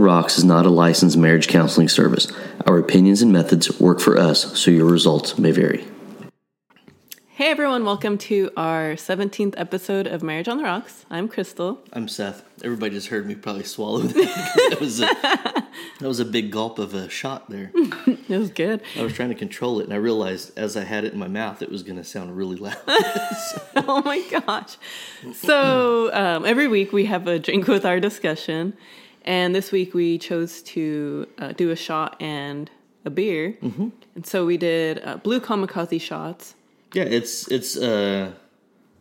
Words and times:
Rocks 0.00 0.38
is 0.38 0.44
not 0.44 0.66
a 0.66 0.70
licensed 0.70 1.16
marriage 1.16 1.48
counseling 1.48 1.88
service. 1.88 2.32
Our 2.66 2.78
opinions 2.78 3.22
and 3.22 3.32
methods 3.32 3.80
work 3.80 4.00
for 4.00 4.16
us, 4.18 4.58
so 4.58 4.70
your 4.70 4.86
results 4.86 5.38
may 5.38 5.50
vary. 5.50 5.86
Hey 7.38 7.52
everyone, 7.52 7.84
welcome 7.84 8.18
to 8.18 8.50
our 8.56 8.94
17th 8.94 9.54
episode 9.56 10.08
of 10.08 10.24
Marriage 10.24 10.48
on 10.48 10.56
the 10.58 10.64
Rocks. 10.64 11.04
I'm 11.08 11.28
Crystal. 11.28 11.80
I'm 11.92 12.08
Seth. 12.08 12.42
Everybody 12.64 12.96
just 12.96 13.06
heard 13.06 13.26
me 13.26 13.36
probably 13.36 13.62
swallow 13.62 14.00
that. 14.00 14.14
that, 14.70 14.80
was 14.80 15.00
a, 15.00 15.04
that 15.22 15.68
was 16.00 16.18
a 16.18 16.24
big 16.24 16.50
gulp 16.50 16.80
of 16.80 16.94
a 16.94 17.08
shot 17.08 17.48
there. 17.48 17.70
It 18.28 18.38
was 18.38 18.50
good. 18.50 18.82
I 18.94 19.02
was 19.02 19.14
trying 19.14 19.30
to 19.30 19.34
control 19.34 19.80
it, 19.80 19.84
and 19.84 19.92
I 19.92 19.96
realized 19.96 20.52
as 20.58 20.76
I 20.76 20.84
had 20.84 21.04
it 21.04 21.14
in 21.14 21.18
my 21.18 21.28
mouth, 21.28 21.62
it 21.62 21.70
was 21.70 21.82
going 21.82 21.96
to 21.96 22.04
sound 22.04 22.36
really 22.36 22.56
loud. 22.56 22.76
oh 23.76 24.02
my 24.04 24.22
gosh. 24.30 24.76
So 25.34 26.12
um, 26.12 26.44
every 26.44 26.68
week 26.68 26.92
we 26.92 27.06
have 27.06 27.26
a 27.26 27.38
drink 27.38 27.68
with 27.68 27.86
our 27.86 28.00
discussion. 28.00 28.76
And 29.24 29.54
this 29.54 29.72
week 29.72 29.94
we 29.94 30.18
chose 30.18 30.62
to 30.62 31.26
uh, 31.38 31.52
do 31.52 31.70
a 31.70 31.76
shot 31.76 32.16
and 32.20 32.70
a 33.04 33.10
beer. 33.10 33.56
Mm-hmm. 33.62 33.88
And 34.14 34.26
so 34.26 34.46
we 34.46 34.56
did 34.56 35.02
uh, 35.04 35.16
blue 35.18 35.40
kamikaze 35.40 36.00
shots. 36.00 36.54
Yeah, 36.94 37.04
it's 37.04 37.48
it's 37.48 37.76
uh, 37.76 38.32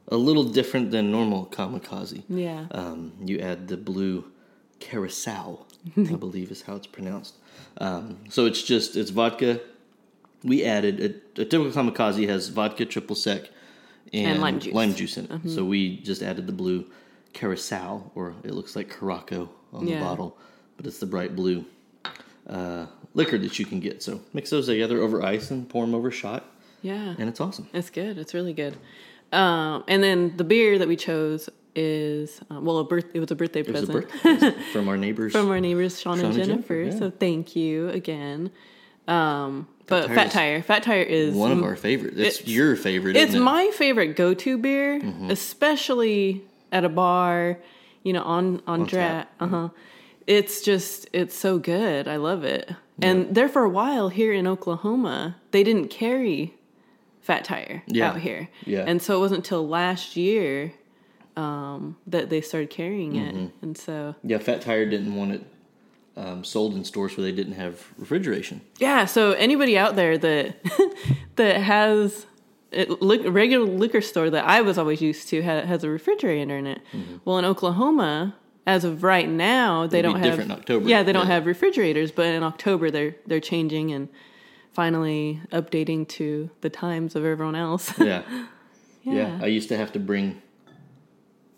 a 0.09 0.18
little 0.18 0.44
different 0.44 0.92
than 0.92 1.12
normal 1.12 1.45
kamikaze. 1.48 2.23
Yeah. 2.30 2.66
Um, 2.72 3.14
you 3.23 3.40
add 3.40 3.68
the 3.68 3.78
blue 3.78 4.26
carousel, 4.80 5.66
I 5.98 6.16
believe 6.16 6.52
is 6.52 6.62
how 6.62 6.76
it's 6.76 6.88
pronounced. 6.88 7.36
Um, 7.80 8.18
so 8.30 8.45
it's 8.45 8.62
just 8.62 8.95
it's 8.95 9.09
vodka. 9.12 9.62
We 10.44 10.64
added 10.64 11.00
a, 11.00 11.42
a 11.42 11.45
typical 11.45 11.72
kamikaze 11.72 12.28
has 12.28 12.50
vodka, 12.50 12.86
triple 12.86 13.16
sec, 13.16 13.50
and, 14.14 14.28
And 14.34 14.42
lime 14.42 14.59
juice. 14.59 14.73
lime 14.73 14.94
juice 14.94 15.18
in 15.18 15.26
it. 15.31 15.50
So 15.50 15.64
we 15.66 15.98
just 15.98 16.22
added 16.22 16.45
the 16.48 16.54
blue 16.54 16.86
carousel, 17.38 18.12
or 18.16 18.34
it 18.44 18.52
looks 18.54 18.76
like 18.76 18.90
Caraco 18.90 19.50
on 19.73 19.86
the 19.86 19.95
bottle, 20.00 20.38
but 20.76 20.86
it's 20.86 21.00
the 21.00 21.05
bright 21.05 21.36
blue 21.36 21.66
uh, 22.48 22.86
liquor 23.14 23.38
that 23.38 23.59
you 23.59 23.66
can 23.66 23.80
get. 23.80 24.02
So 24.02 24.22
mix 24.34 24.50
those 24.50 24.66
together 24.68 25.02
over 25.02 25.23
ice 25.23 25.52
and 25.52 25.67
pour 25.70 25.86
them 25.86 25.94
over 25.95 26.12
shot, 26.12 26.45
Yeah. 26.81 27.16
and 27.17 27.30
it's 27.30 27.39
awesome. 27.39 27.67
It's 27.73 27.89
good. 27.89 28.17
It's 28.17 28.34
really 28.34 28.53
good. 28.53 28.75
Um, 29.31 29.84
and 29.88 30.02
then 30.02 30.36
the 30.38 30.44
beer 30.44 30.80
that 30.80 30.88
we 30.88 30.95
chose 30.95 31.50
is, 31.75 32.42
um, 32.50 32.66
well, 32.66 32.80
a 32.80 32.84
birth, 32.84 33.06
it 33.14 33.20
was 33.20 33.30
a 33.30 33.36
birthday 33.36 33.59
It 33.59 33.67
a 33.69 33.72
present. 33.72 33.92
birthday 33.92 34.52
from 34.73 34.88
our 34.88 34.97
neighbors. 34.97 35.31
from 35.31 35.50
our 35.52 35.59
neighbors 35.59 36.00
Sean, 36.00 36.17
Sean 36.17 36.28
and 36.31 36.38
and 36.40 36.45
Jennifer. 36.50 36.84
Jennifer, 36.86 36.95
yeah. 36.95 37.00
So 37.00 37.12
thank 37.12 37.56
you 37.56 37.90
again. 37.90 38.50
Um, 39.08 39.67
but 39.86 40.08
Fat 40.09 40.31
Tire, 40.31 40.62
Fat 40.62 40.84
Tire 40.84 41.02
is 41.03 41.34
one 41.36 41.52
of 41.52 41.64
our 41.64 41.75
favorites. 41.75 42.17
It's, 42.17 42.40
it's- 42.40 42.47
your 42.53 42.75
favorite. 42.75 43.16
It's 43.16 43.34
it? 43.36 43.40
my 43.42 43.69
favorite 43.73 44.16
go-to 44.16 44.58
beer, 44.58 45.00
Mm-hmm. 45.00 45.30
especially 45.31 46.42
at 46.72 46.84
a 46.84 46.90
bar. 46.90 47.60
You 48.04 48.14
know, 48.14 48.23
on 48.23 48.62
on, 48.68 48.86
draft. 48.86 49.30
Uh 49.40 49.48
huh. 49.48 49.70
It's 50.28 50.62
just 50.62 51.09
it's 51.14 51.36
so 51.36 51.58
good. 51.58 52.08
I 52.08 52.16
love 52.18 52.44
it. 52.44 52.70
And 53.02 53.36
there 53.36 53.50
for 53.50 53.64
a 53.64 53.70
while 53.70 54.09
here 54.09 54.34
in 54.34 54.48
Oklahoma, 54.48 55.36
they 55.52 55.64
didn't 55.64 55.90
carry 55.90 56.54
Fat 57.22 57.44
Tire 57.44 57.84
Yeah. 57.88 58.09
out 58.09 58.20
here. 58.20 58.50
Yeah. 58.66 58.86
And 58.88 59.02
so 59.02 59.18
it 59.18 59.20
wasn't 59.20 59.40
until 59.40 59.68
last 59.68 60.16
year 60.16 60.74
um, 61.36 61.98
that 62.08 62.30
they 62.30 62.42
started 62.42 62.70
carrying 62.70 63.16
it. 63.16 63.36
Mm-hmm. 63.36 63.64
And 63.66 63.78
so 63.78 64.16
Yeah, 64.24 64.38
Fat 64.40 64.62
Tire 64.62 64.86
didn't 64.90 65.16
want 65.16 65.34
it 65.34 65.44
um, 66.16 66.44
sold 66.44 66.74
in 66.76 66.84
stores 66.84 67.16
where 67.16 67.24
they 67.26 67.31
didn't 67.31 67.54
have 67.54 67.86
refrigeration. 67.98 68.62
Yeah, 68.80 69.06
so 69.06 69.34
anybody 69.34 69.78
out 69.78 69.96
there 69.96 70.18
that 70.18 70.56
that 71.36 71.58
has 71.62 72.26
a 72.73 72.86
li- 72.86 73.28
regular 73.28 73.66
liquor 73.66 74.02
store 74.02 74.30
that 74.30 74.46
I 74.46 74.62
was 74.62 74.78
always 74.78 75.02
used 75.02 75.28
to 75.30 75.42
ha- 75.42 75.62
has 75.66 75.84
a 75.84 75.90
refrigerator 75.90 76.58
in 76.58 76.68
it. 76.68 76.82
Mm-hmm. 76.94 77.18
Well, 77.26 77.38
in 77.38 77.46
Oklahoma, 77.46 78.36
as 78.66 78.84
of 78.84 79.04
right 79.04 79.30
now, 79.30 79.88
they 79.88 80.00
It'll 80.00 80.14
don't 80.14 80.22
have 80.22 80.32
different 80.32 80.52
in 80.52 80.58
October. 80.58 80.90
Yeah, 80.90 81.04
they 81.04 81.14
don't 81.14 81.28
Yeah. 81.28 81.34
have 81.34 81.46
refrigerators, 81.46 82.12
but 82.12 82.26
in 82.28 82.44
October 82.44 82.92
they're 82.92 83.16
they're 83.26 83.40
changing 83.40 83.92
and 83.94 84.09
finally 84.74 85.42
updating 85.52 86.08
to 86.08 86.50
the 86.62 86.70
times 86.70 87.16
of 87.16 87.26
everyone 87.26 87.56
else. 87.56 87.98
Yeah. 88.00 88.24
yeah. 89.03 89.14
Yeah. 89.14 89.40
I 89.41 89.47
used 89.47 89.70
to 89.70 89.78
have 89.78 89.91
to 89.94 90.00
bring. 90.00 90.41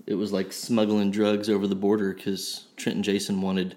It 0.06 0.16
was 0.16 0.32
like 0.32 0.52
smuggling 0.54 1.12
drugs 1.12 1.50
over 1.50 1.68
the 1.68 1.76
border 1.76 2.14
because 2.14 2.68
Trent 2.78 2.96
and 2.96 3.04
Jason 3.06 3.42
wanted 3.42 3.76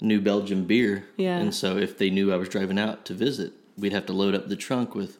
New 0.00 0.20
Belgium 0.20 0.64
beer. 0.64 1.06
Yeah. 1.16 1.38
And 1.38 1.54
so 1.54 1.76
if 1.78 1.98
they 1.98 2.10
knew 2.10 2.32
I 2.32 2.36
was 2.36 2.48
driving 2.48 2.78
out 2.78 3.04
to 3.06 3.14
visit, 3.14 3.52
we'd 3.76 3.92
have 3.92 4.06
to 4.06 4.12
load 4.12 4.34
up 4.34 4.48
the 4.48 4.56
trunk 4.56 4.94
with 4.94 5.18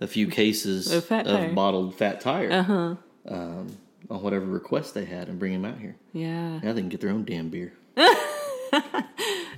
a 0.00 0.06
few 0.06 0.26
cases 0.28 0.92
Of 0.92 1.08
Tire. 1.08 1.52
bottled 1.52 1.94
Fat 1.94 2.20
Tire 2.20 2.50
Uh-huh. 2.52 2.94
um, 3.28 3.76
on 4.10 4.22
whatever 4.22 4.46
request 4.46 4.94
they 4.94 5.04
had 5.04 5.28
and 5.28 5.38
bring 5.38 5.52
them 5.52 5.64
out 5.64 5.78
here. 5.78 5.96
yeah. 6.12 6.58
Now 6.60 6.72
they 6.72 6.80
can 6.80 6.88
get 6.88 7.00
their 7.00 7.10
own 7.10 7.24
damn 7.24 7.48
beer. 7.48 7.72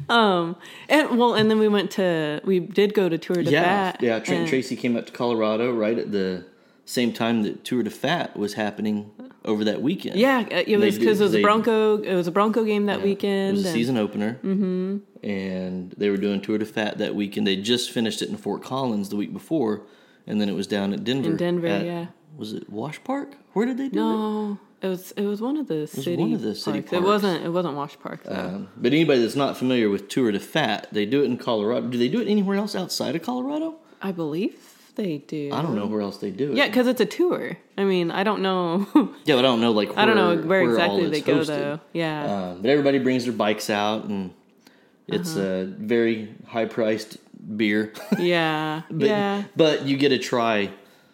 um 0.08 0.56
And 0.88 1.18
well, 1.18 1.34
and 1.34 1.50
then 1.50 1.58
we 1.58 1.68
went 1.68 1.90
to 1.92 2.40
we 2.44 2.60
did 2.60 2.94
go 2.94 3.08
to 3.08 3.18
Tour 3.18 3.42
de 3.42 3.50
Yeah, 3.50 3.62
Fat. 3.92 4.02
yeah. 4.02 4.18
Trent 4.20 4.40
and 4.42 4.48
Tracy 4.48 4.76
came 4.76 4.96
up 4.96 5.06
to 5.06 5.12
Colorado 5.12 5.72
right 5.74 5.98
at 5.98 6.12
the 6.12 6.44
same 6.84 7.12
time 7.12 7.42
that 7.42 7.64
Tour 7.64 7.82
de 7.82 7.90
Fat 7.90 8.36
was 8.36 8.54
happening 8.54 9.10
over 9.44 9.64
that 9.64 9.82
weekend. 9.82 10.16
Yeah, 10.18 10.40
uh, 10.50 10.62
it 10.66 10.76
was 10.78 10.98
because 10.98 11.20
it 11.20 11.24
was 11.24 11.32
they- 11.32 11.40
a 11.40 11.42
Bronco. 11.42 11.98
It 11.98 12.14
was 12.14 12.26
a 12.26 12.30
Bronco 12.32 12.64
game 12.64 12.86
that 12.86 13.00
It 13.00 13.04
weekend. 13.04 13.56
was 13.56 13.64
a 13.64 13.68
and- 13.68 13.74
season 13.74 13.96
opener, 13.96 14.38
mm-hmm. 14.42 14.98
and 15.26 15.92
they 15.96 16.10
were 16.10 16.16
doing 16.16 16.40
Tour 16.40 16.58
de 16.58 16.64
Fat 16.66 16.98
that 16.98 17.14
weekend. 17.14 17.46
They 17.46 17.56
just 17.56 17.90
finished 17.90 18.22
it 18.22 18.28
in 18.30 18.36
Fort 18.36 18.62
Collins 18.62 19.08
the 19.10 19.16
week 19.16 19.32
before, 19.32 19.82
and 20.28 20.40
then 20.40 20.48
it 20.48 20.54
was 20.54 20.68
down 20.68 20.92
at 20.92 21.02
Denver. 21.02 21.30
In 21.30 21.36
Denver, 21.36 21.66
at- 21.66 21.84
yeah. 21.84 22.06
Was 22.36 22.52
it 22.52 22.70
Wash 22.70 23.02
Park? 23.02 23.34
Where 23.54 23.66
did 23.66 23.78
they 23.78 23.88
do 23.88 23.98
it? 23.98 24.02
No, 24.02 24.58
it 24.80 24.86
was 24.86 25.10
it 25.12 25.24
was 25.26 25.40
one 25.40 25.56
of 25.56 25.66
the 25.66 25.88
city. 25.88 26.16
one 26.16 26.32
of 26.34 26.40
the 26.42 26.54
city 26.54 26.82
parks. 26.82 26.92
It 26.92 27.02
wasn't 27.02 27.44
it 27.44 27.48
wasn't 27.48 27.74
Wash 27.74 27.98
Park. 27.98 28.20
Um, 28.28 28.68
but 28.76 28.92
anybody 28.92 29.20
that's 29.22 29.34
not 29.34 29.56
familiar 29.56 29.88
with 29.90 30.08
Tour 30.08 30.30
de 30.30 30.38
Fat, 30.38 30.86
they 30.92 31.04
do 31.04 31.22
it 31.22 31.24
in 31.24 31.36
Colorado. 31.36 31.88
Do 31.88 31.98
they 31.98 32.06
do 32.08 32.20
it 32.20 32.28
anywhere 32.28 32.56
else 32.56 32.76
outside 32.76 33.16
of 33.16 33.22
Colorado? 33.22 33.74
I 34.00 34.12
believe 34.12 34.54
they 34.94 35.18
do. 35.18 35.50
I 35.52 35.62
don't 35.62 35.74
know 35.74 35.86
where 35.86 36.00
else 36.00 36.18
they 36.18 36.30
do 36.30 36.52
it. 36.52 36.56
Yeah, 36.56 36.66
because 36.68 36.86
it's 36.86 37.00
a 37.00 37.06
tour. 37.06 37.56
I 37.76 37.82
mean, 37.82 38.12
I 38.12 38.22
don't 38.22 38.40
know. 38.42 38.86
yeah, 39.24 39.34
but 39.34 39.38
I 39.40 39.42
don't 39.42 39.60
know 39.60 39.72
like 39.72 39.88
where, 39.90 39.98
I 39.98 40.04
don't 40.06 40.16
know 40.16 40.36
where, 40.46 40.62
all 40.62 40.68
exactly 40.70 41.08
they 41.10 41.20
go 41.20 41.38
hosted. 41.38 41.46
though. 41.46 41.80
Yeah, 41.92 42.50
Um, 42.52 42.62
but 42.62 42.70
everybody 42.70 42.98
brings 43.00 43.24
their 43.24 43.32
bikes 43.32 43.70
out, 43.70 44.04
and 44.04 44.30
it's 45.08 45.36
Uh-huh. 45.36 45.46
a 45.46 45.64
very 45.64 46.34
high 46.46 46.66
priced 46.66 47.16
beer. 47.56 47.92
yeah, 48.18 48.82
but, 48.90 49.06
yeah. 49.08 49.44
but 49.56 49.82
you 49.86 49.96
get 49.96 50.10
to 50.10 50.18
try 50.18 50.70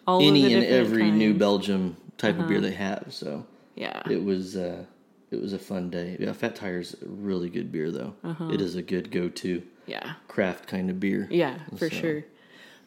All 0.07 0.21
any 0.21 0.53
and 0.53 0.63
every 0.65 1.11
New 1.11 1.31
kinds. 1.31 1.31
Uh-huh. 1.31 1.39
Belgium 1.39 1.97
type 2.17 2.39
of 2.39 2.47
beer 2.47 2.61
they 2.61 2.71
have. 2.73 3.07
So 3.09 3.45
Yeah, 3.75 4.01
it 4.09 4.23
was 4.23 4.55
uh, 4.55 4.85
it 5.31 5.41
was 5.41 5.53
a 5.53 5.59
fun 5.59 5.89
day. 5.89 6.17
Yeah, 6.19 6.33
Fat 6.33 6.55
Tire's 6.55 6.93
a 7.01 7.05
really 7.07 7.49
good 7.49 7.71
beer 7.71 7.91
though. 7.91 8.13
It 8.51 8.61
is 8.61 8.75
a 8.75 8.81
good 8.81 9.11
go 9.11 9.29
to 9.29 9.61
yeah, 9.85 10.13
craft 10.27 10.67
kind 10.67 10.89
of 10.89 10.99
beer. 10.99 11.23
Uh-huh. 11.23 11.33
yeah, 11.35 11.57
for 11.77 11.89
So- 11.89 11.95
sure. 11.95 12.23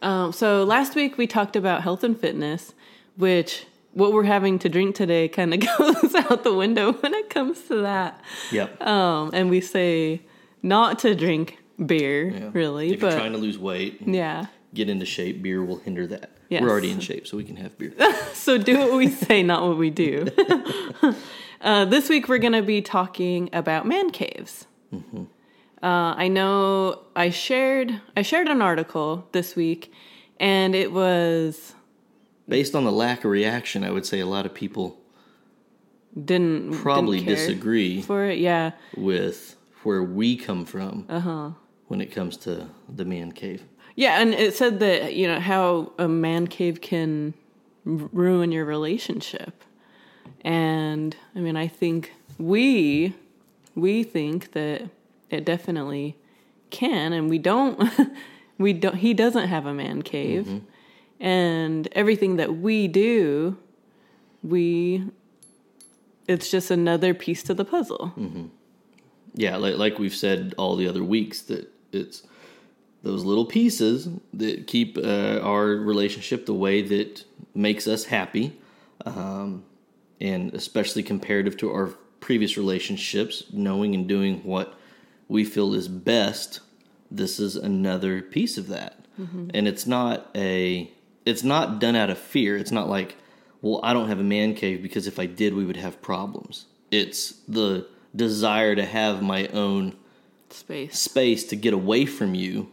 Um, 0.00 0.32
so 0.32 0.62
last 0.62 0.94
week 0.94 1.18
we 1.18 1.26
talked 1.26 1.56
about 1.56 1.82
health 1.82 2.04
and 2.04 2.18
fitness, 2.18 2.72
which 3.16 3.66
what 3.94 4.12
we're 4.12 4.22
having 4.24 4.58
to 4.60 4.68
drink 4.68 4.94
today 4.94 5.26
kind 5.28 5.52
of 5.52 5.60
goes 5.78 6.14
out 6.14 6.44
the 6.44 6.54
window 6.54 6.92
when 6.92 7.14
it 7.14 7.28
comes 7.30 7.62
to 7.62 7.82
that. 7.82 8.20
Yep. 8.52 8.80
Um, 8.86 9.30
and 9.34 9.50
we 9.50 9.60
say 9.60 10.22
not 10.62 11.00
to 11.00 11.16
drink 11.16 11.57
beer, 11.84 12.28
Yeah. 12.30 12.50
really, 12.52 12.92
if 12.92 13.00
but 13.00 13.10
you're 13.10 13.18
trying 13.18 13.32
to 13.32 13.38
lose 13.38 13.58
weight, 13.58 14.00
yeah. 14.06 14.46
get 14.74 14.88
into 14.88 15.06
shape, 15.06 15.42
beer 15.42 15.62
will 15.64 15.78
hinder 15.78 16.06
that. 16.08 16.30
Yes. 16.48 16.62
We're 16.62 16.70
already 16.70 16.90
in 16.90 17.00
shape, 17.00 17.26
so 17.26 17.36
we 17.36 17.44
can 17.44 17.56
have 17.56 17.76
beer. 17.78 17.92
So 18.34 18.56
do 18.56 18.78
what 18.78 18.92
we 18.92 19.08
say, 19.08 19.42
not 19.42 19.66
what 19.66 19.76
we 19.76 19.90
do. 19.90 20.26
uh, 21.60 21.84
this 21.84 22.08
week 22.08 22.28
we're 22.28 22.38
going 22.38 22.54
to 22.54 22.62
be 22.62 22.80
talking 22.80 23.50
about 23.52 23.86
man 23.86 24.10
caves. 24.10 24.66
Mm-hmm. 24.94 25.24
Uh, 25.82 26.14
I 26.16 26.28
know 26.28 27.00
I 27.14 27.28
shared 27.30 28.00
I 28.16 28.22
shared 28.22 28.48
an 28.48 28.62
article 28.62 29.28
this 29.32 29.54
week, 29.54 29.92
and 30.40 30.74
it 30.74 30.92
was 30.92 31.74
Based 32.48 32.74
on 32.74 32.84
the 32.84 32.92
lack 32.92 33.24
of 33.24 33.30
reaction, 33.30 33.84
I 33.84 33.90
would 33.90 34.06
say 34.06 34.20
a 34.20 34.26
lot 34.26 34.46
of 34.46 34.54
people 34.54 34.98
didn't 36.24 36.72
probably 36.74 37.18
didn't 37.18 37.34
disagree 37.34 38.00
for 38.02 38.24
it. 38.24 38.38
Yeah, 38.38 38.72
with 38.96 39.56
where 39.84 40.02
we 40.02 40.36
come 40.36 40.64
from 40.64 41.04
Uh-huh. 41.08 41.50
When 41.88 42.00
it 42.00 42.12
comes 42.12 42.36
to 42.36 42.68
the 42.88 43.04
man 43.04 43.32
cave. 43.32 43.64
yeah, 43.96 44.20
and 44.20 44.32
it 44.32 44.54
said 44.54 44.78
that 44.80 45.14
you 45.14 45.26
know 45.26 45.40
how 45.40 45.92
a 45.98 46.08
man 46.08 46.46
cave 46.46 46.80
can 46.80 47.34
ruin 47.84 48.52
your 48.52 48.64
relationship, 48.64 49.64
and 50.42 51.16
I 51.34 51.40
mean 51.40 51.56
I 51.56 51.66
think 51.66 52.12
we 52.38 53.14
we 53.74 54.02
think 54.02 54.52
that 54.52 54.88
it 55.30 55.44
definitely 55.44 56.16
can, 56.70 57.12
and 57.12 57.28
we 57.28 57.38
don't 57.38 57.90
we 58.58 58.72
don't 58.72 58.96
he 58.96 59.14
doesn't 59.14 59.48
have 59.48 59.66
a 59.66 59.74
man 59.74 60.02
cave, 60.02 60.46
mm-hmm. 60.46 61.24
and 61.24 61.88
everything 61.92 62.36
that 62.36 62.56
we 62.56 62.88
do, 62.88 63.56
we 64.42 65.04
it's 66.28 66.50
just 66.50 66.70
another 66.70 67.14
piece 67.14 67.42
to 67.44 67.54
the 67.54 67.64
puzzle. 67.64 68.12
Mm-hmm. 68.16 68.46
Yeah, 69.34 69.56
like, 69.56 69.76
like 69.76 69.98
we've 69.98 70.14
said 70.14 70.54
all 70.58 70.76
the 70.76 70.86
other 70.88 71.02
weeks, 71.02 71.42
that 71.42 71.72
it's 71.92 72.22
those 73.02 73.24
little 73.24 73.46
pieces 73.46 74.08
that 74.34 74.66
keep 74.66 74.98
uh, 74.98 75.38
our 75.42 75.66
relationship 75.66 76.46
the 76.46 76.54
way 76.54 76.82
that 76.82 77.24
makes 77.54 77.86
us 77.86 78.04
happy, 78.06 78.58
um, 79.06 79.64
and 80.20 80.52
especially 80.54 81.02
comparative 81.02 81.56
to 81.58 81.70
our 81.70 81.88
previous 82.20 82.56
relationships, 82.56 83.44
knowing 83.52 83.94
and 83.94 84.08
doing 84.08 84.40
what 84.42 84.74
we 85.28 85.44
feel 85.44 85.74
is 85.74 85.88
best, 85.88 86.60
this 87.10 87.38
is 87.38 87.54
another 87.56 88.20
piece 88.20 88.58
of 88.58 88.68
that. 88.68 89.04
And 89.54 89.66
it's 89.68 89.86
not 89.86 90.30
a 90.34 90.92
it's 91.24 91.42
not 91.42 91.78
done 91.80 91.96
out 91.96 92.08
of 92.10 92.18
fear. 92.18 92.56
It's 92.56 92.70
not 92.70 92.88
like, 92.88 93.16
well, 93.60 93.80
I 93.82 93.92
don't 93.92 94.08
have 94.08 94.20
a 94.20 94.24
man 94.24 94.54
cave 94.54 94.82
because 94.82 95.06
if 95.06 95.18
I 95.18 95.26
did, 95.26 95.54
we 95.54 95.64
would 95.64 95.76
have 95.76 96.00
problems. 96.00 96.66
It's 96.90 97.32
the 97.48 97.86
desire 98.14 98.74
to 98.74 98.84
have 98.84 99.22
my 99.22 99.48
own 99.48 99.96
Space. 100.50 100.98
space 100.98 101.44
to 101.44 101.56
get 101.56 101.72
away 101.74 102.06
from 102.06 102.34
you 102.34 102.70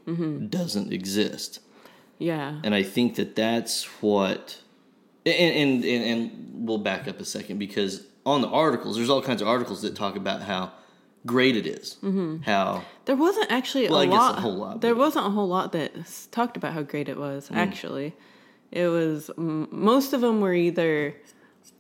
doesn't 0.50 0.92
exist. 0.94 1.60
Yeah. 2.18 2.60
And 2.64 2.74
I 2.74 2.84
think 2.84 3.16
that 3.16 3.36
that's 3.36 3.84
what, 4.02 4.58
and, 5.26 5.56
and, 5.56 5.84
and, 5.86 6.04
and 6.04 6.52
we'll 6.68 6.78
back 6.78 7.08
up 7.08 7.20
a 7.20 7.26
second 7.26 7.58
because 7.60 8.06
on 8.26 8.42
the 8.42 8.48
articles, 8.48 8.96
there's 8.96 9.10
all 9.10 9.22
kinds 9.22 9.42
of 9.42 9.48
articles 9.48 9.82
that 9.82 9.96
talk 9.96 10.16
about 10.16 10.42
how 10.42 10.72
great 11.26 11.58
it 11.58 11.66
is, 11.68 11.98
how 12.46 12.84
There 13.06 13.16
wasn't 13.16 13.52
actually 13.52 13.90
Well, 13.90 14.02
a 14.02 14.06
guess 14.06 14.14
a 14.14 14.18
lot. 14.18 14.40
whole 14.40 14.56
lot, 14.56 14.82
There 14.82 14.94
but- 14.96 15.00
wasn't 15.00 15.26
a 15.28 15.30
whole 15.32 15.48
lot 15.48 15.72
that 15.74 15.92
talked 16.32 16.56
about 16.58 16.74
how 16.74 16.84
great 16.84 17.10
it 17.10 17.18
was. 17.18 17.50
Mm. 17.50 17.56
Actually, 17.56 18.14
it 18.72 18.88
was 18.88 19.30
most 19.38 20.14
of 20.14 20.22
them 20.22 20.40
were 20.42 20.54
either, 20.54 21.16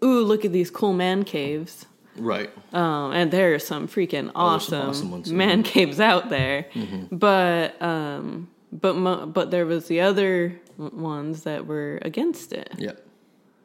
"Ooh, 0.03 0.21
look 0.23 0.45
at 0.45 0.51
these 0.51 0.69
cool 0.71 0.93
man 0.93 1.23
caves," 1.23 1.85
right, 2.17 2.49
um, 2.73 3.11
and 3.11 3.31
there 3.31 3.53
are 3.53 3.59
some 3.59 3.87
freaking 3.87 4.31
Oh, 4.35 4.57
some 4.59 4.89
awesome, 4.89 5.13
awesome 5.13 5.37
man 5.37 5.63
caves 5.63 5.99
out 5.99 6.29
there. 6.29 6.65
But 7.11 7.81
um, 7.81 8.49
but 8.71 8.95
mo- 8.95 9.25
but 9.25 9.51
there 9.51 9.65
was 9.65 9.87
the 9.87 10.01
other 10.01 10.59
ones 10.77 11.43
that 11.43 11.65
were 11.65 11.99
against 12.01 12.51
it. 12.53 12.73
yep, 12.77 13.05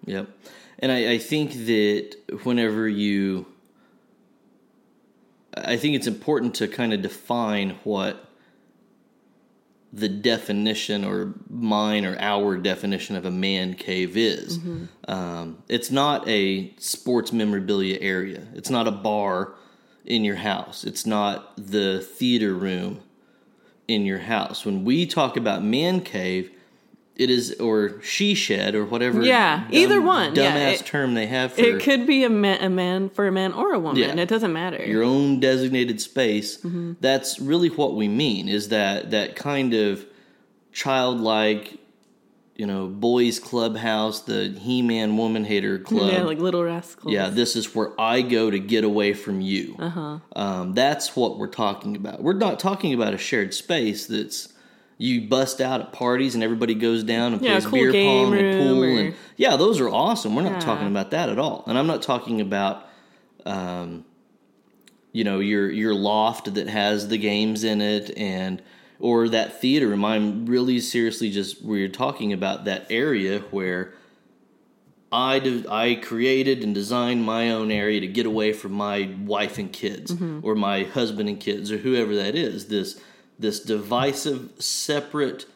yep. 0.07 0.29
And 0.79 0.91
I, 0.91 1.13
I 1.13 1.19
think 1.19 1.53
that 1.67 2.17
whenever 2.45 2.89
you, 2.89 3.45
I 5.55 5.77
think 5.77 5.95
it's 5.97 6.07
important 6.07 6.55
to 6.57 6.69
kind 6.69 6.93
of 6.95 7.03
define 7.03 7.79
what 7.85 8.30
the 9.93 10.09
definition 10.09 11.05
or 11.05 11.35
mine 11.49 12.05
or 12.05 12.17
our 12.21 12.57
definition 12.57 13.17
of 13.17 13.25
a 13.25 13.31
man 13.31 13.75
cave 13.75 14.17
is. 14.17 14.59
Um, 15.09 15.59
it's 15.69 15.91
not 15.91 16.29
a 16.29 16.73
sports 16.79 17.33
memorabilia 17.33 17.99
area. 18.01 18.47
It's 18.55 18.71
not 18.71 18.87
a 18.87 18.93
bar 18.93 19.55
in 20.05 20.25
your 20.25 20.37
house. 20.37 20.85
It's 20.85 21.07
not 21.07 21.55
the 21.57 22.01
theater 22.01 22.55
room 22.55 23.01
in 23.89 24.07
your 24.07 24.19
house. 24.21 24.65
When 24.65 24.85
we 24.85 25.07
talk 25.07 25.37
about 25.37 25.65
man 25.65 26.01
cave, 26.03 26.53
it 27.21 27.31
is 27.31 27.53
or 27.61 28.01
she 28.03 28.35
shed 28.35 28.75
or 28.75 28.85
whatever. 28.85 29.23
Yeah, 29.23 29.67
either 29.71 30.01
one, 30.01 30.35
yeah, 30.35 30.53
Dumbass 30.73 30.81
it- 30.81 30.87
term 30.87 31.15
they 31.15 31.27
have 31.27 31.53
for 31.53 31.61
It 31.61 31.83
could 31.83 32.07
be 32.07 32.25
a 32.25 32.31
man, 32.31 32.63
a 32.63 32.71
man 32.71 33.11
for 33.11 33.27
a 33.27 33.33
man 33.33 33.53
or 33.53 33.73
a 33.75 33.79
woman. 33.79 33.99
Yeah. 34.03 34.15
It 34.17 34.29
doesn't 34.29 34.53
matter. 34.53 34.83
your 34.85 35.03
own 35.03 35.39
designated 35.41 36.01
space. 36.01 36.57
Mm-hmm. 36.59 36.95
That's 37.01 37.39
really 37.39 37.69
what 37.69 37.95
we 37.95 38.09
mean. 38.09 38.49
Is 38.49 38.71
that 38.71 39.11
that 39.11 39.37
kind 39.37 39.75
of 39.75 40.07
childlike, 40.73 41.79
you 42.57 42.67
know, 42.67 42.87
boys 42.87 43.39
clubhouse, 43.39 44.21
the 44.23 44.49
He-Man 44.59 45.17
woman 45.17 45.45
hater 45.45 45.79
club. 45.91 46.13
yeah, 46.13 46.23
like 46.23 46.39
little 46.39 46.63
rascals. 46.65 47.13
Yeah, 47.13 47.29
this 47.29 47.57
is 47.57 47.75
where 47.75 47.99
I 48.01 48.23
go 48.23 48.51
to 48.51 48.59
get 48.59 48.85
away 48.85 49.13
from 49.13 49.41
you. 49.41 49.77
Uh-huh. 49.79 50.19
Um, 50.37 50.75
that's 50.75 51.15
what 51.17 51.39
we're 51.39 51.49
talking 51.49 51.97
about. 51.97 52.23
We're 52.23 52.33
not 52.35 52.59
talking 52.61 52.95
about 52.95 53.15
a 53.15 53.19
shared 53.19 53.53
space 53.55 54.07
that's 54.07 54.53
you 55.03 55.23
bust 55.23 55.61
out 55.63 55.81
at 55.81 55.93
parties 55.93 56.35
and 56.35 56.45
everybody 56.45 56.75
goes 56.75 57.03
down 57.03 57.33
and 57.33 57.41
Yeah, 57.43 57.53
plays 57.53 57.65
cool 57.65 57.73
beer 57.73 57.93
pong 57.93 58.35
and 58.37 58.59
pool 58.63 58.85
or- 58.85 58.89
and 59.01 59.15
yeah, 59.39 59.57
those 59.57 59.81
are 59.81 59.89
awesome. 59.89 60.35
We're 60.37 60.43
not 60.43 60.53
Yeah. 60.55 60.61
talking 60.61 60.87
about 60.89 61.11
that 61.13 61.31
at 61.31 61.39
all. 61.39 61.65
And 61.67 61.79
I'm 61.79 61.87
not 61.87 62.03
talking 62.03 62.41
about 62.41 62.87
um, 63.47 64.05
you 65.13 65.25
know 65.25 65.39
your 65.41 65.71
your 65.71 65.95
loft 65.95 66.53
that 66.55 66.69
has 66.69 67.09
the 67.09 67.17
games 67.19 67.65
in 67.65 67.81
it 67.81 68.17
and 68.17 68.61
or 68.99 69.29
that 69.31 69.59
theater. 69.61 69.95
I'm 69.95 70.45
really 70.45 70.79
seriously 70.81 71.31
just 71.31 71.63
we're 71.65 71.89
talking 71.89 72.33
about 72.35 72.67
that 72.67 72.87
area 72.91 73.41
where 73.51 73.95
I 75.11 75.39
de- 75.41 75.65
I 75.69 75.95
created 75.97 76.63
and 76.63 76.75
designed 76.75 77.25
my 77.25 77.51
own 77.51 77.71
area 77.71 78.01
to 78.01 78.07
get 78.07 78.27
away 78.27 78.53
from 78.53 78.73
my 78.73 79.11
wife 79.25 79.57
and 79.59 79.73
kids 79.73 80.15
or 80.43 80.55
my 80.55 80.85
husband 80.85 81.29
and 81.29 81.41
kids 81.41 81.73
or 81.73 81.79
whoever 81.79 82.15
that 82.17 82.35
is. 82.37 82.67
This 82.67 83.01
this 83.41 83.61
divisive 83.61 84.51
separate 84.59 85.47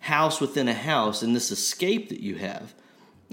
house 0.00 0.40
within 0.40 0.68
a 0.68 0.74
house 0.74 1.22
and 1.22 1.34
this 1.34 1.50
escape 1.50 2.08
that 2.08 2.20
you 2.20 2.36
have. 2.36 2.74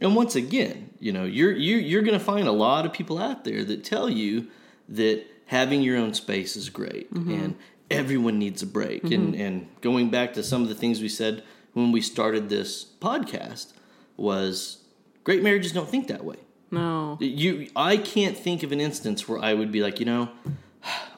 And 0.01 0.15
once 0.15 0.35
again, 0.35 0.91
you 1.00 1.11
know, 1.11 1.25
you're 1.25 1.51
you're 1.51 1.79
you're 1.79 2.01
going 2.01 2.17
to 2.17 2.23
find 2.23 2.47
a 2.47 2.51
lot 2.51 2.85
of 2.85 2.94
people 2.94 3.19
out 3.19 3.44
there 3.44 3.63
that 3.65 3.83
tell 3.83 4.09
you 4.09 4.47
that 4.88 5.25
having 5.47 5.81
your 5.81 5.97
own 5.97 6.13
space 6.13 6.56
is 6.56 6.69
great 6.69 7.13
mm-hmm. 7.13 7.31
and 7.31 7.56
everyone 7.91 8.39
needs 8.39 8.61
a 8.61 8.67
break. 8.67 9.03
And 9.03 9.33
mm-hmm. 9.33 9.41
and 9.41 9.67
going 9.81 10.09
back 10.09 10.33
to 10.33 10.44
some 10.44 10.62
of 10.62 10.69
the 10.69 10.75
things 10.75 11.01
we 11.01 11.09
said 11.09 11.44
when 11.73 11.91
we 11.91 12.01
started 12.01 12.50
this 12.50 12.85
podcast 13.00 13.73
was 14.17 14.83
great 15.23 15.44
marriages 15.44 15.71
don't 15.71 15.89
think 15.89 16.07
that 16.07 16.23
way. 16.23 16.38
No. 16.71 17.17
You 17.19 17.69
I 17.75 17.97
can't 17.97 18.38
think 18.38 18.63
of 18.63 18.71
an 18.71 18.79
instance 18.79 19.27
where 19.27 19.39
I 19.39 19.53
would 19.53 19.71
be 19.71 19.81
like, 19.81 20.00
you 20.00 20.05
know, 20.05 20.29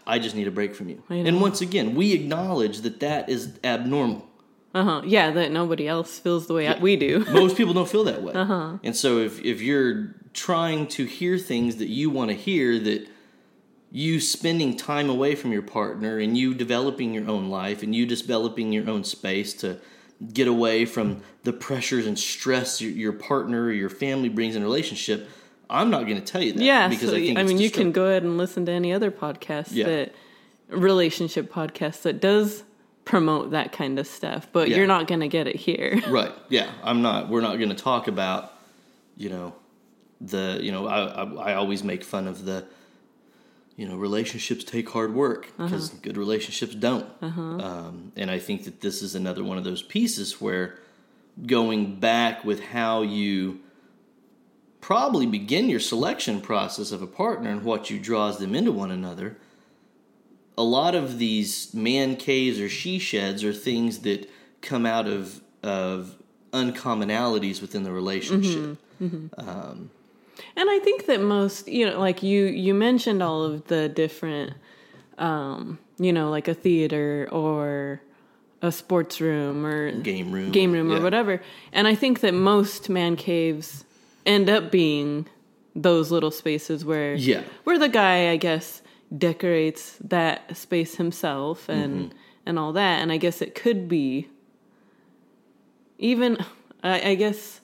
I 0.06 0.20
just 0.20 0.36
need 0.36 0.48
a 0.48 0.52
break 0.52 0.76
from 0.76 0.90
you. 0.90 1.04
And 1.10 1.42
once 1.42 1.62
again, 1.62 1.96
we 1.96 2.14
acknowledge 2.14 2.82
that 2.82 3.00
that 3.02 3.30
is 3.30 3.58
abnormal. 3.64 4.28
Uh 4.74 4.84
huh. 4.84 5.02
Yeah, 5.06 5.32
that 5.32 5.52
nobody 5.52 5.88
else 5.88 6.18
feels 6.20 6.48
the 6.48 6.54
way 6.54 6.68
I- 6.68 6.80
we 6.80 6.96
do. 6.96 7.26
Most 7.32 7.58
people 7.58 7.74
don't 7.74 7.90
feel 7.90 8.06
that 8.06 8.24
way. 8.24 8.34
Uh 8.34 8.46
huh. 8.46 8.78
And 8.84 8.96
so 8.96 9.20
if 9.20 9.42
if 9.44 9.62
you're 9.62 10.16
trying 10.34 10.88
to 10.88 11.06
hear 11.06 11.38
things 11.38 11.76
that 11.78 11.90
you 11.90 12.10
want 12.10 12.30
to 12.30 12.36
hear 12.36 12.80
that 12.80 13.08
you 13.92 14.22
spending 14.22 14.78
time 14.78 15.10
away 15.10 15.36
from 15.36 15.52
your 15.52 15.62
partner 15.62 16.18
and 16.18 16.38
you 16.38 16.54
developing 16.54 17.14
your 17.14 17.30
own 17.30 17.50
life 17.50 17.84
and 17.84 17.94
you 17.94 18.06
developing 18.06 18.72
your 18.72 18.90
own 18.90 19.04
space 19.04 19.54
to 19.54 19.78
get 20.34 20.48
away 20.48 20.86
from 20.86 21.22
the 21.44 21.52
pressures 21.52 22.06
and 22.08 22.18
stress 22.18 22.80
your, 22.80 22.92
your 22.92 23.12
partner 23.12 23.64
or 23.66 23.72
your 23.74 23.90
family 23.90 24.30
brings 24.30 24.56
in 24.56 24.62
a 24.62 24.66
relationship, 24.66 25.28
I'm 25.72 25.90
not 25.90 26.04
going 26.06 26.18
to 26.18 26.22
tell 26.24 26.44
you 26.44 26.54
that. 26.54 26.62
Yeah, 26.62 26.88
because 26.88 27.10
so, 27.10 27.16
I 27.16 27.20
think 27.20 27.38
I 27.40 27.44
mean, 27.44 27.58
you 27.58 27.72
can 27.72 27.92
go 27.92 28.06
ahead 28.06 28.24
and 28.24 28.38
listen 28.38 28.66
to 28.68 28.72
any 28.72 28.92
other 28.94 29.10
podcast 29.12 29.70
Yeah. 29.72 29.86
that 29.88 30.16
relationship 30.70 31.52
podcast 31.52 32.04
that 32.04 32.20
does 32.22 32.64
promote 33.06 33.52
that 33.52 33.72
kind 33.72 33.98
of 34.00 34.08
stuff, 34.08 34.48
but 34.52 34.70
Yeah. 34.70 34.78
you're 34.78 34.88
not 34.88 35.08
going 35.08 35.22
to 35.22 35.28
get 35.28 35.48
it 35.48 35.56
here. 35.56 36.02
Right. 36.08 36.32
Yeah. 36.50 36.70
I'm 36.84 37.02
not. 37.02 37.30
We're 37.30 37.42
not 37.42 37.58
going 37.58 37.70
to 37.70 37.76
talk 37.76 38.08
about, 38.08 38.54
you 39.18 39.30
know, 39.30 39.54
the. 40.20 40.60
You 40.62 40.72
know, 40.72 40.88
I, 40.88 41.24
I 41.24 41.52
I 41.52 41.54
always 41.56 41.84
make 41.84 42.04
fun 42.04 42.28
of 42.28 42.46
the. 42.46 42.66
You 43.78 43.88
know, 43.88 43.96
relationships 43.96 44.64
take 44.64 44.88
hard 44.90 45.16
work 45.16 45.48
because 45.58 45.90
good 45.90 46.16
relationships 46.16 46.76
don't. 46.76 47.08
Um, 47.22 48.12
and 48.16 48.30
I 48.30 48.38
think 48.38 48.66
that 48.66 48.82
this 48.82 49.02
is 49.02 49.16
another 49.16 49.44
one 49.44 49.58
of 49.58 49.64
those 49.64 49.82
pieces 49.82 50.40
where 50.40 50.78
going 51.48 51.96
back 52.00 52.44
with 52.44 52.60
how 52.62 53.02
you 53.02 53.60
probably 54.82 55.26
begin 55.26 55.70
your 55.70 55.80
selection 55.80 56.42
process 56.42 56.92
of 56.92 57.02
a 57.02 57.08
partner 57.08 57.50
and 57.50 57.64
what 57.64 57.90
you 57.90 58.00
draws 58.00 58.40
them 58.40 58.54
into 58.54 58.72
one 58.72 58.92
another 58.92 59.38
a 60.58 60.64
lot 60.64 60.96
of 60.96 61.18
these 61.18 61.74
man 61.74 62.16
caves 62.16 62.60
or 62.60 62.70
she 62.70 63.00
sheds 63.00 63.44
are 63.44 63.54
things 63.54 64.00
that 64.00 64.30
come 64.62 64.86
out 64.86 65.08
of 65.08 65.42
of 65.64 66.16
uncommonalities 66.54 67.62
within 67.62 67.84
the 67.84 67.92
relationship. 67.92 68.78
Mm-hmm. 69.02 69.06
Mm-hmm. 69.06 69.50
Um, 69.50 69.90
and 70.56 70.70
I 70.70 70.80
think 70.80 71.06
that 71.06 71.22
most, 71.22 71.68
you 71.68 71.90
know, 71.90 72.00
like 72.00 72.24
you 72.24 72.46
you 72.46 72.74
mentioned 72.74 73.24
all 73.24 73.44
of 73.44 73.68
the 73.68 73.90
different 73.90 74.54
um, 75.18 75.80
you 75.98 76.12
know, 76.14 76.30
like 76.30 76.48
a 76.48 76.54
theater 76.54 77.28
or 77.32 78.02
a 78.62 78.72
sports 78.72 79.22
room 79.22 79.66
or 79.66 79.92
Game 79.92 80.32
room, 80.32 80.52
game 80.52 80.72
room 80.72 80.92
yeah. 80.92 80.98
or 80.98 81.02
whatever. 81.02 81.42
And 81.74 81.88
I 81.88 81.96
think 81.96 82.20
that 82.22 82.34
most 82.34 82.90
man 82.90 83.16
caves 83.16 83.84
end 84.26 84.50
up 84.50 84.72
being 84.72 85.28
those 85.76 86.12
little 86.12 86.32
spaces 86.32 86.84
where 86.86 87.16
Yeah. 87.16 87.44
where 87.64 87.80
the 87.80 87.90
guy, 87.90 88.30
I 88.30 88.38
guess, 88.38 88.82
decorates 89.18 89.98
that 90.04 90.56
space 90.58 90.96
himself 90.96 91.68
and 91.70 91.94
Mm-hmm. 92.10 92.18
and 92.46 92.60
all 92.60 92.74
that. 92.74 93.02
And 93.02 93.12
I 93.12 93.18
guess 93.18 93.42
it 93.42 93.56
could 93.56 93.88
be 93.88 94.28
even 95.98 96.38
I, 96.84 97.10
I 97.12 97.16
guess 97.16 97.62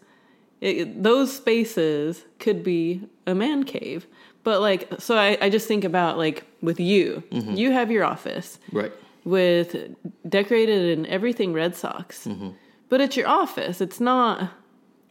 it, 0.61 1.03
those 1.03 1.35
spaces 1.35 2.23
could 2.39 2.63
be 2.63 3.01
a 3.25 3.33
man 3.35 3.63
cave. 3.63 4.07
But 4.43 4.61
like, 4.61 4.87
so 4.99 5.17
I, 5.17 5.37
I 5.41 5.49
just 5.49 5.67
think 5.67 5.83
about 5.83 6.17
like 6.17 6.43
with 6.61 6.79
you, 6.79 7.23
Mm-hmm. 7.31 7.53
you 7.55 7.71
have 7.71 7.91
your 7.91 8.03
office 8.03 8.59
Right. 8.71 8.91
with 9.25 9.75
decorated 10.27 10.97
and 10.97 11.05
everything 11.07 11.53
Red 11.53 11.75
Sox, 11.75 12.25
Mm-hmm. 12.25 12.49
but 12.89 13.01
it's 13.01 13.17
your 13.17 13.27
office. 13.27 13.81
It's 13.81 13.99
not 13.99 14.49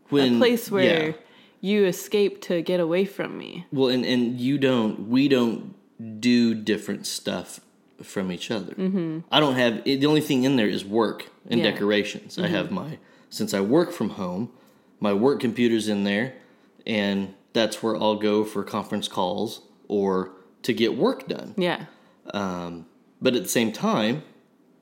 When 0.09 0.37
a 0.37 0.38
place 0.38 0.71
where 0.71 1.09
yeah. 1.09 1.12
You 1.61 1.85
escape 1.87 2.41
to 2.43 2.63
get 2.63 2.81
away 2.81 3.05
from 3.05 3.37
me. 3.39 3.67
well, 3.73 3.89
and 3.89 4.05
and 4.05 4.41
you 4.41 4.59
don't. 4.59 5.09
We 5.09 5.29
don't 5.29 5.75
do 6.21 6.55
different 6.55 7.07
stuff 7.07 7.61
from 8.03 8.31
each 8.31 8.51
other. 8.51 8.75
Mm-hmm. 8.75 9.21
I 9.33 9.41
don't 9.41 9.55
have 9.57 9.85
the 9.85 10.05
only 10.07 10.21
thing 10.21 10.45
in 10.45 10.57
there 10.57 10.69
is 10.69 10.85
work 10.85 11.31
and 11.49 11.61
Yeah. 11.61 11.71
decorations. 11.71 12.39
I 12.39 12.49
have 12.49 12.71
my 12.71 12.99
since 13.31 13.55
I 13.55 13.61
work 13.61 13.91
from 13.93 14.11
home, 14.11 14.51
my 15.01 15.13
work 15.13 15.41
computer's 15.41 15.89
in 15.89 16.05
there, 16.05 16.35
and 16.87 17.35
that's 17.55 17.83
where 17.83 17.97
I'll 17.97 18.17
go 18.17 18.45
for 18.45 18.63
conference 18.63 19.09
calls 19.09 19.63
or 19.89 20.33
to 20.63 20.73
get 20.75 20.97
work 20.97 21.27
done. 21.29 21.55
Yeah. 21.57 21.87
Um, 22.35 22.87
but 23.23 23.35
at 23.35 23.43
the 23.43 23.49
same 23.49 23.73
time, 23.73 24.23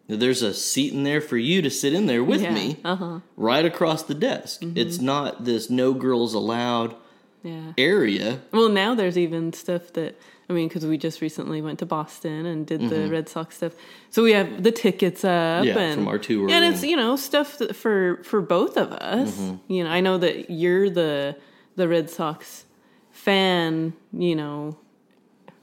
there's 0.06 0.42
a 0.42 0.52
seat 0.52 0.92
in 0.92 1.02
there 1.02 1.20
for 1.20 1.36
you 1.36 1.62
to 1.62 1.70
sit 1.70 1.94
in 1.94 2.06
there 2.06 2.22
with 2.22 2.42
Yeah, 2.42 2.52
me, 2.54 2.76
uh-huh. 2.84 3.20
right 3.36 3.64
across 3.64 4.02
the 4.02 4.14
desk. 4.14 4.60
Mm-hmm. 4.60 4.76
It's 4.78 5.00
not 5.00 5.44
this 5.44 5.70
no 5.70 5.94
girls 5.94 6.34
allowed 6.34 6.94
Yeah. 7.42 7.72
area. 7.78 8.40
Well, 8.52 8.68
now 8.68 8.94
there's 8.94 9.18
even 9.18 9.52
stuff 9.52 9.92
that 9.94 10.18
I 10.48 10.52
mean, 10.52 10.68
because 10.68 10.84
we 10.84 10.98
just 10.98 11.22
recently 11.22 11.62
went 11.62 11.78
to 11.78 11.86
Boston 11.86 12.44
and 12.44 12.66
did 12.66 12.82
the 12.82 12.96
mm-hmm. 12.96 13.12
Red 13.12 13.28
Sox 13.30 13.56
stuff, 13.56 13.72
so 14.10 14.22
we 14.22 14.32
have 14.32 14.62
the 14.62 14.72
tickets 14.72 15.24
up 15.24 15.64
Yeah, 15.64 15.78
and 15.78 15.94
from 15.94 16.08
our 16.08 16.18
tour 16.18 16.50
and 16.50 16.64
it's 16.66 16.82
you 16.82 16.96
know 16.96 17.16
stuff 17.16 17.56
that 17.58 17.74
for 17.74 18.20
for 18.24 18.42
both 18.42 18.76
of 18.76 18.92
us. 18.92 19.30
Mm-hmm. 19.32 19.72
You 19.72 19.84
know, 19.84 19.90
I 19.90 20.00
know 20.00 20.18
that 20.18 20.50
you're 20.50 20.90
the 20.90 21.36
the 21.76 21.88
Red 21.88 22.10
Sox 22.10 22.66
fan, 23.10 23.94
you 24.12 24.36
know, 24.36 24.76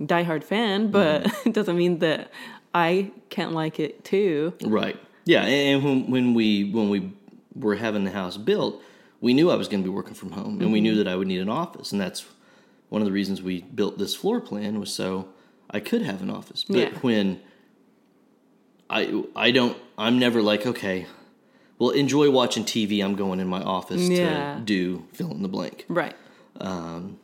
diehard 0.01 0.43
fan, 0.43 0.89
but 0.89 1.31
it 1.45 1.53
doesn't 1.53 1.77
mean 1.77 1.99
that 1.99 2.31
I 2.73 3.11
can't 3.31 3.53
like 3.53 3.79
it 3.79 4.03
too. 4.03 4.53
Right. 4.63 4.97
Yeah, 5.25 5.43
and 5.45 5.83
when 5.83 6.11
when 6.11 6.33
we 6.35 6.69
when 6.69 6.89
we 6.89 7.11
were 7.55 7.75
having 7.75 8.03
the 8.03 8.11
house 8.11 8.37
built, 8.37 8.81
we 9.19 9.33
knew 9.33 9.49
I 9.49 9.55
was 9.55 9.67
going 9.67 9.81
to 9.83 9.89
be 9.89 9.93
working 9.93 10.13
from 10.13 10.31
home, 10.31 10.61
and 10.61 10.71
we 10.71 10.81
knew 10.81 10.95
that 10.95 11.07
I 11.07 11.15
would 11.15 11.27
need 11.27 11.41
an 11.41 11.49
office, 11.49 11.91
and 11.91 11.99
that's 11.99 12.25
one 12.89 13.01
of 13.01 13.05
the 13.07 13.11
reasons 13.11 13.41
we 13.41 13.61
built 13.61 13.97
this 13.97 14.13
floor 14.15 14.39
plan 14.41 14.79
was 14.79 14.93
so 14.93 15.27
I 15.69 15.79
could 15.79 16.01
have 16.03 16.21
an 16.21 16.29
office. 16.29 16.63
But 16.63 16.77
Yeah. 16.77 16.89
when 17.01 17.39
I 18.89 19.23
I 19.35 19.51
don't 19.51 19.77
I'm 19.97 20.19
never 20.19 20.41
like 20.41 20.65
okay, 20.65 21.05
well 21.79 21.91
enjoy 21.91 22.29
watching 22.29 22.63
TV. 22.65 23.03
I'm 23.03 23.15
going 23.15 23.39
in 23.39 23.47
my 23.47 23.61
office 23.61 24.09
Yeah. 24.09 24.55
to 24.55 24.61
do 24.61 25.05
fill 25.13 25.31
in 25.31 25.41
the 25.41 25.47
blank. 25.49 25.85
Right. 25.87 26.15
Um, 26.59 27.17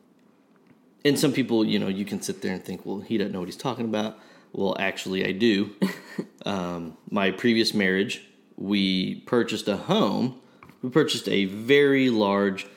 And 1.05 1.17
some 1.17 1.31
people, 1.31 1.63
you 1.65 1.79
know, 1.79 1.87
you 1.87 2.03
can 2.05 2.21
sit 2.21 2.41
there 2.41 2.53
and 2.53 2.63
think, 2.63 2.85
well, 2.85 2.99
he 2.99 3.17
doesn't 3.17 3.31
know 3.31 3.39
what 3.39 3.47
he's 3.47 3.55
talking 3.57 3.85
about. 3.85 4.17
Well, 4.53 4.75
actually, 4.79 5.25
I 5.25 5.31
do. 5.31 5.71
um, 6.45 6.97
my 7.09 7.31
previous 7.31 7.73
marriage, 7.73 8.21
we 8.55 9.15
purchased 9.21 9.67
a 9.67 9.77
home. 9.77 10.39
We 10.81 10.89
purchased 10.89 11.27
a 11.29 11.45
very 11.45 12.09
large, 12.09 12.67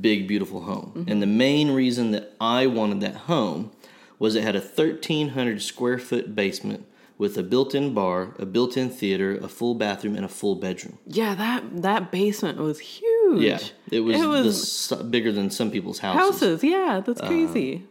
big, 0.00 0.28
beautiful 0.28 0.62
home. 0.62 1.06
And 1.08 1.20
the 1.22 1.26
main 1.26 1.70
reason 1.72 2.10
that 2.12 2.34
I 2.40 2.66
wanted 2.66 3.00
that 3.00 3.14
home 3.14 3.72
was 4.18 4.34
it 4.34 4.42
had 4.42 4.56
a 4.56 4.60
1,300 4.60 5.62
square 5.62 5.98
foot 5.98 6.34
basement 6.34 6.86
with 7.18 7.36
a 7.36 7.42
built 7.42 7.74
in 7.74 7.92
bar, 7.94 8.34
a 8.38 8.46
built 8.46 8.76
in 8.76 8.88
theater, 8.90 9.36
a 9.36 9.48
full 9.48 9.74
bathroom, 9.74 10.14
and 10.14 10.24
a 10.24 10.28
full 10.28 10.54
bedroom. 10.54 10.98
Yeah, 11.06 11.34
that 11.34 11.82
that 11.82 12.12
basement 12.12 12.58
was 12.58 12.78
huge. 12.78 13.42
Yeah, 13.42 13.58
it 13.90 14.00
was, 14.00 14.16
It 14.16 14.26
was 14.26 14.92
bigger 15.10 15.32
than 15.32 15.50
some 15.50 15.70
people's 15.70 15.98
houses. 15.98 16.40
houses. 16.40 16.64
Yeah, 16.64 17.02
that's 17.04 17.20
crazy. 17.20 17.84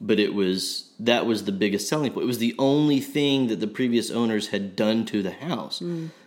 But 0.00 0.20
it 0.20 0.34
was 0.34 0.90
that 1.00 1.26
was 1.26 1.44
the 1.44 1.52
biggest 1.52 1.88
selling 1.88 2.12
point. 2.12 2.24
It 2.24 2.26
was 2.26 2.38
the 2.38 2.54
only 2.58 3.00
thing 3.00 3.48
that 3.48 3.60
the 3.60 3.66
previous 3.66 4.10
owners 4.10 4.48
had 4.48 4.76
done 4.76 5.04
to 5.06 5.22
the 5.22 5.32
house 5.32 5.82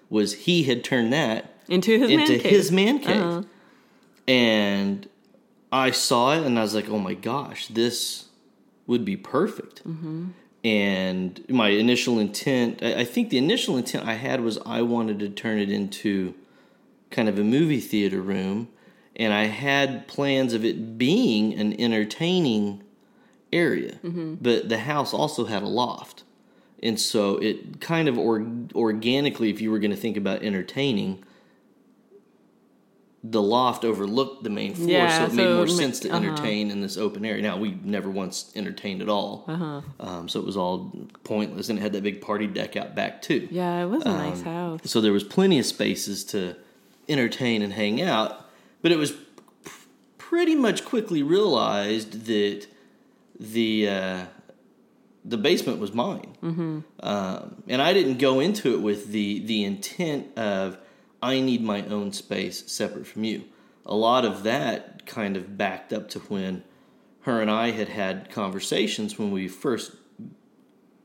was 0.10 0.34
he 0.34 0.63
had 0.63 0.84
turned 0.84 1.13
that 1.13 1.56
into 1.68 1.98
his 1.98 2.12
into 2.12 2.34
man 2.34 2.42
cave. 2.42 2.51
his 2.51 2.72
man 2.72 3.00
cave. 3.00 3.22
Uh-huh. 3.22 3.44
And 4.28 5.10
I 5.72 5.92
saw 5.92 6.34
it 6.34 6.46
and 6.46 6.60
I 6.60 6.62
was 6.62 6.75
like, 6.75 6.90
"Oh 6.90 7.00
my 7.00 7.13
gosh, 7.13 7.68
this 7.68 8.25
would 8.88 9.06
be 9.06 9.16
perfect." 9.16 9.88
Mm-hmm. 9.88 10.30
And 10.63 11.44
my 11.50 11.70
initial 11.70 12.20
intent, 12.20 12.84
I 12.84 13.01
I 13.01 13.04
think 13.06 13.30
the 13.30 13.38
initial 13.38 13.78
intent 13.78 14.06
I 14.06 14.13
had 14.13 14.42
was 14.42 14.60
I 14.66 14.82
wanted 14.82 15.20
to 15.20 15.30
turn 15.30 15.60
it 15.60 15.72
into 15.72 16.36
kind 17.10 17.28
of 17.28 17.40
a 17.40 17.44
movie 17.44 17.80
theater 17.80 18.22
room, 18.22 18.68
and 19.16 19.34
I 19.34 19.46
had 19.46 20.08
plans 20.08 20.54
of 20.54 20.63
it 20.66 20.98
being 20.98 21.54
an 21.54 21.80
entertaining 21.80 22.84
area. 23.53 23.93
Mm-hmm. 24.03 24.36
But 24.41 24.70
the 24.70 24.79
house 24.79 25.13
also 25.13 25.46
had 25.46 25.63
a 25.63 25.67
loft. 25.67 26.24
And 26.84 27.00
so 27.00 27.38
it 27.38 27.79
kind 27.79 28.08
of 28.08 28.17
or, 28.17 28.46
organically, 28.74 29.50
if 29.50 29.62
you 29.62 29.70
were 29.72 29.79
going 29.79 29.91
to 29.91 29.98
think 29.98 30.17
about 30.17 30.41
entertaining, 30.43 31.24
the 33.24 33.41
loft 33.41 33.86
overlooked 33.86 34.43
the 34.43 34.50
main 34.50 34.74
floor, 34.74 34.89
Yeah, 34.89 35.20
so 35.20 35.25
it 35.25 35.34
made 35.36 35.46
more 35.53 35.65
it 35.65 35.70
ma- 35.70 35.75
sense 35.75 36.00
to 36.00 36.10
uh-huh. 36.10 36.17
entertain 36.25 36.72
in 36.72 36.81
this 36.81 36.98
open 36.98 37.24
area. 37.24 37.43
Now, 37.43 37.55
we 37.55 37.77
never 37.84 38.10
once 38.10 38.51
entertained 38.55 39.03
at 39.03 39.10
all, 39.10 39.46
Uh-huh. 39.48 39.81
um, 40.00 40.27
so 40.27 40.39
it 40.39 40.46
was 40.46 40.58
all 40.58 40.91
pointless, 41.24 41.70
and 41.70 41.77
it 41.77 41.84
had 41.84 41.93
that 41.93 42.01
big 42.01 42.20
party 42.22 42.48
deck 42.48 42.75
out 42.75 42.96
back 42.96 43.22
too. 43.22 43.48
Yeah, 43.51 43.84
it 43.84 43.89
was 43.89 44.01
a 44.03 44.10
Um, 44.10 44.17
nice 44.17 44.41
house. 44.41 44.79
So 44.86 45.01
there 45.01 45.13
was 45.13 45.24
plenty 45.24 45.60
of 45.60 45.67
spaces 45.67 46.24
to 46.25 46.55
entertain 47.08 47.62
and 47.62 47.74
hang 47.74 48.01
out, 48.01 48.50
but 48.81 48.91
it 48.91 48.98
was 48.98 49.13
pretty 50.17 50.55
much 50.55 50.84
quickly 50.84 51.22
realized 51.22 52.25
that 52.25 52.65
the 53.42 53.90
uh, 53.90 54.26
the 55.26 55.38
basement 55.38 55.80
was 55.80 55.94
mine, 55.94 56.38
mm-hmm. 56.42 56.80
um, 57.00 57.64
and 57.68 57.82
I 57.82 57.92
didn't 57.94 58.20
go 58.20 58.40
into 58.40 58.74
it 58.74 58.82
with 58.82 59.08
the 59.12 59.40
the 59.40 59.64
intent 59.64 60.38
of 60.38 60.78
I 61.22 61.40
need 61.40 61.62
my 61.62 61.84
own 61.86 62.14
space 62.14 62.72
separate 62.72 63.08
from 63.08 63.24
you. 63.24 63.46
A 63.86 63.96
lot 63.96 64.26
of 64.26 64.44
that 64.44 65.06
kind 65.08 65.36
of 65.36 65.58
backed 65.58 65.92
up 65.92 66.08
to 66.10 66.20
when 66.20 66.64
her 67.22 67.42
and 67.42 67.50
I 67.50 67.72
had 67.72 67.90
had 67.90 68.30
conversations 68.30 69.18
when 69.18 69.32
we 69.32 69.48
first 69.48 69.94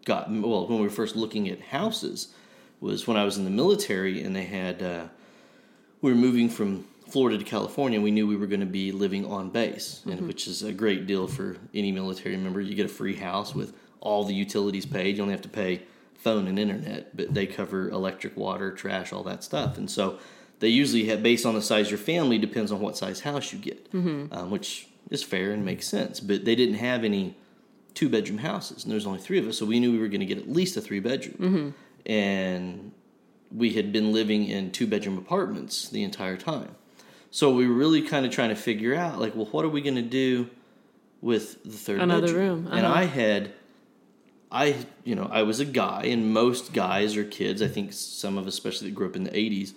got 0.05 0.31
well 0.31 0.67
when 0.69 0.79
we 0.79 0.85
were 0.85 0.91
first 0.91 1.17
looking 1.17 1.49
at 1.49 1.61
houses 1.61 2.29
was 2.81 3.07
when 3.07 3.17
I 3.17 3.25
was 3.25 3.39
in 3.39 3.45
the 3.45 3.51
military 3.51 4.23
and 4.23 4.37
they 4.37 4.45
had 4.45 4.83
uh, 4.83 5.07
we 6.03 6.13
were 6.13 6.19
moving 6.19 6.51
from 6.51 6.85
Florida 7.09 7.39
to 7.39 7.45
California. 7.45 8.01
We 8.01 8.11
knew 8.11 8.27
we 8.27 8.37
were 8.37 8.47
going 8.47 8.61
to 8.61 8.67
be 8.67 8.93
living 8.93 9.25
on 9.25 9.51
base, 9.51 10.03
and 10.05 10.15
mm-hmm. 10.15 10.27
which 10.27 10.47
is 10.47 10.63
a 10.63 10.73
great 10.73 11.07
deal 11.07 11.27
for 11.29 11.57
any 11.73 11.93
military 11.93 12.37
member. 12.37 12.61
You 12.61 12.75
get 12.75 12.87
a 12.87 12.91
free 12.91 13.17
house 13.17 13.55
with 13.55 13.75
all 14.01 14.25
the 14.25 14.35
utilities 14.35 14.87
paid. 14.87 15.17
You 15.17 15.23
only 15.23 15.33
have 15.33 15.43
to 15.43 15.49
pay 15.49 15.83
phone 16.15 16.47
and 16.47 16.59
internet, 16.59 17.17
but 17.17 17.33
they 17.33 17.47
cover 17.47 17.89
electric, 17.91 18.37
water, 18.37 18.73
trash, 18.73 19.13
all 19.13 19.23
that 19.25 19.45
stuff. 19.45 19.79
And 19.79 19.91
so 19.91 20.19
they 20.59 20.69
usually 20.69 21.05
have 21.07 21.23
based 21.23 21.47
on 21.47 21.55
the 21.55 21.63
size 21.63 21.87
of 21.87 21.91
your 21.93 21.99
family 21.99 22.39
depends 22.39 22.73
on 22.73 22.81
what 22.81 22.97
size 22.97 23.21
house 23.21 23.53
you 23.53 23.59
get, 23.59 23.93
mm-hmm. 23.93 24.33
um, 24.33 24.51
which 24.51 24.89
is 25.11 25.23
fair 25.23 25.53
and 25.53 25.65
makes 25.65 25.87
sense. 25.87 26.21
But 26.21 26.45
they 26.45 26.55
didn't 26.55 26.77
have 26.77 27.05
any 27.05 27.37
two 27.95 28.09
bedroom 28.09 28.39
houses, 28.39 28.85
and 28.85 28.91
there 28.91 28.97
was 28.97 29.07
only 29.07 29.21
three 29.21 29.39
of 29.39 29.47
us, 29.47 29.59
so 29.59 29.65
we 29.65 29.81
knew 29.81 29.93
we 29.93 29.99
were 29.99 30.09
going 30.09 30.21
to 30.21 30.27
get 30.27 30.39
at 30.39 30.51
least 30.51 30.77
a 30.77 30.81
three 30.81 31.01
bedroom. 31.01 31.37
Mm-hmm. 31.39 32.11
And 32.11 32.93
we 33.55 33.73
had 33.73 33.93
been 33.93 34.13
living 34.13 34.47
in 34.47 34.71
two 34.71 34.87
bedroom 34.87 35.19
apartments 35.19 35.89
the 35.89 36.03
entire 36.03 36.37
time. 36.37 36.75
So 37.37 37.51
we 37.51 37.69
were 37.69 37.75
really 37.75 38.01
kind 38.01 38.25
of 38.25 38.33
trying 38.33 38.49
to 38.49 38.57
figure 38.57 38.95
out, 38.95 39.21
like, 39.21 39.37
well, 39.37 39.45
what 39.45 39.63
are 39.67 39.69
we 39.69 39.83
going 39.83 39.97
to 39.97 40.01
do 40.01 40.49
with 41.21 41.63
the 41.65 41.77
third 41.77 42.01
Another 42.01 42.29
bedroom? 42.29 42.65
room, 42.65 42.69
And 42.73 42.87
uh-huh. 42.87 43.01
I 43.01 43.05
had, 43.05 43.53
I, 44.51 44.87
you 45.05 45.15
know, 45.15 45.29
I 45.31 45.43
was 45.43 45.61
a 45.61 45.67
guy, 45.67 46.05
and 46.05 46.33
most 46.33 46.73
guys 46.73 47.15
or 47.15 47.25
kids, 47.25 47.61
I 47.61 47.69
think 47.69 47.93
some 47.93 48.39
of 48.39 48.47
us, 48.47 48.55
especially 48.55 48.89
that 48.89 48.95
grew 48.95 49.07
up 49.07 49.17
in 49.17 49.25
the 49.25 49.33
80s, 49.33 49.75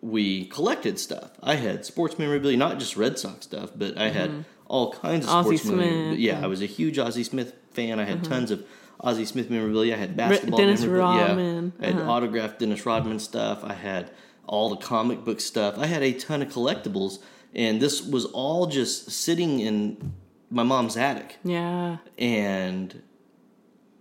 we 0.00 0.44
collected 0.44 0.96
stuff. 0.96 1.32
I 1.42 1.56
had 1.56 1.84
sports 1.84 2.20
memorabilia, 2.20 2.56
not 2.56 2.78
just 2.78 2.96
Red 2.96 3.18
Sox 3.18 3.46
stuff, 3.46 3.70
but 3.74 3.98
I 3.98 4.10
had 4.10 4.44
all 4.66 4.92
kinds 4.92 5.26
of 5.26 5.30
Mm-hmm. 5.32 5.46
Ozzie 5.48 5.56
sports 5.56 5.76
memorabilia. 5.76 6.18
Yeah, 6.18 6.44
I 6.44 6.46
was 6.46 6.62
a 6.62 6.66
huge 6.66 7.00
Ozzie 7.00 7.24
Smith 7.24 7.52
fan. 7.72 7.98
I 7.98 8.04
had 8.04 8.22
tons 8.22 8.52
of 8.52 8.64
Ozzie 9.00 9.24
Smith 9.24 9.50
memorabilia. 9.50 9.94
I 9.94 9.98
had 9.98 10.16
basketball 10.16 10.56
Dennis 10.56 10.82
memorabilia. 10.82 11.26
Rodman, 11.26 11.72
Yeah. 11.80 11.84
I 11.84 11.90
had 11.90 12.00
uh-huh. 12.00 12.12
autographed 12.12 12.60
Dennis 12.60 12.86
Rodman 12.86 13.18
stuff. 13.18 13.64
I 13.64 13.72
had 13.72 14.12
all 14.46 14.70
the 14.70 14.76
comic 14.76 15.24
book 15.24 15.40
stuff. 15.40 15.78
I 15.78 15.86
had 15.86 16.02
a 16.02 16.12
ton 16.12 16.42
of 16.42 16.48
collectibles, 16.48 17.18
and 17.54 17.80
this 17.80 18.02
was 18.02 18.24
all 18.26 18.66
just 18.66 19.10
sitting 19.10 19.60
in 19.60 20.12
my 20.50 20.62
mom's 20.62 20.96
attic. 20.96 21.38
Yeah. 21.44 21.98
And 22.18 23.02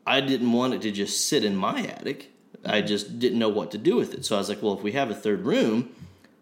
I 0.06 0.22
didn't 0.22 0.52
want 0.52 0.74
it 0.74 0.82
to 0.82 0.92
just 0.92 1.28
sit 1.28 1.46
in 1.46 1.56
my 1.56 1.82
attic. 1.82 2.32
I 2.66 2.82
just 2.82 3.20
didn't 3.20 3.40
know 3.40 3.50
what 3.50 3.72
to 3.72 3.78
do 3.78 3.96
with 3.96 4.14
it. 4.14 4.26
So 4.26 4.36
I 4.36 4.40
was 4.40 4.50
like, 4.50 4.62
well, 4.62 4.74
if 4.74 4.84
we 4.84 4.92
have 4.92 5.10
a 5.10 5.16
third 5.16 5.46
room, 5.46 5.90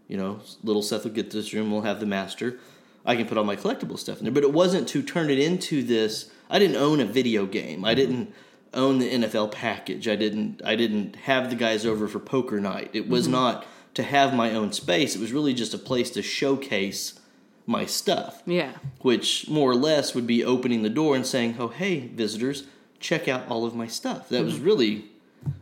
you 0.08 0.18
know, 0.18 0.42
little 0.64 0.82
Seth 0.82 1.04
will 1.04 1.12
get 1.12 1.32
this 1.32 1.54
room, 1.54 1.72
we'll 1.72 1.82
have 1.82 2.00
the 2.00 2.06
master. 2.06 2.60
I 3.06 3.16
can 3.16 3.28
put 3.28 3.38
all 3.38 3.44
my 3.44 3.56
collectible 3.56 3.98
stuff 3.98 4.18
in 4.18 4.26
there. 4.26 4.34
But 4.34 4.44
it 4.44 4.52
wasn't 4.52 4.88
to 4.90 5.02
turn 5.02 5.30
it 5.30 5.40
into 5.40 5.84
this. 5.84 6.30
I 6.50 6.60
didn't 6.60 6.76
own 6.76 7.00
a 7.00 7.06
video 7.06 7.46
game. 7.46 7.86
I 7.86 7.90
mm-hmm. 7.90 7.96
didn't 7.96 8.34
own 8.74 9.00
the 9.00 9.10
NFL 9.10 9.52
package. 9.52 10.08
I 10.08 10.16
didn't 10.16 10.62
I 10.64 10.76
didn't 10.76 11.16
have 11.16 11.50
the 11.50 11.56
guys 11.56 11.86
over 11.86 12.08
for 12.08 12.20
poker 12.20 12.60
night. 12.60 12.92
It 12.94 13.08
was 13.08 13.24
mm-hmm. 13.24 13.34
not 13.34 13.66
to 13.94 14.04
have 14.04 14.34
my 14.34 14.54
own 14.54 14.72
space. 14.72 15.16
It 15.16 15.22
was 15.22 15.32
really 15.34 15.54
just 15.54 15.74
a 15.74 15.78
place 15.78 16.10
to 16.12 16.22
showcase 16.22 17.20
my 17.66 17.86
stuff 17.86 18.42
Yeah. 18.48 18.72
which 19.02 19.48
more 19.48 19.70
or 19.70 19.76
less 19.76 20.16
would 20.16 20.26
be 20.26 20.44
opening 20.44 20.82
the 20.82 20.90
door 20.90 21.16
and 21.16 21.26
saying, 21.26 21.56
"Oh, 21.60 21.68
hey, 21.68 22.00
visitors, 22.14 22.64
check 23.00 23.28
out 23.28 23.48
all 23.48 23.64
of 23.66 23.76
my 23.76 23.86
stuff." 23.88 24.30
That 24.30 24.44
was 24.44 24.58
hmm. 24.58 24.64
really 24.64 25.06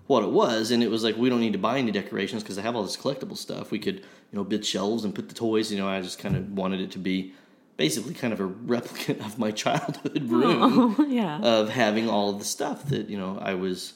what 0.07 0.23
it 0.23 0.29
was, 0.29 0.71
and 0.71 0.81
it 0.81 0.89
was 0.89 1.03
like 1.03 1.17
we 1.17 1.29
don't 1.29 1.41
need 1.41 1.53
to 1.53 1.59
buy 1.59 1.77
any 1.77 1.91
decorations 1.91 2.43
because 2.43 2.57
I 2.57 2.61
have 2.61 2.75
all 2.75 2.83
this 2.83 2.95
collectible 2.97 3.35
stuff. 3.37 3.71
We 3.71 3.79
could, 3.79 3.95
you 3.97 4.03
know, 4.33 4.43
build 4.43 4.63
shelves 4.65 5.03
and 5.03 5.13
put 5.13 5.27
the 5.29 5.35
toys. 5.35 5.71
You 5.71 5.77
know, 5.79 5.87
I 5.87 6.01
just 6.01 6.17
kind 6.19 6.35
of 6.37 6.51
wanted 6.53 6.79
it 6.79 6.91
to 6.91 6.99
be 6.99 7.33
basically 7.75 8.13
kind 8.13 8.31
of 8.33 8.39
a 8.39 8.47
replicant 8.73 9.19
of 9.25 9.37
my 9.37 9.51
childhood 9.51 10.23
oh, 10.31 10.35
room 10.35 10.95
Oh, 10.97 11.05
yeah. 11.05 11.39
of 11.39 11.69
having 11.69 12.09
all 12.09 12.29
of 12.29 12.39
the 12.39 12.45
stuff 12.45 12.85
that 12.85 13.09
you 13.09 13.17
know 13.17 13.37
I 13.41 13.53
was 13.55 13.93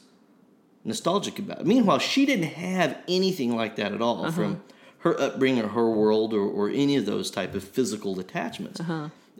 nostalgic 0.83 1.39
about. 1.39 1.65
Meanwhile, 1.65 2.00
she 2.00 2.25
didn't 2.25 2.45
have 2.45 2.97
anything 3.07 3.55
like 3.55 3.75
that 3.75 3.93
at 3.93 4.01
all 4.01 4.31
from 4.31 4.63
her 5.00 5.19
upbringing 5.19 5.63
or 5.63 5.69
her 5.69 5.89
world 5.89 6.33
or, 6.33 6.41
or 6.41 6.69
any 6.69 6.95
of 6.95 7.05
those 7.05 7.31
type 7.31 7.55
of 7.55 7.63
physical 7.63 8.19
attachments. 8.19 8.79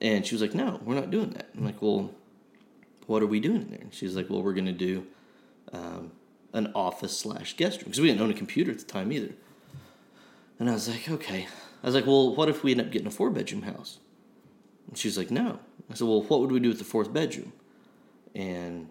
And 0.02 0.26
she 0.26 0.34
was 0.34 0.42
like, 0.42 0.56
"No, 0.56 0.80
we're 0.84 0.96
not 0.96 1.12
doing 1.12 1.32
that." 1.32 1.50
I'm 1.56 1.66
like, 1.66 1.82
"Well, 1.82 2.12
what 3.08 3.22
are 3.22 3.28
we 3.28 3.40
doing 3.40 3.62
in 3.62 3.70
there?" 3.70 3.82
And 3.82 3.94
she's 3.94 4.16
like, 4.16 4.30
"Well, 4.30 4.42
we're 4.42 4.54
going 4.54 4.66
to 4.66 4.72
do 4.72 5.06
um, 5.74 6.12
an 6.54 6.72
office 6.76 7.18
slash 7.18 7.56
guest 7.56 7.78
room 7.78 7.86
because 7.86 8.02
we 8.02 8.08
didn't 8.08 8.22
own 8.22 8.32
a 8.32 8.36
computer 8.36 8.72
at 8.72 8.80
the 8.80 8.86
time 8.86 9.12
either. 9.12 9.34
And 10.60 10.70
I 10.70 10.74
was 10.74 10.90
like, 10.90 11.10
okay. 11.10 11.48
I 11.84 11.86
was 11.86 11.96
like, 11.96 12.06
well, 12.06 12.36
what 12.36 12.50
if 12.50 12.64
we 12.64 12.72
end 12.72 12.82
up 12.82 12.92
getting 12.92 13.08
a 13.08 13.12
four 13.12 13.30
bedroom 13.30 13.64
house? 13.64 14.00
And 14.88 14.98
she's 14.98 15.18
like, 15.18 15.32
no. 15.32 15.60
I 15.90 15.96
said, 15.96 16.08
well, 16.08 16.22
what 16.22 16.40
would 16.42 16.52
we 16.52 16.60
do 16.60 16.70
with 16.70 16.78
the 16.78 16.84
fourth 16.84 17.12
bedroom? 17.12 17.54
And 18.36 18.90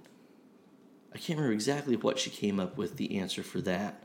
I 1.12 1.18
can't 1.18 1.38
remember 1.38 1.52
exactly 1.52 1.96
what 1.96 2.18
she 2.18 2.30
came 2.30 2.60
up 2.60 2.76
with 2.76 2.96
the 2.96 3.18
answer 3.18 3.42
for 3.42 3.60
that. 3.62 4.02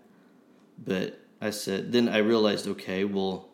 But 0.83 1.19
I 1.41 1.51
said, 1.51 1.91
then 1.91 2.09
I 2.09 2.17
realized, 2.17 2.67
okay, 2.67 3.03
well, 3.03 3.49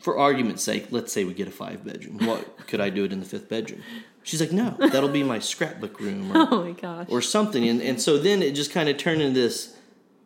for 0.00 0.18
argument's 0.18 0.62
sake, 0.62 0.86
let's 0.90 1.12
say 1.12 1.24
we 1.24 1.34
get 1.34 1.48
a 1.48 1.52
five 1.52 1.84
bedroom. 1.84 2.26
What 2.26 2.66
could 2.66 2.80
I 2.80 2.90
do 2.90 3.04
it 3.04 3.12
in 3.12 3.20
the 3.20 3.26
fifth 3.26 3.48
bedroom? 3.48 3.82
She's 4.22 4.40
like, 4.40 4.52
no, 4.52 4.70
that'll 4.78 5.08
be 5.08 5.22
my 5.22 5.38
scrapbook 5.38 6.00
room 6.00 6.32
or, 6.34 6.48
Oh 6.50 6.64
my 6.64 6.72
gosh. 6.72 7.06
or 7.10 7.20
something. 7.20 7.68
And, 7.68 7.80
and 7.82 8.00
so 8.00 8.18
then 8.18 8.42
it 8.42 8.54
just 8.54 8.72
kind 8.72 8.88
of 8.88 8.96
turned 8.96 9.20
into 9.20 9.38
this. 9.38 9.76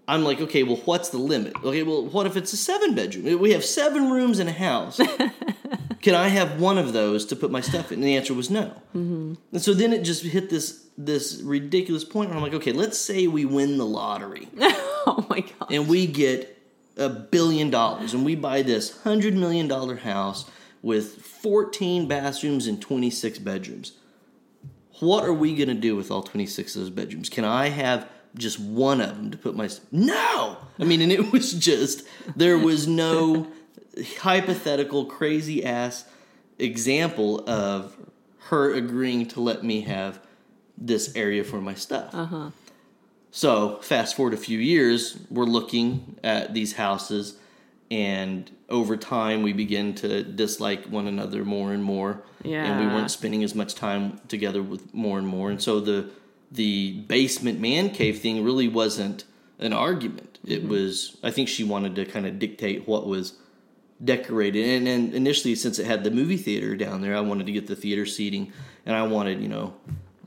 I'm 0.09 0.23
like, 0.23 0.41
okay, 0.41 0.63
well, 0.63 0.77
what's 0.85 1.09
the 1.09 1.19
limit? 1.19 1.57
Okay, 1.65 1.83
well, 1.83 2.07
what 2.07 2.27
if 2.27 2.37
it's 2.37 2.53
a 2.53 2.57
seven 2.57 2.95
bedroom? 2.95 3.41
We 3.41 3.53
have 3.53 3.65
seven 3.65 4.11
rooms 4.11 4.39
in 4.39 4.47
a 4.47 4.53
house. 4.53 5.01
Can 6.03 6.15
I 6.15 6.29
have 6.29 6.61
one 6.61 6.79
of 6.79 6.93
those 6.93 7.27
to 7.27 7.37
put 7.37 7.51
my 7.51 7.61
stuff 7.61 7.91
in? 7.91 7.99
And 7.99 8.05
the 8.05 8.17
answer 8.17 8.33
was 8.33 8.49
no. 8.49 8.67
Mm-hmm. 8.95 9.35
And 9.53 9.63
so 9.63 9.75
then 9.75 9.93
it 9.93 10.03
just 10.03 10.23
hit 10.23 10.51
this 10.51 10.85
this 10.99 11.43
ridiculous 11.43 12.05
point 12.05 12.31
where 12.31 12.39
I'm 12.39 12.43
like, 12.43 12.55
okay, 12.55 12.73
let's 12.73 12.97
say 12.97 13.27
we 13.27 13.45
win 13.45 13.77
the 13.77 13.85
lottery 13.85 14.49
oh 14.61 15.27
my 15.29 15.41
gosh. 15.41 15.69
and 15.71 15.89
we 15.89 16.07
get 16.07 16.57
a 16.97 17.11
billion 17.11 17.69
dollars 17.69 18.15
and 18.15 18.25
we 18.25 18.35
buy 18.35 18.63
this 18.63 19.03
hundred 19.03 19.35
million 19.35 19.69
dollar 19.69 19.97
house 19.97 20.47
with 20.81 21.21
14 21.21 22.09
bathrooms 22.09 22.67
and 22.67 22.81
26 22.81 23.41
bedrooms. 23.41 23.93
What 25.01 25.25
are 25.25 25.35
we 25.35 25.55
going 25.55 25.69
to 25.69 25.75
do 25.75 25.97
with 25.97 26.11
all 26.11 26.23
26 26.23 26.77
of 26.77 26.83
those 26.83 26.91
bedrooms? 26.91 27.29
Can 27.29 27.45
I 27.45 27.69
have 27.69 28.09
just 28.37 28.61
one 28.61 29.01
of 29.01 29.17
them 29.17 29.31
to 29.31 29.39
put 29.39 29.57
my. 29.57 29.69
No! 29.91 30.59
I 30.79 30.85
mean, 30.85 31.01
and 31.01 31.13
it 31.13 31.33
was 31.33 31.53
just, 31.53 32.03
there 32.35 32.59
was 32.59 32.87
no 32.87 33.49
hypothetical, 34.19 35.07
crazy 35.07 35.65
ass 35.65 36.05
example 36.59 37.49
of 37.49 37.97
her 38.49 38.73
agreeing 38.75 39.27
to 39.27 39.41
let 39.41 39.65
me 39.65 39.83
have 39.83 40.21
this 40.79 41.15
area 41.17 41.43
for 41.45 41.61
my 41.61 41.75
stuff. 41.75 42.15
Uh-huh. 42.15 42.51
So, 43.31 43.81
fast 43.83 44.17
forward 44.17 44.35
a 44.35 44.39
few 44.39 44.59
years, 44.59 45.19
we're 45.31 45.45
looking 45.45 46.17
at 46.25 46.55
these 46.55 46.75
houses, 46.75 47.37
and 47.91 48.51
over 48.69 48.97
time, 48.97 49.43
we 49.43 49.53
begin 49.53 49.95
to 49.97 50.23
dislike 50.23 50.87
one 50.87 51.07
another 51.07 51.45
more 51.45 51.73
and 51.73 51.85
more. 51.85 52.23
Yeah. 52.43 52.65
And 52.65 52.81
we 52.81 52.87
weren't 52.87 53.11
spending 53.11 53.45
as 53.45 53.55
much 53.55 53.75
time 53.75 54.21
together 54.29 54.63
with 54.63 54.95
more 54.95 55.19
and 55.19 55.27
more. 55.27 55.51
And 55.51 55.61
so, 55.61 55.81
the 55.81 56.11
the 56.51 56.93
basement 57.09 57.61
man 57.61 57.91
cave 57.91 58.21
thing 58.21 58.45
really 58.45 58.69
wasn't 58.69 59.25
an 59.59 59.73
argument. 59.73 60.39
It 60.45 60.69
was, 60.69 61.17
I 61.23 61.31
think 61.31 61.49
she 61.49 61.65
wanted 61.65 61.97
to 61.97 62.05
kind 62.05 62.27
of 62.27 62.39
dictate 62.39 62.87
what 62.87 63.07
was 63.07 63.35
decorated. 64.05 64.69
And, 64.69 64.87
and 64.89 65.15
initially, 65.15 65.55
since 65.55 65.79
it 65.79 65.87
had 65.87 66.05
the 66.05 66.11
movie 66.11 66.37
theater 66.37 66.77
down 66.77 67.01
there, 67.01 67.17
I 67.17 67.21
wanted 67.21 67.47
to 67.47 67.53
get 67.53 67.67
the 67.67 67.77
theater 67.77 68.07
seating, 68.07 68.53
and 68.85 68.95
I 68.95 69.03
wanted, 69.07 69.41
you 69.41 69.49
know, 69.49 69.75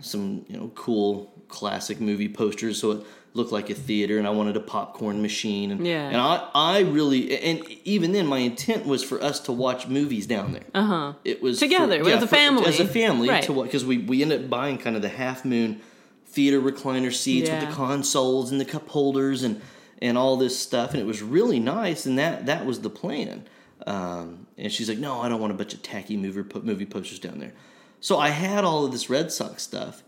some 0.02 0.46
you 0.48 0.56
know 0.58 0.72
cool 0.76 1.32
classic 1.50 2.00
movie 2.00 2.30
posters 2.30 2.80
so 2.80 2.92
it 2.92 3.04
looked 3.34 3.52
like 3.52 3.70
a 3.70 3.74
theater 3.74 4.18
and 4.18 4.26
I 4.26 4.30
wanted 4.30 4.56
a 4.56 4.62
popcorn 4.62 5.22
machine 5.22 5.72
and 5.72 5.86
Yeah. 5.86 6.08
and 6.08 6.16
I 6.16 6.48
I 6.56 6.80
really 6.82 7.38
and 7.38 7.68
even 7.84 8.14
then 8.14 8.26
my 8.26 8.38
intent 8.38 8.86
was 8.86 9.04
for 9.04 9.22
us 9.22 9.42
to 9.42 9.52
watch 9.52 9.88
movies 9.88 10.26
down 10.26 10.54
there. 10.54 10.64
Uh-huh. 10.74 11.14
It 11.26 11.42
was 11.42 11.60
Together, 11.60 12.02
for, 12.02 12.12
as 12.12 12.24
a 12.24 12.28
family. 12.28 12.66
as 12.66 12.80
a 12.80 12.88
family 12.88 13.28
Right. 13.28 13.44
to 13.44 13.62
because 13.64 13.84
we 13.84 13.98
we 13.98 14.22
ended 14.22 14.46
up 14.46 14.50
buying 14.50 14.78
kind 14.78 14.96
of 14.96 15.02
the 15.02 15.10
half 15.10 15.44
moon 15.44 15.82
theater 16.30 16.62
recliner 16.62 17.14
seats 17.14 17.50
with 17.50 17.60
the 17.62 17.74
consoles 17.76 18.52
and 18.52 18.60
the 18.60 18.66
cup 18.66 18.88
holders 18.90 19.44
and 19.44 19.62
and 20.02 20.18
all 20.18 20.38
this 20.38 20.58
stuff 20.58 20.92
and 20.92 21.02
it 21.02 21.06
was 21.06 21.22
really 21.22 21.60
nice 21.60 22.06
and 22.06 22.18
that 22.18 22.46
that 22.46 22.66
was 22.66 22.82
the 22.82 22.90
plan. 22.90 23.48
Um, 23.88 24.48
and 24.58 24.72
she's 24.72 24.90
like, 24.90 24.98
no, 24.98 25.22
I 25.22 25.30
don't 25.30 25.40
want 25.40 25.52
a 25.52 25.56
bunch 25.56 25.74
of 25.74 25.82
tacky 25.82 26.18
movie 26.18 26.44
movie 26.62 26.86
posters 26.86 27.20
down 27.20 27.40
there. 27.40 27.54
So 28.02 28.18
I 28.18 28.30
had 28.30 28.64
all 28.64 28.86
of 28.86 28.92
this 28.92 29.10
Red 29.10 29.32
Sox 29.32 29.64
stuff, 29.64 30.04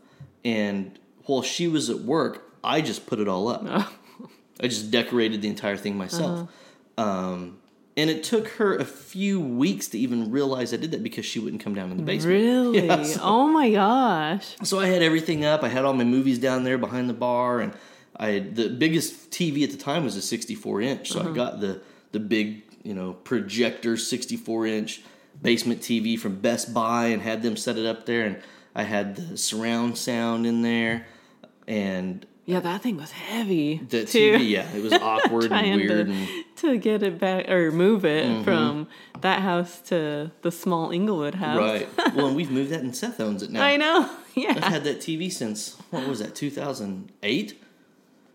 and 0.46 0.98
while 1.26 1.42
she 1.42 1.68
was 1.68 1.90
at 1.90 2.00
work, 2.00 2.44
I 2.64 2.82
just 2.82 3.06
put 3.06 3.20
it 3.20 3.28
all 3.28 3.48
up. 3.48 3.64
I 4.62 4.68
just 4.68 4.92
decorated 4.92 5.42
the 5.42 5.48
entire 5.48 5.78
thing 5.78 5.98
myself. 5.98 6.50
Um, 6.98 7.58
and 7.98 8.10
it 8.10 8.24
took 8.24 8.48
her 8.50 8.76
a 8.76 8.86
few 8.86 9.40
weeks 9.40 9.88
to 9.90 10.00
even 10.00 10.32
realize 10.32 10.74
I 10.74 10.78
did 10.78 10.92
that 10.92 11.04
because 11.04 11.26
she 11.26 11.40
wouldn't 11.40 11.62
come 11.62 11.76
down 11.76 11.92
in 11.92 11.98
the 11.98 12.04
basement. 12.04 12.36
Really? 12.42 12.88
Yeah, 12.88 13.04
so- 13.04 13.20
Oh 13.24 13.48
my 13.48 13.70
gosh. 13.72 14.56
so 14.64 14.80
I 14.80 14.88
had 14.88 15.02
everything 15.02 15.44
up. 15.44 15.64
I 15.64 15.68
had 15.68 15.84
all 15.84 15.94
my 15.94 16.04
movies 16.04 16.40
down 16.40 16.64
there 16.64 16.78
behind 16.78 17.10
the 17.10 17.14
bar, 17.14 17.60
and 17.60 17.74
I 18.16 18.30
had 18.30 18.56
the 18.56 18.70
biggest 18.70 19.32
TV 19.32 19.64
at 19.64 19.72
the 19.72 19.78
time 19.78 20.04
was 20.04 20.16
a 20.16 20.22
64 20.22 20.82
inch. 20.82 21.10
So 21.12 21.20
I 21.20 21.24
uh-huh. 21.24 21.32
got 21.32 21.60
the 21.60 21.82
the 22.12 22.20
big 22.20 22.64
you 22.84 22.94
know 22.94 23.14
projector 23.14 23.98
64 23.98 24.68
inch 24.68 25.02
basement 25.42 25.82
TV 25.82 26.20
from 26.20 26.36
Best 26.40 26.74
Buy 26.74 27.08
and 27.08 27.22
had 27.22 27.42
them 27.42 27.58
set 27.58 27.78
it 27.78 27.86
up 27.86 28.06
there, 28.06 28.26
and 28.26 28.42
I 28.76 28.84
had 28.84 29.16
the 29.16 29.38
surround 29.38 29.98
sound 29.98 30.46
in 30.46 30.62
there, 30.62 31.08
and 31.68 32.26
Yeah, 32.46 32.60
that 32.60 32.82
thing 32.82 32.98
was 32.98 33.12
heavy. 33.12 33.78
the 33.78 34.04
too. 34.06 34.34
TV 34.34 34.50
yeah 34.50 34.68
it 34.76 34.82
was 34.84 34.94
awkward 35.12 35.52
and 35.52 35.76
weird 35.78 36.08
to, 36.08 36.14
and 36.14 36.28
to 36.58 36.78
get 36.78 37.04
it 37.04 37.20
back 37.20 37.48
or 37.50 37.72
move 37.72 38.04
it 38.04 38.26
Mm-hmm. 38.26 38.44
from 38.44 38.88
that 39.22 39.42
house 39.42 39.80
to 39.90 40.32
the 40.42 40.52
small 40.52 40.92
Inglewood 40.92 41.36
house. 41.36 41.58
right. 41.60 41.88
Well, 42.16 42.28
and 42.28 42.36
we've 42.36 42.52
moved 42.52 42.72
that, 42.72 42.82
and 42.82 42.96
Seth 42.96 43.20
owns 43.20 43.44
it 43.44 43.52
now. 43.52 43.64
I 43.64 43.78
know. 43.78 44.10
Yeah, 44.34 44.52
I've 44.56 44.64
had 44.64 44.84
that 44.86 45.00
TV 45.00 45.30
since 45.32 45.76
what 45.90 46.08
was 46.08 46.20
that 46.20 46.36
2008? 46.36 47.62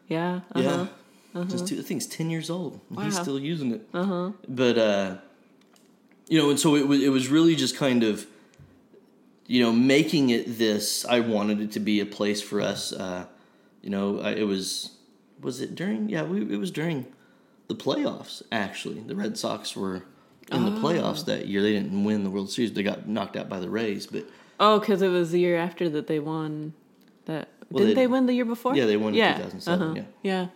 Yeah. 0.09 0.41
Uh-huh. 0.55 0.87
Yeah. 1.35 1.45
Just 1.45 1.67
two, 1.67 1.75
the 1.77 1.83
thing's 1.83 2.07
ten 2.07 2.29
years 2.31 2.49
old. 2.51 2.81
and 2.91 3.05
He's 3.05 3.19
still 3.19 3.39
using 3.39 3.73
it. 3.73 3.89
Uh-huh. 3.95 4.33
But 4.47 4.77
uh, 4.79 5.17
you 6.29 6.39
know, 6.41 6.51
and 6.51 6.61
so 6.61 6.77
it 6.77 6.87
was. 6.87 7.03
It 7.03 7.09
was 7.11 7.29
really 7.29 7.57
just 7.57 7.77
kind 7.77 8.03
of, 8.05 8.27
you 9.47 9.63
know, 9.63 9.73
making 9.73 10.31
it 10.31 10.59
this. 10.59 11.05
I 11.07 11.21
wanted 11.21 11.61
it 11.61 11.73
to 11.73 11.81
be 11.81 12.01
a 12.01 12.07
place 12.07 12.41
for 12.43 12.61
us. 12.61 12.93
Uh, 12.93 13.25
you 13.87 13.91
know, 13.93 14.19
I, 14.21 14.33
it 14.33 14.43
was. 14.49 14.91
Was 15.41 15.61
it 15.61 15.77
during? 15.77 16.09
Yeah, 16.09 16.25
we, 16.25 16.41
it 16.53 16.59
was 16.59 16.73
during 16.73 17.07
the 17.69 17.77
playoffs. 17.77 18.43
Actually, 18.51 18.99
the 19.01 19.15
Red 19.15 19.39
Sox 19.39 19.77
were 19.77 20.03
in 20.51 20.65
the 20.65 20.73
playoffs 20.81 21.21
Oh. 21.21 21.25
that 21.27 21.47
year. 21.47 21.63
They 21.63 21.73
didn't 21.73 22.03
win 22.03 22.25
the 22.25 22.31
World 22.31 22.51
Series. 22.51 22.73
They 22.73 22.83
got 22.83 23.07
knocked 23.09 23.37
out 23.37 23.49
by 23.49 23.61
the 23.61 23.71
Rays, 23.71 24.09
but. 24.09 24.25
Oh, 24.59 24.81
because 24.81 25.03
it 25.03 25.09
was 25.09 25.31
the 25.31 25.39
year 25.39 25.57
after 25.57 25.89
that 25.91 26.09
they 26.09 26.19
won. 26.19 26.73
That 27.27 27.49
Well, 27.71 27.85
didn't 27.85 27.95
they- 27.95 28.03
they, 28.03 28.07
win 28.09 28.27
the 28.27 28.33
year 28.35 28.45
before? 28.45 28.75
Yeah, 28.75 28.87
they 28.87 28.97
won 28.97 29.11
in 29.11 29.19
yeah. 29.21 29.35
2007, 29.37 29.83
uh-huh. 29.83 29.95
yeah. 29.95 30.03
Yeah. 30.23 30.47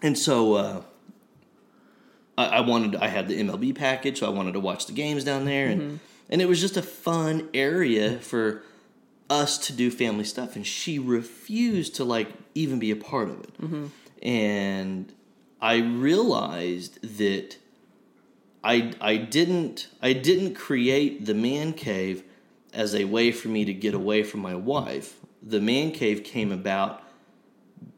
And 0.00 0.16
so 0.18 0.54
uh, 0.54 0.82
I, 2.38 2.46
I 2.46 2.60
wanted, 2.60 2.96
I 2.96 3.08
had 3.08 3.28
the 3.28 3.38
MLB 3.38 3.74
package, 3.74 4.20
so 4.20 4.26
I 4.26 4.30
wanted 4.30 4.52
to 4.52 4.60
watch 4.60 4.86
the 4.86 4.92
games 4.94 5.24
down 5.24 5.44
there, 5.44 5.68
and 5.68 6.00
and 6.30 6.40
it 6.40 6.46
was 6.48 6.60
just 6.60 6.76
a 6.78 6.82
fun 6.82 7.48
area 7.52 8.18
for 8.18 8.62
us 9.32 9.58
to 9.66 9.72
do 9.72 9.90
family 9.90 10.24
stuff. 10.24 10.56
And 10.56 10.66
she 10.66 10.98
refused 10.98 11.94
to 11.96 12.04
like 12.04 12.28
even 12.54 12.78
be 12.78 12.90
a 12.90 12.96
part 12.96 13.28
of 13.30 13.40
it, 13.40 13.50
and 14.22 15.12
I 15.60 15.76
realized 15.78 17.00
that 17.18 17.56
I 18.62 18.92
I 19.00 19.16
didn't 19.16 19.88
I 20.00 20.12
didn't 20.12 20.54
create 20.54 21.26
the 21.26 21.34
man 21.34 21.72
cave 21.72 22.22
as 22.72 22.94
a 22.94 23.04
way 23.04 23.32
for 23.32 23.48
me 23.48 23.64
to 23.64 23.74
get 23.74 23.94
away 23.94 24.22
from 24.22 24.40
my 24.40 24.54
wife. 24.54 25.16
The 25.42 25.60
man 25.60 25.90
cave 25.92 26.24
came 26.24 26.52
about 26.52 27.02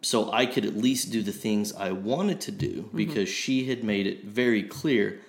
so 0.01 0.33
I 0.33 0.47
could 0.47 0.65
at 0.65 0.77
least 0.77 1.13
do 1.13 1.23
the 1.23 1.33
things 1.33 1.73
I 1.75 1.93
wanted 1.93 2.41
to 2.43 2.53
do 2.53 2.91
because 2.95 3.29
she 3.29 3.67
had 3.67 3.85
made 3.85 4.07
it 4.07 4.25
very 4.25 4.63
clear 4.63 5.21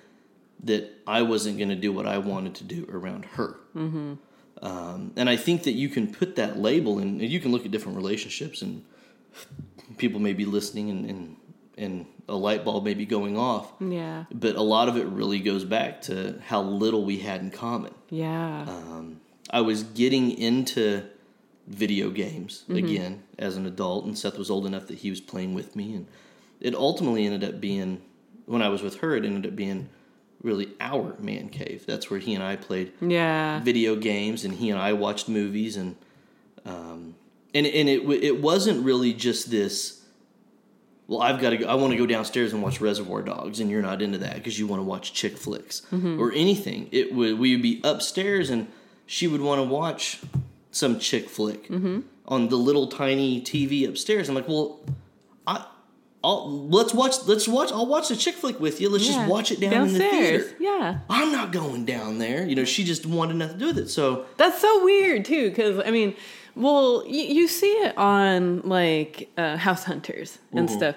that 0.63 0.91
I 1.05 1.21
wasn't 1.21 1.57
going 1.57 1.69
to 1.69 1.75
do 1.75 1.91
what 1.91 2.07
I 2.07 2.17
wanted 2.17 2.55
to 2.55 2.63
do 2.63 2.87
around 2.89 3.25
her. 3.25 3.57
Mm-hmm. 3.75 4.13
Um, 4.61 5.11
and 5.15 5.29
I 5.29 5.35
think 5.35 5.63
that 5.63 5.73
you 5.73 5.89
can 5.89 6.11
put 6.11 6.35
that 6.37 6.57
label 6.57 6.99
and 6.99 7.21
you 7.21 7.39
can 7.39 7.51
look 7.51 7.65
at 7.65 7.71
different 7.71 7.97
relationships 7.97 8.61
and 8.61 8.83
people 9.97 10.19
may 10.19 10.33
be 10.33 10.45
listening 10.45 10.89
and, 10.89 11.09
and, 11.09 11.35
and 11.77 12.05
a 12.27 12.35
light 12.35 12.63
bulb 12.63 12.83
may 12.83 12.93
be 12.93 13.05
going 13.05 13.37
off. 13.37 13.71
Yeah. 13.79 14.25
But 14.31 14.55
a 14.55 14.61
lot 14.61 14.87
of 14.87 14.97
it 14.97 15.05
really 15.07 15.39
goes 15.39 15.65
back 15.65 16.01
to 16.03 16.41
how 16.45 16.61
little 16.61 17.03
we 17.03 17.19
had 17.19 17.41
in 17.41 17.51
common. 17.51 17.93
Yeah. 18.09 18.61
Um, 18.67 19.21
I 19.49 19.61
was 19.61 19.83
getting 19.83 20.31
into 20.31 21.03
video 21.67 22.09
games 22.09 22.63
again 22.69 23.23
as 23.39 23.57
an 23.57 23.65
adult, 23.65 24.05
and 24.05 24.17
Seth 24.17 24.37
was 24.37 24.49
old 24.49 24.65
enough 24.65 24.87
that 24.87 24.99
he 24.99 25.09
was 25.09 25.19
playing 25.19 25.53
with 25.53 25.75
me, 25.75 25.95
and 25.95 26.07
it 26.59 26.75
ultimately 26.75 27.25
ended 27.25 27.43
up 27.43 27.59
being 27.59 28.01
when 28.45 28.61
I 28.61 28.69
was 28.69 28.81
with 28.81 28.97
her, 28.99 29.15
it 29.15 29.25
ended 29.25 29.51
up 29.51 29.55
being 29.55 29.89
really 30.45 30.69
our 30.79 31.15
man 31.19 31.49
cave. 31.49 31.86
That's 31.86 32.10
where 32.10 32.19
he 32.19 32.36
and 32.36 32.43
I 32.43 32.55
played 32.55 32.93
yeah. 33.01 33.60
video 33.60 33.95
games, 33.95 34.45
and 34.45 34.53
he 34.53 34.69
and 34.69 34.79
I 34.79 34.93
watched 34.93 35.27
movies, 35.27 35.75
and 35.75 35.95
um, 36.65 37.15
and 37.53 37.65
and 37.65 37.89
it 37.89 38.08
it 38.23 38.41
wasn't 38.41 38.86
really 38.86 39.13
just 39.13 39.51
this. 39.51 40.01
Well, 41.08 41.21
I've 41.21 41.41
got 41.41 41.49
to. 41.49 41.58
go 41.58 41.67
I 41.67 41.75
want 41.75 41.91
to 41.91 41.97
go 41.97 42.05
downstairs 42.05 42.53
and 42.53 42.63
watch 42.63 42.79
Reservoir 42.79 43.21
Dogs, 43.23 43.60
and 43.60 43.69
you're 43.69 43.81
not 43.81 44.01
into 44.01 44.19
that 44.19 44.36
because 44.36 44.58
you 44.58 44.67
want 44.67 44.79
to 44.79 44.84
watch 44.84 45.13
chick 45.13 45.38
flicks 45.38 45.81
or 46.19 46.31
anything. 46.31 46.88
It 46.91 47.13
would 47.13 47.38
we 47.39 47.53
would 47.55 47.63
be 47.63 47.81
upstairs, 47.84 48.49
and 48.49 48.67
she 49.05 49.27
would 49.27 49.41
want 49.41 49.60
to 49.60 49.63
watch 49.63 50.21
some 50.71 50.99
chick 50.99 51.29
flick 51.29 51.69
on 52.27 52.49
the 52.49 52.55
little 52.55 52.88
tiny 52.88 53.41
TV 53.41 53.88
upstairs. 53.88 54.29
I'm 54.29 54.36
like, 54.36 54.47
well, 54.47 54.79
I, 55.47 55.65
I'll, 56.25 56.67
let's 56.69 56.93
watch. 56.93 57.15
Let's 57.27 57.47
watch. 57.47 57.71
I'll 57.71 57.85
watch 57.85 58.09
the 58.09 58.15
chick 58.15 58.35
flick 58.35 58.59
with 58.59 58.81
you. 58.81 58.89
Let's 58.89 59.07
Yeah. 59.07 59.15
just 59.17 59.29
watch 59.29 59.51
it 59.51 59.59
down 59.59 59.88
in 59.88 59.93
the 59.93 59.99
theater. 59.99 60.55
Yeah. 60.59 60.99
I'm 61.09 61.31
not 61.31 61.51
going 61.51 61.85
down 61.85 62.17
there. 62.17 62.45
You 62.47 62.55
know, 62.55 62.65
she 62.65 62.83
just 62.83 63.05
wanted 63.05 63.35
nothing 63.35 63.57
to 63.57 63.59
do 63.59 63.67
with 63.67 63.77
it. 63.77 63.89
So 63.89 64.25
That's 64.38 64.59
so 64.59 64.83
weird 64.83 65.23
too, 65.25 65.49
because 65.49 65.81
I 65.85 65.91
mean, 65.91 66.15
well, 66.55 67.03
you, 67.07 67.21
you 67.21 67.47
see 67.47 67.71
it 67.71 67.97
on 67.97 68.61
like 68.61 69.29
uh, 69.38 69.57
house 69.57 69.83
hunters 69.83 70.39
and 70.51 70.67
Mm-hmm. 70.67 70.77
stuff. 70.77 70.95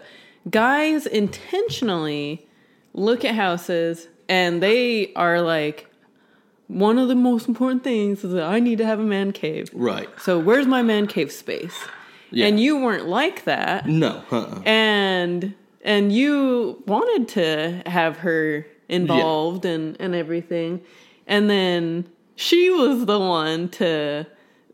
Guys 0.51 1.07
intentionally 1.07 2.47
look 2.95 3.25
at 3.25 3.35
houses 3.35 4.09
and 4.29 4.63
they 4.63 5.13
are 5.15 5.41
like, 5.43 5.87
one 6.69 6.99
of 6.99 7.09
the 7.09 7.15
most 7.15 7.49
important 7.49 7.83
things 7.83 8.25
is 8.25 8.33
that 8.33 8.45
I 8.45 8.61
need 8.61 8.79
to 8.79 8.85
have 8.87 9.01
a 9.01 9.03
man 9.03 9.33
cave. 9.33 9.71
right. 9.73 10.09
So 10.21 10.39
where's 10.39 10.67
my 10.67 10.83
man 10.83 11.07
cave 11.07 11.33
space? 11.33 11.75
Yeah. 12.31 12.47
And 12.47 12.61
you 12.61 12.77
weren't 12.83 13.09
like 13.09 13.45
that, 13.45 13.87
No. 13.87 14.23
Uh-uh. 14.31 14.63
and 14.65 15.55
and 15.83 16.13
you 16.13 16.83
wanted 16.87 17.29
to 17.29 17.83
have 17.91 18.19
her 18.19 18.67
involved 18.89 19.65
and 19.65 19.97
and 20.01 20.15
everything, 20.15 20.83
and 21.27 21.49
then 21.49 22.09
she 22.37 22.71
was 22.71 23.07
the 23.07 23.19
one 23.19 23.69
to 23.71 24.27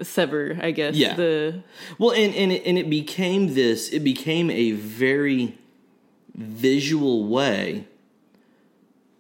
sever, 0.03 0.59
I 0.61 0.71
guess. 0.73 0.97
Yeah. 0.97 1.15
The 1.15 1.63
Well, 1.99 2.11
and 2.13 2.35
and 2.35 2.53
it, 2.53 2.63
and 2.67 2.77
it 2.79 2.91
became 2.91 3.55
this. 3.55 3.91
It 3.91 4.01
became 4.01 4.51
a 4.51 4.73
very 4.73 5.57
visual 6.35 7.27
way 7.29 7.87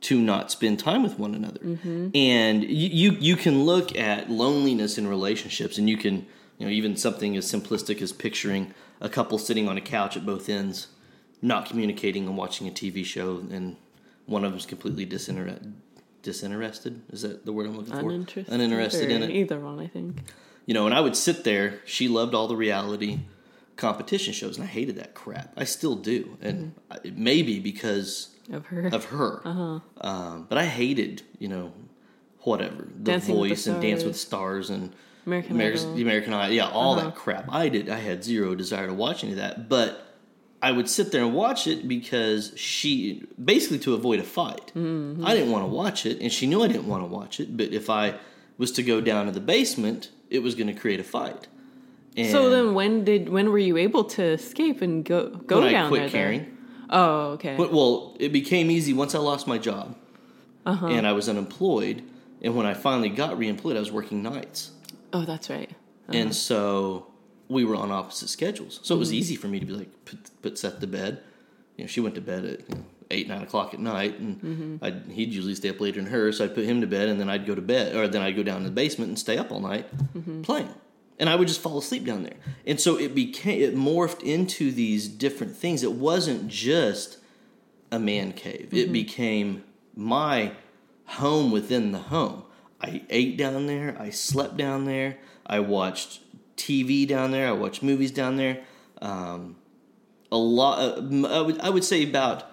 to 0.00 0.20
not 0.20 0.50
spend 0.50 0.78
time 0.78 1.02
with 1.02 1.18
one 1.18 1.34
another. 1.34 1.60
Mm-hmm. 1.60 2.08
And 2.14 2.64
you, 2.64 2.88
you 2.90 3.16
you 3.20 3.36
can 3.36 3.64
look 3.64 3.96
at 3.96 4.30
loneliness 4.30 4.98
in 4.98 5.06
relationships, 5.06 5.78
and 5.78 5.88
you 5.88 5.96
can 5.96 6.26
you 6.58 6.66
know 6.66 6.72
even 6.72 6.96
something 6.96 7.36
as 7.36 7.50
simplistic 7.50 8.00
as 8.02 8.12
picturing 8.12 8.74
a 9.00 9.08
couple 9.08 9.38
sitting 9.38 9.68
on 9.68 9.76
a 9.76 9.80
couch 9.80 10.16
at 10.16 10.24
both 10.24 10.48
ends, 10.48 10.88
not 11.42 11.66
communicating 11.66 12.26
and 12.26 12.36
watching 12.36 12.66
a 12.68 12.70
TV 12.70 13.04
show, 13.04 13.38
and 13.50 13.76
one 14.26 14.44
of 14.44 14.52
them's 14.52 14.66
completely 14.66 15.04
disinterested. 15.04 15.74
Disinterested 16.22 17.02
is 17.12 17.20
that 17.22 17.44
the 17.44 17.52
word 17.52 17.66
I'm 17.66 17.76
looking 17.76 17.92
for? 17.92 17.98
uninterested, 18.00 18.48
Uninterested 18.54 19.10
in 19.10 19.22
it 19.22 19.30
Either 19.30 19.60
one, 19.60 19.78
I 19.78 19.86
think. 19.88 20.16
you 20.64 20.72
know, 20.72 20.86
and 20.86 20.94
I 20.94 21.00
would 21.00 21.16
sit 21.16 21.44
there. 21.44 21.80
She 21.84 22.08
loved 22.08 22.34
all 22.34 22.48
the 22.48 22.56
reality 22.56 23.20
competition 23.76 24.32
shows, 24.32 24.56
and 24.56 24.64
I 24.64 24.68
hated 24.68 24.96
that 24.96 25.14
crap. 25.14 25.52
I 25.56 25.64
still 25.64 25.96
do, 25.96 26.38
and 26.40 26.74
I 26.90 26.96
it 27.04 27.18
may 27.18 27.42
be 27.42 27.60
because 27.60 28.30
Of 28.50 28.66
her. 28.66 28.86
of 28.86 29.04
her. 29.06 29.42
Uh-huh. 29.46 29.80
Um, 30.00 30.46
but 30.48 30.56
I 30.56 30.64
hated, 30.64 31.22
you 31.38 31.48
know, 31.48 31.72
whatever 32.40 32.84
the 32.96 33.02
Dancing 33.02 33.34
with 33.38 33.42
the 33.44 33.54
Voice 33.54 33.66
and 33.66 33.82
Dance 33.82 34.04
with. 34.04 34.16
Stars 34.16 34.70
and 34.70 34.94
American 35.26 35.52
America's, 35.52 35.82
Idol. 35.82 35.90
Uh-huh. 35.90 35.96
the 35.96 36.02
American 36.02 36.32
Idol, 36.34 36.54
yeah, 36.54 36.68
all 36.68 36.96
that 36.96 37.14
crap. 37.14 37.46
I 37.52 37.68
did. 37.68 37.88
I 37.88 37.98
had 37.98 38.22
zero 38.24 38.54
desire 38.54 38.86
to 38.86 38.94
watch 38.94 39.22
any 39.24 39.32
of 39.32 39.38
that, 39.38 39.68
but 39.68 40.00
I 40.62 40.72
would 40.72 40.88
sit 40.88 41.12
there 41.12 41.22
and 41.24 41.34
watch 41.34 41.66
it 41.66 41.86
because 41.88 42.52
she 42.56 43.26
basically 43.42 43.78
to 43.80 43.94
avoid 43.94 44.20
a 44.20 44.24
fight. 44.24 44.72
Mm-hmm. 44.74 45.24
I 45.26 45.34
didn't 45.34 45.50
want 45.52 45.64
to 45.64 45.68
watch 45.68 46.06
it, 46.06 46.20
and 46.20 46.32
she 46.32 46.46
knew 46.46 46.62
I 46.62 46.68
didn't 46.68 46.86
want 46.86 47.02
to 47.02 47.06
watch 47.06 47.40
it. 47.40 47.56
But 47.56 47.72
if 47.72 47.90
I 47.90 48.14
was 48.58 48.72
to 48.72 48.82
go 48.82 49.00
down 49.00 49.26
to 49.26 49.32
the 49.32 49.40
basement, 49.40 50.10
it 50.30 50.38
was 50.42 50.54
going 50.54 50.68
to 50.68 50.74
create 50.74 51.00
a 51.00 51.04
fight. 51.04 51.48
And 52.16 52.30
So 52.30 52.48
then, 52.48 52.74
when 52.74 53.04
did 53.04 53.28
when 53.28 53.50
were 53.50 53.58
you 53.58 53.76
able 53.76 54.04
to 54.04 54.22
escape 54.22 54.80
and 54.82 55.04
go 55.04 55.28
go 55.30 55.60
when 55.60 55.72
down 55.72 55.86
I 55.86 55.88
quit 55.88 56.00
there? 56.00 56.08
then? 56.10 56.38
caring, 56.40 56.56
Oh, 56.90 57.20
okay. 57.32 57.56
but 57.56 57.72
well, 57.72 58.16
it 58.20 58.32
became 58.32 58.70
easy 58.70 58.92
once 58.92 59.14
I 59.14 59.18
lost 59.18 59.46
my 59.48 59.58
job, 59.58 59.96
Uh-huh. 60.64 60.86
and 60.86 61.06
I 61.06 61.12
was 61.12 61.28
unemployed. 61.28 62.02
And 62.40 62.54
when 62.54 62.66
I 62.66 62.74
finally 62.74 63.08
got 63.08 63.38
reemployed, 63.38 63.74
I 63.76 63.80
was 63.80 63.90
working 63.90 64.22
nights. 64.22 64.70
Oh, 65.14 65.24
that's 65.24 65.48
right. 65.48 65.70
And 66.08 66.34
so 66.34 67.06
we 67.48 67.64
were 67.64 67.76
on 67.76 67.90
opposite 67.90 68.28
schedules. 68.28 68.80
So 68.82 68.94
it 68.94 68.96
Mm-hmm. 68.96 69.00
was 69.00 69.12
easy 69.14 69.36
for 69.36 69.48
me 69.48 69.58
to 69.60 69.66
be 69.66 69.72
like, 69.72 70.04
put, 70.04 70.18
put 70.42 70.58
Seth 70.58 70.80
to 70.80 70.86
bed. 70.86 71.22
You 71.76 71.84
know, 71.84 71.88
she 71.88 72.00
went 72.00 72.14
to 72.16 72.20
bed 72.20 72.44
at 72.44 72.60
you 72.68 72.74
know, 72.74 72.84
eight, 73.10 73.26
nine 73.28 73.42
o'clock 73.42 73.72
at 73.74 73.80
night, 73.80 74.18
and 74.18 74.40
Mm-hmm. 74.42 74.84
I'd, 74.84 75.02
he'd 75.10 75.32
usually 75.32 75.54
stay 75.54 75.70
up 75.70 75.80
later 75.80 76.00
than 76.02 76.10
her. 76.10 76.30
So 76.32 76.44
I'd 76.44 76.54
put 76.54 76.64
him 76.64 76.80
to 76.82 76.86
bed, 76.86 77.08
and 77.08 77.18
then 77.20 77.28
I'd 77.30 77.46
go 77.46 77.54
to 77.54 77.62
bed, 77.62 77.96
or 77.96 78.06
then 78.08 78.22
I'd 78.22 78.36
go 78.36 78.42
down 78.42 78.60
to 78.62 78.66
the 78.66 78.74
basement 78.74 79.08
and 79.08 79.18
stay 79.18 79.38
up 79.38 79.50
all 79.52 79.60
night 79.60 79.86
Mm-hmm. 80.14 80.42
playing. 80.42 80.74
And 81.18 81.28
I 81.30 81.36
would 81.36 81.46
just 81.48 81.60
fall 81.60 81.78
asleep 81.78 82.04
down 82.04 82.22
there. 82.24 82.36
And 82.66 82.80
so 82.80 82.96
it 82.98 83.14
became, 83.14 83.60
it 83.62 83.74
morphed 83.76 84.22
into 84.22 84.72
these 84.72 85.06
different 85.06 85.54
things. 85.56 85.82
It 85.84 85.92
wasn't 85.92 86.48
just 86.48 87.18
a 87.92 87.98
man 87.98 88.32
cave, 88.32 88.66
Mm-hmm. 88.68 88.76
it 88.76 88.92
became 88.92 89.64
my 89.96 90.52
home 91.06 91.50
within 91.52 91.92
the 91.92 91.98
home. 91.98 92.43
I 92.84 93.02
ate 93.08 93.36
down 93.36 93.66
there. 93.66 93.96
I 93.98 94.10
slept 94.10 94.56
down 94.56 94.84
there. 94.84 95.16
I 95.46 95.60
watched 95.60 96.20
TV 96.56 97.06
down 97.08 97.30
there. 97.30 97.48
I 97.48 97.52
watched 97.52 97.82
movies 97.82 98.10
down 98.10 98.36
there. 98.36 98.60
Um, 99.00 99.56
a 100.30 100.36
lot. 100.36 100.78
Uh, 100.78 101.28
I 101.28 101.40
would 101.40 101.60
I 101.60 101.70
would 101.70 101.84
say 101.84 102.02
about 102.02 102.50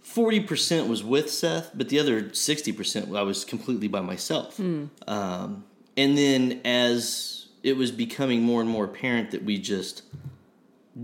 forty 0.00 0.40
percent 0.40 0.88
was 0.88 1.04
with 1.04 1.30
Seth, 1.30 1.70
but 1.74 1.88
the 1.88 1.98
other 1.98 2.32
sixty 2.34 2.72
percent 2.72 3.14
I 3.14 3.22
was 3.22 3.44
completely 3.44 3.88
by 3.88 4.00
myself. 4.00 4.58
Um, 5.06 5.64
and 5.96 6.16
then 6.16 6.60
as 6.64 7.46
it 7.62 7.76
was 7.76 7.90
becoming 7.92 8.42
more 8.42 8.60
and 8.60 8.70
more 8.70 8.84
apparent 8.86 9.30
that 9.32 9.44
we 9.44 9.58
just 9.58 10.02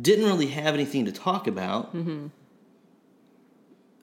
didn't 0.02 0.24
really 0.26 0.48
have 0.48 0.74
anything 0.74 1.04
to 1.04 1.12
talk 1.12 1.46
about. 1.46 1.92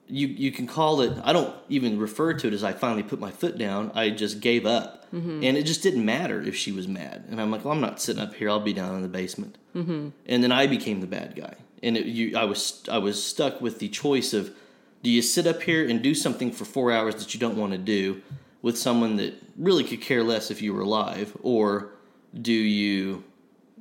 You, 0.08 0.28
you 0.28 0.52
can 0.52 0.66
call 0.68 1.00
it 1.00 1.18
i 1.24 1.32
don't 1.32 1.52
even 1.68 1.98
refer 1.98 2.32
to 2.34 2.46
it 2.46 2.52
as 2.52 2.62
i 2.62 2.72
finally 2.72 3.02
put 3.02 3.18
my 3.18 3.30
foot 3.30 3.58
down. 3.58 3.90
I 3.94 4.10
just 4.10 4.40
gave 4.40 4.64
up. 4.66 5.06
And 5.44 5.56
it 5.56 5.64
just 5.64 5.82
didn't 5.82 6.04
matter 6.04 6.42
if 6.42 6.54
she 6.54 6.72
was 6.72 6.86
mad. 6.86 7.24
And 7.30 7.40
i'm 7.40 7.50
like 7.50 7.64
well 7.64 7.74
i'm 7.74 7.80
not 7.80 8.00
sitting 8.00 8.22
up 8.22 8.34
here. 8.34 8.48
I'll 8.50 8.60
be 8.60 8.72
down 8.72 8.94
in 8.94 9.02
the 9.02 9.08
basement. 9.08 9.58
Mm-hmm. 9.74 10.08
and 10.26 10.42
then 10.42 10.52
i 10.52 10.66
became 10.66 11.00
the 11.00 11.06
bad 11.06 11.34
guy. 11.36 11.54
And 11.82 11.96
it, 11.96 12.06
you, 12.06 12.36
i 12.36 12.44
was 12.44 12.82
i 12.90 12.98
was 12.98 13.22
stuck 13.22 13.60
with 13.60 13.78
the 13.78 13.88
choice 13.88 14.32
of 14.32 14.50
do 15.02 15.10
you 15.10 15.22
sit 15.22 15.46
up 15.46 15.62
here 15.62 15.88
and 15.88 16.02
do 16.02 16.14
something 16.14 16.50
for 16.50 16.64
four 16.64 16.90
hours 16.90 17.14
that 17.16 17.32
you 17.32 17.40
don't 17.40 17.56
want 17.56 17.72
to 17.72 17.78
do 17.78 18.22
with 18.62 18.76
someone 18.76 19.16
that 19.16 19.34
really 19.56 19.84
could 19.84 20.00
care 20.00 20.24
less 20.24 20.50
if 20.50 20.60
you 20.60 20.74
were 20.74 20.80
alive? 20.80 21.36
Or 21.42 21.90
do 22.34 22.52
you 22.52 23.22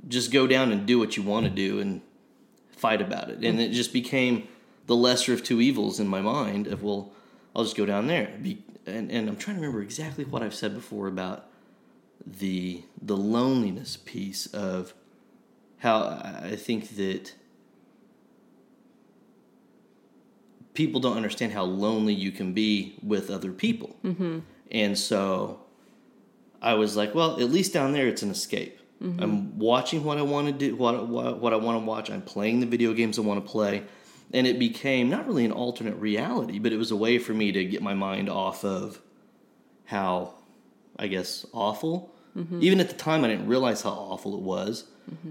just 0.08 0.32
go 0.32 0.46
down 0.46 0.72
and 0.72 0.86
do 0.86 1.00
what 1.00 1.18
you 1.18 1.24
want 1.24 1.46
to 1.46 1.50
do 1.50 1.80
and 1.80 2.02
fight 2.72 3.02
about 3.02 3.30
it? 3.30 3.44
And 3.44 3.60
it 3.60 3.72
just 3.72 3.92
became 3.92 4.48
the 4.88 4.96
lesser 4.96 5.34
of 5.34 5.44
two 5.44 5.62
evils 5.62 6.00
in 6.00 6.08
my 6.08 6.22
mind 6.22 6.68
of 6.68 6.84
well 6.84 7.12
i'll 7.56 7.64
just 7.64 7.78
go 7.78 7.86
down 7.86 8.08
there. 8.08 8.32
Be, 8.42 8.64
and, 8.86 9.12
and 9.12 9.28
i'm 9.28 9.38
trying 9.38 9.58
to 9.58 9.62
remember 9.62 9.82
exactly 9.82 10.24
what 10.24 10.44
i've 10.44 10.56
said 10.56 10.74
before 10.74 11.08
about 11.08 11.48
the 12.26 12.84
the 13.02 13.18
loneliness 13.18 13.98
piece 13.98 14.48
of 14.48 14.94
how 15.78 16.04
i 16.44 16.56
think 16.56 16.96
that 16.96 17.34
people 20.74 21.00
don't 21.00 21.16
understand 21.16 21.54
how 21.54 21.64
lonely 21.64 22.14
you 22.14 22.32
can 22.32 22.54
be 22.54 22.98
with 23.02 23.30
other 23.32 23.52
people. 23.52 23.96
Mm-hmm. 24.04 24.40
and 24.72 24.98
so 24.98 25.62
i 26.62 26.74
was 26.74 26.96
like 26.96 27.14
well 27.16 27.40
at 27.40 27.50
least 27.50 27.74
down 27.74 27.92
there 27.94 28.08
it's 28.08 28.24
an 28.24 28.32
escape. 28.32 28.80
I'm 29.02 29.60
watching 29.60 30.04
what 30.04 30.18
i 30.18 30.22
want 30.22 30.48
to 30.48 30.54
do 30.54 30.76
what, 30.76 31.08
what, 31.08 31.40
what 31.40 31.54
i 31.54 31.58
want 31.58 31.80
to 31.82 31.86
watch. 31.86 32.10
I'm 32.10 32.22
playing 32.22 32.60
the 32.60 32.66
video 32.66 32.94
games 32.94 33.20
i 33.20 33.22
want 33.22 33.44
to 33.46 33.52
play 33.52 33.84
and 34.34 34.46
it 34.48 34.58
became 34.60 35.10
not 35.10 35.26
really 35.28 35.46
an 35.46 35.52
alternate 35.52 35.96
reality 35.96 36.60
but 36.60 36.72
it 36.74 36.78
was 36.78 36.92
a 36.92 36.96
way 36.96 37.18
for 37.20 37.34
me 37.34 37.52
to 37.52 37.64
get 37.64 37.82
my 37.82 37.94
mind 37.94 38.30
off 38.30 38.64
of 38.66 39.00
how 39.86 40.34
i 40.98 41.08
guess 41.08 41.46
awful. 41.54 42.12
Even 42.60 42.82
at 42.82 42.90
the 42.90 42.96
time 42.96 43.24
i 43.24 43.28
didn't 43.30 43.48
realize 43.48 43.82
how 43.84 43.92
awful 43.92 44.36
it 44.36 44.42
was. 44.42 44.86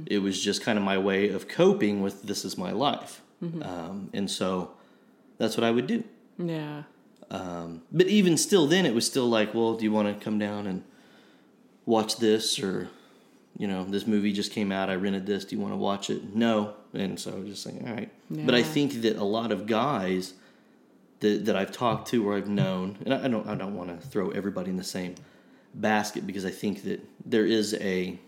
It 0.07 0.19
was 0.21 0.43
just 0.43 0.63
kind 0.63 0.79
of 0.79 0.85
my 0.85 0.97
way 0.97 1.29
of 1.29 1.49
coping 1.49 2.01
with 2.01 2.23
this 2.23 2.45
is 2.45 2.57
my 2.57 2.71
life. 2.73 3.21
Um, 3.43 4.09
and 4.15 4.31
so 4.31 4.71
that's 5.39 5.57
what 5.57 5.65
i 5.65 5.71
would 5.71 5.87
do. 5.87 6.03
Yeah. 6.39 6.85
um, 7.31 7.83
but 7.93 8.07
even 8.07 8.37
still 8.39 8.67
then 8.67 8.87
it 8.87 8.95
was 8.95 9.05
still 9.07 9.27
like 9.29 9.53
well 9.55 9.75
do 9.75 9.85
you 9.85 9.93
want 9.93 10.09
to 10.09 10.25
come 10.25 10.39
down 10.39 10.67
and 10.67 10.83
watch 11.87 12.17
this 12.19 12.59
or 12.59 12.89
you 13.59 13.67
know 13.67 13.85
this 13.85 14.07
movie 14.07 14.33
just 14.33 14.53
came 14.53 14.73
out 14.73 14.91
i 14.91 14.95
rented 14.95 15.27
this 15.27 15.45
do 15.45 15.57
you 15.57 15.63
want 15.63 15.73
to 15.73 15.77
watch 15.77 16.11
it? 16.11 16.35
No. 16.35 16.75
And 16.93 17.19
so 17.19 17.33
i 17.33 17.35
was 17.37 17.49
just 17.49 17.63
saying 17.63 17.85
all 17.87 17.95
right. 17.95 18.11
But 18.31 18.55
i 18.55 18.63
think 18.63 19.03
that 19.03 19.17
a 19.17 19.25
lot 19.25 19.53
of 19.53 19.67
guys 19.67 20.35
that, 21.21 21.45
that 21.47 21.57
i've 21.57 21.73
talked 21.73 22.09
to 22.09 22.29
or 22.29 22.37
i've 22.37 22.49
known 22.49 22.99
and 23.05 23.15
i 23.15 23.25
I 23.25 23.29
don't 23.29 23.47
i 23.47 23.55
don't 23.55 23.77
want 23.77 23.89
to 23.91 24.07
throw 24.09 24.31
everybody 24.31 24.71
in 24.71 24.77
the 24.77 24.85
same 24.85 25.15
basket 25.75 26.27
because 26.27 26.45
i 26.45 26.51
think 26.51 26.85
that 26.85 27.01
there 27.25 27.47
is 27.47 27.75
a 27.75 28.19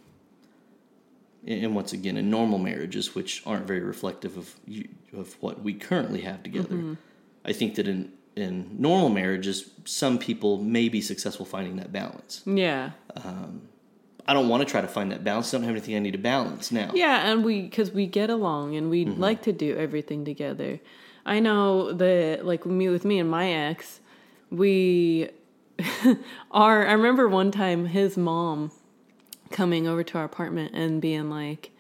and 1.47 1.77
once 1.77 1.93
again 1.93 2.17
in 2.17 2.29
normal 2.29 2.59
marriages 2.59 3.15
which 3.15 3.43
aren't 3.47 3.69
very 3.69 3.81
reflective 3.81 4.37
of 4.37 4.53
you, 4.67 4.89
of 5.17 5.35
what 5.41 5.63
we 5.63 5.75
currently 5.75 6.23
have 6.23 6.43
together 6.43 6.75
mm-hmm. 6.75 6.95
i 7.45 7.53
think 7.53 7.77
that 7.77 7.87
in 7.87 8.13
in 8.37 8.69
normal 8.79 9.09
marriages 9.09 9.71
some 9.85 10.19
people 10.19 10.59
may 10.59 10.89
be 10.89 11.01
successful 11.01 11.47
finding 11.47 11.77
that 11.77 11.91
balance. 11.91 12.43
Yeah. 12.45 12.91
Um, 13.17 13.63
i 14.29 14.35
don't 14.35 14.49
want 14.49 14.61
to 14.61 14.71
try 14.71 14.81
to 14.81 14.89
find 14.89 15.11
that 15.13 15.23
balance 15.25 15.53
i 15.53 15.57
don't 15.57 15.65
have 15.65 15.73
anything 15.77 15.95
i 15.97 15.99
need 15.99 16.13
to 16.13 16.19
balance 16.19 16.71
now 16.73 16.91
Yeah, 16.95 17.31
and 17.31 17.45
we 17.45 17.63
because 17.63 17.91
we 17.93 18.07
get 18.07 18.29
along 18.31 18.77
and 18.77 18.91
we 18.91 19.05
Mm-hmm. 19.07 19.21
like 19.21 19.43
to 19.43 19.53
do 19.53 19.77
everything 19.77 20.25
together. 20.25 20.81
I 21.25 21.41
know 21.41 21.93
that 21.93 22.45
like 22.47 22.65
me 22.67 22.89
with 22.89 23.05
me 23.05 23.19
and 23.19 23.29
my 23.31 23.51
ex, 23.53 24.01
we 24.51 25.31
are. 26.51 26.87
I 26.87 26.93
remember 26.93 27.29
one 27.29 27.51
time 27.51 27.87
his 27.87 28.17
mom 28.17 28.71
coming 29.51 29.87
over 29.87 30.03
to 30.05 30.19
our 30.19 30.25
apartment 30.25 30.75
and 30.75 31.01
being 31.01 31.29
like, 31.31 31.71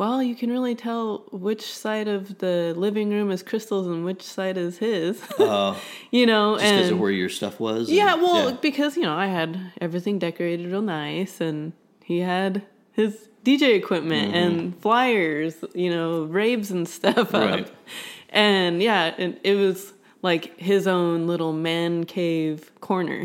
well, 0.00 0.22
you 0.22 0.34
can 0.34 0.48
really 0.50 0.74
tell 0.74 1.24
which 1.30 1.60
side 1.60 2.08
of 2.08 2.38
the 2.38 2.72
living 2.74 3.10
room 3.10 3.30
is 3.30 3.42
Crystal's 3.42 3.86
and 3.86 4.02
which 4.02 4.22
side 4.22 4.56
is 4.56 4.78
his. 4.78 5.20
Uh, 5.38 5.76
you 6.10 6.24
know, 6.26 6.56
just 6.58 6.72
because 6.72 6.90
of 6.90 6.98
where 7.00 7.10
your 7.10 7.28
stuff 7.28 7.60
was. 7.60 7.88
and- 7.88 7.96
yeah, 7.98 8.14
well, 8.14 8.50
yeah. 8.50 8.56
because 8.62 8.96
you 8.96 9.02
know 9.02 9.12
I 9.14 9.26
had 9.26 9.60
everything 9.80 10.18
decorated 10.18 10.66
real 10.72 10.80
nice, 10.82 11.40
and 11.40 11.72
he 12.02 12.20
had 12.20 12.62
his 12.92 13.28
DJ 13.44 13.74
equipment 13.76 14.34
and 14.34 14.80
flyers, 14.80 15.54
you 15.74 15.90
know, 15.90 16.24
raves 16.24 16.70
and 16.70 16.88
stuff 16.98 17.34
up, 17.34 17.50
Right. 17.50 17.70
and 18.30 18.82
yeah, 18.82 19.14
and 19.18 19.38
it 19.44 19.54
was 19.54 19.92
like 20.22 20.58
his 20.58 20.86
own 20.86 21.26
little 21.26 21.52
man 21.52 22.04
cave 22.04 22.70
corner. 22.80 23.24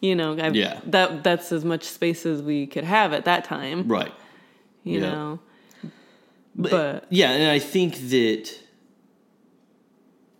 you 0.00 0.14
know, 0.14 0.36
I've, 0.38 0.54
Yeah. 0.56 0.80
that 0.86 1.24
that's 1.24 1.52
as 1.52 1.64
much 1.64 1.84
space 1.84 2.26
as 2.26 2.42
we 2.42 2.66
could 2.66 2.84
have 2.84 3.12
at 3.14 3.24
that 3.24 3.44
time. 3.44 3.88
right. 3.88 4.12
You 4.82 5.00
Yeah. 5.00 5.10
know, 5.12 5.40
But, 6.56 6.70
But- 6.70 7.06
yeah, 7.10 7.30
and 7.32 7.50
I 7.50 7.58
think 7.58 8.10
that 8.10 8.50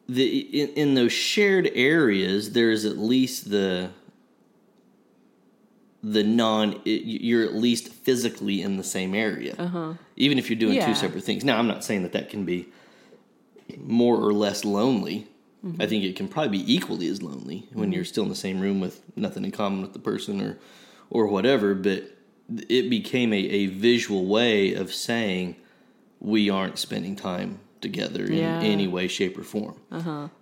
the 0.08 0.38
in, 0.38 0.68
in 0.70 0.94
those 0.94 1.12
shared 1.12 1.70
areas, 1.74 2.52
there 2.52 2.70
is 2.70 2.84
at 2.84 2.98
least 2.98 3.50
the 3.50 3.90
the 6.02 6.22
non. 6.22 6.80
You're 6.84 7.44
at 7.44 7.54
least 7.54 7.88
physically 7.88 8.62
in 8.62 8.76
the 8.76 8.84
same 8.84 9.14
area, 9.14 9.54
uh-huh. 9.58 9.94
even 10.16 10.38
if 10.38 10.50
you're 10.50 10.58
doing 10.58 10.74
Yeah. 10.74 10.86
two 10.86 10.94
separate 10.94 11.24
things. 11.24 11.44
Now, 11.44 11.58
I'm 11.58 11.66
not 11.66 11.84
saying 11.84 12.02
that 12.02 12.12
that 12.12 12.28
can 12.28 12.44
be 12.44 12.66
more 13.78 14.16
or 14.18 14.32
less 14.32 14.64
lonely. 14.64 15.26
Mm-hmm. 15.64 15.80
I 15.80 15.86
think 15.86 16.04
it 16.04 16.14
can 16.14 16.28
probably 16.28 16.58
be 16.58 16.74
equally 16.74 17.08
as 17.08 17.22
lonely 17.22 17.66
when 17.72 17.90
you're 17.90 18.04
still 18.04 18.24
in 18.24 18.28
the 18.28 18.34
same 18.36 18.60
room 18.60 18.80
with 18.80 19.00
nothing 19.16 19.44
in 19.44 19.50
common 19.50 19.80
with 19.80 19.94
the 19.94 19.98
person 19.98 20.40
or 20.40 20.58
or 21.08 21.26
whatever. 21.26 21.74
But 21.74 22.10
it 22.68 22.90
became 22.90 23.32
a, 23.32 23.38
a 23.38 23.66
visual 23.66 24.26
way 24.26 24.74
of 24.74 24.92
saying 24.92 25.56
we 26.20 26.48
aren't 26.50 26.78
spending 26.78 27.16
time 27.16 27.60
together 27.80 28.24
in 28.24 28.34
Yeah. 28.34 28.60
any 28.60 28.86
way, 28.86 29.08
shape, 29.08 29.36
or 29.38 29.42
form. 29.44 29.76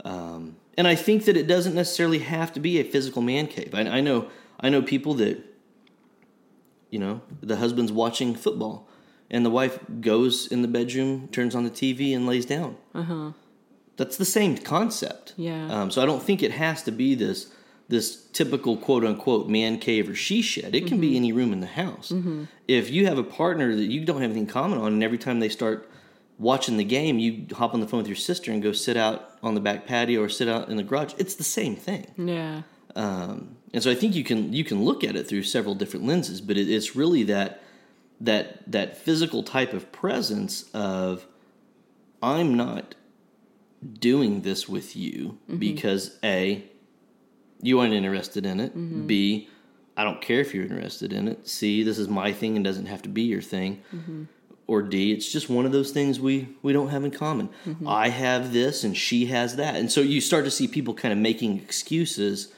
Um, 0.05 0.57
and 0.79 0.87
I 0.89 0.95
think 0.95 1.25
that 1.25 1.37
it 1.37 1.47
doesn't 1.47 1.75
necessarily 1.75 2.21
have 2.21 2.53
to 2.55 2.61
be 2.61 2.79
a 2.79 2.85
physical 2.85 3.21
man 3.23 3.47
cave. 3.47 3.75
I, 3.75 3.81
I 3.83 4.01
know 4.01 4.29
I 4.61 4.69
know 4.69 4.81
people 4.83 5.15
that 5.15 5.39
you 6.91 6.99
know 6.99 7.21
the 7.43 7.57
husband's 7.57 7.93
watching 7.93 8.35
football 8.35 8.89
and 9.31 9.45
the 9.47 9.51
wife 9.51 9.79
goes 10.01 10.47
in 10.47 10.63
the 10.63 10.69
bedroom, 10.69 11.29
turns 11.33 11.55
on 11.55 11.65
the 11.65 11.71
TV, 11.71 12.15
and 12.15 12.27
lays 12.27 12.45
down. 12.47 12.77
Uh-huh. 12.95 13.33
That's 13.97 14.17
the 14.19 14.25
same 14.27 14.59
concept. 14.59 15.33
Yeah. 15.37 15.69
Um, 15.73 15.91
so 15.91 16.03
I 16.03 16.07
don't 16.07 16.23
think 16.23 16.43
it 16.43 16.53
has 16.53 16.83
to 16.85 16.93
be 16.93 17.15
this 17.15 17.51
this 17.93 18.17
typical 18.33 18.77
quote 18.77 19.05
unquote 19.05 19.49
man 19.49 19.79
cave 19.79 20.09
or 20.09 20.15
she 20.15 20.43
shed. 20.43 20.75
It 20.75 20.87
can 20.87 20.99
be 20.99 21.09
mm-hmm. 21.09 21.17
any 21.17 21.33
room 21.33 21.53
in 21.53 21.61
the 21.61 21.67
house. 21.67 22.11
Mm-hmm. 22.11 22.45
If 22.67 22.91
you 22.91 23.07
have 23.07 23.19
a 23.19 23.23
partner 23.23 23.77
that 23.77 23.85
you 23.85 24.05
don't 24.05 24.23
have 24.23 24.31
anything 24.31 24.47
common 24.47 24.79
on, 24.79 24.95
and 24.95 25.05
every 25.05 25.19
time 25.19 25.41
they 25.41 25.51
start 25.51 25.89
watching 26.39 26.79
the 26.79 26.85
game, 26.85 27.19
you 27.19 27.47
hop 27.55 27.75
on 27.75 27.81
the 27.81 27.87
phone 27.87 27.99
with 27.99 28.09
your 28.09 28.17
sister 28.17 28.51
and 28.51 28.63
go 28.63 28.73
sit 28.73 28.97
out 28.97 29.37
on 29.43 29.55
the 29.55 29.61
back 29.61 29.87
patio 29.87 30.23
or 30.23 30.29
sit 30.29 30.49
out 30.49 30.71
in 30.71 30.77
the 30.77 30.83
garage. 30.83 31.13
It's 31.19 31.35
the 31.35 31.45
same 31.45 31.77
thing. 31.77 32.07
yeah, 32.17 32.63
Um, 32.97 33.57
and 33.75 33.83
so 33.83 33.91
I 33.91 33.95
think 33.95 34.15
you 34.15 34.25
can 34.25 34.53
you 34.53 34.65
can 34.65 34.83
look 34.83 35.05
at 35.05 35.15
it 35.15 35.29
through 35.29 35.43
several 35.43 35.75
different 35.75 36.07
lenses, 36.07 36.41
but 36.41 36.57
it, 36.57 36.71
it's 36.71 36.97
really 36.97 37.23
that 37.25 37.63
that 38.21 38.71
that 38.73 38.97
physical 38.97 39.43
type 39.43 39.75
of 39.75 39.93
presence 39.93 40.71
of 40.73 41.27
I'm 42.23 42.55
not 42.55 42.95
doing 43.99 44.43
this 44.43 44.69
with 44.69 44.97
you 44.97 45.39
mm-hmm. 45.49 45.57
because 45.57 46.19
a 46.25 46.65
you 47.63 47.81
aren't 47.81 47.95
interested 47.95 48.45
in 48.45 48.61
it. 48.61 48.77
Mm-hmm. 48.77 49.07
B 49.07 49.49
I 49.97 50.05
don't 50.05 50.23
care 50.23 50.41
if 50.41 50.55
you're 50.55 50.65
interested 50.65 51.13
in 51.13 51.29
it. 51.29 51.49
C 51.49 51.83
this 51.83 51.99
is 51.99 52.09
my 52.09 52.33
thing 52.33 52.57
and 52.57 52.65
doesn't 52.65 52.87
have 52.87 53.03
to 53.03 53.09
be 53.09 53.23
your 53.23 53.43
thing. 53.43 53.83
Mm-hmm. 53.95 54.25
Or 54.69 54.81
D, 54.81 55.13
it's 55.13 55.31
just 55.31 55.51
one 55.51 55.67
of 55.67 55.73
those 55.73 55.91
things 55.91 56.21
we 56.21 56.49
we 56.63 56.73
don't 56.73 56.89
have 56.89 57.05
in 57.05 57.11
common. 57.11 57.51
Mm-hmm. 57.67 57.89
I 57.89 58.09
have 58.09 58.53
this 58.53 58.85
and 58.85 58.97
she 58.97 59.27
has 59.27 59.57
that, 59.57 59.77
and 59.77 59.91
so 59.91 60.01
you 60.01 60.21
start 60.21 60.45
to 60.45 60.51
see 60.51 60.69
people 60.69 60.95
kind 60.95 61.13
of 61.13 61.19
making 61.19 61.59
excuses 61.59 62.53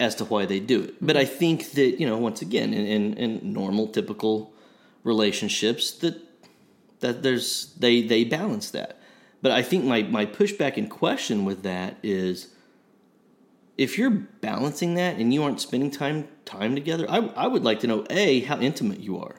as 0.00 0.14
to 0.16 0.24
why 0.24 0.46
they 0.46 0.60
do 0.60 0.82
it. 0.82 0.94
But 1.00 1.16
I 1.16 1.24
think 1.24 1.72
that 1.72 2.00
you 2.00 2.06
know, 2.06 2.16
once 2.18 2.42
again, 2.42 2.72
in, 2.72 2.86
in, 2.86 3.14
in 3.14 3.52
normal, 3.52 3.88
typical 3.88 4.52
relationships, 5.04 5.90
that 5.92 6.20
that 7.00 7.22
there's 7.22 7.74
they 7.78 8.02
they 8.02 8.24
balance 8.24 8.70
that. 8.72 9.00
But 9.40 9.52
I 9.52 9.62
think 9.62 9.84
my 9.84 10.02
my 10.02 10.26
pushback 10.26 10.76
and 10.76 10.90
question 10.90 11.44
with 11.44 11.62
that 11.62 11.96
is, 12.02 12.48
if 13.78 13.96
you're 13.96 14.10
balancing 14.10 14.94
that 14.96 15.16
and 15.16 15.32
you 15.32 15.42
aren't 15.42 15.60
spending 15.60 15.90
time 15.90 16.28
time 16.44 16.74
together, 16.74 17.06
I 17.08 17.18
I 17.18 17.46
would 17.46 17.64
like 17.64 17.80
to 17.80 17.86
know 17.86 18.04
a 18.10 18.40
how 18.40 18.58
intimate 18.58 19.00
you 19.00 19.18
are. 19.18 19.36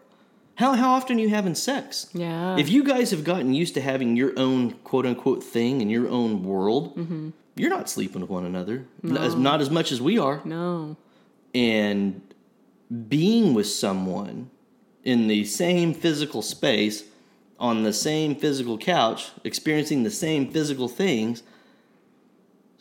How 0.56 0.74
how 0.74 0.94
often 0.94 1.18
are 1.18 1.22
you 1.22 1.30
having 1.30 1.56
sex? 1.56 2.10
yeah. 2.14 2.58
If 2.58 2.70
you 2.70 2.84
guys 2.84 3.12
have 3.12 3.24
gotten 3.24 3.54
used 3.54 3.74
to 3.76 3.82
having 3.82 4.16
your 4.16 4.34
own 4.38 4.72
quote 4.84 5.06
unquote 5.06 5.44
thing 5.44 5.82
in 5.82 5.90
your 5.90 6.08
own 6.10 6.44
world, 6.44 6.98
mm-hmm. 6.98 7.30
you're 7.56 7.70
not 7.70 7.90
sleeping 7.90 8.22
with 8.22 8.30
one 8.30 8.46
another. 8.46 8.86
Not, 9.04 9.22
as, 9.22 9.36
not 9.36 9.62
as 9.62 9.70
much 9.70 9.92
as 9.92 10.02
we 10.02 10.18
are. 10.18 10.42
no, 10.46 10.98
And 11.54 12.22
being 13.08 13.54
with 13.54 13.68
someone 13.68 14.50
in 15.04 15.28
the 15.28 15.46
same 15.46 15.94
physical 15.94 16.42
space, 16.42 17.04
on 17.60 17.84
the 17.84 17.94
same 17.94 18.36
physical 18.36 18.78
couch, 18.78 19.32
experiencing 19.44 20.04
the 20.04 20.12
same 20.12 20.52
physical 20.52 20.88
things, 20.88 21.44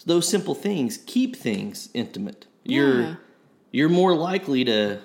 those 0.06 0.28
simple 0.28 0.54
things 0.54 0.98
keep 1.06 1.36
things 1.36 1.88
intimate. 1.94 2.46
You're 2.64 3.00
Yeah. 3.02 3.14
you're 3.72 3.88
more 3.88 4.14
likely 4.14 4.64
to, 4.64 4.98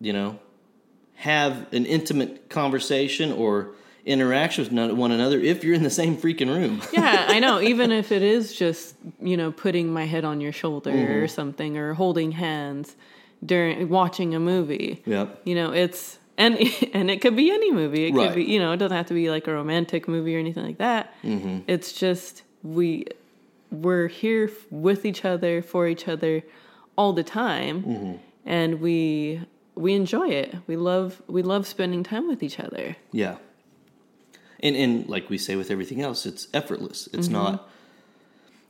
you 0.00 0.12
know, 0.12 0.38
have 1.16 1.72
an 1.72 1.86
intimate 1.86 2.48
conversation 2.48 3.30
or 3.32 3.72
interaction 4.04 4.64
with 4.64 4.92
one 4.92 5.12
another 5.12 5.38
if 5.38 5.62
you're 5.62 5.74
in 5.74 5.82
the 5.84 5.90
same 5.90 6.16
freaking 6.16 6.48
room. 6.48 6.82
yeah, 6.92 7.26
I 7.28 7.38
know. 7.38 7.60
Even 7.60 7.92
if 7.92 8.10
it 8.10 8.22
is 8.22 8.54
just 8.54 8.94
you 9.20 9.36
know 9.36 9.52
putting 9.52 9.92
my 9.92 10.04
head 10.06 10.24
on 10.24 10.40
your 10.40 10.52
shoulder 10.52 11.22
or 11.22 11.28
something, 11.28 11.76
or 11.76 11.94
holding 11.94 12.32
hands 12.32 12.96
during 13.44 13.88
watching 13.88 14.34
a 14.34 14.40
movie. 14.40 15.02
yep. 15.06 15.40
You 15.44 15.54
know, 15.54 15.72
it's 15.72 16.18
and 16.36 16.58
and 16.92 17.10
it 17.10 17.20
could 17.20 17.36
be 17.36 17.50
any 17.52 17.70
movie. 17.72 18.06
It 18.06 18.14
Right. 18.14 18.28
could 18.28 18.36
be 18.36 18.44
you 18.44 18.58
know, 18.58 18.72
it 18.72 18.78
doesn't 18.78 18.96
have 18.96 19.06
to 19.06 19.14
be 19.14 19.30
like 19.30 19.46
a 19.46 19.52
romantic 19.52 20.08
movie 20.08 20.34
or 20.34 20.38
anything 20.38 20.64
like 20.64 20.78
that. 20.78 21.14
Mm-hmm. 21.22 21.58
It's 21.68 21.92
just 21.92 22.42
we 22.64 23.06
we're 23.72 24.08
here 24.08 24.44
f- 24.52 24.66
with 24.70 25.04
each 25.04 25.24
other 25.24 25.62
for 25.62 25.88
each 25.88 26.06
other 26.06 26.42
all 26.96 27.12
the 27.12 27.24
time, 27.24 27.82
Mm-hmm. 27.82 28.12
and 28.44 28.80
we 28.80 29.40
we 29.74 29.94
enjoy 29.94 30.28
it. 30.28 30.54
We 30.66 30.76
love 30.76 31.22
we 31.26 31.42
love 31.42 31.66
spending 31.66 32.02
time 32.04 32.28
with 32.28 32.42
each 32.42 32.60
other. 32.60 32.96
Yeah. 33.10 33.36
And 34.60 34.76
and 34.76 35.08
like 35.08 35.28
we 35.30 35.38
say 35.38 35.56
with 35.56 35.70
everything 35.70 36.00
else, 36.02 36.26
it's 36.26 36.46
effortless. 36.52 37.08
It's 37.12 37.28
not 37.28 37.68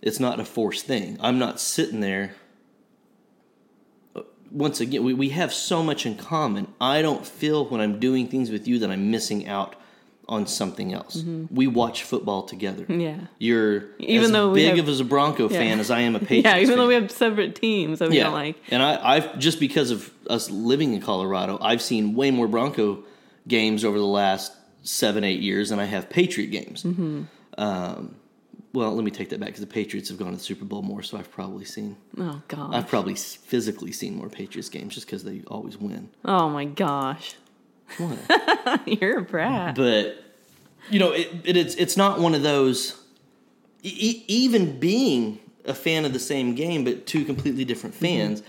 it's 0.00 0.20
not 0.20 0.40
a 0.40 0.44
forced 0.44 0.86
thing. 0.86 1.18
I'm 1.20 1.38
not 1.38 1.60
sitting 1.60 2.00
there 2.00 2.34
uh, 4.16 4.22
once 4.50 4.80
again, 4.80 5.02
we, 5.04 5.14
we 5.14 5.30
have 5.30 5.52
so 5.52 5.82
much 5.82 6.06
in 6.06 6.16
common. 6.16 6.68
I 6.80 7.02
don't 7.02 7.26
feel 7.26 7.66
when 7.66 7.80
I'm 7.80 7.98
doing 7.98 8.28
things 8.28 8.50
with 8.50 8.66
you 8.68 8.78
that 8.80 8.90
I'm 8.90 9.10
missing 9.10 9.48
out 9.48 9.74
on 10.28 10.46
something 10.46 10.92
else. 10.94 11.22
We 11.50 11.66
watch 11.66 12.04
football 12.04 12.44
together. 12.44 12.86
Yeah. 12.88 13.18
You're 13.38 13.84
Even 13.98 14.26
as 14.26 14.30
though 14.32 14.54
big 14.54 14.68
have- 14.76 14.78
of 14.78 14.88
as 14.88 15.00
a 15.00 15.04
Bronco 15.04 15.48
fan 15.48 15.80
as 15.80 15.90
I 15.90 16.00
am 16.00 16.14
a 16.16 16.18
Patriots 16.20 16.44
Yeah, 16.46 16.56
even 16.56 16.68
fan. 16.68 16.78
though 16.78 16.86
we 16.88 16.94
have 16.94 17.10
separate 17.10 17.54
teams 17.56 17.98
that 17.98 18.08
we 18.10 18.18
don't 18.18 18.32
like. 18.32 18.56
And 18.70 18.82
I, 18.82 19.16
I've 19.16 19.38
just 19.38 19.58
because 19.60 19.90
of 19.90 20.10
us 20.30 20.48
living 20.50 20.94
in 20.94 21.00
Colorado, 21.00 21.58
I've 21.60 21.82
seen 21.82 22.14
way 22.14 22.30
more 22.30 22.46
Bronco 22.48 23.04
games 23.48 23.84
over 23.84 23.98
the 23.98 24.06
last 24.06 24.52
seven, 24.84 25.24
eight 25.24 25.40
years 25.40 25.70
than 25.70 25.78
I 25.80 25.84
have 25.84 26.08
Patriot 26.08 26.48
games. 26.48 26.82
Mm-hmm. 26.84 27.22
Um, 27.58 28.14
well, 28.72 28.94
let 28.94 29.04
me 29.04 29.10
take 29.10 29.28
that 29.30 29.40
back 29.40 29.48
because 29.48 29.60
the 29.60 29.66
Patriots 29.66 30.08
have 30.08 30.18
gone 30.18 30.30
to 30.30 30.36
the 30.38 30.42
Super 30.42 30.64
Bowl 30.64 30.80
more, 30.80 31.02
so 31.02 31.18
I've 31.18 31.30
probably 31.30 31.64
seen, 31.66 31.96
Oh 32.16 32.40
god. 32.48 32.74
I've 32.74 32.88
probably 32.88 33.14
physically 33.14 33.92
seen 33.92 34.16
more 34.16 34.30
Patriots 34.30 34.70
games 34.70 34.94
just 34.94 35.06
because 35.06 35.24
they 35.24 35.42
always 35.48 35.76
win. 35.76 36.08
Oh 36.24 36.48
my 36.48 36.64
gosh. 36.64 37.34
You're 38.86 39.18
a 39.18 39.22
brat. 39.22 39.74
but 39.74 40.22
you 40.90 40.98
know, 40.98 41.12
it, 41.12 41.28
it, 41.44 41.56
it's 41.56 41.74
it's 41.76 41.96
not 41.96 42.20
one 42.20 42.34
of 42.34 42.42
those. 42.42 42.98
E- 43.82 44.24
even 44.28 44.78
being 44.78 45.40
a 45.64 45.74
fan 45.74 46.04
of 46.04 46.12
the 46.12 46.18
same 46.18 46.54
game, 46.54 46.84
but 46.84 47.06
two 47.06 47.24
completely 47.24 47.64
different 47.64 47.94
mm-hmm. 47.96 48.04
fans. 48.04 48.42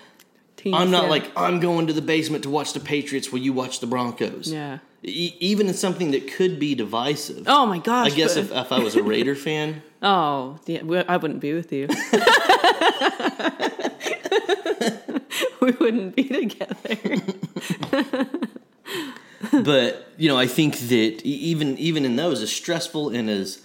Teams, 0.57 0.75
I'm 0.75 0.91
not 0.91 1.05
yeah. 1.05 1.09
like 1.09 1.31
I'm 1.35 1.59
going 1.59 1.87
to 1.87 1.93
the 1.93 2.01
basement 2.01 2.43
to 2.43 2.49
watch 2.49 2.73
the 2.73 2.79
Patriots 2.79 3.31
while 3.31 3.41
you 3.41 3.53
watch 3.53 3.79
the 3.79 3.87
Broncos. 3.87 4.51
Yeah. 4.51 4.79
E- 5.03 5.35
even 5.39 5.67
in 5.67 5.73
something 5.73 6.11
that 6.11 6.31
could 6.31 6.59
be 6.59 6.75
divisive. 6.75 7.45
Oh 7.47 7.65
my 7.65 7.79
gosh. 7.79 8.11
I 8.11 8.15
guess 8.15 8.37
if, 8.37 8.51
if 8.51 8.71
I 8.71 8.79
was 8.79 8.95
a 8.95 9.03
Raider 9.03 9.35
fan, 9.47 9.81
Oh, 10.03 10.59
yeah, 10.65 11.03
I 11.07 11.15
wouldn't 11.15 11.39
be 11.39 11.53
with 11.53 11.71
you. 11.71 11.87
we 15.61 15.71
wouldn't 15.71 16.13
be 16.13 16.25
together. 16.25 17.21
But 19.63 20.07
you 20.17 20.29
know, 20.29 20.37
I 20.37 20.47
think 20.47 20.77
that 20.79 21.21
even 21.23 21.77
even 21.77 22.05
in 22.05 22.15
those, 22.15 22.41
as 22.41 22.51
stressful 22.51 23.09
and 23.09 23.29
as 23.29 23.61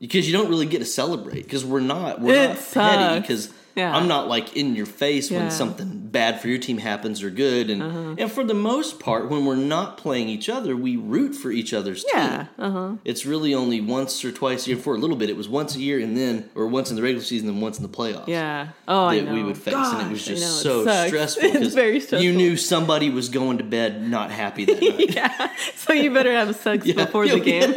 because 0.00 0.26
you 0.26 0.32
don't 0.32 0.48
really 0.48 0.66
get 0.66 0.78
to 0.78 0.84
celebrate 0.84 1.42
because 1.42 1.64
we're 1.64 1.80
not 1.80 2.20
we're 2.20 2.34
It 2.34 2.48
not 2.48 2.72
petty 2.72 3.20
because 3.20 3.52
Yeah. 3.80 3.96
I'm 3.96 4.08
not 4.08 4.28
like 4.28 4.56
in 4.56 4.74
your 4.76 4.86
face 4.86 5.30
Yeah. 5.30 5.38
Uh-huh. 5.38 5.44
when 5.46 5.50
something 5.62 5.88
bad 6.10 6.40
for 6.40 6.48
your 6.48 6.58
team 6.58 6.78
happens 6.78 7.22
or 7.22 7.30
good. 7.30 7.70
And 7.70 7.82
and 8.20 8.30
for 8.36 8.44
the 8.44 8.54
most 8.72 8.98
part, 9.00 9.30
when 9.30 9.44
we're 9.46 9.56
not 9.76 9.96
playing 9.96 10.28
each 10.28 10.48
other, 10.48 10.72
we 10.76 10.96
root 10.96 11.32
for 11.34 11.50
each 11.50 11.72
other's 11.72 12.04
Yeah. 12.12 12.28
team. 12.36 12.48
Uh 12.66 12.70
huh. 12.70 12.90
It's 13.04 13.24
really 13.24 13.52
only 13.54 13.80
once 13.80 14.24
or 14.24 14.32
twice 14.32 14.66
a 14.66 14.70
year. 14.70 14.78
For 14.78 14.94
a 14.94 14.98
little 14.98 15.16
bit, 15.16 15.28
it 15.30 15.36
was 15.36 15.48
once 15.48 15.76
a 15.76 15.80
year, 15.80 15.98
and 16.00 16.16
then 16.16 16.34
or 16.54 16.66
once 16.66 16.90
in 16.90 16.96
the 16.96 17.02
regular 17.02 17.24
season, 17.24 17.48
and 17.48 17.62
once 17.62 17.76
in 17.78 17.82
the 17.88 17.94
playoffs. 17.98 18.28
Yeah. 18.28 18.68
Oh, 18.88 19.04
I 19.06 19.16
That 19.20 19.26
know. 19.26 19.34
we 19.34 19.42
would 19.42 19.56
face, 19.58 19.74
and 19.74 20.08
it 20.08 20.12
was 20.12 20.24
just 20.24 20.42
it 20.42 20.46
so 20.46 20.84
sucks. 20.84 21.08
stressful. 21.12 21.44
It's 21.62 21.74
very 21.74 22.00
stressful. 22.00 22.24
You 22.26 22.32
knew 22.34 22.56
somebody 22.56 23.08
was 23.10 23.28
going 23.28 23.58
to 23.58 23.64
bed 23.64 23.90
not 24.16 24.30
happy 24.30 24.64
that 24.66 24.80
night. 24.90 25.14
yeah. 25.14 25.48
So 25.76 25.92
you 25.92 26.10
better 26.12 26.32
have 26.32 26.54
sex 26.56 26.84
before 27.02 27.26
the 27.28 27.40
game. 27.40 27.72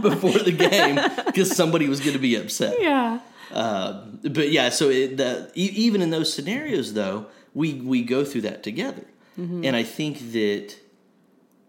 before 0.00 0.38
the 0.38 0.52
game, 0.52 0.98
because 1.26 1.54
somebody 1.54 1.88
was 1.88 2.00
going 2.00 2.14
to 2.14 2.18
be 2.18 2.34
upset. 2.36 2.76
yeah. 2.80 3.18
Uh, 3.50 4.04
but 4.22 4.50
yeah, 4.50 4.68
so 4.70 4.88
it, 4.88 5.16
the, 5.16 5.50
e- 5.54 5.72
even 5.74 6.00
in 6.02 6.10
those 6.10 6.32
scenarios, 6.32 6.94
though, 6.94 7.26
we 7.54 7.74
we 7.74 8.02
go 8.02 8.24
through 8.24 8.42
that 8.42 8.62
together, 8.62 9.04
Mm-hmm. 9.38 9.64
and 9.64 9.74
I 9.76 9.82
think 9.82 10.32
that, 10.32 10.76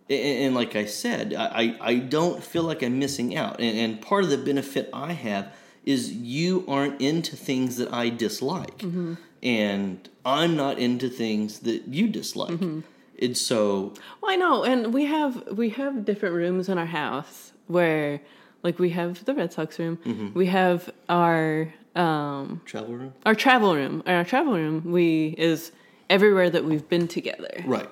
and, 0.10 0.20
and 0.46 0.56
like 0.56 0.76
I 0.76 0.86
said, 0.86 1.34
I 1.34 1.46
I 1.46 1.78
I 1.92 1.96
don't 1.96 2.44
feel 2.44 2.64
like 2.64 2.84
I'm 2.84 3.00
missing 3.00 3.36
out, 3.36 3.60
and, 3.60 3.78
and 3.78 4.02
part 4.02 4.24
of 4.24 4.30
the 4.30 4.38
benefit 4.38 4.90
I 4.94 5.14
have 5.14 5.54
is 5.86 6.12
you 6.14 6.64
aren't 6.68 7.02
into 7.02 7.36
things 7.36 7.78
that 7.78 7.92
I 7.94 8.10
dislike, 8.10 8.78
Mm-hmm. 8.80 9.14
and 9.42 10.10
I'm 10.26 10.56
not 10.56 10.78
into 10.80 11.10
things 11.10 11.60
that 11.60 11.88
you 11.88 12.08
dislike, 12.08 12.52
Mm-hmm. 12.52 12.80
and 13.22 13.38
so 13.38 13.94
Well, 14.22 14.32
I 14.32 14.36
know, 14.38 14.64
and 14.64 14.94
we 14.94 15.06
have 15.06 15.34
we 15.58 15.70
have 15.70 16.06
different 16.06 16.36
rooms 16.36 16.70
in 16.70 16.78
our 16.78 16.86
house 17.04 17.52
where, 17.68 18.22
like, 18.63 18.80
we 18.80 18.89
have 18.91 19.23
the 19.26 19.34
Red 19.34 19.54
Sox 19.54 19.78
room, 19.80 19.97
Mm-hmm. 20.06 20.38
we 20.38 20.47
have 20.47 20.89
our 21.10 21.73
um 21.95 22.62
travel 22.65 22.93
room, 22.95 23.13
our 23.26 23.36
travel 23.36 23.76
room. 23.76 24.02
Our 24.08 24.23
travel 24.23 24.54
room 24.54 24.91
we 24.91 25.36
is 25.38 25.71
everywhere 26.10 26.49
that 26.49 26.63
we've 26.65 26.88
been 26.89 27.08
together, 27.08 27.63
right? 27.65 27.89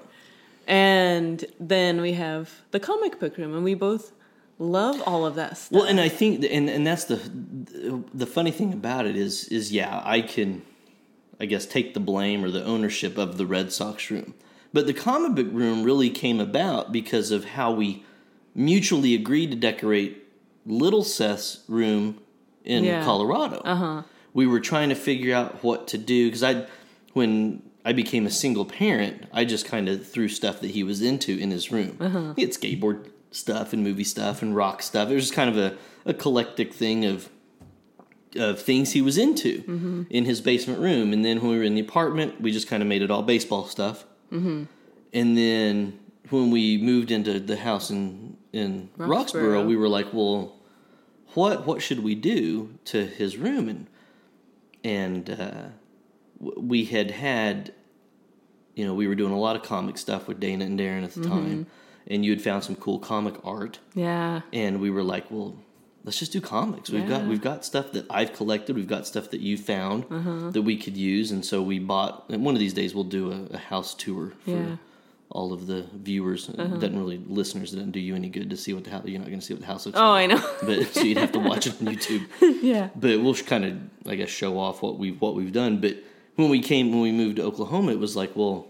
and 0.67 1.45
then 1.59 2.01
we 2.01 2.13
have 2.13 2.49
the 2.71 2.79
comic 2.79 3.19
book 3.19 3.37
room, 3.37 3.53
and 3.53 3.63
we 3.63 3.73
both 3.75 4.11
love 4.57 5.01
all 5.05 5.25
of 5.25 5.35
that 5.35 5.57
stuff. 5.57 5.71
Well, 5.71 5.87
and 5.87 5.99
I 5.99 6.09
think, 6.09 6.43
and 6.49 6.69
and 6.69 6.85
that's 6.85 7.05
the 7.05 7.17
the 8.13 8.25
funny 8.25 8.51
thing 8.51 8.73
about 8.73 9.05
it 9.05 9.15
is 9.15 9.45
is 9.49 9.71
yeah, 9.71 10.01
I 10.03 10.21
can, 10.21 10.61
I 11.39 11.45
guess, 11.45 11.65
take 11.65 11.93
the 11.93 11.99
blame 11.99 12.43
or 12.43 12.49
the 12.51 12.63
ownership 12.65 13.17
of 13.17 13.37
the 13.37 13.45
Red 13.45 13.71
Sox 13.71 14.09
room, 14.09 14.33
but 14.73 14.87
the 14.87 14.93
comic 14.93 15.35
book 15.35 15.53
room 15.53 15.83
really 15.83 16.09
came 16.09 16.39
about 16.39 16.91
because 16.91 17.29
of 17.31 17.45
how 17.45 17.71
we 17.71 18.03
mutually 18.55 19.13
agreed 19.15 19.51
to 19.51 19.57
decorate 19.57 20.17
Little 20.65 21.03
Seth's 21.03 21.63
room 21.67 22.19
in 22.63 22.83
Yeah. 22.83 23.03
Colorado. 23.03 23.61
Uh-huh. 23.65 24.03
We 24.33 24.47
were 24.47 24.59
trying 24.59 24.89
to 24.89 24.95
figure 24.95 25.35
out 25.35 25.63
what 25.63 25.87
to 25.89 25.97
do 25.97 26.27
because 26.27 26.43
I, 26.43 26.65
when 27.13 27.63
I 27.83 27.93
became 27.93 28.25
a 28.25 28.29
single 28.29 28.65
parent, 28.65 29.25
I 29.33 29.43
just 29.45 29.65
kind 29.65 29.89
of 29.89 30.07
threw 30.07 30.27
stuff 30.27 30.61
that 30.61 30.71
he 30.71 30.83
was 30.83 31.01
into 31.01 31.37
in 31.37 31.51
his 31.51 31.71
room. 31.71 31.97
Uh-huh. 31.99 32.33
He 32.35 32.43
had 32.43 32.51
skateboard 32.51 33.09
stuff 33.31 33.73
and 33.73 33.83
movie 33.83 34.03
stuff 34.03 34.41
and 34.41 34.55
rock 34.55 34.81
stuff. 34.83 35.09
It 35.09 35.15
was 35.15 35.23
just 35.25 35.33
kind 35.33 35.49
of 35.49 35.57
a, 35.57 35.77
a 36.05 36.13
collective 36.13 36.71
thing 36.71 37.05
of 37.05 37.29
of 38.37 38.61
things 38.61 38.93
he 38.93 39.01
was 39.01 39.17
into 39.17 39.57
Mm-hmm. 39.63 40.03
in 40.09 40.23
his 40.23 40.39
basement 40.39 40.79
room. 40.79 41.11
And 41.11 41.25
then 41.25 41.41
when 41.41 41.51
we 41.51 41.57
were 41.57 41.63
in 41.63 41.75
the 41.75 41.81
apartment, 41.81 42.39
we 42.39 42.51
just 42.53 42.65
kind 42.67 42.81
of 42.81 42.87
made 42.87 43.01
it 43.01 43.11
all 43.11 43.23
baseball 43.23 43.65
stuff. 43.65 44.05
Mm-hmm. 44.31 44.63
And 45.11 45.37
then 45.37 45.99
when 46.29 46.49
we 46.49 46.77
moved 46.77 47.11
into 47.11 47.41
the 47.41 47.57
house 47.57 47.89
in 47.91 48.37
in 48.53 48.89
Roxborough, 48.97 49.09
Roxborough. 49.09 49.65
we 49.65 49.75
were 49.75 49.89
like, 49.89 50.13
well, 50.13 50.55
what 51.33 51.65
what 51.65 51.81
should 51.81 52.03
we 52.03 52.15
do 52.15 52.77
to 52.85 53.05
his 53.05 53.37
room? 53.37 53.69
And 53.69 53.87
and 54.83 55.29
uh, 55.29 55.63
we 56.39 56.85
had 56.85 57.11
had, 57.11 57.73
you 58.75 58.85
know, 58.85 58.93
we 58.93 59.07
were 59.07 59.15
doing 59.15 59.31
a 59.33 59.39
lot 59.39 59.55
of 59.55 59.63
comic 59.63 59.97
stuff 59.97 60.27
with 60.27 60.39
Dana 60.39 60.65
and 60.65 60.79
Darren 60.79 61.03
at 61.03 61.13
the 61.13 61.23
time, 61.27 61.67
and 62.07 62.25
you 62.25 62.31
had 62.31 62.41
found 62.41 62.63
some 62.63 62.75
cool 62.75 62.99
comic 62.99 63.35
art 63.43 63.79
yeah, 63.93 64.41
and 64.51 64.81
we 64.81 64.89
were 64.89 65.03
like, 65.03 65.29
well, 65.29 65.55
let's 66.03 66.17
just 66.19 66.31
do 66.31 66.41
comics. 66.41 66.89
We've 66.89 67.07
got 67.07 67.25
we've 67.25 67.41
got 67.41 67.63
stuff 67.63 67.91
that 67.93 68.05
I've 68.09 68.33
collected. 68.33 68.75
We've 68.75 68.87
got 68.87 69.05
stuff 69.07 69.29
that 69.31 69.39
you 69.41 69.57
found 69.57 70.05
Uh-huh. 70.09 70.49
that 70.51 70.63
we 70.63 70.75
could 70.77 70.97
use, 70.97 71.31
and 71.31 71.45
so 71.45 71.61
we 71.61 71.79
bought. 71.79 72.25
And 72.29 72.43
one 72.43 72.55
of 72.55 72.59
these 72.59 72.73
days, 72.73 72.93
we'll 72.95 73.03
do 73.05 73.31
a, 73.31 73.53
a 73.53 73.57
house 73.57 73.93
tour 73.93 74.33
for 74.43 74.49
Yeah. 74.51 74.75
Uh-huh. 75.31 75.39
all 75.39 75.53
of 75.53 75.65
the 75.67 75.85
viewers. 75.93 76.49
It 76.49 76.57
doesn't 76.57 76.97
really 76.97 77.17
listeners. 77.25 77.73
It 77.73 77.77
doesn't 77.77 77.91
do 77.91 77.99
you 77.99 78.15
any 78.15 78.29
good 78.29 78.49
to 78.49 78.57
see 78.57 78.73
what 78.73 78.83
the 78.83 78.91
house. 78.91 79.05
You're 79.05 79.19
not 79.19 79.27
going 79.29 79.39
to 79.39 79.45
see 79.45 79.53
what 79.53 79.61
the 79.61 79.67
house 79.67 79.85
looks 79.85 79.97
like. 79.97 80.03
Oh, 80.05 80.11
like. 80.11 80.23
I 80.31 80.35
know. 80.35 80.49
But 80.85 80.93
so 80.93 81.01
you'd 81.01 81.17
have 81.17 81.31
to 81.33 81.39
watch 81.49 81.67
it 81.67 81.73
on 81.81 81.87
YouTube. 81.87 82.27
yeah, 82.61 82.89
But 82.95 83.21
we'll 83.21 83.33
kind 83.35 83.65
of, 83.65 83.77
I 84.11 84.15
guess, 84.15 84.29
show 84.29 84.59
off 84.59 84.81
what 84.81 84.97
we've 84.99 85.19
what 85.21 85.35
we've 85.35 85.53
done. 85.53 85.79
But 85.79 85.97
when 86.35 86.49
we 86.49 86.59
came 86.61 86.91
when 86.91 87.01
we 87.01 87.11
moved 87.11 87.37
to 87.37 87.43
Oklahoma, 87.43 87.91
it 87.91 87.99
was 87.99 88.15
like, 88.15 88.35
well. 88.35 88.67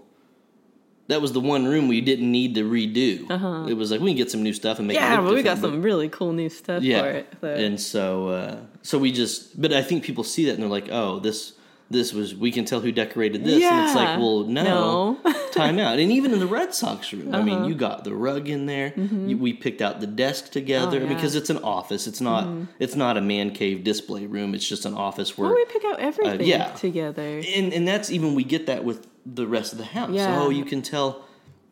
That 1.08 1.20
was 1.22 1.34
the 1.34 1.42
one 1.42 1.66
room 1.66 1.90
we 1.90 2.00
didn't 2.00 2.32
need 2.32 2.56
to 2.56 2.64
redo. 2.64 3.68
It 3.70 3.74
was 3.74 3.92
like 3.92 4.00
we 4.00 4.12
can 4.12 4.16
get 4.18 4.32
some 4.32 4.44
new 4.44 4.54
stuff 4.54 4.80
and 4.80 4.88
make 4.88 4.96
it 4.96 5.04
Uh-huh. 5.04 5.16
yeah. 5.16 5.22
But 5.22 5.34
we 5.34 5.44
got 5.44 5.58
some 5.58 5.82
really 5.82 6.08
cool 6.08 6.32
new 6.32 6.48
stuff 6.48 6.84
yeah. 6.84 7.02
for 7.02 7.10
it. 7.10 7.34
so- 7.42 7.48
And 7.48 7.82
so 7.82 8.28
uh, 8.30 8.60
so 8.82 8.98
we 8.98 9.12
just 9.12 9.60
but 9.62 9.74
I 9.74 9.82
think 9.82 10.06
people 10.06 10.24
see 10.24 10.46
that 10.46 10.54
and 10.54 10.62
they're 10.64 10.70
like, 10.70 10.88
"Oh, 10.90 11.20
this 11.20 11.54
this 11.92 12.14
was 12.14 12.34
we 12.36 12.52
can 12.52 12.66
tell 12.66 12.80
who 12.80 12.92
decorated 12.92 13.44
this." 13.44 13.64
And 13.64 13.86
it's 13.86 13.96
like, 13.96 14.18
"Well, 14.20 14.44
no. 14.44 14.64
No. 14.64 15.18
Uh-huh. 15.26 15.50
time 15.52 15.78
out." 15.80 16.00
And 16.00 16.12
even 16.12 16.34
in 16.34 16.40
the 16.40 16.48
Red 16.48 16.74
Sox 16.74 17.12
room, 17.14 17.36
I 17.36 17.42
mean, 17.42 17.66
you 17.66 17.76
got 17.76 18.04
the 18.04 18.14
rug 18.16 18.50
in 18.50 18.66
there. 18.66 18.94
You, 18.98 19.38
we 19.38 19.54
picked 19.54 19.82
out 19.82 20.00
the 20.00 20.08
desk 20.08 20.52
together 20.52 20.98
Mm-hmm. 21.00 21.06
Oh, 21.06 21.10
yeah. 21.10 21.16
because 21.16 21.36
it's 21.36 21.50
an 21.50 21.58
office. 21.64 22.08
It's 22.08 22.22
not 22.22 22.48
it's 22.80 22.96
not 22.96 23.18
a 23.18 23.22
man 23.22 23.52
cave 23.52 23.84
display 23.84 24.26
room. 24.26 24.54
It's 24.56 24.68
just 24.68 24.86
an 24.86 24.94
office 24.94 25.38
where 25.38 25.50
well, 25.50 25.56
we 25.56 25.66
pick 25.66 25.84
out 25.86 26.00
everything 26.00 26.48
yeah. 26.48 26.72
together. 26.74 27.42
and 27.56 27.74
and 27.74 27.88
that's 27.88 28.10
even 28.12 28.36
we 28.36 28.44
get 28.44 28.66
that 28.68 28.84
with 28.84 29.08
the 29.26 29.46
rest 29.46 29.72
of 29.74 29.78
the 29.78 29.86
house. 29.86 30.10
Yeah. 30.12 30.40
Oh, 30.42 30.50
you 30.50 30.66
can 30.66 30.82
tell. 30.82 31.26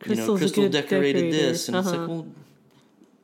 you 0.06 0.14
know, 0.14 0.36
Crystal 0.36 0.68
decorated 0.68 1.20
decorator. 1.30 1.30
this, 1.30 1.68
and 1.68 1.76
it's 1.76 1.88
Uh-huh. 1.88 1.98
like, 1.98 2.08
well, 2.08 2.26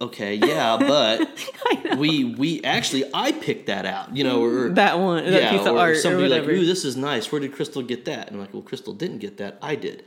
okay, 0.01 0.35
yeah, 0.35 0.77
but 0.79 1.29
we 1.99 2.25
we 2.25 2.63
actually 2.63 3.05
I 3.13 3.33
picked 3.33 3.67
that 3.67 3.87
out, 3.87 4.17
you 4.17 4.25
know, 4.25 4.43
or 4.43 4.71
That 4.71 4.99
one, 4.99 5.25
that 5.25 5.43
yeah, 5.43 5.51
piece 5.51 5.67
of 5.67 5.75
or 5.75 5.81
art 5.81 5.97
somebody 5.97 6.29
like, 6.29 6.45
ooh, 6.45 6.65
this 6.65 6.85
is 6.85 6.97
nice. 6.97 7.31
Where 7.31 7.41
did 7.41 7.53
Crystal 7.53 7.83
get 7.83 8.05
that? 8.07 8.29
And 8.29 8.37
I'm 8.37 8.41
like, 8.41 8.53
well, 8.53 8.63
Crystal 8.63 8.93
didn't 8.93 9.19
get 9.19 9.39
that. 9.39 9.59
I 9.63 9.75
did, 9.75 10.05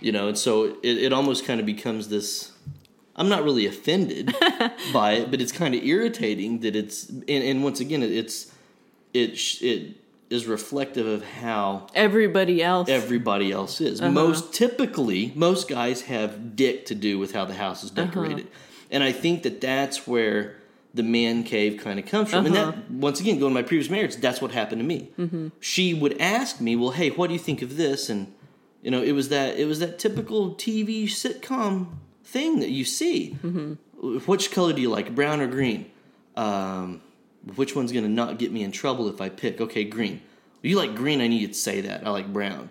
you 0.00 0.12
know, 0.12 0.28
and 0.28 0.38
so 0.38 0.76
it, 0.82 0.98
it 0.98 1.12
almost 1.12 1.44
kind 1.44 1.60
of 1.60 1.66
becomes 1.66 2.08
this. 2.08 2.52
I'm 3.16 3.28
not 3.28 3.42
really 3.42 3.66
offended 3.66 4.34
by 4.92 5.12
it, 5.14 5.30
but 5.30 5.40
it's 5.40 5.50
kind 5.50 5.74
of 5.74 5.82
irritating 5.82 6.60
that 6.60 6.76
it's 6.76 7.08
and, 7.08 7.28
and 7.28 7.64
once 7.64 7.80
again 7.80 8.02
it, 8.02 8.12
it's 8.12 8.52
it 9.12 9.30
it 9.62 9.96
is 10.30 10.46
reflective 10.46 11.06
of 11.06 11.24
how 11.24 11.86
Everybody 11.94 12.62
else. 12.62 12.88
everybody 12.88 13.50
else 13.50 13.80
is. 13.80 14.00
Uh-huh. 14.00 14.10
Most 14.10 14.52
typically, 14.52 15.32
most 15.34 15.68
guys 15.68 16.02
have 16.02 16.54
dick 16.54 16.86
to 16.86 16.94
do 16.94 17.18
with 17.18 17.32
how 17.32 17.44
the 17.44 17.54
house 17.54 17.82
is 17.82 17.90
uh-huh. 17.90 18.04
decorated, 18.04 18.48
and 18.90 19.02
I 19.02 19.12
think 19.12 19.42
that 19.42 19.60
that's 19.60 20.06
where 20.06 20.56
the 20.94 21.02
man 21.02 21.44
cave 21.44 21.80
kind 21.82 21.98
of 21.98 22.06
comes 22.06 22.30
from. 22.30 22.46
And 22.46 22.54
that 22.54 22.68
uh-huh. 22.68 22.80
once 22.90 23.20
again, 23.20 23.38
going 23.38 23.52
to 23.52 23.54
my 23.54 23.66
previous 23.66 23.90
marriage, 23.90 24.16
that's 24.16 24.40
what 24.40 24.50
happened 24.50 24.80
to 24.80 24.86
me. 24.86 25.10
Mm-hmm. 25.18 25.48
She 25.60 25.94
would 25.94 26.20
ask 26.20 26.60
me, 26.60 26.76
"Well, 26.76 26.90
hey, 26.90 27.10
what 27.10 27.28
do 27.28 27.34
you 27.34 27.38
think 27.38 27.62
of 27.62 27.76
this?" 27.76 28.08
And 28.08 28.32
you 28.82 28.90
know, 28.90 29.02
it 29.02 29.12
was 29.12 29.28
that 29.28 29.58
it 29.58 29.66
was 29.66 29.80
that 29.80 29.98
typical 29.98 30.54
TV 30.54 31.04
sitcom 31.04 31.88
thing 32.24 32.60
that 32.60 32.70
you 32.70 32.84
see. 32.84 33.36
Mm-hmm. 33.42 34.18
Which 34.30 34.52
color 34.52 34.72
do 34.72 34.80
you 34.80 34.90
like, 34.90 35.14
brown 35.14 35.40
or 35.40 35.48
green? 35.48 35.90
Um, 36.36 37.02
which 37.56 37.74
one's 37.74 37.92
gonna 37.92 38.08
not 38.08 38.38
get 38.38 38.52
me 38.52 38.62
in 38.62 38.72
trouble 38.72 39.08
if 39.08 39.20
I 39.20 39.28
pick? 39.28 39.60
Okay, 39.60 39.84
green. 39.84 40.22
You 40.62 40.76
like 40.76 40.94
green? 40.94 41.20
I 41.20 41.28
need 41.28 41.40
you 41.40 41.48
to 41.48 41.54
say 41.54 41.80
that. 41.82 42.06
I 42.06 42.10
like 42.10 42.32
brown. 42.32 42.70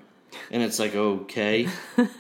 And 0.52 0.62
it's 0.64 0.80
like, 0.80 0.96
okay, 0.96 1.68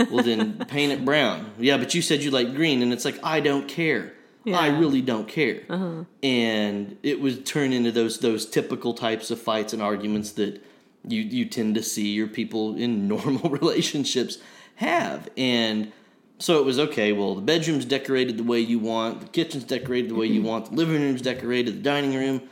well 0.10 0.24
then 0.24 0.66
paint 0.68 0.92
it 0.92 1.06
brown. 1.06 1.52
Yeah, 1.60 1.78
but 1.78 1.94
you 1.94 2.02
said 2.02 2.24
you 2.24 2.32
like 2.32 2.56
green, 2.56 2.82
and 2.82 2.92
it's 2.94 3.06
like 3.06 3.20
I 3.24 3.40
don't 3.40 3.68
care. 3.68 4.14
I 4.54 4.68
really 4.68 5.02
don't 5.02 5.28
care. 5.28 5.64
Uh-huh. 5.70 6.06
And 6.24 6.98
it 7.04 7.20
would 7.20 7.46
turn 7.46 7.74
into 7.74 7.92
those 7.92 8.20
those 8.20 8.46
typical 8.46 8.94
types 8.94 9.32
of 9.32 9.42
fights 9.42 9.74
and 9.74 9.82
arguments 9.82 10.32
that 10.34 10.64
you 11.06 11.22
you 11.22 11.46
tend 11.46 11.76
to 11.76 11.84
see 11.84 12.10
your 12.10 12.28
people 12.28 12.76
in 12.76 13.08
normal 13.10 13.50
relationships 13.50 14.38
have. 14.76 15.30
And 15.38 15.92
so 16.40 16.60
it 16.60 16.66
was 16.66 16.80
okay. 16.80 17.12
Well, 17.14 17.36
the 17.36 17.42
bedroom's 17.42 17.86
decorated 17.86 18.38
the 18.38 18.44
way 18.44 18.60
you 18.60 18.80
want, 18.80 19.22
the 19.22 19.28
kitchen's 19.28 19.64
decorated 19.64 20.12
the 20.12 20.16
way 20.16 20.28
you 20.28 20.40
mm-hmm. 20.40 20.50
want, 20.50 20.66
the 20.70 20.76
living 20.76 21.02
room's 21.02 21.22
decorated, 21.22 21.78
the 21.78 21.82
dining 21.82 22.16
room, 22.16 22.44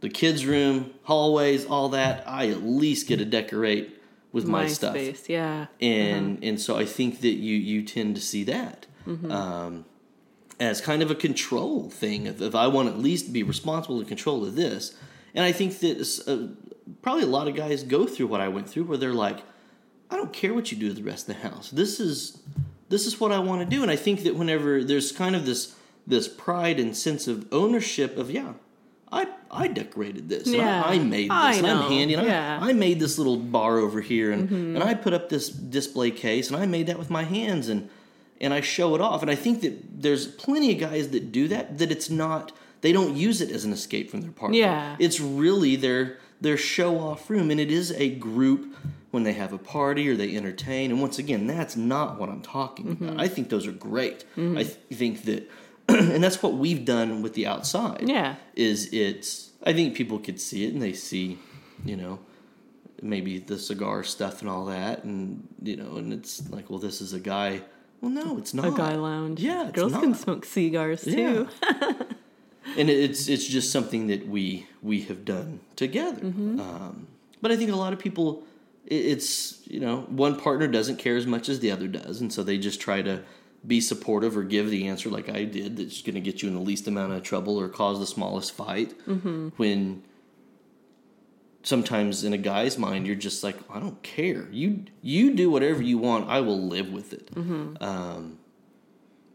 the 0.00 0.08
kids' 0.08 0.46
room, 0.46 0.92
hallways, 1.02 1.66
all 1.66 1.88
that. 1.90 2.24
I 2.26 2.48
at 2.48 2.62
least 2.62 3.08
get 3.08 3.18
to 3.18 3.24
decorate 3.24 4.00
with 4.34 4.46
my, 4.46 4.64
my 4.64 4.66
stuff 4.68 4.94
space. 4.94 5.28
Yeah. 5.28 5.66
and 5.80 6.42
and 6.42 6.60
so 6.60 6.76
I 6.76 6.84
think 6.84 7.20
that 7.20 7.34
you 7.34 7.56
you 7.56 7.82
tend 7.82 8.16
to 8.16 8.20
see 8.20 8.42
that 8.44 8.86
um, 9.30 9.84
as 10.58 10.80
kind 10.80 11.02
of 11.02 11.10
a 11.10 11.14
control 11.14 11.88
thing. 11.88 12.26
If, 12.26 12.42
if 12.42 12.54
I 12.54 12.66
want 12.66 12.88
to 12.88 12.94
at 12.94 13.00
least 13.00 13.32
be 13.32 13.42
responsible 13.42 13.98
and 13.98 14.08
control 14.08 14.44
of 14.44 14.56
this, 14.56 14.96
and 15.34 15.44
I 15.44 15.52
think 15.52 15.78
that 15.78 16.22
uh, 16.26 16.88
probably 17.00 17.22
a 17.22 17.26
lot 17.26 17.48
of 17.48 17.54
guys 17.54 17.84
go 17.84 18.06
through 18.06 18.26
what 18.26 18.40
I 18.40 18.48
went 18.48 18.68
through, 18.68 18.84
where 18.84 18.98
they're 18.98 19.14
like, 19.14 19.38
I 20.10 20.16
don't 20.16 20.32
care 20.32 20.52
what 20.52 20.72
you 20.72 20.78
do 20.78 20.88
to 20.88 20.94
the 20.94 21.04
rest 21.04 21.28
of 21.28 21.36
the 21.36 21.48
house. 21.48 21.70
This 21.70 22.00
is 22.00 22.42
this 22.88 23.06
is 23.06 23.20
what 23.20 23.30
I 23.30 23.38
want 23.38 23.60
to 23.62 23.76
do, 23.76 23.82
and 23.82 23.90
I 23.90 23.96
think 23.96 24.24
that 24.24 24.34
whenever 24.34 24.82
there's 24.82 25.12
kind 25.12 25.36
of 25.36 25.46
this 25.46 25.76
this 26.06 26.26
pride 26.26 26.80
and 26.80 26.96
sense 26.96 27.28
of 27.28 27.46
ownership 27.52 28.18
of 28.18 28.32
yeah. 28.32 28.54
I 29.20 29.26
I 29.50 29.68
decorated 29.68 30.28
this. 30.28 30.46
Yeah. 30.48 30.82
I, 30.84 30.94
I 30.94 30.98
made 30.98 31.30
this. 31.30 31.30
I 31.30 31.52
I'm 31.58 31.90
handy. 31.92 32.14
And 32.14 32.26
Yeah. 32.26 32.56
Mm-hmm. 32.56 32.64
I, 32.64 32.68
I 32.70 32.72
made 32.72 32.98
this 33.00 33.18
little 33.18 33.36
bar 33.36 33.78
over 33.78 34.00
here, 34.00 34.32
and 34.32 34.50
and 34.76 34.82
I 34.82 34.94
put 34.94 35.12
up 35.12 35.28
this 35.28 35.48
display 35.48 36.10
case, 36.10 36.48
and 36.50 36.56
I 36.56 36.66
made 36.66 36.86
that 36.88 36.98
with 36.98 37.10
my 37.10 37.22
hands, 37.24 37.68
and 37.68 37.88
and 38.40 38.52
I 38.52 38.60
show 38.60 38.94
it 38.94 39.00
off. 39.00 39.22
And 39.22 39.30
I 39.30 39.36
think 39.36 39.60
that 39.62 40.02
there's 40.02 40.26
plenty 40.26 40.72
of 40.74 40.78
guys 40.80 41.08
that 41.10 41.30
do 41.32 41.48
that. 41.48 41.78
That 41.78 41.90
it's 41.92 42.10
not. 42.10 42.52
They 42.80 42.92
don't 42.92 43.16
use 43.16 43.40
it 43.40 43.50
as 43.50 43.64
an 43.64 43.72
escape 43.72 44.10
from 44.10 44.20
their 44.20 44.32
partner. 44.32 44.58
Yeah. 44.58 44.96
It's 44.98 45.20
really 45.20 45.76
their 45.76 46.18
their 46.40 46.56
show 46.58 46.98
off 46.98 47.30
room, 47.30 47.50
and 47.50 47.60
it 47.60 47.70
is 47.70 47.92
a 47.92 48.10
group 48.10 48.74
when 49.12 49.22
they 49.22 49.32
have 49.32 49.52
a 49.52 49.58
party 49.58 50.08
or 50.08 50.16
they 50.16 50.36
entertain. 50.36 50.90
And 50.90 51.00
once 51.00 51.18
again, 51.20 51.46
that's 51.46 51.76
not 51.76 52.18
what 52.18 52.28
I'm 52.28 52.42
talking 52.42 52.86
Mm-hmm. 52.86 53.08
about. 53.10 53.20
I 53.20 53.28
think 53.28 53.48
those 53.48 53.66
are 53.66 53.72
great. 53.90 54.24
I 54.36 54.64
th- 54.64 54.76
think 54.92 55.22
that, 55.26 55.48
and 55.98 56.22
that's 56.22 56.42
what 56.42 56.54
we've 56.54 56.84
done 56.84 57.22
with 57.22 57.34
the 57.34 57.46
outside. 57.46 58.08
Yeah. 58.08 58.36
is 58.54 58.92
it's. 58.92 59.50
I 59.66 59.72
think 59.72 59.94
people 59.94 60.18
could 60.18 60.40
see 60.40 60.66
it 60.66 60.74
and 60.74 60.82
they 60.82 60.92
see, 60.92 61.38
you 61.86 61.96
know, 61.96 62.18
maybe 63.00 63.38
the 63.38 63.58
cigar 63.58 64.02
stuff 64.02 64.40
and 64.40 64.50
all 64.50 64.66
that, 64.66 65.04
and 65.04 65.46
you 65.62 65.76
know, 65.76 65.96
and 65.96 66.12
it's 66.12 66.48
like, 66.50 66.70
well, 66.70 66.78
this 66.78 67.00
is 67.00 67.12
a 67.12 67.20
guy. 67.20 67.62
Well, 68.00 68.10
no, 68.10 68.36
it's 68.38 68.52
not 68.52 68.66
A 68.66 68.70
guy 68.72 68.94
lounge. 68.96 69.40
Yeah, 69.40 69.70
girls 69.72 69.92
can 69.92 70.14
smoke 70.14 70.44
cigars 70.44 71.04
too. 71.04 71.48
and 72.76 72.90
it's 72.90 73.28
it's 73.28 73.46
just 73.46 73.70
something 73.70 74.08
that 74.08 74.26
we 74.26 74.66
we 74.82 75.02
have 75.02 75.24
done 75.24 75.60
together. 75.76 76.20
Mm-hmm. 76.20 76.60
Um, 76.60 77.06
but 77.40 77.52
I 77.52 77.56
think 77.56 77.70
a 77.70 77.76
lot 77.76 77.92
of 77.92 77.98
people, 77.98 78.44
it's 78.86 79.66
you 79.66 79.80
know 79.80 80.02
one 80.08 80.38
partner 80.38 80.66
doesn't 80.66 80.96
care 80.96 81.16
as 81.16 81.26
much 81.26 81.48
as 81.48 81.60
the 81.60 81.70
other 81.70 81.88
does, 81.88 82.20
and 82.20 82.32
so 82.32 82.42
they 82.42 82.58
just 82.58 82.80
try 82.80 83.02
to 83.02 83.22
be 83.66 83.80
supportive 83.80 84.36
or 84.36 84.42
give 84.42 84.70
the 84.70 84.86
answer 84.88 85.08
like 85.08 85.28
I 85.28 85.44
did 85.44 85.76
that's 85.78 86.02
going 86.02 86.14
to 86.14 86.20
get 86.20 86.42
you 86.42 86.48
in 86.48 86.54
the 86.54 86.60
least 86.60 86.86
amount 86.86 87.12
of 87.14 87.22
trouble 87.22 87.58
or 87.58 87.68
cause 87.68 87.98
the 87.98 88.06
smallest 88.06 88.52
fight. 88.52 88.94
Mm-hmm. 89.06 89.48
When 89.56 90.02
sometimes 91.62 92.24
in 92.24 92.32
a 92.34 92.38
guy's 92.38 92.76
mind 92.78 93.06
you're 93.06 93.16
just 93.16 93.42
like 93.42 93.56
I 93.70 93.80
don't 93.80 94.02
care 94.02 94.48
you 94.52 94.84
you 95.00 95.32
do 95.34 95.50
whatever 95.50 95.82
you 95.82 95.96
want 95.98 96.28
I 96.28 96.40
will 96.40 96.60
live 96.60 96.92
with 96.92 97.12
it. 97.12 97.30
Um, 97.80 98.38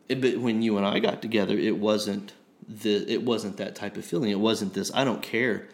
it- 0.08 0.22
but 0.22 0.38
when 0.38 0.62
you 0.62 0.78
and 0.78 0.86
I 0.86 1.00
got 1.00 1.22
together, 1.22 1.58
it 1.58 1.78
wasn't 1.78 2.34
the 2.68 3.12
it 3.12 3.24
wasn't 3.24 3.58
that 3.58 3.76
type 3.76 3.98
of 3.98 4.06
feeling. 4.06 4.30
It 4.32 4.40
wasn't 4.40 4.74
this. 4.74 4.92
I 4.94 5.04
don't 5.04 5.22
care 5.24 5.68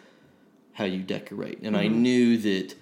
how 0.74 0.86
you 0.86 1.00
decorate, 1.02 1.60
and 1.62 1.76
I 1.78 1.88
knew 1.88 2.38
that 2.38 2.76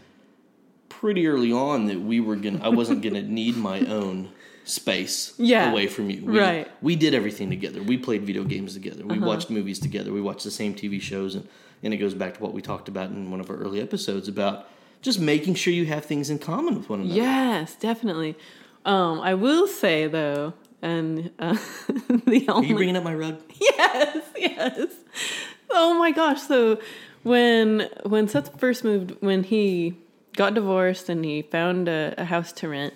pretty 0.89 1.27
early 1.27 1.51
on 1.51 1.85
that 1.85 1.99
we 2.01 2.19
were 2.19 2.35
gonna. 2.35 2.59
I 2.63 2.69
wasn't 2.69 3.01
gonna 3.03 3.21
need 3.23 3.55
my 3.57 3.79
own 3.81 4.29
space 4.65 5.33
Yeah. 5.37 5.71
away 5.71 5.87
from 5.87 6.09
you. 6.09 6.23
We, 6.25 6.39
Right. 6.39 6.67
We 6.81 6.95
did 6.95 7.13
everything 7.13 7.49
together. 7.49 7.81
We 7.83 7.97
played 7.97 8.23
video 8.23 8.43
games 8.43 8.73
together. 8.73 9.05
We 9.05 9.19
watched 9.19 9.49
movies 9.49 9.79
together. 9.79 10.11
We 10.13 10.21
watched 10.21 10.43
the 10.43 10.51
same 10.51 10.73
TV 10.73 11.01
shows, 11.01 11.35
and 11.35 11.47
and 11.83 11.93
it 11.93 11.97
goes 11.97 12.13
back 12.13 12.35
to 12.37 12.41
what 12.43 12.53
we 12.53 12.61
talked 12.61 12.87
about 12.87 13.09
in 13.09 13.29
one 13.29 13.41
of 13.41 13.49
our 13.49 13.57
early 13.57 13.81
episodes 13.81 14.29
about 14.29 14.69
just 15.01 15.19
making 15.19 15.55
sure 15.55 15.73
you 15.73 15.85
have 15.85 16.05
things 16.05 16.29
in 16.29 16.39
common 16.39 16.75
with 16.77 16.89
one 16.89 17.01
another. 17.01 17.13
Yes, 17.19 17.75
definitely. 17.75 18.35
Um, 18.85 19.19
I 19.19 19.33
will 19.33 19.67
say 19.67 20.07
though, 20.07 20.53
and 20.81 21.31
uh, 21.39 21.57
the 22.25 22.45
Are 22.47 22.63
you 22.63 22.75
bringing 22.75 22.95
up 22.95 23.03
my 23.03 23.13
rug? 23.13 23.41
yes, 23.59 24.17
yes. 24.37 24.91
Oh 25.69 25.97
my 25.99 26.11
gosh! 26.11 26.41
So 26.41 26.79
when 27.23 27.89
when 28.05 28.27
Seth 28.29 28.57
first 28.59 28.83
moved, 28.85 29.17
when 29.19 29.43
he 29.43 29.95
got 30.37 30.53
divorced 30.53 31.09
and 31.09 31.25
he 31.25 31.41
found 31.41 31.87
a, 31.89 32.13
a 32.17 32.25
house 32.25 32.51
to 32.53 32.69
rent, 32.69 32.93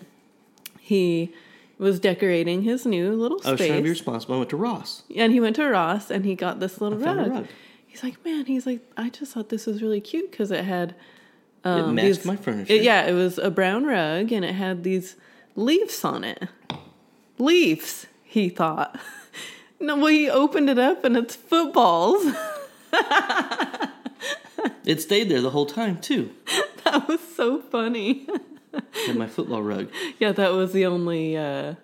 he 0.80 1.34
was 1.78 2.00
decorating 2.00 2.64
his 2.64 2.86
new 2.86 3.14
little 3.14 3.40
space. 3.40 3.48
I 3.48 3.52
was 3.52 3.60
trying 3.62 3.78
to 3.78 3.84
be 3.84 3.90
responsible. 3.90 4.36
I 4.36 4.38
went 4.40 4.50
to 4.52 4.58
Ross. 4.58 5.04
and 5.16 5.32
he 5.32 5.40
went 5.40 5.56
to 5.58 5.68
Ross 5.70 6.10
and 6.12 6.26
he 6.26 6.36
got 6.36 6.60
this 6.60 6.82
little 6.82 7.00
found 7.00 7.20
a 7.20 7.24
rug. 7.24 7.32
rug. 7.32 7.48
He's 7.86 8.04
like, 8.04 8.24
man, 8.26 8.46
he's 8.46 8.66
like, 8.66 8.82
I 8.98 9.10
just 9.10 9.34
thought 9.34 9.50
this 9.50 9.66
was 9.66 9.82
really 9.82 10.02
cute 10.02 10.32
because 10.32 10.52
it 10.52 10.64
had 10.66 10.92
It 11.64 11.70
um, 11.70 11.96
matched 11.96 12.08
these- 12.08 12.26
my 12.26 12.36
furniture. 12.36 12.74
it- 12.74 12.84
yeah, 12.84 13.06
it 13.06 13.14
was 13.14 13.38
a 13.38 13.50
brown 13.52 13.86
rug 13.86 14.32
and 14.32 14.44
it 14.46 14.54
had 14.56 14.84
these 14.84 15.16
leaves 15.56 16.04
on 16.04 16.24
it. 16.24 16.44
Leaves, 17.38 18.08
he 18.24 18.50
thought. 18.50 19.00
No, 19.80 19.96
well, 19.96 20.08
he 20.08 20.28
opened 20.28 20.72
it 20.72 20.80
up 20.80 21.06
and 21.06 21.16
it's 21.16 21.36
footballs. 21.36 22.26
It 24.86 25.02
stayed 25.02 25.30
there 25.30 25.42
the 25.42 25.50
whole 25.52 25.66
time 25.66 26.00
too. 26.00 26.32
that 26.86 27.08
was 27.08 27.20
so 27.36 27.60
funny. 27.62 28.28
Had 29.06 29.16
my 29.16 29.28
football 29.28 29.62
rug. 29.62 29.90
yeah, 30.20 30.32
that 30.34 30.54
was 30.54 30.74
the 30.74 30.86
only 30.86 31.38
uh, 31.38 31.76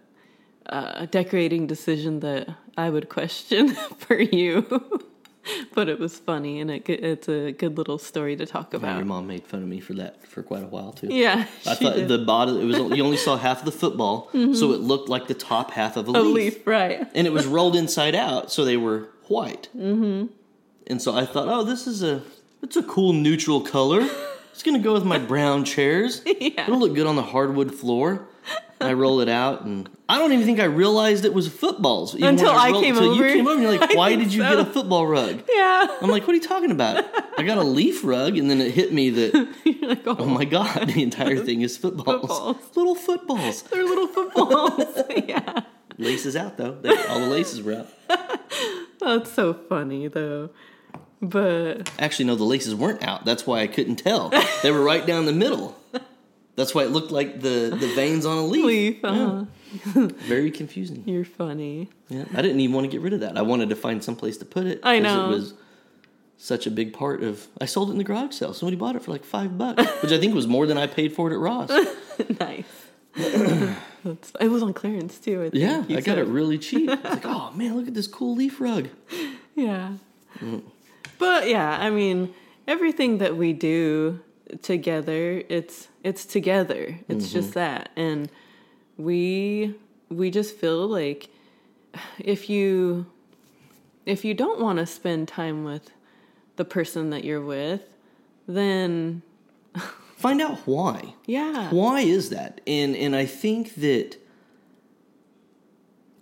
uh, 0.67 1.05
decorating 1.07 1.67
decision 1.67 2.19
that 2.21 2.49
I 2.77 2.89
would 2.89 3.09
question 3.09 3.69
for 3.97 4.19
you. 4.19 4.65
but 5.75 5.89
it 5.89 5.99
was 5.99 6.17
funny 6.17 6.61
and 6.61 6.71
it, 6.71 6.87
it's 6.89 7.27
a 7.27 7.51
good 7.51 7.77
little 7.77 7.97
story 7.97 8.35
to 8.37 8.45
talk 8.45 8.71
Yeah, 8.71 8.77
about. 8.79 8.95
your 8.95 9.05
mom 9.05 9.27
made 9.27 9.45
fun 9.45 9.61
of 9.61 9.67
me 9.67 9.81
for 9.81 9.93
that 9.95 10.25
for 10.25 10.41
quite 10.41 10.63
a 10.63 10.67
while 10.67 10.93
too. 10.93 11.07
Yeah, 11.11 11.45
I 11.67 11.75
thought 11.75 11.95
did. 11.95 12.07
the 12.07 12.19
bottom 12.19 12.59
it 12.61 12.63
was 12.63 12.77
you 12.97 13.03
only 13.03 13.17
saw 13.17 13.35
half 13.35 13.59
of 13.59 13.65
the 13.65 13.71
football, 13.73 14.29
so 14.31 14.71
it 14.71 14.79
looked 14.79 15.09
like 15.09 15.27
the 15.27 15.33
top 15.33 15.71
half 15.71 15.97
of 15.97 16.07
a, 16.07 16.11
a 16.11 16.21
leaf. 16.21 16.55
leaf, 16.55 16.67
right? 16.67 17.05
and 17.13 17.27
it 17.27 17.33
was 17.33 17.45
rolled 17.45 17.75
inside 17.75 18.15
out, 18.15 18.51
so 18.53 18.63
they 18.63 18.77
were 18.77 19.09
white. 19.27 19.67
Mm-hmm. 19.75 20.27
And 20.87 21.01
so 21.01 21.13
I 21.13 21.25
thought, 21.25 21.49
oh, 21.49 21.63
this 21.65 21.87
is 21.87 22.01
a 22.03 22.21
it's 22.61 22.77
a 22.77 22.83
cool 22.83 23.11
neutral 23.11 23.59
color. 23.59 24.07
It's 24.53 24.63
gonna 24.63 24.79
go 24.79 24.93
with 24.93 25.03
my 25.05 25.17
brown 25.19 25.65
chairs. 25.65 26.21
Yeah. 26.39 26.63
It'll 26.63 26.79
look 26.79 26.93
good 26.95 27.07
on 27.07 27.15
the 27.15 27.23
hardwood 27.23 27.73
floor. 27.73 28.27
And 28.79 28.89
I 28.89 28.93
roll 28.93 29.21
it 29.21 29.29
out, 29.29 29.61
and 29.61 29.89
I 30.09 30.17
don't 30.17 30.33
even 30.33 30.45
think 30.45 30.59
I 30.59 30.65
realized 30.65 31.23
it 31.23 31.33
was 31.33 31.47
footballs 31.47 32.13
Until 32.15 32.49
I 32.49 32.69
rolled- 32.71 32.83
came 32.83 32.97
until 32.97 33.11
over. 33.13 33.27
You 33.27 33.33
came 33.33 33.47
over, 33.47 33.53
and 33.53 33.63
you're 33.63 33.79
like, 33.79 33.91
I 33.91 33.95
why 33.95 34.15
did 34.17 34.33
you 34.33 34.41
so. 34.43 34.49
get 34.49 34.59
a 34.59 34.65
football 34.69 35.07
rug? 35.07 35.41
Yeah. 35.49 35.87
I'm 36.01 36.09
like, 36.09 36.23
what 36.27 36.31
are 36.33 36.35
you 36.35 36.41
talking 36.41 36.71
about? 36.71 37.05
I 37.39 37.43
got 37.43 37.57
a 37.57 37.63
leaf 37.63 38.03
rug, 38.03 38.37
and 38.37 38.49
then 38.49 38.59
it 38.59 38.71
hit 38.73 38.91
me 38.91 39.09
that, 39.11 39.33
like, 39.81 40.05
oh, 40.05 40.17
oh 40.19 40.25
my 40.25 40.43
god, 40.43 40.89
the 40.89 41.01
entire 41.01 41.37
thing 41.37 41.61
is 41.61 41.77
footballs. 41.77 42.19
Footballs. 42.21 42.57
Little 42.75 42.95
footballs. 42.95 43.61
they're 43.63 43.85
little 43.85 44.07
footballs. 44.07 45.03
yeah. 45.25 45.61
Laces 45.97 46.35
out 46.35 46.57
though. 46.57 46.77
All 47.09 47.19
the 47.21 47.27
laces 47.27 47.61
were 47.61 47.75
out. 47.75 47.87
That's 48.99 49.31
so 49.31 49.53
funny 49.53 50.07
though. 50.09 50.49
But 51.23 51.89
Actually, 51.99 52.25
no, 52.25 52.35
the 52.35 52.43
laces 52.43 52.75
weren't 52.75 53.01
out. 53.01 53.23
That's 53.23 53.47
why 53.47 53.61
I 53.61 53.67
couldn't 53.67 53.95
tell. 53.95 54.29
They 54.61 54.71
were 54.71 54.81
right 54.83 55.05
down 55.05 55.25
the 55.25 55.31
middle. 55.33 55.75
That's 56.55 56.75
why 56.75 56.83
it 56.83 56.91
looked 56.91 57.11
like 57.11 57.39
the, 57.41 57.75
the 57.79 57.91
veins 57.95 58.25
on 58.25 58.37
a 58.37 58.45
leaf. 58.45 58.65
leaf, 58.65 59.05
uh 59.05 59.45
Very 60.27 60.51
confusing. 60.51 61.03
you're 61.07 61.25
funny. 61.25 61.89
Yeah, 62.09 62.25
I 62.35 62.41
didn't 62.43 62.59
even 62.59 62.75
want 62.75 62.85
to 62.85 62.91
get 62.91 63.01
rid 63.01 63.13
of 63.13 63.21
that. 63.21 63.37
I 63.37 63.41
wanted 63.41 63.69
to 63.69 63.75
find 63.75 64.03
some 64.03 64.15
place 64.15 64.37
to 64.37 64.45
put 64.45 64.67
it. 64.67 64.79
I 64.83 64.99
know. 64.99 65.25
It 65.25 65.29
was 65.29 65.53
such 66.37 66.67
a 66.67 66.71
big 66.71 66.93
part 66.93 67.23
of. 67.23 67.47
I 67.61 67.65
sold 67.65 67.89
it 67.89 67.93
in 67.93 67.97
the 67.97 68.03
garage 68.03 68.35
sale. 68.35 68.53
Somebody 68.53 68.75
bought 68.75 68.95
it 68.95 69.01
for 69.01 69.11
like 69.11 69.23
five 69.23 69.57
bucks, 69.57 69.83
which 70.03 70.11
I 70.11 70.19
think 70.19 70.35
was 70.35 70.45
more 70.45 70.67
than 70.67 70.77
I 70.77 70.85
paid 70.87 71.13
for 71.13 71.31
it 71.31 71.33
at 71.33 71.39
Ross. 71.39 71.69
nice. 72.39 72.65
That's, 74.03 74.33
it 74.41 74.49
was 74.49 74.61
on 74.61 74.73
clearance 74.73 75.17
too. 75.19 75.39
I 75.43 75.49
think 75.49 75.55
Yeah, 75.63 75.83
I 75.89 76.01
got 76.01 76.03
said. 76.05 76.17
it 76.19 76.27
really 76.27 76.57
cheap. 76.59 76.89
I 76.89 76.95
was 76.95 77.03
like, 77.05 77.21
oh 77.25 77.51
man, 77.55 77.75
look 77.77 77.87
at 77.87 77.93
this 77.93 78.07
cool 78.07 78.35
leaf 78.35 78.59
rug. 78.59 78.89
Yeah. 79.55 79.93
But 81.23 81.47
yeah, 81.47 81.77
I 81.79 81.89
mean, 81.89 82.33
everything 82.67 83.19
that 83.19 83.37
we 83.37 83.53
do 83.53 84.19
together, 84.61 85.41
it's 85.47 85.87
it's 86.03 86.25
together. 86.25 86.99
It's 87.07 87.31
just 87.31 87.51
mm-hmm. 87.51 87.59
that. 87.59 87.89
And 87.95 88.29
we 88.97 89.75
we 90.09 90.31
just 90.31 90.57
feel 90.57 90.85
like 90.87 91.29
if 92.19 92.49
you 92.49 93.05
if 94.05 94.25
you 94.25 94.33
don't 94.33 94.59
want 94.59 94.79
to 94.79 94.85
spend 94.85 95.27
time 95.29 95.63
with 95.63 95.91
the 96.57 96.65
person 96.65 97.09
that 97.11 97.23
you're 97.23 97.41
with, 97.41 97.81
then 98.47 99.21
Find 100.17 100.41
out 100.41 100.59
why. 100.65 101.15
yeah. 101.25 101.69
Why 101.69 102.01
is 102.01 102.29
that? 102.29 102.61
And 102.67 102.95
and 102.95 103.15
I 103.15 103.25
think 103.25 103.75
that, 103.75 104.17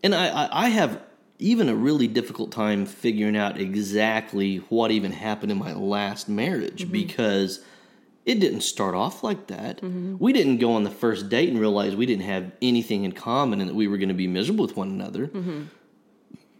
and 0.03 0.15
I 0.15 0.27
I, 0.27 0.65
I 0.65 0.69
have 0.69 1.01
even 1.41 1.67
a 1.67 1.75
really 1.75 2.07
difficult 2.07 2.51
time 2.51 2.85
figuring 2.85 3.35
out 3.35 3.59
exactly 3.59 4.57
what 4.69 4.91
even 4.91 5.11
happened 5.11 5.51
in 5.51 5.57
my 5.57 5.73
last 5.73 6.29
marriage 6.29 6.83
mm-hmm. 6.83 6.91
because 6.91 7.63
it 8.25 8.39
didn't 8.39 8.61
start 8.61 8.93
off 8.93 9.23
like 9.23 9.47
that. 9.47 9.77
Mm-hmm. 9.77 10.17
We 10.19 10.33
didn't 10.33 10.57
go 10.57 10.73
on 10.73 10.83
the 10.83 10.91
first 10.91 11.29
date 11.29 11.49
and 11.49 11.59
realize 11.59 11.95
we 11.95 12.05
didn't 12.05 12.25
have 12.25 12.51
anything 12.61 13.03
in 13.03 13.13
common 13.13 13.59
and 13.59 13.69
that 13.69 13.73
we 13.73 13.87
were 13.87 13.97
going 13.97 14.09
to 14.09 14.15
be 14.15 14.27
miserable 14.27 14.65
with 14.65 14.77
one 14.77 14.89
another. 14.89 15.27
Mm-hmm. 15.27 15.63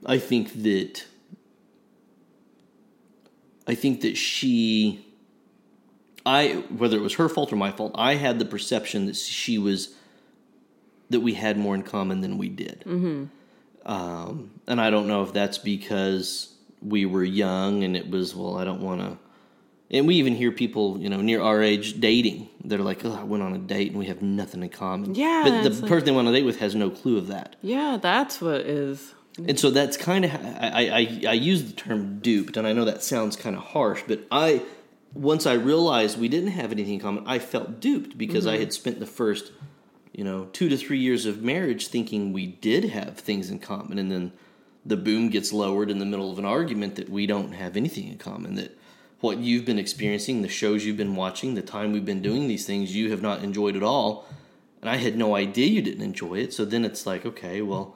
I 0.08 0.18
think 0.18 0.64
that 0.64 1.06
I 3.68 3.76
think 3.76 4.02
that 4.02 4.18
she 4.18 5.06
I 6.26 6.64
whether 6.70 6.98
it 6.98 7.02
was 7.02 7.14
her 7.16 7.30
fault 7.30 7.54
or 7.54 7.56
my 7.56 7.72
fault, 7.72 7.92
I 7.94 8.16
had 8.16 8.40
the 8.40 8.46
perception 8.46 9.06
that 9.06 9.16
she 9.16 9.60
was 9.60 9.94
that 11.12 11.20
we 11.20 11.36
had 11.36 11.58
more 11.58 11.76
in 11.76 11.84
common 11.84 12.22
than 12.22 12.40
we 12.40 12.50
did. 12.50 12.84
Mm-hmm. 12.88 13.26
Um, 13.86 14.52
and 14.68 14.80
I 14.80 14.90
don't 14.90 15.08
know 15.08 15.24
if 15.24 15.34
that's 15.34 15.58
because 15.58 16.54
we 16.82 17.06
were 17.06 17.24
young 17.24 17.84
and 17.84 17.96
it 17.96 18.10
was 18.10 18.36
well, 18.36 18.58
I 18.58 18.64
don't 18.64 18.82
want 18.82 19.02
to. 19.02 19.18
And 19.94 20.08
we 20.08 20.16
even 20.16 20.36
hear 20.36 20.54
people, 20.54 21.00
you 21.00 21.10
know, 21.10 21.22
near 21.22 21.42
our 21.42 21.62
age 21.62 22.00
dating. 22.00 22.48
They're 22.64 22.80
like, 22.80 23.04
"Oh, 23.04 23.12
I 23.12 23.24
went 23.24 23.44
on 23.44 23.54
a 23.54 23.58
date 23.58 23.90
and 23.90 24.00
we 24.00 24.06
have 24.06 24.22
nothing 24.22 24.64
in 24.64 24.70
common." 24.70 25.16
Yeah, 25.16 25.44
but 25.44 25.64
the 25.64 25.82
like- 25.82 25.90
person 25.90 26.06
they 26.06 26.12
went 26.12 26.28
on 26.28 26.34
a 26.34 26.38
date 26.38 26.46
with 26.46 26.60
has 26.60 26.76
no 26.76 26.90
clue 26.90 27.18
of 27.18 27.28
that. 27.28 27.58
Yeah, 27.62 27.98
that's 28.02 28.40
what 28.40 28.62
is 28.62 29.14
And 29.46 29.60
so 29.60 29.70
that's 29.70 29.98
kind 29.98 30.26
of 30.26 30.32
I, 30.34 30.90
I 31.26 31.30
I 31.30 31.34
use 31.34 31.64
the 31.64 31.74
term 31.74 32.20
duped, 32.20 32.56
and 32.56 32.66
I 32.66 32.74
know 32.74 32.86
that 32.86 33.04
sounds 33.04 33.36
kind 33.36 33.56
of 33.56 33.64
harsh, 33.64 34.02
but 34.08 34.26
I 34.32 34.62
once 35.14 35.46
I 35.46 35.54
realized 35.54 36.20
we 36.20 36.30
didn't 36.30 36.52
have 36.52 36.72
anything 36.72 36.96
in 36.96 37.00
common, 37.02 37.24
I 37.28 37.40
felt 37.40 37.82
duped 37.82 38.18
because 38.18 38.48
I 38.48 38.58
had 38.58 38.72
spent 38.72 39.00
the 39.00 39.06
first 39.06 39.52
you 40.12 40.24
know 40.24 40.46
two 40.54 40.70
to 40.70 40.78
three 40.78 41.00
years 41.00 41.26
of 41.26 41.42
marriage 41.42 41.88
thinking 41.88 42.34
we 42.34 42.48
did 42.48 42.86
have 42.86 43.18
things 43.18 43.50
in 43.50 43.60
common, 43.60 43.98
and 43.98 44.12
then 44.12 44.32
the 44.86 44.98
boom 44.98 45.30
gets 45.30 45.54
lowered 45.54 45.92
in 45.92 46.00
the 46.00 46.06
middle 46.06 46.32
of 46.32 46.40
an 46.40 46.46
argument 46.46 46.96
that 46.96 47.10
we 47.10 47.26
don't 47.28 47.54
have 47.54 47.78
anything 47.78 48.08
in 48.08 48.18
common 48.18 48.56
that 48.56 48.78
what 49.20 49.38
you've 49.38 49.66
been 49.66 49.78
experiencing 49.78 50.42
the 50.42 50.50
shows 50.50 50.84
you've 50.84 50.98
been 50.98 51.16
watching 51.16 51.54
the 51.54 51.62
time 51.62 51.92
we've 51.92 52.06
been 52.06 52.24
doing 52.24 52.48
these 52.48 52.66
things 52.66 52.96
you 52.96 53.12
have 53.12 53.22
not 53.22 53.44
enjoyed 53.44 53.76
at 53.76 53.84
all 53.84 54.26
and 54.82 54.90
i 54.90 54.96
had 54.96 55.16
no 55.16 55.36
idea 55.36 55.68
you 55.68 55.82
didn't 55.82 56.02
enjoy 56.02 56.40
it. 56.40 56.54
So 56.54 56.66
then 56.66 56.84
it's 56.84 57.06
like 57.06 57.26
okay 57.26 57.62
well 57.62 57.96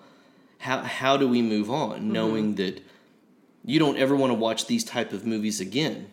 how 0.60 0.82
how 0.82 1.18
do 1.18 1.28
we 1.28 1.42
move 1.42 1.72
on 1.72 2.12
knowing 2.12 2.56
that 2.56 2.84
you 3.64 3.80
don't 3.80 3.98
ever 3.98 4.16
want 4.16 4.30
to 4.30 4.36
watch 4.36 4.68
these 4.68 4.84
type 4.84 5.12
of 5.12 5.26
movies 5.26 5.60
again 5.60 6.12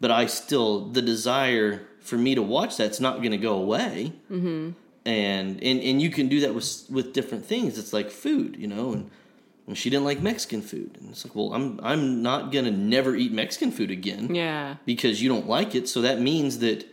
but 0.00 0.10
i 0.10 0.24
still 0.24 0.88
the 0.88 1.02
desire 1.02 1.86
for 2.04 2.18
me 2.18 2.34
to 2.34 2.42
watch 2.42 2.76
that's 2.76 3.00
not 3.00 3.16
going 3.16 3.30
to 3.30 3.38
go 3.38 3.54
away. 3.56 4.12
Mm-hmm. 4.30 4.72
And 5.06 5.62
and 5.62 5.80
and 5.80 6.00
you 6.00 6.10
can 6.10 6.28
do 6.28 6.40
that 6.40 6.54
with 6.54 6.86
with 6.90 7.12
different 7.12 7.44
things 7.44 7.78
it's 7.78 7.92
like 7.92 8.10
food 8.10 8.56
you 8.58 8.66
know 8.66 8.92
and 8.92 9.10
and 9.66 9.78
she 9.78 9.88
didn't 9.88 10.04
like 10.04 10.20
Mexican 10.20 10.60
food. 10.60 10.98
And 11.00 11.08
it's 11.10 11.24
like, 11.24 11.34
well, 11.34 11.54
I'm 11.54 11.80
I'm 11.82 12.22
not 12.22 12.52
gonna 12.52 12.70
never 12.70 13.16
eat 13.16 13.32
Mexican 13.32 13.70
food 13.70 13.90
again 13.90 14.34
Yeah. 14.34 14.76
because 14.84 15.22
you 15.22 15.28
don't 15.30 15.48
like 15.48 15.74
it. 15.74 15.88
So 15.88 16.02
that 16.02 16.20
means 16.20 16.58
that 16.58 16.86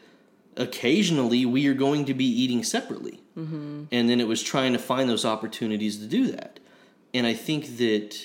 occasionally 0.57 1.45
we 1.45 1.67
are 1.67 1.73
going 1.73 2.05
to 2.05 2.13
be 2.13 2.25
eating 2.25 2.63
separately. 2.63 3.21
Mm-hmm. 3.37 3.83
And 3.91 4.09
then 4.09 4.19
it 4.19 4.27
was 4.27 4.41
trying 4.41 4.73
to 4.73 4.79
find 4.79 5.09
those 5.09 5.25
opportunities 5.25 5.97
to 5.97 6.05
do 6.07 6.31
that. 6.31 6.59
And 7.13 7.27
I 7.27 7.33
think 7.33 7.77
that 7.77 8.17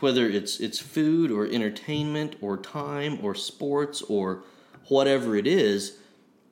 whether 0.00 0.26
it's 0.28 0.60
it's 0.60 0.78
food 0.78 1.30
or 1.30 1.46
entertainment 1.46 2.36
or 2.40 2.56
time 2.56 3.18
or 3.22 3.34
sports 3.34 4.02
or 4.02 4.42
whatever 4.88 5.36
it 5.36 5.46
is, 5.46 5.96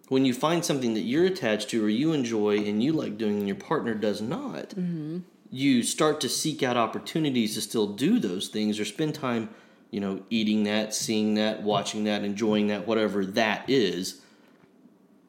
when 0.08 0.24
you 0.24 0.32
find 0.32 0.64
something 0.64 0.94
that 0.94 1.02
you're 1.02 1.26
attached 1.26 1.70
to 1.70 1.84
or 1.84 1.88
you 1.88 2.12
enjoy 2.12 2.58
and 2.58 2.82
you 2.82 2.92
like 2.92 3.18
doing 3.18 3.38
and 3.38 3.46
your 3.46 3.56
partner 3.56 3.94
does 3.94 4.20
not, 4.20 4.70
mm-hmm. 4.70 5.18
you 5.50 5.82
start 5.82 6.20
to 6.22 6.28
seek 6.28 6.62
out 6.62 6.76
opportunities 6.76 7.54
to 7.54 7.60
still 7.60 7.86
do 7.86 8.18
those 8.18 8.48
things 8.48 8.80
or 8.80 8.84
spend 8.84 9.14
time, 9.14 9.50
you 9.90 10.00
know, 10.00 10.22
eating 10.30 10.64
that, 10.64 10.94
seeing 10.94 11.34
that, 11.34 11.62
watching 11.62 12.04
that, 12.04 12.24
enjoying 12.24 12.68
that, 12.68 12.86
whatever 12.86 13.24
that 13.24 13.68
is. 13.68 14.20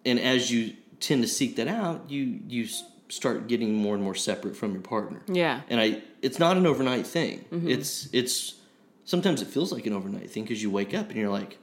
And 0.06 0.20
as 0.20 0.50
you 0.50 0.76
tend 1.00 1.22
to 1.24 1.28
seek 1.28 1.58
that 1.58 1.68
out, 1.68 2.10
you 2.10 2.40
you 2.48 2.68
start 3.10 3.48
getting 3.48 3.74
more 3.74 3.96
and 3.96 4.04
more 4.04 4.16
separate 4.16 4.56
from 4.56 4.72
your 4.74 4.82
partner. 4.82 5.22
Yeah. 5.28 5.62
And 5.70 5.82
I 5.82 6.02
it's 6.22 6.40
not 6.40 6.56
an 6.56 6.66
overnight 6.66 7.06
thing. 7.06 7.46
Mm-hmm. 7.52 7.70
It's 7.70 8.08
it's 8.14 8.56
sometimes 9.04 9.42
it 9.42 9.50
feels 9.50 9.74
like 9.74 9.86
an 9.86 9.94
overnight 9.94 10.32
thing 10.32 10.44
because 10.44 10.62
you 10.64 10.72
wake 10.72 10.94
up 10.94 11.10
and 11.10 11.18
you're 11.18 11.30
like, 11.30 11.58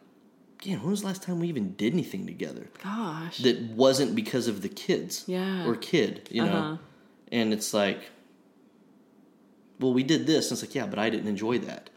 "Man, 0.65 0.81
when 0.81 0.91
was 0.91 1.01
the 1.03 1.07
last 1.09 1.23
time 1.23 1.41
we 1.41 1.49
even 1.49 1.75
did 1.75 1.93
anything 1.93 2.27
together?" 2.27 2.69
Gosh. 2.83 3.39
that 3.39 3.61
wasn't 3.63 4.15
because 4.15 4.47
of 4.49 4.63
the 4.63 4.69
kids 4.69 5.25
Yeah. 5.27 5.67
or 5.67 5.75
kid 5.77 6.29
you 6.31 6.43
know 6.45 6.53
Uh-huh. 6.53 6.77
and 7.33 7.53
it's 7.53 7.75
like 7.75 8.11
well 9.81 9.93
we 9.93 10.03
did 10.03 10.27
this 10.27 10.51
and 10.51 10.57
it's 10.59 10.63
like 10.67 10.75
yeah 10.75 10.87
but 10.87 10.99
i 10.99 11.11
didn't 11.11 11.29
enjoy 11.29 11.59
that 11.59 11.91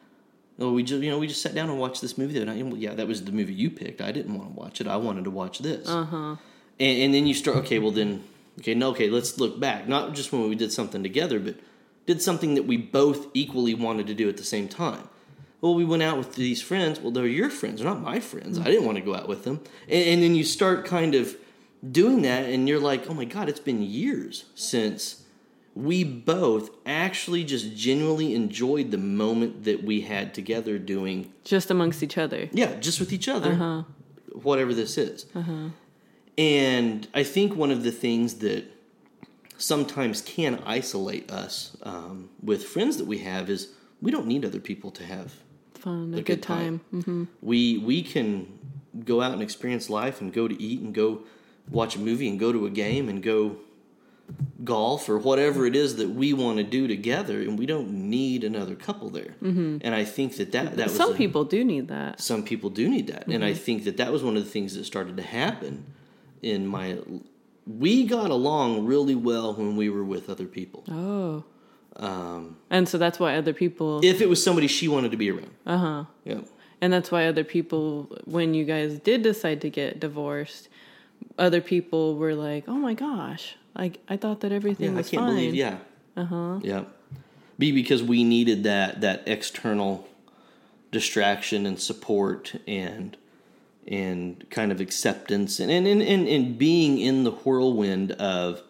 well 0.58 0.74
we 0.74 0.84
just 0.84 1.02
you 1.02 1.10
know 1.10 1.18
we 1.20 1.28
just 1.28 1.42
sat 1.42 1.56
down 1.56 1.70
and 1.70 1.80
watched 1.80 2.02
this 2.02 2.18
movie 2.18 2.34
the 2.34 2.42
other 2.42 2.54
night. 2.54 2.66
Well, 2.66 2.78
yeah 2.78 2.94
that 2.94 3.08
was 3.08 3.24
the 3.24 3.32
movie 3.32 3.54
you 3.54 3.70
picked 3.70 4.02
i 4.02 4.12
didn't 4.12 4.38
want 4.38 4.50
to 4.54 4.60
watch 4.60 4.82
it 4.82 4.88
i 4.88 4.98
wanted 4.98 5.24
to 5.26 5.32
watch 5.32 5.60
this 5.60 5.88
uh-huh 5.88 6.36
and, 6.80 6.98
and 7.04 7.14
then 7.14 7.28
you 7.28 7.34
start 7.34 7.58
okay 7.58 7.80
well 7.80 7.92
then 7.92 8.24
okay 8.60 8.74
no 8.74 8.90
okay 8.90 9.10
let's 9.10 9.38
look 9.38 9.60
back 9.60 9.88
not 9.88 10.14
just 10.14 10.32
when 10.34 10.48
we 10.50 10.56
did 10.56 10.72
something 10.74 11.04
together 11.04 11.40
but 11.40 11.56
did 12.06 12.22
something 12.22 12.56
that 12.56 12.64
we 12.66 12.76
both 12.76 13.28
equally 13.34 13.74
wanted 13.76 14.08
to 14.08 14.14
do 14.14 14.28
at 14.28 14.38
the 14.38 14.44
same 14.44 14.68
time 14.68 15.08
well, 15.62 15.76
we 15.76 15.84
went 15.86 16.04
out 16.04 16.18
with 16.18 16.36
these 16.36 16.62
friends. 16.62 17.00
Well, 17.00 17.12
they're 17.12 17.28
your 17.28 17.50
friends, 17.50 17.82
they're 17.82 17.90
not 17.90 18.02
my 18.02 18.20
friends. 18.20 18.58
I 18.60 18.64
didn't 18.66 18.86
want 18.86 18.98
to 18.98 19.04
go 19.04 19.16
out 19.16 19.28
with 19.28 19.44
them. 19.44 19.60
And, 19.88 20.04
and 20.10 20.24
then 20.24 20.36
you 20.36 20.44
start 20.44 20.86
kind 20.86 21.16
of 21.16 21.36
doing 21.92 22.22
that, 22.24 22.46
and 22.50 22.68
you're 22.68 22.80
like, 22.80 23.10
oh 23.10 23.14
my 23.14 23.26
God, 23.26 23.48
it's 23.50 23.60
been 23.60 23.82
years 23.82 24.46
since 24.56 25.24
we 25.76 26.04
both 26.04 26.72
actually 26.86 27.44
just 27.44 27.74
genuinely 27.76 28.36
enjoyed 28.36 28.92
the 28.92 28.98
moment 28.98 29.64
that 29.64 29.84
we 29.84 30.02
had 30.02 30.34
together 30.34 30.78
doing, 30.78 31.32
Just 31.46 31.70
amongst 31.72 32.04
each 32.04 32.18
other. 32.18 32.50
yeah, 32.52 32.76
just 32.80 33.00
with 33.00 33.14
each 33.14 33.30
other, 33.30 33.86
whatever 34.34 34.74
this 34.74 34.98
is. 34.98 35.26
And 36.38 37.08
I 37.14 37.24
think 37.24 37.56
one 37.56 37.72
of 37.72 37.84
the 37.84 37.92
things 37.92 38.36
that 38.36 38.66
sometimes 39.58 40.22
can 40.22 40.62
isolate 40.66 41.30
us 41.30 41.76
um, 41.84 42.30
with 42.42 42.64
friends 42.66 42.98
that 42.98 43.06
we 43.06 43.18
have 43.20 43.50
is 43.50 43.74
we 44.02 44.10
don't 44.12 44.26
need 44.26 44.46
other 44.46 44.60
people 44.60 44.90
to 44.92 45.04
have 45.06 45.34
Fun. 45.80 46.14
A, 46.14 46.18
good, 46.18 46.26
good 46.26 46.44
time. 46.44 46.80
time. 46.92 47.02
Mm-hmm. 47.02 47.24
we 47.42 47.78
we 47.78 48.02
can 48.04 48.60
go 49.06 49.22
out 49.22 49.34
and 49.34 49.42
experience 49.42 49.90
life 49.90 50.22
and 50.22 50.34
go 50.34 50.48
to 50.48 50.62
eat 50.62 50.82
and 50.82 50.94
go 50.94 51.22
watch 51.70 51.96
a 51.96 52.00
movie 52.00 52.28
and 52.28 52.40
go 52.40 52.52
to 52.52 52.66
a 52.66 52.70
game 52.70 53.08
and 53.10 53.22
go 53.24 53.58
golf 54.64 55.10
or 55.10 55.18
whatever 55.18 55.66
it 55.66 55.76
is 55.76 55.96
that 55.96 56.10
we 56.10 56.34
want 56.34 56.58
to 56.58 56.64
do 56.64 56.88
together 56.88 57.42
and 57.42 57.58
we 57.58 57.66
don't 57.66 57.90
need 57.92 58.44
another 58.44 58.76
couple 58.76 59.10
there 59.10 59.34
mm-hmm. 59.42 59.78
and 59.82 59.96
i 59.96 60.04
think 60.04 60.36
that 60.38 60.52
that, 60.52 60.76
that 60.78 60.88
was 60.88 60.96
Some 60.96 61.14
a- 61.14 61.18
people 61.18 61.44
do 61.46 61.64
need 61.64 61.88
that. 61.88 62.20
some 62.22 62.44
people 62.44 62.70
do 62.70 62.88
need 62.90 63.08
that 63.08 63.26
and 63.28 63.44
i 63.44 63.52
mm-hmm. 63.52 63.60
think 63.60 63.84
that 63.86 63.98
that 63.98 64.12
was 64.12 64.22
one 64.24 64.38
of 64.38 64.44
the 64.44 64.50
things 64.50 64.76
that 64.76 64.84
started 64.84 65.18
to 65.18 65.24
happen 65.24 65.86
in 66.42 66.68
my 66.68 67.00
we 67.66 68.06
got 68.06 68.30
along 68.30 68.86
really 68.86 69.16
well 69.16 69.54
when 69.54 69.76
we 69.76 69.90
were 69.90 70.04
with 70.04 70.30
other 70.30 70.46
people 70.46 70.84
Oh. 70.92 71.44
Um, 72.00 72.58
And 72.70 72.88
so 72.90 72.98
that's 72.98 73.20
why 73.20 73.36
other 73.36 73.54
people. 73.54 74.00
if 74.04 74.22
it 74.22 74.30
was 74.30 74.44
somebody 74.44 74.68
she 74.68 74.88
wanted 74.88 75.12
to 75.12 75.18
be 75.18 75.30
around 75.32 75.52
Uh 75.66 75.78
huh. 75.78 76.04
yeah 76.26 76.42
And 76.82 76.92
that's 76.94 77.12
why 77.12 77.28
other 77.28 77.44
people, 77.44 78.08
when 78.26 78.54
you 78.54 78.64
guys 78.66 79.00
did 79.00 79.22
decide 79.22 79.60
to 79.62 79.70
get 79.70 80.00
divorced, 80.00 80.70
other 81.38 81.60
people 81.62 82.16
were 82.16 82.34
like, 82.34 82.64
"Oh 82.70 82.80
my 82.88 82.94
gosh, 82.94 83.56
like 83.76 84.00
I 84.08 84.16
thought 84.18 84.40
that 84.42 84.52
everything 84.54 84.86
Yeah, 84.92 84.94
I 85.00 85.02
was 85.04 85.10
can't 85.10 85.24
fine." 85.26 85.36
believe. 85.36 85.56
Yeah. 85.56 85.78
Uh 86.16 86.26
huh. 86.26 86.60
Yeah. 86.64 86.84
Be 87.58 87.72
because 87.74 88.02
we 88.02 88.24
needed 88.24 88.64
that 88.64 89.02
that 89.02 89.24
external 89.28 90.08
distraction 90.92 91.66
and 91.66 91.80
support 91.80 92.56
and 92.68 93.18
and 93.88 94.46
kind 94.50 94.72
of 94.72 94.80
acceptance 94.80 95.60
and 95.60 95.70
and, 95.72 95.86
and, 95.88 96.02
and 96.02 96.28
and 96.28 96.58
being 96.58 96.98
in 97.00 97.24
the 97.26 97.32
whirlwind 97.32 98.12
of 98.14 98.62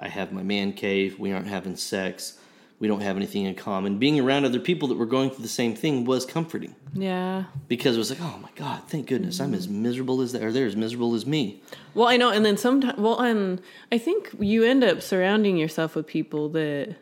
I 0.00 0.08
have 0.08 0.32
my 0.32 0.42
man 0.42 0.72
cave, 0.72 1.18
we 1.18 1.30
aren't 1.32 1.46
having 1.46 1.76
sex, 1.76 2.38
we 2.78 2.88
don't 2.88 3.02
have 3.02 3.16
anything 3.16 3.44
in 3.44 3.54
common. 3.54 3.98
Being 3.98 4.18
around 4.18 4.46
other 4.46 4.58
people 4.58 4.88
that 4.88 4.96
were 4.96 5.04
going 5.04 5.28
through 5.28 5.42
the 5.42 5.48
same 5.48 5.74
thing 5.74 6.06
was 6.06 6.24
comforting 6.24 6.74
Yeah. 6.94 7.44
because 7.68 7.96
it 7.96 7.98
was 7.98 8.08
like, 8.10 8.20
oh 8.22 8.38
my 8.42 8.48
God, 8.56 8.82
thank 8.88 9.06
goodness 9.06 9.38
I'm 9.40 9.52
as 9.52 9.68
miserable 9.68 10.22
as 10.22 10.32
they 10.32 10.42
or 10.42 10.50
they're 10.50 10.64
as 10.66 10.76
miserable 10.76 11.14
as 11.14 11.26
me. 11.26 11.62
Well, 11.94 12.08
I 12.08 12.16
know, 12.16 12.30
and 12.30 12.42
then 12.44 12.56
sometimes, 12.56 12.98
well, 12.98 13.20
and 13.20 13.60
I 13.92 13.98
think 13.98 14.30
you 14.38 14.64
end 14.64 14.82
up 14.82 15.02
surrounding 15.02 15.58
yourself 15.58 15.94
with 15.94 16.06
people 16.06 16.48
that, 16.50 16.96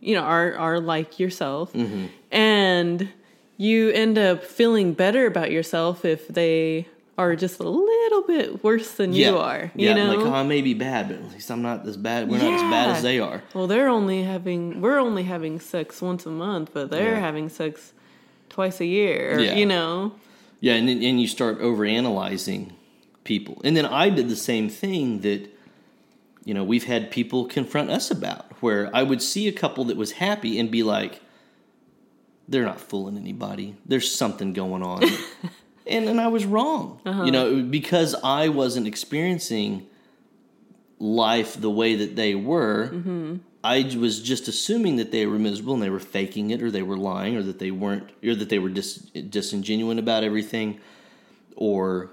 you 0.00 0.14
know, 0.14 0.20
are 0.22 0.54
are 0.54 0.78
like 0.80 1.18
yourself, 1.18 1.72
Mm-hmm. 1.72 2.06
and 2.30 3.08
you 3.56 3.90
end 3.90 4.18
up 4.18 4.42
feeling 4.44 4.92
better 4.92 5.24
about 5.26 5.50
yourself 5.52 6.04
if 6.04 6.26
they 6.28 6.88
are 7.22 7.36
just 7.36 7.60
a 7.60 7.68
little 7.68 8.22
bit 8.22 8.64
worse 8.64 8.92
than 8.94 9.12
you 9.12 9.38
are. 9.38 9.70
You 9.76 9.88
yeah, 9.88 9.94
know, 9.94 10.10
uh, 10.10 10.16
like 10.16 10.26
oh, 10.26 10.32
I 10.32 10.42
may 10.42 10.60
be 10.60 10.74
bad, 10.74 11.08
but 11.08 11.18
at 11.18 11.30
least 11.32 11.50
I'm 11.50 11.62
not 11.62 11.86
as 11.86 11.96
bad. 11.96 12.28
We're 12.28 12.38
not 12.38 12.54
as 12.54 12.62
bad 12.62 12.96
as 12.96 13.02
they 13.02 13.18
are. 13.20 13.42
well, 13.54 13.66
they're 13.66 13.88
only 13.88 14.22
having 14.24 14.80
we're 14.80 14.98
only 14.98 15.22
having 15.22 15.60
sex 15.60 16.02
once 16.02 16.26
a 16.26 16.30
month, 16.30 16.70
but 16.74 16.90
they're 16.90 17.14
Yeah. 17.14 17.20
having 17.20 17.48
sex 17.48 17.92
twice 18.48 18.80
a 18.80 18.86
year. 18.86 19.38
Yeah. 19.40 19.54
You 19.54 19.66
know, 19.66 20.12
Yeah, 20.60 20.74
and 20.74 20.86
then, 20.88 21.02
and 21.02 21.20
you 21.20 21.26
start 21.28 21.60
overanalyzing 21.60 22.70
people, 23.24 23.60
and 23.64 23.76
then 23.76 23.86
I 23.86 24.10
did 24.10 24.28
the 24.28 24.36
same 24.36 24.68
thing 24.68 25.20
that 25.20 25.48
you 26.44 26.54
know 26.54 26.64
we've 26.64 26.84
had 26.94 27.10
people 27.10 27.44
confront 27.46 27.88
us 27.90 28.10
about, 28.10 28.44
where 28.62 28.90
I 28.92 29.02
would 29.04 29.22
see 29.22 29.46
a 29.48 29.52
couple 29.52 29.84
that 29.84 29.96
was 29.96 30.12
happy 30.12 30.58
and 30.58 30.70
be 30.70 30.82
like, 30.82 31.20
"They're 32.48 32.64
not 32.64 32.80
fooling 32.80 33.16
anybody. 33.16 33.76
There's 33.86 34.10
something 34.10 34.52
going 34.52 34.82
on," 34.82 35.02
and 35.86 36.08
and 36.08 36.20
I 36.20 36.28
was 36.28 36.44
wrong, 36.44 37.00
uh-huh. 37.04 37.24
you 37.24 37.30
know, 37.30 37.62
because 37.62 38.14
I 38.22 38.48
wasn't 38.48 38.86
experiencing 38.86 39.86
life 40.98 41.60
the 41.60 41.70
way 41.70 41.96
that 41.96 42.16
they 42.16 42.34
were. 42.34 42.88
Mm-hmm. 42.88 43.36
I 43.64 43.96
was 43.96 44.20
just 44.20 44.48
assuming 44.48 44.96
that 44.96 45.12
they 45.12 45.24
were 45.26 45.38
miserable 45.38 45.74
and 45.74 45.82
they 45.82 45.90
were 45.90 46.00
faking 46.00 46.50
it, 46.50 46.62
or 46.62 46.70
they 46.70 46.82
were 46.82 46.96
lying, 46.96 47.36
or 47.36 47.42
that 47.42 47.58
they 47.58 47.70
weren't, 47.70 48.10
or 48.24 48.34
that 48.34 48.48
they 48.48 48.58
were 48.58 48.70
dis- 48.70 48.96
disingenuous 48.96 49.98
about 49.98 50.24
everything, 50.24 50.80
or 51.54 52.10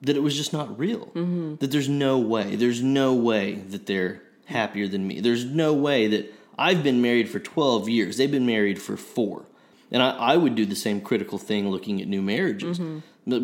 that 0.00 0.16
it 0.16 0.22
was 0.22 0.36
just 0.36 0.52
not 0.52 0.76
real. 0.78 1.06
Mm-hmm. 1.14 1.56
That 1.56 1.70
there's 1.70 1.88
no 1.88 2.18
way, 2.18 2.56
there's 2.56 2.82
no 2.82 3.14
way 3.14 3.54
that 3.54 3.86
they're 3.86 4.22
happier 4.46 4.88
than 4.88 5.06
me. 5.06 5.20
There's 5.20 5.44
no 5.44 5.72
way 5.72 6.08
that 6.08 6.34
I've 6.58 6.82
been 6.82 7.00
married 7.00 7.28
for 7.28 7.38
12 7.38 7.88
years, 7.88 8.16
they've 8.16 8.30
been 8.30 8.46
married 8.46 8.82
for 8.82 8.96
four. 8.96 9.46
And 9.92 10.02
I, 10.02 10.10
I 10.10 10.36
would 10.36 10.54
do 10.54 10.64
the 10.66 10.74
same 10.74 11.00
critical 11.00 11.38
thing 11.38 11.68
looking 11.68 12.00
at 12.00 12.08
new 12.08 12.22
marriages. 12.22 12.80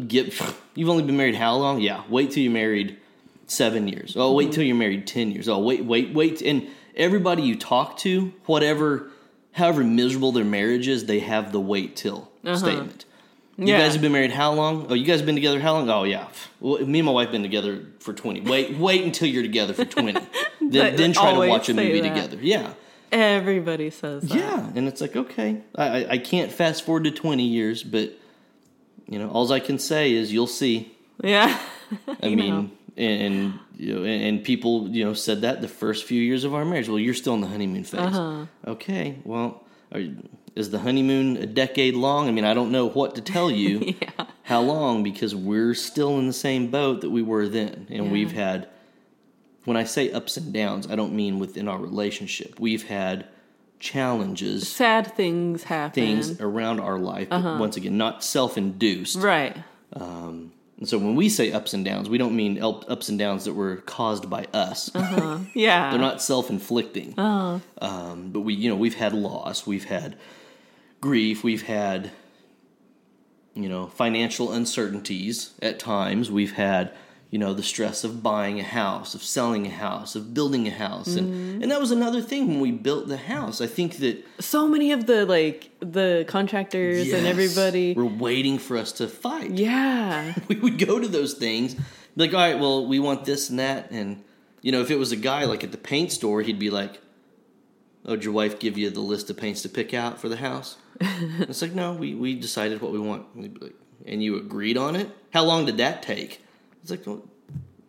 Get, 0.08 0.34
you've 0.74 0.88
only 0.88 1.04
been 1.04 1.16
married 1.16 1.36
how 1.36 1.54
long? 1.56 1.80
Yeah, 1.80 2.02
wait 2.08 2.30
till 2.32 2.42
you're 2.42 2.52
married 2.52 2.96
seven 3.46 3.86
years. 3.86 4.14
Oh, 4.16 4.32
wait 4.34 4.50
till 4.52 4.64
you're 4.64 4.74
married 4.76 5.06
ten 5.06 5.30
years. 5.30 5.48
Oh, 5.48 5.58
wait, 5.58 5.84
wait, 5.84 6.12
wait. 6.14 6.42
And 6.42 6.66
everybody 6.96 7.42
you 7.42 7.54
talk 7.56 7.98
to, 7.98 8.32
whatever 8.46 9.10
however 9.52 9.82
miserable 9.84 10.32
their 10.32 10.44
marriage 10.44 10.88
is, 10.88 11.06
they 11.06 11.18
have 11.20 11.52
the 11.52 11.60
wait 11.60 11.96
till 11.96 12.30
statement. 12.54 13.04
You 13.56 13.66
Yeah. 13.66 13.78
guys 13.80 13.94
have 13.94 14.02
been 14.02 14.12
married 14.12 14.30
how 14.30 14.52
long? 14.52 14.86
Oh, 14.88 14.94
you 14.94 15.04
guys 15.04 15.18
have 15.18 15.26
been 15.26 15.34
together 15.34 15.58
how 15.58 15.72
long? 15.74 15.90
Oh 15.90 16.04
yeah. 16.04 16.28
Well, 16.60 16.78
me 16.86 17.00
and 17.00 17.06
my 17.06 17.12
wife 17.12 17.32
been 17.32 17.42
together 17.42 17.84
for 17.98 18.12
twenty. 18.12 18.40
Wait, 18.40 18.76
wait 18.78 19.02
until 19.04 19.28
you're 19.28 19.42
together 19.42 19.74
for 19.74 19.84
twenty. 19.84 20.12
then, 20.60 20.94
then 20.96 21.12
try 21.12 21.32
to 21.32 21.48
watch 21.48 21.68
a 21.68 21.74
movie 21.74 22.00
that. 22.00 22.08
together. 22.14 22.38
Yeah, 22.40 22.72
Everybody 23.12 23.90
says 23.90 24.22
that. 24.24 24.36
yeah. 24.36 24.70
And 24.74 24.86
it's 24.88 25.00
like 25.00 25.16
okay, 25.16 25.62
I, 25.74 26.06
I 26.06 26.18
can't 26.18 26.52
fast 26.52 26.84
forward 26.84 27.04
to 27.04 27.10
twenty 27.10 27.44
years, 27.46 27.82
but 27.82 28.12
you 29.08 29.18
know, 29.18 29.28
all 29.30 29.50
I 29.52 29.60
can 29.60 29.78
say 29.78 30.12
is 30.12 30.32
you'll 30.32 30.46
see. 30.46 30.92
Yeah. 31.22 31.58
I 32.22 32.28
mean, 32.28 32.38
know. 32.38 32.70
and, 32.96 33.22
and 33.22 33.58
you 33.76 33.94
know, 33.94 34.04
and, 34.04 34.44
people 34.44 34.88
you 34.88 35.04
know 35.04 35.14
said 35.14 35.40
that 35.42 35.60
the 35.62 35.68
first 35.68 36.04
few 36.04 36.20
years 36.20 36.44
of 36.44 36.54
our 36.54 36.64
marriage. 36.64 36.88
Well, 36.88 36.98
you're 36.98 37.14
still 37.14 37.34
in 37.34 37.40
the 37.40 37.46
honeymoon 37.46 37.84
phase. 37.84 38.00
Uh-huh. 38.00 38.46
Okay, 38.66 39.18
well, 39.24 39.64
you- 39.94 40.16
is 40.54 40.70
the 40.70 40.80
honeymoon 40.80 41.36
a 41.36 41.46
decade 41.46 41.94
long? 41.94 42.26
I 42.28 42.32
mean, 42.32 42.44
I 42.44 42.52
don't 42.52 42.72
know 42.72 42.88
what 42.88 43.14
to 43.14 43.20
tell 43.20 43.48
you. 43.48 43.94
yeah. 44.02 44.26
How 44.42 44.60
long? 44.60 45.04
Because 45.04 45.32
we're 45.32 45.72
still 45.74 46.18
in 46.18 46.26
the 46.26 46.32
same 46.32 46.68
boat 46.70 47.02
that 47.02 47.10
we 47.10 47.22
were 47.22 47.46
then, 47.48 47.86
and 47.88 48.06
Yeah. 48.06 48.10
we've 48.12 48.32
had. 48.32 48.68
When 49.68 49.76
I 49.76 49.84
say 49.84 50.10
ups 50.10 50.38
and 50.38 50.50
downs, 50.50 50.90
I 50.90 50.96
don't 50.96 51.12
mean 51.12 51.38
within 51.38 51.68
our 51.68 51.78
relationship. 51.78 52.58
We've 52.58 52.88
had 52.88 53.26
challenges, 53.78 54.66
Sad 54.66 55.14
things 55.14 55.64
happen. 55.64 55.92
things 55.92 56.40
around 56.40 56.80
our 56.80 56.98
life, 56.98 57.28
but 57.28 57.58
once 57.58 57.76
again, 57.76 57.98
not 57.98 58.24
self-induced. 58.24 59.18
Right. 59.18 59.54
Um, 59.92 60.52
and 60.78 60.88
so 60.88 60.96
when 60.96 61.14
we 61.16 61.28
say 61.28 61.52
ups 61.52 61.74
and 61.74 61.84
downs, 61.84 62.08
we 62.08 62.16
don't 62.16 62.34
mean 62.34 62.62
ups 62.62 63.10
and 63.10 63.18
downs 63.18 63.44
that 63.44 63.52
were 63.52 63.76
caused 63.76 64.30
by 64.30 64.46
us. 64.54 64.90
Yeah. 64.94 65.42
They're 65.90 66.00
not 66.00 66.22
self-inflicting. 66.22 67.18
Um, 67.18 68.30
but 68.32 68.40
we, 68.40 68.54
you 68.54 68.70
know, 68.70 68.76
we've 68.76 68.94
had 68.94 69.12
loss, 69.12 69.66
we've 69.66 69.84
had 69.84 70.16
grief, 71.02 71.44
we've 71.44 71.62
had, 71.66 72.10
you 73.54 73.68
know, 73.68 73.88
financial 73.88 74.50
uncertainties 74.50 75.52
at 75.60 75.78
times. 75.78 76.30
We've 76.30 76.54
had, 76.54 76.92
you 77.30 77.38
know, 77.38 77.52
the 77.52 77.62
stress 77.62 78.04
of 78.04 78.22
buying 78.22 78.58
a 78.58 78.64
house, 78.64 79.14
of 79.14 79.22
selling 79.22 79.66
a 79.66 79.70
house, 79.70 80.16
of 80.16 80.32
building 80.32 80.66
a 80.66 80.70
house, 80.70 81.14
and 81.14 81.32
mm-hmm. 81.32 81.62
and 81.62 81.70
that 81.70 81.78
was 81.78 81.90
another 81.90 82.22
thing 82.22 82.48
when 82.48 82.60
we 82.60 82.70
built 82.70 83.06
the 83.06 83.18
house. 83.18 83.60
I 83.60 83.66
think 83.66 83.98
that 83.98 84.24
so 84.40 84.66
many 84.66 84.92
of 84.92 85.06
the 85.06 85.26
like 85.26 85.70
the 85.80 86.24
contractors 86.26 87.06
yes, 87.06 87.18
and 87.18 87.26
everybody. 87.26 87.92
were 87.92 88.06
waiting 88.06 88.58
for 88.58 88.78
us 88.78 88.92
to 88.92 89.08
fight. 89.08 89.50
Yeah. 89.50 90.34
we 90.48 90.56
would 90.56 90.78
go 90.78 90.98
to 90.98 91.06
those 91.06 91.34
things, 91.34 91.74
be 91.74 91.82
like, 92.16 92.32
all 92.32 92.40
right, 92.40 92.58
well, 92.58 92.86
we 92.86 92.98
want 92.98 93.26
this 93.26 93.50
and 93.50 93.58
that, 93.58 93.90
and 93.90 94.24
you 94.62 94.72
know, 94.72 94.80
if 94.80 94.90
it 94.90 94.96
was 94.96 95.12
a 95.12 95.16
guy 95.16 95.44
like 95.44 95.62
at 95.62 95.72
the 95.72 95.78
paint 95.78 96.12
store, 96.12 96.40
he'd 96.40 96.58
be 96.58 96.70
like, 96.70 96.98
"Oh, 98.06 98.16
did 98.16 98.24
your 98.24 98.32
wife 98.32 98.58
give 98.58 98.78
you 98.78 98.88
the 98.88 99.00
list 99.00 99.28
of 99.28 99.36
paints 99.36 99.60
to 99.62 99.68
pick 99.68 99.92
out 99.92 100.18
for 100.18 100.30
the 100.30 100.36
house?" 100.36 100.78
it's 101.00 101.60
like, 101.60 101.74
no, 101.74 101.92
we 101.92 102.14
we 102.14 102.34
decided 102.34 102.80
what 102.80 102.90
we 102.90 102.98
want, 102.98 103.26
and, 103.34 103.60
like, 103.60 103.74
and 104.06 104.22
you 104.22 104.38
agreed 104.38 104.78
on 104.78 104.96
it. 104.96 105.10
How 105.34 105.44
long 105.44 105.66
did 105.66 105.76
that 105.76 106.02
take? 106.02 106.42
It's 106.90 107.06
like, 107.06 107.18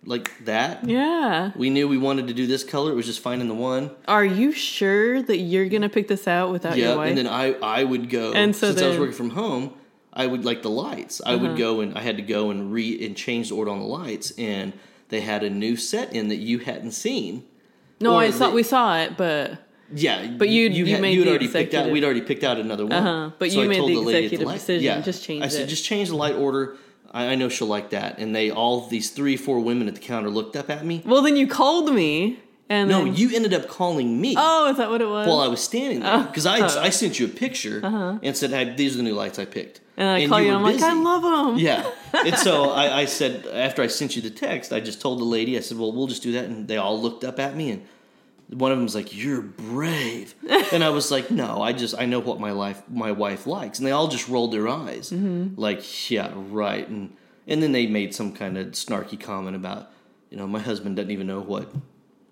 like 0.05 0.45
that. 0.45 0.87
Yeah. 0.87 1.51
We 1.55 1.69
knew 1.69 1.87
we 1.87 1.97
wanted 1.97 2.27
to 2.27 2.33
do 2.33 2.47
this 2.47 2.63
color. 2.63 2.91
It 2.91 2.95
was 2.95 3.05
just 3.05 3.21
finding 3.21 3.47
the 3.47 3.53
one. 3.53 3.91
Are 4.07 4.25
you 4.25 4.51
sure 4.51 5.21
that 5.21 5.37
you're 5.37 5.67
gonna 5.69 5.89
pick 5.89 6.07
this 6.07 6.27
out 6.27 6.51
without 6.51 6.77
Yeah, 6.77 6.89
your 6.89 6.97
wife? 6.97 7.09
and 7.09 7.17
then 7.17 7.27
I 7.27 7.53
I 7.61 7.83
would 7.83 8.09
go 8.09 8.33
And 8.33 8.55
so 8.55 8.67
since 8.69 8.81
I 8.81 8.87
was 8.89 8.97
working 8.99 9.15
from 9.15 9.31
home. 9.31 9.73
I 10.11 10.25
would 10.25 10.43
like 10.43 10.63
the 10.63 10.71
lights. 10.71 11.21
I 11.23 11.35
would 11.35 11.55
go 11.55 11.81
and 11.81 11.95
I 11.97 12.01
had 12.01 12.17
to 12.17 12.23
go 12.23 12.49
and 12.49 12.73
re 12.73 13.05
and 13.05 13.15
change 13.15 13.49
the 13.49 13.55
order 13.55 13.69
on 13.71 13.79
the 13.79 13.85
lights, 13.85 14.31
and 14.39 14.73
they 15.09 15.21
had 15.21 15.43
a 15.43 15.49
new 15.51 15.77
set 15.77 16.13
in 16.13 16.27
that 16.29 16.37
you 16.37 16.57
hadn't 16.59 16.91
seen. 16.91 17.43
no, 18.01 18.13
or 18.15 18.21
I 18.21 18.31
saw 18.31 18.49
the- 18.49 18.55
we 18.55 18.63
saw 18.63 18.97
it, 18.97 19.15
but 19.17 19.59
Yeah, 19.95 20.27
But 20.37 20.49
you- 20.49 20.69
you 20.69 20.85
had, 20.87 21.01
made 21.01 21.13
you'd 21.15 21.25
the 21.25 21.29
already 21.31 21.47
picked 21.47 21.73
out. 21.73 21.89
We'd 21.89 22.03
already 22.03 22.21
picked 22.21 22.43
out 22.43 22.57
another 22.59 22.85
one. 22.85 22.93
Uh-huh, 22.93 23.31
but 23.39 23.51
you 23.51 23.61
I 23.63 23.67
made 23.67 23.77
told 23.77 23.89
the 23.91 23.99
executive 24.01 24.45
light- 24.47 24.53
decision, 24.55 24.83
Yeah, 24.83 25.01
just 25.01 25.23
change 25.23 25.43
I 25.43 25.47
said 25.47 25.63
it. 25.63 25.67
just 25.67 25.83
change 25.85 26.09
the 26.09 26.15
light 26.15 26.35
order. 26.35 26.75
I, 27.11 27.27
I 27.27 27.35
know 27.35 27.49
she'll 27.49 27.67
like 27.67 27.89
that. 27.91 28.19
And 28.19 28.35
they 28.35 28.51
all 28.51 28.87
these 28.87 29.09
three 29.11 29.37
four 29.37 29.59
women 29.59 29.87
at 29.87 29.95
the 29.95 30.01
counter 30.01 30.29
looked 30.29 30.55
up 30.55 30.69
at 30.69 30.85
me. 30.85 31.01
well, 31.05 31.21
then 31.21 31.35
you 31.35 31.47
called 31.47 31.93
me, 31.93 32.39
and 32.69 32.89
No, 32.89 33.03
then, 33.03 33.15
you 33.15 33.35
ended 33.35 33.53
up 33.53 33.67
calling 33.67 34.19
me. 34.21 34.35
Oh, 34.37 34.69
is 34.69 34.77
that 34.77 34.89
what 34.89 35.01
it 35.01 35.07
was? 35.09 35.27
while 35.27 35.39
I 35.39 35.47
was 35.47 35.61
standing 35.61 36.01
there 36.01 36.13
oh. 36.13 36.23
because 36.23 36.45
I, 36.45 36.59
Oh. 36.59 36.81
I 36.81 36.89
sent 36.89 37.19
you 37.19 37.25
a 37.25 37.29
picture 37.29 37.81
uh-huh. 37.83 38.19
and 38.21 38.37
said 38.37 38.51
hey, 38.51 38.75
these 38.75 38.93
are 38.93 38.97
the 38.97 39.03
new 39.03 39.15
lights 39.15 39.39
I 39.39 39.45
picked. 39.45 39.81
and 39.97 40.07
I 40.07 40.27
call 40.27 40.39
you, 40.39 40.47
were 40.47 40.57
and 40.57 40.67
I'm 40.67 40.73
like, 40.73 40.81
I 40.83 40.93
love 40.93 41.23
them. 41.23 41.57
Yeah. 41.57 41.89
And 42.25 42.35
so 42.37 42.71
I, 42.71 43.01
I 43.01 43.05
said, 43.05 43.45
after 43.47 43.83
I 43.83 43.87
sent 43.87 44.15
you 44.15 44.21
the 44.23 44.31
text, 44.31 44.73
I 44.73 44.79
just 44.79 44.99
told 44.99 45.19
the 45.19 45.25
lady, 45.25 45.55
I 45.57 45.59
said, 45.61 45.77
well, 45.77 45.91
we'll 45.91 46.07
just 46.07 46.23
do 46.23 46.31
that. 46.31 46.45
And 46.45 46.67
they 46.67 46.77
all 46.77 46.99
looked 46.99 47.23
up 47.23 47.39
at 47.39 47.55
me, 47.55 47.69
and 47.69 47.85
one 48.49 48.71
of 48.71 48.77
them 48.77 48.83
was 48.83 48.95
like, 48.95 49.15
you're 49.15 49.41
brave. 49.41 50.35
And 50.71 50.83
I 50.83 50.89
was 50.89 51.09
like, 51.09 51.31
no, 51.31 51.63
I 51.63 51.73
just, 51.73 51.95
I 51.97 52.05
know 52.05 52.19
what 52.19 52.39
my 52.39 52.51
life, 52.51 52.83
my 52.87 53.11
wife 53.11 53.47
likes. 53.47 53.79
And 53.79 53.87
they 53.87 53.91
all 53.91 54.07
just 54.07 54.29
rolled 54.29 54.53
their 54.53 54.67
eyes. 54.67 55.09
Mm-hmm. 55.09 55.59
Like, 55.59 56.11
yeah, 56.11 56.31
right. 56.35 56.87
And, 56.87 57.15
and 57.47 57.63
then 57.63 57.71
they 57.71 57.87
made 57.87 58.13
some 58.13 58.33
kind 58.33 58.55
of 58.55 58.67
snarky 58.67 59.19
comment 59.19 59.55
about, 59.55 59.91
you 60.29 60.37
know, 60.37 60.45
my 60.45 60.59
husband 60.59 60.95
doesn't 60.95 61.09
even 61.09 61.25
know 61.25 61.39
what 61.39 61.71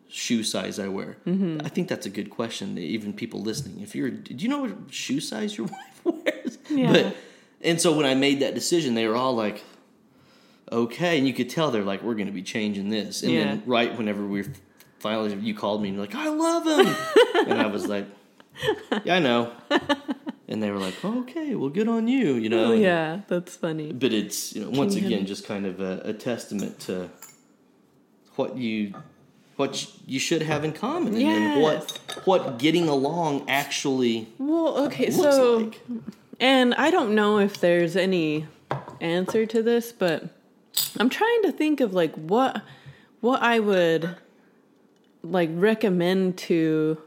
shoe 0.08 0.44
size 0.44 0.78
I 0.78 0.88
wear. 0.88 1.18
Mm-hmm. 1.26 1.66
I 1.66 1.70
think 1.70 1.88
that's 1.88 2.06
a 2.06 2.12
good 2.12 2.30
question. 2.30 2.78
Even 2.78 3.12
people 3.12 3.42
listening, 3.42 3.82
if 3.82 3.96
you're, 3.96 4.12
do 4.12 4.36
you 4.36 4.50
know 4.50 4.60
what 4.60 4.76
shoe 4.92 5.20
size 5.20 5.58
your 5.58 5.68
wife 6.06 6.06
wears? 6.06 6.58
Yeah. 6.70 6.92
But 6.92 7.16
and 7.62 7.82
so 7.82 7.96
when 7.96 8.06
I 8.06 8.14
made 8.14 8.42
that 8.42 8.54
decision, 8.54 8.94
they 8.94 9.08
were 9.08 9.16
all 9.16 9.34
like, 9.34 9.64
"Okay," 10.72 11.18
and 11.18 11.28
you 11.28 11.34
could 11.34 11.50
tell 11.50 11.72
they're 11.72 11.84
like, 11.84 12.04
"We're 12.04 12.14
going 12.14 12.28
to 12.28 12.34
be 12.34 12.44
changing 12.44 12.90
this." 12.90 13.24
And 13.24 13.36
then 13.36 13.64
right 13.66 13.98
whenever 13.98 14.26
we 14.26 14.44
finally, 15.08 15.34
you 15.36 15.54
called 15.54 15.82
me 15.82 15.88
and 15.90 15.98
you're 15.98 16.06
like, 16.06 16.16
"I 16.16 16.30
love 16.30 16.64
him," 16.68 16.96
and 17.50 17.62
I 17.62 17.68
was 17.68 17.88
like, 17.88 18.06
"Yeah, 19.06 19.16
I 19.16 19.20
know." 19.20 19.52
And 20.50 20.62
they 20.64 20.72
were 20.72 20.80
like, 20.80 20.96
"Okay, 21.04 21.56
well, 21.56 21.70
good 21.70 21.88
on 21.88 22.08
you," 22.08 22.36
you 22.36 22.50
know. 22.50 22.66
Oh, 22.66 22.72
and- 22.74 22.82
yeah, 22.82 23.22
that's 23.28 23.56
funny. 23.56 23.92
but 23.94 24.12
it's 24.14 24.54
you 24.56 24.62
know 24.64 24.70
once 24.84 24.96
again 24.96 25.26
just 25.26 25.46
kind 25.46 25.66
of 25.66 25.80
a, 25.80 26.02
a 26.06 26.14
testament 26.14 26.80
to 26.88 27.10
what 28.36 28.58
you 28.58 28.94
what 29.56 29.88
you 30.06 30.20
should 30.20 30.44
have 30.44 30.64
in 30.64 30.72
common 30.72 31.16
and, 31.16 31.24
and 31.24 31.62
what 31.62 32.00
what 32.26 32.60
getting 32.60 32.88
along 32.88 33.44
actually 33.50 34.28
Well, 34.38 34.78
okay, 34.86 35.10
so 35.10 35.58
like. 35.58 35.82
And 36.40 36.76
I 36.76 36.92
don't 36.92 37.16
know 37.16 37.40
if 37.40 37.60
there's 37.60 37.96
any 37.96 38.46
answer 39.02 39.48
to 39.48 39.64
this, 39.64 39.92
but 39.92 40.30
I'm 41.00 41.10
trying 41.10 41.42
to 41.44 41.52
think 41.52 41.82
of 41.82 41.94
like 41.96 42.14
what 42.16 42.62
what 43.22 43.42
I 43.42 43.60
would 43.60 44.16
like 45.32 45.50
recommend 45.54 46.38
to 46.38 47.02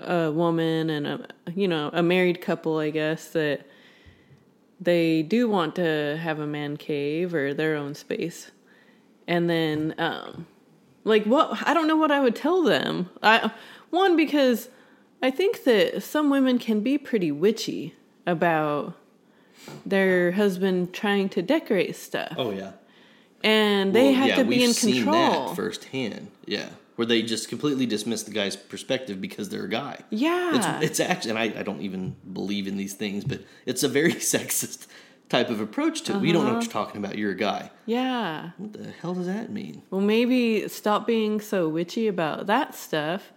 a 0.00 0.30
woman 0.32 0.90
and 0.90 1.06
a 1.06 1.26
you 1.54 1.68
know, 1.68 1.90
a 1.92 2.02
married 2.02 2.40
couple, 2.40 2.78
I 2.78 2.90
guess 2.90 3.28
that 3.30 3.66
they 4.80 5.22
do 5.22 5.48
want 5.48 5.76
to 5.76 6.18
have 6.20 6.40
a 6.40 6.46
man 6.46 6.76
cave 6.76 7.34
or 7.34 7.54
their 7.54 7.76
own 7.76 7.94
space. 7.94 8.50
And 9.28 9.48
then 9.48 9.94
um 9.98 10.46
like 11.04 11.24
what 11.24 11.66
I 11.66 11.74
don't 11.74 11.86
know 11.86 11.96
what 11.96 12.10
I 12.10 12.20
would 12.20 12.36
tell 12.36 12.62
them. 12.62 13.08
I 13.22 13.50
one 13.90 14.16
because 14.16 14.68
I 15.22 15.30
think 15.30 15.64
that 15.64 16.02
some 16.02 16.30
women 16.30 16.58
can 16.58 16.80
be 16.80 16.98
pretty 16.98 17.30
witchy 17.30 17.94
about 18.26 18.94
their 19.86 20.32
husband 20.32 20.92
trying 20.92 21.28
to 21.30 21.42
decorate 21.42 21.94
stuff. 21.94 22.34
oh 22.36 22.50
yeah 22.50 22.72
And 23.44 23.94
they 23.94 24.06
Well, 24.06 24.14
have 24.14 24.28
yeah, 24.28 24.36
to 24.36 24.44
be 24.44 24.64
in 24.64 24.74
control. 24.74 25.54
firsthand 25.54 26.28
yeah 26.46 26.70
where 26.96 27.06
they 27.06 27.22
just 27.22 27.48
completely 27.48 27.86
dismiss 27.86 28.22
the 28.24 28.30
guy's 28.30 28.54
perspective 28.56 29.20
because 29.20 29.48
they're 29.48 29.64
a 29.64 29.68
guy 29.68 29.98
Yeah. 30.10 30.56
it's, 30.80 30.90
it's 30.90 31.00
actually 31.00 31.30
and 31.30 31.38
I, 31.38 31.60
I 31.60 31.62
don't 31.62 31.80
even 31.80 32.16
believe 32.32 32.66
in 32.66 32.76
these 32.76 32.94
things 32.94 33.24
but 33.24 33.40
it's 33.66 33.82
a 33.82 33.88
very 33.88 34.12
sexist 34.34 34.86
type 35.28 35.48
of 35.48 35.60
approach 35.60 36.02
to 36.02 36.12
it 36.16 36.20
we 36.20 36.30
don't 36.32 36.44
know 36.44 36.50
what 36.54 36.56
Uh-huh. 36.58 36.62
you're 36.64 36.72
talking 36.84 37.02
about 37.04 37.16
you're 37.16 37.30
a 37.32 37.36
guy 37.36 37.70
yeah. 37.86 38.50
what 38.58 38.72
the 38.74 38.90
hell 39.00 39.14
does 39.14 39.26
that 39.26 39.50
mean 39.50 39.82
Well, 39.90 40.00
maybe 40.02 40.68
stop 40.68 41.06
being 41.06 41.40
so 41.40 41.68
witchy 41.68 42.06
about 42.08 42.46
that 42.46 42.74
stuff, 42.74 43.32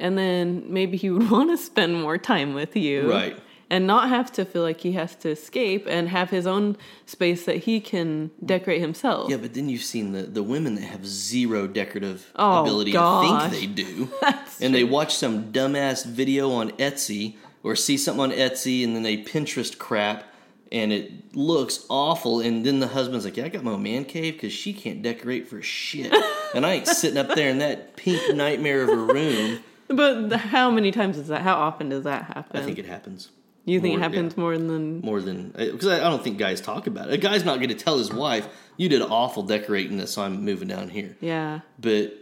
and 0.00 0.18
then 0.18 0.64
maybe 0.72 0.96
he 0.96 1.08
would 1.10 1.30
want 1.36 1.50
to 1.50 1.56
spend 1.56 1.94
more 2.02 2.18
time 2.18 2.52
with 2.54 2.76
you. 2.76 3.10
Right. 3.10 3.38
And 3.68 3.84
not 3.84 4.08
have 4.10 4.30
to 4.34 4.44
feel 4.44 4.62
like 4.62 4.80
he 4.82 4.92
has 4.92 5.16
to 5.16 5.30
escape 5.30 5.86
and 5.88 6.08
have 6.08 6.30
his 6.30 6.46
own 6.46 6.76
space 7.04 7.46
that 7.46 7.64
he 7.64 7.80
can 7.80 8.30
decorate 8.44 8.80
himself. 8.80 9.28
Yeah, 9.28 9.38
but 9.38 9.54
then 9.54 9.68
you've 9.68 9.82
seen 9.82 10.12
the, 10.12 10.22
the 10.22 10.42
women 10.44 10.76
that 10.76 10.84
have 10.84 11.04
zero 11.04 11.66
decorative 11.66 12.30
Oh, 12.36 12.62
ability 12.62 12.92
gosh. 12.92 13.50
to 13.50 13.50
think 13.50 13.76
they 13.76 13.82
do. 13.82 14.08
That's 14.20 14.60
and 14.62 14.72
they 14.72 14.84
watch 14.84 15.16
some 15.16 15.52
dumbass 15.52 16.06
video 16.06 16.52
on 16.52 16.70
Etsy 16.72 17.34
or 17.64 17.74
see 17.74 17.96
something 17.98 18.22
on 18.22 18.30
Etsy 18.30 18.84
and 18.84 18.94
then 18.94 19.02
they 19.02 19.16
Pinterest 19.16 19.76
crap 19.76 20.22
and 20.70 20.92
it 20.92 21.34
looks 21.34 21.84
awful. 21.88 22.38
And 22.40 22.64
then 22.64 22.78
the 22.78 22.86
husband's 22.88 23.24
like, 23.24 23.36
Yeah, 23.36 23.46
I 23.46 23.48
got 23.48 23.64
my 23.64 23.76
man 23.76 24.04
cave 24.04 24.34
because 24.34 24.52
she 24.52 24.72
can't 24.74 25.02
decorate 25.02 25.48
for 25.48 25.60
shit. 25.60 26.12
and 26.54 26.64
I 26.64 26.74
ain't 26.74 26.86
sitting 26.86 27.18
up 27.18 27.34
there 27.34 27.50
in 27.50 27.58
that 27.58 27.96
pink 27.96 28.32
nightmare 28.34 28.82
of 28.82 28.90
a 28.90 28.96
room. 28.96 29.58
But 29.88 30.32
how 30.36 30.70
many 30.70 30.90
times 30.92 31.18
is 31.18 31.28
that? 31.28 31.42
How 31.42 31.54
often 31.56 31.88
does 31.88 32.04
that 32.04 32.24
happen? 32.24 32.60
I 32.60 32.64
think 32.64 32.78
it 32.78 32.86
happens. 32.86 33.30
You 33.66 33.80
think 33.80 33.92
more- 33.92 33.98
it 33.98 34.02
happens 34.02 34.32
yeah. 34.34 34.40
more 34.40 34.56
than 34.56 35.00
More 35.00 35.20
than 35.20 35.50
because 35.50 35.86
I, 35.88 35.96
I 35.96 36.08
don't 36.10 36.22
think 36.24 36.38
guys 36.38 36.60
talk 36.62 36.86
about 36.86 37.08
it. 37.08 37.14
A 37.14 37.18
guy's 37.18 37.44
not 37.44 37.56
going 37.56 37.68
to 37.68 37.74
tell 37.74 37.98
his 37.98 38.10
wife, 38.12 38.48
"You 38.78 38.88
did 38.88 39.02
awful 39.02 39.42
decorating 39.42 39.98
this, 39.98 40.12
so 40.12 40.22
I'm 40.22 40.44
moving 40.44 40.68
down 40.68 40.88
here." 40.88 41.16
yeah. 41.20 41.60
but 41.78 42.14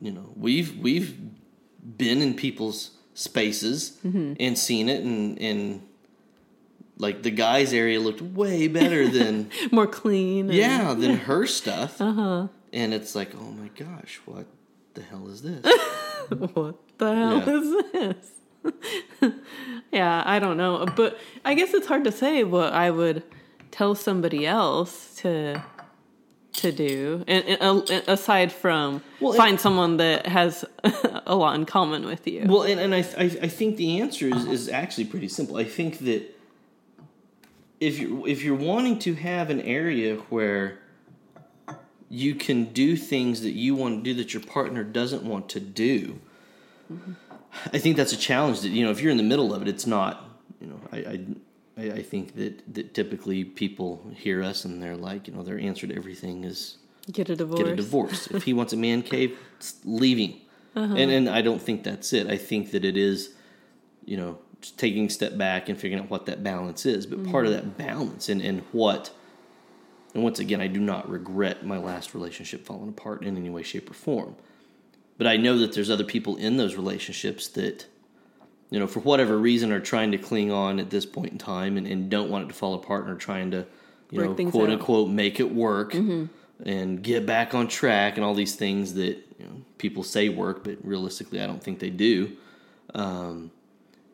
you 0.00 0.10
know 0.12 0.30
we've 0.36 0.76
we've 0.78 1.14
been 1.98 2.22
in 2.22 2.32
people's 2.34 2.90
spaces 3.14 3.98
Mm-hmm. 4.04 4.34
and 4.40 4.56
seen 4.58 4.88
it, 4.88 5.02
and 5.04 5.38
and 5.38 5.82
like 6.98 7.22
the 7.22 7.30
guys 7.30 7.72
area 7.74 8.00
looked 8.00 8.22
way 8.22 8.68
better 8.68 9.06
than 9.18 9.50
More 9.70 9.86
clean. 9.86 10.46
and- 10.48 10.54
yeah 10.54 10.94
than 10.94 11.16
her 11.28 11.46
stuff. 11.46 12.00
Uh 12.00 12.04
Uh-huh. 12.04 12.22
huh. 12.42 12.48
And 12.72 12.92
it's 12.92 13.14
like, 13.14 13.30
oh 13.34 13.52
my 13.52 13.68
gosh, 13.68 14.20
what 14.26 14.46
the 14.94 15.02
hell 15.02 15.28
is 15.28 15.42
this? 15.42 15.64
What 16.54 16.76
the 16.98 17.14
hell 17.14 17.38
Yeah. 17.38 17.54
is 17.56 17.92
this? 17.92 18.30
yeah, 19.92 20.22
I 20.24 20.38
don't 20.38 20.56
know. 20.56 20.86
But 20.96 21.18
I 21.44 21.54
guess 21.54 21.74
it's 21.74 21.86
hard 21.86 22.04
to 22.04 22.12
say 22.12 22.44
what 22.44 22.72
I 22.72 22.90
would 22.90 23.22
tell 23.70 23.94
somebody 23.94 24.46
else 24.46 25.16
to 25.16 25.62
to 26.54 26.72
do, 26.72 27.22
and, 27.28 27.44
and, 27.44 27.60
uh, 27.62 28.00
aside 28.06 28.50
from 28.50 29.02
Well, 29.20 29.34
find 29.34 29.60
someone 29.60 29.98
that 29.98 30.26
has 30.26 30.64
a 31.26 31.36
lot 31.36 31.54
in 31.54 31.66
common 31.66 32.06
with 32.06 32.26
you. 32.26 32.44
Well, 32.46 32.62
and, 32.62 32.80
and 32.80 32.94
I, 32.94 33.00
I 33.18 33.24
I 33.24 33.48
think 33.48 33.76
the 33.76 34.00
answer 34.00 34.26
is, 34.34 34.46
is 34.46 34.68
actually 34.68 35.04
pretty 35.04 35.28
simple. 35.28 35.56
I 35.56 35.64
think 35.64 35.98
that 35.98 36.34
if 37.80 37.98
you 37.98 38.26
if 38.26 38.42
you're 38.42 38.56
wanting 38.56 38.98
to 39.00 39.14
have 39.14 39.50
an 39.50 39.60
area 39.60 40.16
where 40.30 40.78
you 42.08 42.34
can 42.34 42.64
do 42.66 42.96
things 42.96 43.42
that 43.42 43.52
you 43.52 43.74
want 43.74 44.02
to 44.02 44.10
do 44.10 44.14
that 44.14 44.32
your 44.32 44.42
partner 44.42 44.84
doesn't 44.84 45.24
want 45.24 45.48
to 45.50 45.60
do, 45.60 46.20
I 47.72 47.78
think 47.78 47.96
that's 47.96 48.12
a 48.12 48.16
challenge. 48.16 48.60
That 48.60 48.68
you 48.70 48.84
know, 48.84 48.90
if 48.90 49.00
you're 49.00 49.10
in 49.10 49.16
the 49.16 49.22
middle 49.22 49.52
of 49.54 49.62
it, 49.62 49.68
it's 49.68 49.86
not. 49.86 50.24
You 50.60 50.68
know, 50.68 50.80
I. 50.92 50.96
I 50.98 51.20
I 51.78 52.00
think 52.02 52.36
that, 52.36 52.74
that 52.74 52.94
typically 52.94 53.44
people 53.44 54.10
hear 54.16 54.42
us 54.42 54.64
and 54.64 54.82
they're 54.82 54.96
like, 54.96 55.28
you 55.28 55.34
know, 55.34 55.42
their 55.42 55.58
answer 55.58 55.86
to 55.86 55.94
everything 55.94 56.42
is 56.44 56.78
get 57.12 57.28
a 57.28 57.36
divorce. 57.36 57.58
get 57.62 57.68
a 57.70 57.76
divorce. 57.76 58.26
if 58.28 58.44
he 58.44 58.54
wants 58.54 58.72
a 58.72 58.78
man 58.78 59.02
cave, 59.02 59.38
it's 59.58 59.74
leaving. 59.84 60.40
Uh-huh. 60.74 60.94
And 60.96 61.10
and 61.10 61.28
I 61.28 61.42
don't 61.42 61.60
think 61.60 61.84
that's 61.84 62.14
it. 62.14 62.28
I 62.28 62.38
think 62.38 62.70
that 62.70 62.82
it 62.82 62.96
is, 62.96 63.34
you 64.06 64.16
know, 64.16 64.38
just 64.62 64.78
taking 64.78 65.04
a 65.04 65.10
step 65.10 65.36
back 65.36 65.68
and 65.68 65.78
figuring 65.78 66.02
out 66.02 66.08
what 66.10 66.24
that 66.24 66.42
balance 66.42 66.86
is. 66.86 67.04
But 67.06 67.26
part 67.30 67.44
of 67.44 67.52
Mm-hmm. 67.52 67.68
that 67.68 67.76
balance 67.76 68.30
and, 68.30 68.40
and 68.40 68.62
what 68.72 69.10
and 70.14 70.22
once 70.22 70.38
again 70.38 70.62
I 70.62 70.68
do 70.68 70.80
not 70.80 71.06
regret 71.10 71.66
my 71.66 71.76
last 71.76 72.14
relationship 72.14 72.64
falling 72.64 72.88
apart 72.88 73.22
in 73.22 73.36
any 73.36 73.50
way, 73.50 73.62
shape, 73.62 73.90
or 73.90 73.94
form. 73.94 74.34
But 75.18 75.26
I 75.26 75.36
know 75.36 75.58
that 75.58 75.72
there's 75.72 75.90
other 75.90 76.04
people 76.04 76.36
in 76.36 76.56
those 76.56 76.76
relationships 76.76 77.48
that 77.48 77.86
you 78.70 78.80
know, 78.80 78.86
for 78.86 79.00
whatever 79.00 79.38
reason, 79.38 79.70
are 79.72 79.80
trying 79.80 80.10
to 80.12 80.18
cling 80.18 80.50
on 80.50 80.80
at 80.80 80.90
this 80.90 81.06
point 81.06 81.32
in 81.32 81.38
time 81.38 81.76
and, 81.76 81.86
and 81.86 82.10
don't 82.10 82.30
want 82.30 82.46
it 82.46 82.48
to 82.48 82.54
fall 82.54 82.74
apart 82.74 83.04
and 83.04 83.12
are 83.12 83.18
trying 83.18 83.52
to, 83.52 83.66
you 84.10 84.20
Work 84.20 84.38
know, 84.38 84.50
quote 84.50 84.62
out. 84.64 84.68
Mm-hmm. 84.68 84.72
unquote, 84.72 85.08
make 85.10 85.40
it 85.40 85.54
work 85.54 85.94
and 86.64 87.02
get 87.02 87.26
back 87.26 87.54
on 87.54 87.68
track 87.68 88.16
and 88.16 88.24
all 88.24 88.34
these 88.34 88.56
things 88.56 88.94
that 88.94 89.18
you 89.38 89.44
know, 89.44 89.62
people 89.78 90.02
say 90.02 90.28
work, 90.28 90.64
but 90.64 90.78
realistically, 90.82 91.40
I 91.40 91.46
don't 91.46 91.62
think 91.62 91.78
they 91.78 91.90
do. 91.90 92.36
Um, 92.94 93.50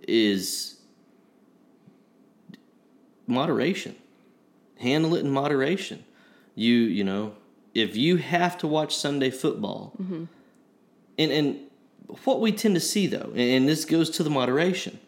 is 0.06 0.80
moderation. 3.26 3.94
Handle 4.78 5.14
it 5.14 5.20
in 5.20 5.30
moderation. 5.30 6.04
You, 6.54 6.74
you 6.74 7.04
know, 7.04 7.34
if 7.74 7.96
you 7.96 8.16
have 8.16 8.58
to 8.58 8.66
watch 8.66 8.96
Sunday 8.96 9.30
football, 9.30 9.94
and 11.18 11.32
and 11.32 11.60
what 12.24 12.40
we 12.40 12.52
tend 12.52 12.74
to 12.74 12.80
see 12.80 13.06
though, 13.06 13.32
and 13.34 13.68
this 13.68 13.84
goes 13.84 14.10
to 14.10 14.22
the 14.22 14.30
moderation, 14.30 14.98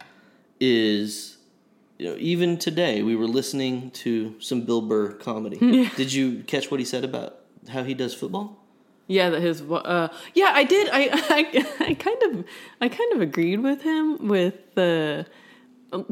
is 0.60 1.38
you 1.98 2.06
know 2.06 2.16
even 2.18 2.58
today 2.58 3.02
we 3.02 3.16
were 3.16 3.26
listening 3.26 3.90
to 3.92 4.34
some 4.40 4.62
Bill 4.62 4.80
Burr 4.80 5.12
comedy. 5.12 5.88
Did 5.96 6.12
you 6.12 6.42
catch 6.44 6.70
what 6.70 6.80
he 6.80 6.86
said 6.86 7.04
about 7.04 7.40
how 7.68 7.82
he 7.84 7.94
does 7.94 8.14
football? 8.14 8.60
Yeah, 9.06 9.30
that 9.30 9.42
his 9.42 9.60
uh 9.62 10.08
yeah, 10.34 10.52
I 10.54 10.64
did. 10.64 10.88
I 10.90 11.08
I 11.12 11.86
I 11.90 11.94
kind 11.94 12.22
of 12.22 12.44
I 12.80 12.88
kind 12.88 13.12
of 13.12 13.20
agreed 13.20 13.60
with 13.60 13.82
him 13.82 14.28
with 14.28 14.74
the 14.74 15.26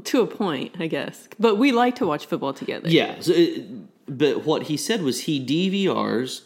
to 0.05 0.20
a 0.20 0.26
point, 0.26 0.76
I 0.78 0.86
guess. 0.86 1.28
But 1.38 1.57
we 1.57 1.72
like 1.72 1.97
to 1.97 2.07
watch 2.07 2.26
football 2.26 2.53
together. 2.53 2.88
Yeah, 2.88 3.20
so 3.20 3.32
it, 3.34 3.66
but 4.07 4.45
what 4.45 4.64
he 4.64 4.76
said 4.76 5.03
was 5.03 5.22
he 5.22 5.45
DVRs. 5.45 6.43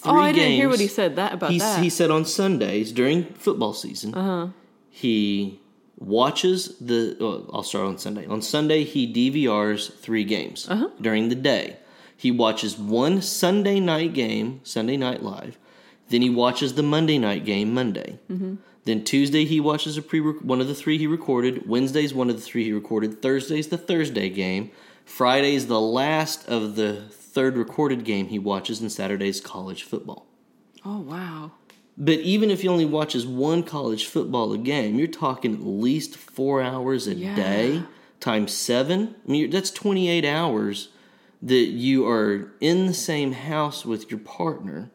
Three 0.00 0.12
Oh, 0.12 0.18
I 0.18 0.32
didn't 0.32 0.52
hear 0.52 0.68
what 0.68 0.80
he 0.80 0.86
said 0.88 1.16
that 1.16 1.34
about 1.34 1.50
He, 1.50 1.58
that. 1.58 1.72
Uh-huh. 1.74 1.82
he 1.82 1.90
said 1.90 2.10
on 2.10 2.24
Sundays 2.24 2.90
during 2.92 3.24
football 3.34 3.74
season, 3.74 4.52
he 4.88 5.60
watches 5.98 6.76
the. 6.80 7.16
Well, 7.20 7.50
I'll 7.52 7.62
start 7.62 7.86
on 7.86 7.98
Sunday. 7.98 8.26
On 8.26 8.40
Sunday, 8.42 8.84
he 8.84 9.06
DVRs 9.12 9.92
three 10.00 10.24
games 10.24 10.66
Uh-huh. 10.68 10.88
during 11.00 11.28
the 11.28 11.34
day. 11.34 11.76
He 12.16 12.30
watches 12.30 12.78
one 12.78 13.22
Sunday 13.22 13.80
night 13.80 14.12
game, 14.12 14.60
Sunday 14.62 14.96
Night 14.96 15.22
Live. 15.22 15.58
Then 16.10 16.22
he 16.22 16.30
watches 16.30 16.74
the 16.74 16.82
Monday 16.82 17.18
night 17.18 17.44
game 17.44 17.72
Monday. 17.72 18.18
Mm-hmm. 18.30 18.56
Then 18.84 19.04
Tuesday 19.04 19.44
he 19.44 19.60
watches 19.60 19.96
a 19.96 20.02
pre 20.02 20.20
one 20.20 20.60
of 20.60 20.66
the 20.68 20.74
three 20.74 20.98
he 20.98 21.06
recorded. 21.06 21.68
Wednesday's 21.68 22.12
one 22.12 22.28
of 22.30 22.36
the 22.36 22.42
three 22.42 22.64
he 22.64 22.72
recorded. 22.72 23.22
Thursday's 23.22 23.68
the 23.68 23.78
Thursday 23.78 24.28
game. 24.28 24.70
Friday's 25.04 25.66
the 25.66 25.80
last 25.80 26.48
of 26.48 26.76
the 26.76 27.02
third 27.40 27.56
recorded 27.56 28.04
game 28.04 28.28
he 28.28 28.38
watches, 28.38 28.82
in 28.82 28.90
Saturday's 28.90 29.40
college 29.40 29.82
football. 29.84 30.26
oh 30.84 30.98
wow. 31.00 31.52
But 31.96 32.18
even 32.20 32.50
if 32.50 32.60
he 32.62 32.68
only 32.68 32.84
watches 32.84 33.26
one 33.26 33.62
college 33.62 34.04
football 34.06 34.52
a 34.52 34.58
game, 34.58 34.98
you're 34.98 35.06
talking 35.08 35.54
at 35.54 35.62
least 35.62 36.16
four 36.16 36.60
hours 36.62 37.06
a 37.06 37.14
Yeah. 37.14 37.34
day 37.34 37.82
times 38.20 38.52
seven. 38.52 39.14
I 39.26 39.30
mean, 39.30 39.48
that's 39.50 39.70
28 39.70 40.24
hours 40.26 40.88
that 41.42 41.68
you 41.86 42.06
are 42.06 42.52
in 42.60 42.86
the 42.86 42.92
same 42.94 43.32
house 43.32 43.86
with 43.86 44.10
your 44.10 44.20
partner, 44.20 44.90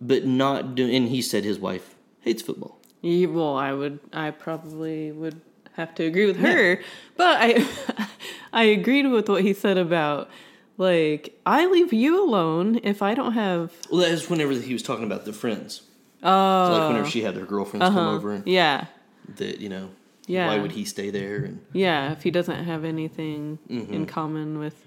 but 0.00 0.24
not 0.24 0.76
doing. 0.76 0.94
And 0.94 1.08
he 1.08 1.20
said 1.20 1.42
his 1.44 1.58
wife 1.58 1.96
hates 2.20 2.42
football. 2.42 2.78
Yeah, 3.02 3.26
well, 3.26 3.56
I 3.56 3.72
would 3.72 3.98
I 4.12 4.30
probably 4.30 5.10
would 5.10 5.40
have 5.74 5.94
to 5.96 6.04
agree 6.04 6.26
with 6.26 6.36
her. 6.38 6.80
But 7.16 7.36
I 7.40 7.66
I 8.52 8.64
agreed 8.64 9.06
with 9.08 9.28
what 9.28 9.42
he 9.42 9.52
said 9.52 9.78
about 9.78 10.28
like 10.78 11.38
I 11.46 11.66
leave 11.66 11.92
you 11.92 12.22
alone 12.22 12.80
if 12.82 13.02
I 13.02 13.14
don't 13.14 13.32
have 13.32 13.72
Well, 13.90 14.00
that 14.02 14.10
is 14.10 14.28
whenever 14.30 14.52
he 14.52 14.72
was 14.72 14.82
talking 14.82 15.04
about 15.04 15.24
the 15.24 15.32
friends. 15.32 15.82
Oh. 16.22 16.66
So 16.68 16.78
like 16.78 16.88
whenever 16.88 17.08
she 17.10 17.22
had 17.22 17.34
their 17.34 17.44
girlfriends 17.46 17.86
come 17.86 18.08
over, 18.14 18.32
and 18.32 18.46
yeah. 18.46 18.86
that 19.36 19.60
you 19.60 19.68
know, 19.68 19.90
Yeah. 20.26 20.48
why 20.48 20.58
would 20.58 20.72
he 20.72 20.84
stay 20.84 21.10
there? 21.10 21.44
And 21.44 21.60
Yeah, 21.72 22.12
if 22.12 22.22
he 22.22 22.30
doesn't 22.30 22.64
have 22.64 22.84
anything 22.84 23.58
Mm-hmm. 23.70 23.92
in 23.94 24.06
common 24.06 24.58
with 24.58 24.84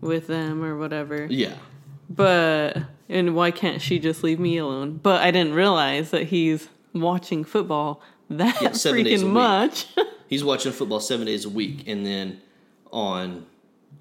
with 0.00 0.26
them 0.26 0.64
or 0.64 0.76
whatever. 0.76 1.26
yeah, 1.30 1.54
But 2.10 2.78
and 3.08 3.34
why 3.34 3.50
can't 3.52 3.80
she 3.80 3.98
just 3.98 4.24
leave 4.24 4.40
me 4.40 4.56
alone? 4.58 4.98
But 5.02 5.22
I 5.22 5.30
didn't 5.30 5.54
realize 5.54 6.10
that 6.10 6.24
he's 6.28 6.68
watching 6.92 7.44
football 7.44 8.00
that 8.28 8.60
Yeah, 8.60 8.72
seven 8.72 9.04
days 9.04 9.22
a 9.22 9.26
freaking 9.26 9.30
much. 9.32 9.86
he's 10.28 10.42
watching 10.42 10.72
football 10.72 11.00
seven 11.00 11.26
days 11.26 11.44
a 11.44 11.50
week, 11.50 11.84
and 11.86 12.04
then 12.04 12.40
on 12.90 13.46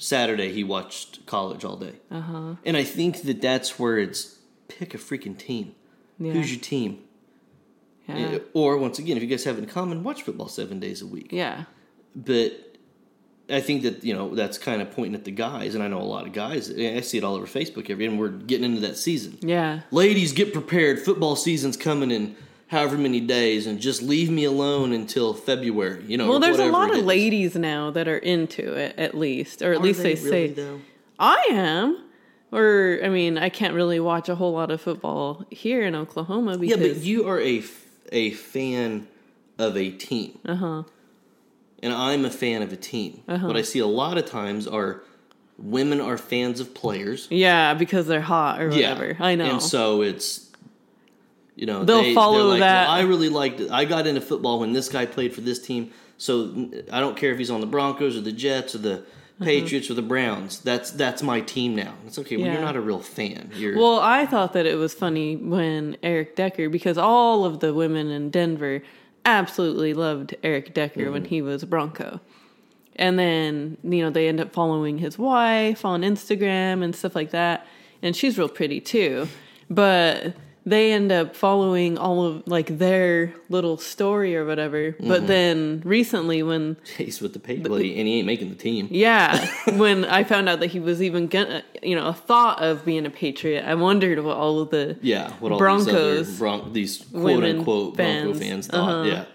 Saturday 0.02 0.52
he 0.52 0.64
watched 0.64 1.24
college 1.28 1.64
all 1.64 1.78
day. 1.78 1.94
Uh-huh. 2.10 2.56
And 2.66 2.76
I 2.76 2.84
think 2.84 3.22
that 3.22 3.40
that's 3.40 3.78
where 3.78 4.00
it's 4.00 4.40
pick 4.68 4.96
a 4.96 4.98
freaking 4.98 5.38
team. 5.38 5.76
Yeah. 6.20 6.34
Who's 6.34 6.52
your 6.52 6.60
team? 6.60 7.04
yeah. 8.08 8.40
Or 8.54 8.78
once 8.78 8.98
again, 9.00 9.16
if 9.16 9.24
you 9.24 9.30
guys 9.30 9.44
have 9.44 9.58
it 9.58 9.64
in 9.64 9.70
common, 9.70 10.04
watch 10.04 10.24
football 10.24 10.48
seven 10.48 10.80
days 10.80 11.02
a 11.02 11.08
week. 11.08 11.32
yeah. 11.32 11.66
But 12.16 12.78
I 13.50 13.62
think 13.62 13.84
that 13.84 14.04
you 14.04 14.14
know 14.14 14.34
that's 14.36 14.58
kind 14.58 14.82
of 14.82 14.92
pointing 14.92 15.16
at 15.16 15.24
the 15.24 15.32
guys, 15.32 15.76
and 15.76 15.84
I 15.84 15.88
know 15.88 16.02
a 16.02 16.04
lot 16.04 16.26
of 16.26 16.34
guys. 16.34 16.70
I 16.70 17.00
see 17.02 17.18
it 17.20 17.24
all 17.24 17.36
over 17.36 17.46
Facebook 17.46 17.90
every, 17.90 18.06
and 18.06 18.20
we're 18.20 18.30
getting 18.30 18.66
into 18.66 18.82
that 18.82 18.98
season. 18.98 19.38
Yeah. 19.42 19.82
Ladies, 19.92 20.34
get 20.34 20.52
prepared. 20.52 21.00
Football 21.00 21.36
season's 21.36 21.78
coming 21.78 22.12
in 22.12 22.36
however 22.72 22.98
many 22.98 23.20
days, 23.20 23.68
and 23.68 23.80
just 23.82 24.02
leave 24.02 24.30
me 24.32 24.46
alone 24.46 24.94
until 24.94 25.34
February. 25.34 26.04
You 26.08 26.18
know. 26.18 26.30
Well, 26.30 26.40
there's 26.40 26.58
a 26.58 26.72
lot 26.72 26.90
of 26.98 27.04
ladies 27.06 27.56
now 27.56 27.92
that 27.92 28.08
are 28.08 28.18
into 28.18 28.74
it, 28.74 28.98
at 28.98 29.14
least, 29.14 29.62
or 29.62 29.74
at 29.74 29.80
Are 29.80 29.84
least 29.84 30.02
they, 30.02 30.16
really, 30.16 30.30
say 30.30 30.48
though? 30.48 30.80
I 31.20 31.48
am. 31.52 32.06
Or 32.54 33.00
I 33.04 33.10
mean, 33.10 33.38
I 33.38 33.50
can't 33.50 33.74
really 33.74 34.00
watch 34.00 34.28
a 34.30 34.36
whole 34.36 34.54
lot 34.54 34.72
of 34.72 34.82
football 34.82 35.46
here 35.50 35.84
in 35.84 35.96
Oklahoma 35.96 36.58
Yeah, 36.60 36.76
but 36.78 36.98
you 36.98 37.28
are 37.28 37.40
a 37.40 37.62
a 38.12 38.32
fan 38.32 39.08
of 39.58 39.78
a 39.78 39.92
team. 39.92 40.40
Uh 40.46 40.52
Uh-huh. 40.52 40.84
And 41.84 41.94
I'm 41.94 42.26
a 42.26 42.30
fan 42.30 42.62
of 42.62 42.72
a 42.72 42.76
team. 42.76 43.24
What 43.26 43.58
I 43.58 43.64
see 43.64 43.80
a 43.80 43.88
lot 43.88 44.18
of 44.18 44.26
times 44.28 44.68
are 44.68 45.02
women 45.58 46.00
are 46.00 46.18
fans 46.18 46.60
of 46.60 46.74
players. 46.76 47.28
yeah, 47.32 47.74
because 47.74 48.06
they're 48.06 48.22
hot 48.22 48.62
or 48.62 48.70
whatever. 48.70 49.18
I 49.20 49.36
know. 49.36 49.46
And 49.46 49.62
so 49.62 50.02
it's, 50.04 50.51
you 51.62 51.68
know, 51.68 51.84
They'll 51.84 52.02
they, 52.02 52.16
follow 52.16 52.50
like, 52.50 52.60
that. 52.62 52.88
"Well, 52.88 52.98
I 52.98 53.02
really 53.02 53.30
liked 53.30 53.60
it. 53.60 53.70
I 53.70 53.86
got 53.86 54.08
into 54.08 54.20
football 54.20 54.60
when 54.60 54.74
this 54.74 54.90
guy 54.90 55.06
played 55.06 55.34
for 55.36 55.42
this 55.42 55.60
team. 55.60 55.92
So 56.18 56.72
I 56.92 57.00
don't 57.00 57.16
care 57.16 57.32
if 57.32 57.38
he's 57.38 57.52
on 57.52 57.62
the 57.62 57.68
Broncos 57.68 58.18
or 58.18 58.22
the 58.22 58.32
Jets 58.32 58.74
or 58.74 58.80
the 58.80 58.98
mm-hmm. 58.98 59.44
Patriots 59.44 59.88
or 59.92 59.94
the 59.94 60.02
Browns. 60.02 60.60
That's 60.60 60.90
that's 60.90 61.22
my 61.22 61.40
team 61.42 61.76
now. 61.76 61.94
It's 62.08 62.18
okay. 62.18 62.36
Well, 62.36 62.48
Yeah. 62.48 62.54
you're 62.54 62.62
not 62.64 62.76
a 62.76 62.82
real 62.82 63.00
fan. 63.00 63.52
You're 63.54 63.78
Well, 63.78 64.00
I 64.00 64.26
thought 64.26 64.54
that 64.54 64.66
it 64.66 64.76
was 64.76 64.96
funny 64.96 65.36
when 65.36 65.98
Eric 66.02 66.36
Decker, 66.36 66.68
because 66.68 66.98
all 66.98 67.46
of 67.46 67.60
the 67.60 67.76
women 67.76 68.10
in 68.10 68.32
Denver 68.32 68.82
absolutely 69.24 69.94
loved 69.94 70.34
Eric 70.42 70.74
Decker 70.74 71.12
when 71.12 71.22
mm-hmm. 71.22 71.30
he 71.30 71.42
was 71.44 71.62
a 71.62 71.68
Bronco. 71.68 72.22
And 72.96 73.20
then, 73.20 73.78
you 73.84 74.02
know, 74.02 74.10
they 74.10 74.28
end 74.28 74.40
up 74.40 74.52
following 74.52 74.98
his 74.98 75.20
wife 75.20 75.86
on 75.86 76.02
Instagram 76.02 76.84
and 76.84 76.96
stuff 76.96 77.16
like 77.16 77.30
that. 77.32 77.68
And 78.02 78.16
she's 78.16 78.38
real 78.40 78.50
pretty 78.50 78.82
too. 78.82 79.28
But 79.70 80.34
they 80.66 80.92
end 80.92 81.12
up 81.12 81.36
following 81.36 81.98
all 81.98 82.24
of 82.26 82.48
like 82.48 82.78
their 82.78 83.34
little 83.50 83.78
story 83.78 84.36
or 84.36 84.46
whatever. 84.46 84.92
Mm-hmm. 84.92 85.08
But 85.08 85.28
then 85.28 85.82
recently, 85.84 86.44
when 86.44 86.78
He's 86.98 87.20
with 87.20 87.34
the 87.34 87.40
well, 87.64 87.76
and 87.76 87.84
he 87.84 88.20
ain't 88.20 88.28
making 88.28 88.50
the 88.50 88.56
team. 88.56 88.88
yeah, 88.92 89.48
when 89.78 90.06
I 90.06 90.24
found 90.24 90.50
out 90.50 90.60
that 90.60 90.68
he 90.68 90.80
was 90.80 91.02
even 91.02 91.28
gonna, 91.28 91.64
you 91.82 91.96
know, 91.96 92.08
a 92.08 92.14
thought 92.14 92.62
of 92.62 92.86
being 92.86 93.06
a 93.06 93.10
patriot, 93.10 93.66
I 93.66 93.76
wondered 93.76 94.20
what 94.24 94.38
all 94.38 94.60
of 94.60 94.70
the 94.70 94.98
Yeah, 95.02 95.32
what 95.40 95.52
all 95.52 95.58
Broncos 95.58 96.28
these 96.28 96.28
other 96.28 96.38
Bron- 96.38 96.74
these 96.74 96.98
quote 97.12 97.44
unquote 97.44 97.96
Bronco 97.96 98.34
fans. 98.34 98.40
fans 98.40 98.68
thought. 98.68 98.90
Uh-huh. 98.90 99.04
Yeah, 99.10 99.26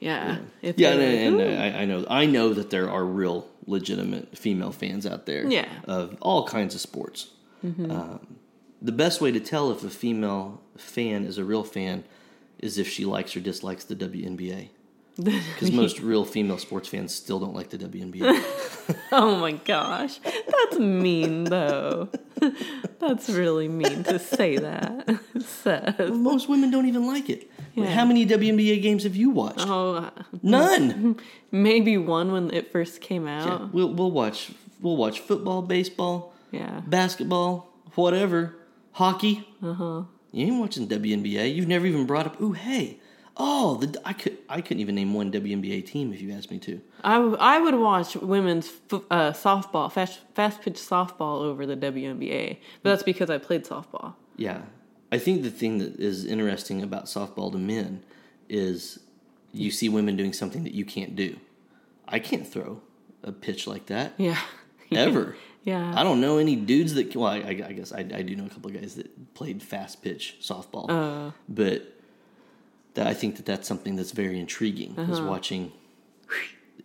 yeah, 0.00 0.38
if 0.62 0.78
yeah, 0.78 0.90
and, 0.92 1.36
were 1.36 1.42
and. 1.42 1.62
I, 1.76 1.82
I 1.82 1.84
know 1.84 2.06
I 2.08 2.26
know 2.26 2.54
that 2.54 2.70
there 2.70 2.90
are 2.90 3.04
real 3.04 3.46
legitimate 3.66 4.36
female 4.36 4.72
fans 4.72 5.06
out 5.06 5.26
there. 5.26 5.46
Yeah. 5.46 5.64
Mm-hmm. 5.66 5.90
of 5.90 6.16
all 6.20 6.46
kinds 6.46 6.74
of 6.74 6.80
sports. 6.80 7.28
Um, 7.62 8.36
the 8.84 8.92
best 8.92 9.20
way 9.20 9.32
to 9.32 9.40
tell 9.40 9.70
if 9.72 9.82
a 9.82 9.88
female 9.90 10.60
fan 10.76 11.24
is 11.24 11.38
a 11.38 11.44
real 11.44 11.64
fan 11.64 12.04
is 12.58 12.76
if 12.78 12.86
she 12.88 13.04
likes 13.04 13.34
or 13.36 13.40
dislikes 13.40 13.84
the 13.84 13.96
WNBA. 13.96 14.68
Because 15.16 15.70
most 15.70 16.00
real 16.00 16.24
female 16.24 16.58
sports 16.58 16.88
fans 16.88 17.14
still 17.14 17.38
don't 17.38 17.54
like 17.54 17.70
the 17.70 17.78
WNBA. 17.78 18.96
oh 19.12 19.36
my 19.36 19.52
gosh, 19.52 20.18
that's 20.24 20.76
mean 20.80 21.44
though. 21.44 22.08
that's 22.98 23.30
really 23.30 23.68
mean 23.68 24.02
to 24.04 24.18
say 24.18 24.56
that. 24.58 25.20
Seth. 25.40 26.00
most 26.10 26.48
women 26.48 26.72
don't 26.72 26.86
even 26.88 27.06
like 27.06 27.30
it. 27.30 27.48
Yeah. 27.76 27.86
How 27.90 28.04
many 28.04 28.26
WNBA 28.26 28.82
games 28.82 29.04
have 29.04 29.14
you 29.14 29.30
watched? 29.30 29.60
Oh, 29.60 30.10
None. 30.42 31.16
maybe 31.52 31.96
one 31.96 32.32
when 32.32 32.52
it 32.52 32.72
first 32.72 33.00
came 33.00 33.26
Yeah, 33.26 33.44
out. 33.44 33.72
we'll 33.72 33.94
we'll 33.94 34.10
watch 34.10 34.50
we'll 34.82 34.96
watch 34.96 35.20
football, 35.20 35.62
baseball, 35.62 36.32
Yeah. 36.50 36.80
basketball, 36.88 37.72
whatever, 37.94 38.56
hockey. 38.94 39.46
Uh 39.62 39.74
huh. 39.74 40.02
You 40.32 40.46
ain't 40.46 40.58
watching 40.60 40.88
WNBA. 40.88 41.54
You've 41.54 41.68
never 41.68 41.86
even 41.86 42.06
brought 42.06 42.26
up. 42.26 42.40
Ooh, 42.40 42.52
hey, 42.52 42.98
oh, 43.36 43.76
the 43.76 44.00
I 44.04 44.12
could 44.12 44.36
I 44.48 44.60
couldn't 44.60 44.80
even 44.80 44.94
name 44.96 45.14
one 45.14 45.30
WNBA 45.30 45.86
team 45.86 46.12
if 46.12 46.20
you 46.20 46.32
asked 46.32 46.50
me 46.50 46.58
to. 46.60 46.80
I, 47.04 47.14
w- 47.14 47.36
I 47.38 47.60
would 47.60 47.74
watch 47.76 48.16
women's 48.16 48.68
uh, 48.90 49.30
softball, 49.32 49.92
fast, 49.92 50.20
fast 50.34 50.62
pitch 50.62 50.74
softball 50.76 51.42
over 51.42 51.66
the 51.66 51.76
WNBA, 51.76 52.56
but 52.82 52.90
that's 52.90 53.02
because 53.02 53.30
I 53.30 53.38
played 53.38 53.64
softball. 53.64 54.14
Yeah, 54.36 54.62
I 55.12 55.18
think 55.18 55.42
the 55.42 55.50
thing 55.50 55.78
that 55.78 56.00
is 56.00 56.24
interesting 56.24 56.82
about 56.82 57.04
softball 57.04 57.52
to 57.52 57.58
men 57.58 58.02
is 58.48 58.98
you 59.52 59.70
see 59.70 59.88
women 59.88 60.16
doing 60.16 60.32
something 60.32 60.64
that 60.64 60.74
you 60.74 60.84
can't 60.84 61.14
do. 61.14 61.36
I 62.08 62.18
can't 62.18 62.46
throw 62.46 62.80
a 63.22 63.30
pitch 63.32 63.66
like 63.66 63.86
that 63.86 64.14
Yeah. 64.18 64.38
ever. 64.92 65.36
Yeah. 65.64 65.92
I 65.98 66.02
don't 66.02 66.20
know 66.20 66.38
any 66.38 66.56
dudes 66.56 66.94
that. 66.94 67.14
Well, 67.16 67.26
I, 67.30 67.38
I 67.38 67.54
guess 67.72 67.90
I, 67.92 68.00
I 68.00 68.22
do 68.22 68.36
know 68.36 68.46
a 68.46 68.48
couple 68.50 68.70
of 68.70 68.80
guys 68.80 68.94
that 68.96 69.34
played 69.34 69.62
fast 69.62 70.02
pitch 70.02 70.36
softball, 70.40 70.86
Uh. 70.88 71.32
but 71.48 71.90
that 72.94 73.06
I 73.06 73.14
think 73.14 73.36
that 73.36 73.46
that's 73.46 73.66
something 73.66 73.96
that's 73.96 74.12
very 74.12 74.38
intriguing 74.38 74.92
is 74.98 75.18
Uh-huh. 75.18 75.28
watching 75.30 75.72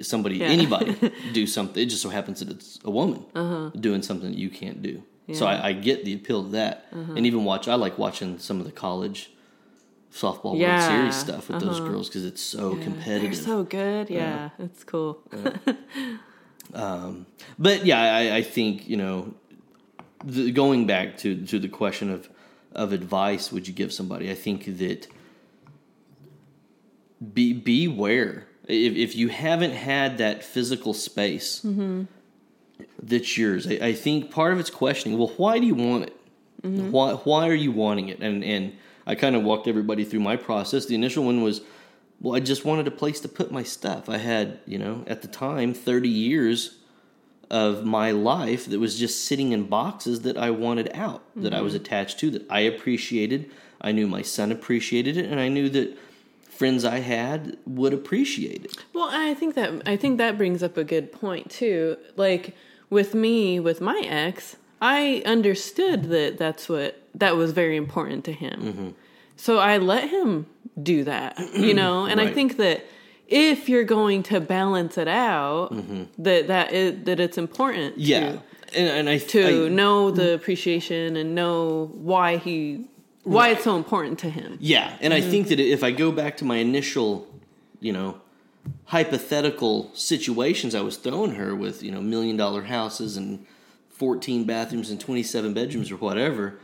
somebody, 0.02 0.42
anybody, 0.44 0.96
do 1.34 1.46
something. 1.46 1.84
It 1.84 1.88
just 1.88 2.02
so 2.02 2.10
happens 2.10 2.40
that 2.40 2.50
it's 2.50 2.80
a 2.86 2.90
woman 2.92 3.26
Uh-huh. 3.36 3.70
doing 3.80 4.02
something 4.02 4.32
that 4.32 4.40
you 4.40 4.50
can't 4.50 4.82
do. 4.82 5.04
So 5.34 5.46
I, 5.46 5.68
I 5.68 5.74
get 5.74 6.06
the 6.06 6.14
appeal 6.16 6.44
to 6.44 6.50
that, 6.52 6.88
Uh-huh. 6.92 7.14
and 7.16 7.26
even 7.28 7.44
watch. 7.46 7.68
I 7.68 7.76
like 7.76 8.00
watching 8.00 8.40
some 8.40 8.60
of 8.60 8.66
the 8.66 8.72
college 8.72 9.30
softball 10.12 10.58
World 10.58 10.82
Series 10.82 11.16
stuff 11.16 11.50
with 11.50 11.60
those 11.62 11.80
girls 11.80 12.08
because 12.10 12.26
it's 12.26 12.42
so 12.42 12.76
competitive. 12.78 13.36
They're 13.36 13.44
so 13.44 13.64
good. 13.64 14.10
Yeah, 14.10 14.50
it's 14.58 14.84
cool. 14.84 15.20
Um, 16.74 17.26
but 17.58 17.86
yeah, 17.86 18.00
I, 18.02 18.38
I 18.38 18.42
think 18.44 18.88
you 18.88 18.98
know, 18.98 19.34
the, 20.24 20.52
going 20.52 20.86
back 20.86 21.18
to 21.20 21.46
to 21.48 21.60
the 21.60 21.70
question 21.70 22.10
of 22.12 22.30
of 22.74 22.94
advice, 22.94 23.52
would 23.52 23.68
you 23.68 23.74
give 23.74 23.92
somebody? 23.92 24.30
I 24.30 24.36
think 24.36 24.66
that 24.78 25.08
be 27.34 27.54
beware 27.54 28.48
if 28.68 28.96
if 28.96 29.16
you 29.16 29.30
haven't 29.30 29.74
had 29.74 30.20
that 30.20 30.44
physical 30.44 30.94
space 30.94 31.62
mm-hmm. 31.62 32.04
that's 33.02 33.38
yours. 33.38 33.68
I, 33.68 33.88
I 33.88 33.94
think 33.94 34.32
part 34.32 34.54
of 34.54 34.60
it's 34.60 34.70
questioning. 34.70 35.18
Well, 35.18 35.34
why 35.38 35.60
do 35.60 35.66
you 35.66 35.76
want 35.76 36.06
it? 36.06 36.16
Mm-hmm. 36.62 36.92
Why 36.92 37.14
why 37.14 37.50
are 37.50 37.56
you 37.56 37.72
wanting 37.72 38.10
it? 38.10 38.20
And 38.20 38.44
and 38.44 38.74
I 39.08 39.16
kind 39.16 39.36
of 39.36 39.44
walked 39.44 39.68
everybody 39.68 40.06
through 40.06 40.20
my 40.20 40.36
process. 40.36 40.86
The 40.86 40.96
initial 40.96 41.24
one 41.26 41.42
was. 41.42 41.62
Well, 42.22 42.36
I 42.36 42.40
just 42.40 42.66
wanted 42.66 42.88
a 42.88 42.92
place 42.92 43.20
to 43.22 43.28
put 43.28 43.52
my 43.52 43.64
stuff. 43.64 44.10
I 44.10 44.18
had, 44.18 44.60
you 44.66 44.78
know, 44.78 45.04
at 45.08 45.22
the 45.22 45.28
time, 45.28 45.74
30 45.74 46.10
years 46.10 46.76
of 47.50 47.84
my 47.84 48.12
life 48.12 48.66
that 48.66 48.80
was 48.80 49.00
just 49.00 49.26
sitting 49.26 49.54
in 49.54 49.64
boxes 49.64 50.22
that 50.22 50.38
I 50.38 50.52
wanted 50.52 50.92
out, 50.94 51.24
that 51.36 51.54
I 51.54 51.62
was 51.62 51.74
attached 51.74 52.20
to, 52.20 52.32
that 52.32 52.46
I 52.50 52.60
appreciated. 52.60 53.50
I 53.82 53.92
knew 53.92 54.08
my 54.08 54.22
son 54.22 54.52
appreciated 54.52 55.18
it, 55.18 55.26
and 55.26 55.40
I 55.40 55.48
knew 55.48 55.70
that 55.70 55.98
friends 56.42 56.84
I 56.84 57.00
had 57.00 57.58
would 57.66 57.94
appreciate 57.94 58.66
it. 58.66 58.76
Well, 58.94 59.10
I 59.10 59.34
think 59.34 59.56
that 59.56 59.82
I 59.86 59.96
think 59.96 60.18
that 60.18 60.38
brings 60.38 60.62
up 60.62 60.76
a 60.76 60.84
good 60.84 61.12
point 61.12 61.50
too. 61.50 61.98
Like 62.18 62.54
with 62.90 63.16
me, 63.16 63.62
with 63.62 63.80
my 63.80 64.04
ex, 64.06 64.58
I 64.82 65.24
understood 65.26 66.10
that 66.10 66.38
that's 66.38 66.68
what 66.68 67.02
that 67.16 67.38
was 67.38 67.54
very 67.54 67.78
important 67.78 68.26
to 68.26 68.34
him. 68.34 68.62
Mm-hmm. 68.62 68.90
So 69.40 69.58
I 69.58 69.78
let 69.78 70.10
him 70.10 70.48
do 70.82 71.06
that, 71.06 71.40
you 71.56 71.74
know. 71.74 72.06
And 72.10 72.20
I 72.20 72.28
think 72.32 72.58
that 72.58 72.86
if 73.28 73.70
you're 73.70 73.86
going 73.86 74.24
to 74.24 74.40
balance 74.42 74.98
it 74.98 75.08
out, 75.08 75.70
that 76.18 76.48
that 76.48 76.74
is, 76.74 77.06
that 77.06 77.20
it's 77.22 77.38
important. 77.38 77.94
Mm-hmm. 77.94 78.02
Yeah, 78.02 78.32
To, 78.32 78.42
and, 78.80 78.88
and 79.00 79.10
I 79.10 79.18
to 79.18 79.66
I- 79.66 79.70
know 79.70 80.12
the 80.12 80.34
appreciation 80.34 81.16
and 81.16 81.36
know 81.36 81.90
why 81.94 82.38
he 82.38 82.88
why 83.24 83.50
it's 83.50 83.64
so 83.64 83.76
important 83.78 84.20
to 84.20 84.30
him. 84.30 84.58
Yeah, 84.60 84.98
and 85.02 85.14
I 85.14 85.22
think 85.22 85.48
that 85.50 85.60
if 85.60 85.84
I 85.84 85.92
go 85.92 86.12
back 86.12 86.36
to 86.38 86.46
my 86.46 86.58
initial, 86.58 87.28
you 87.80 87.94
know, 87.94 88.20
hypothetical 88.86 89.92
situations 89.94 90.74
I 90.76 90.82
was 90.82 90.98
throwing 90.98 91.36
her 91.36 91.56
with, 91.56 91.82
you 91.84 91.92
know, 91.92 92.02
million 92.02 92.38
dollar 92.38 92.64
houses 92.64 93.18
and 93.18 93.46
14 93.90 94.44
bathrooms 94.46 94.90
and 94.90 95.00
27 95.00 95.54
bedrooms 95.54 95.92
or 95.92 95.98
whatever, 95.98 96.60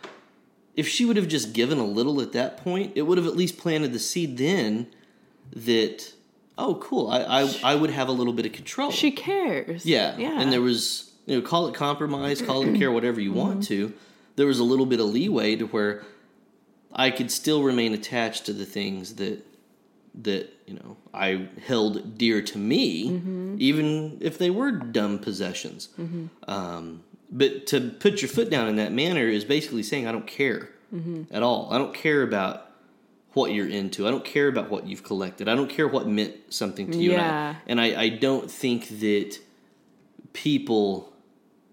if 0.76 0.88
she 0.88 1.06
would 1.06 1.16
have 1.18 1.28
just 1.28 1.54
given 1.54 1.78
a 1.78 1.86
little 1.86 2.20
at 2.22 2.32
that 2.34 2.58
point, 2.58 2.92
it 2.96 3.04
would 3.04 3.18
have 3.18 3.28
at 3.28 3.36
least 3.36 3.58
planted 3.58 3.94
the 3.94 4.00
seed 4.00 4.38
then 4.38 4.88
that, 5.56 6.14
oh, 6.58 6.76
cool, 6.76 7.10
I, 7.10 7.22
I, 7.44 7.56
I 7.64 7.76
would 7.76 7.90
have 7.92 8.08
a 8.08 8.12
little 8.12 8.34
bit 8.34 8.46
of 8.46 8.52
control. 8.52 8.92
She 8.92 9.12
cares. 9.12 9.86
Yeah. 9.86 10.18
Yeah. 10.18 10.40
And 10.40 10.52
there 10.52 10.62
was, 10.62 11.12
you 11.26 11.36
know, 11.38 11.42
call 11.42 11.68
it 11.68 11.76
compromise, 11.76 12.42
call 12.42 12.64
it 12.68 12.78
care, 12.78 12.92
whatever 12.92 13.22
you 13.22 13.32
want 13.34 13.60
Mm-hmm. 13.62 13.90
to. 13.90 13.94
There 14.36 14.48
was 14.48 14.60
a 14.60 14.64
little 14.66 14.86
bit 14.86 15.00
of 15.00 15.06
leeway 15.08 15.56
to 15.56 15.66
where 15.68 16.04
I 16.94 17.10
could 17.10 17.32
still 17.32 17.64
remain 17.64 17.94
attached 17.94 18.46
to 18.48 18.54
the 18.54 18.66
things 18.66 19.16
that 19.16 19.46
that 20.24 20.50
you 20.66 20.74
know 20.76 20.96
I 21.14 21.48
held 21.66 22.18
dear 22.18 22.42
to 22.42 22.58
me, 22.58 23.10
Mm-hmm. 23.12 23.56
even 23.60 24.18
if 24.20 24.38
they 24.38 24.50
were 24.50 24.72
dumb 24.72 25.20
possessions. 25.20 25.88
Um, 26.48 27.04
but 27.32 27.68
to 27.68 27.90
put 27.90 28.22
your 28.22 28.30
foot 28.30 28.50
down 28.50 28.68
in 28.68 28.76
that 28.78 28.92
manner 28.92 29.28
is 29.28 29.44
basically 29.46 29.84
saying 29.84 30.08
I 30.08 30.12
don't 30.12 30.28
care 30.28 30.70
Mm-hmm. 30.94 31.24
at 31.36 31.42
all. 31.44 31.68
I 31.72 31.78
don't 31.80 31.94
care 31.94 32.22
about 32.22 32.70
what 33.34 33.52
you're 33.52 33.68
into. 33.68 34.08
I 34.08 34.12
don't 34.12 34.24
care 34.24 34.48
about 34.48 34.70
what 34.70 34.86
you've 34.88 35.04
collected. 35.04 35.50
I 35.50 35.56
don't 35.56 35.70
care 35.70 35.88
what 35.88 36.08
meant 36.08 36.36
something 36.54 36.90
to 36.92 36.98
you. 36.98 37.14
And 37.14 37.22
I- 37.22 37.26
Yeah. 37.26 37.56
and 37.68 37.82
I, 37.82 38.02
I 38.04 38.10
don't 38.10 38.50
think 38.50 38.88
that 39.00 39.40
people 40.34 41.12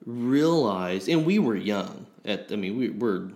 realize, 0.07 1.09
and 1.09 1.25
we 1.25 1.39
were 1.39 1.57
young 1.57 2.07
at, 2.25 2.51
I 2.51 2.57
mean, 2.57 2.77
we 2.77 2.91
were 2.91 3.29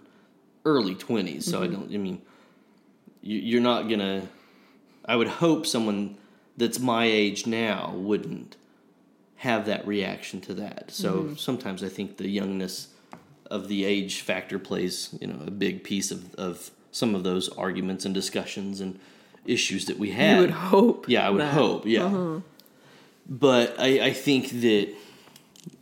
early 0.65 0.95
20s, 0.95 1.45
so 1.45 1.63
I 1.63 1.67
don't, 1.69 1.93
I 1.93 1.99
mean, 1.99 2.23
you, 3.23 3.39
you're 3.39 3.61
not 3.61 3.89
gonna, 3.89 4.27
I 5.05 5.15
would 5.17 5.29
hope 5.29 5.67
someone 5.67 6.17
that's 6.57 6.81
my 6.81 7.05
age 7.05 7.47
now 7.47 7.93
wouldn't 7.95 8.57
have 9.37 9.67
that 9.67 9.87
reaction 9.87 10.41
to 10.43 10.55
that. 10.55 10.91
So 10.91 11.15
mm-hmm. 11.15 11.35
sometimes 11.37 11.83
I 11.83 11.89
think 11.89 12.17
the 12.17 12.29
youngness 12.29 12.89
of 13.51 13.69
the 13.69 13.85
age 13.85 14.23
factor 14.23 14.59
plays, 14.59 15.17
you 15.21 15.27
know, 15.27 15.39
a 15.47 15.51
big 15.51 15.85
piece 15.85 16.11
of, 16.11 16.35
of 16.35 16.71
some 16.91 17.15
of 17.15 17.23
those 17.23 17.49
arguments 17.51 18.05
and 18.05 18.15
discussions 18.15 18.81
and 18.81 18.99
issues 19.45 19.87
that 19.87 19.99
we 19.99 20.11
had. 20.11 20.37
You 20.37 20.41
would 20.41 20.51
hope. 20.51 21.09
Yeah, 21.09 21.27
I 21.27 21.31
would 21.31 21.43
that. 21.43 21.55
hope. 21.55 21.87
Yeah, 21.87 22.05
uh-huh. 22.05 22.41
but 23.29 23.79
I, 23.79 24.07
I 24.07 24.13
think 24.13 24.51
that 24.63 24.89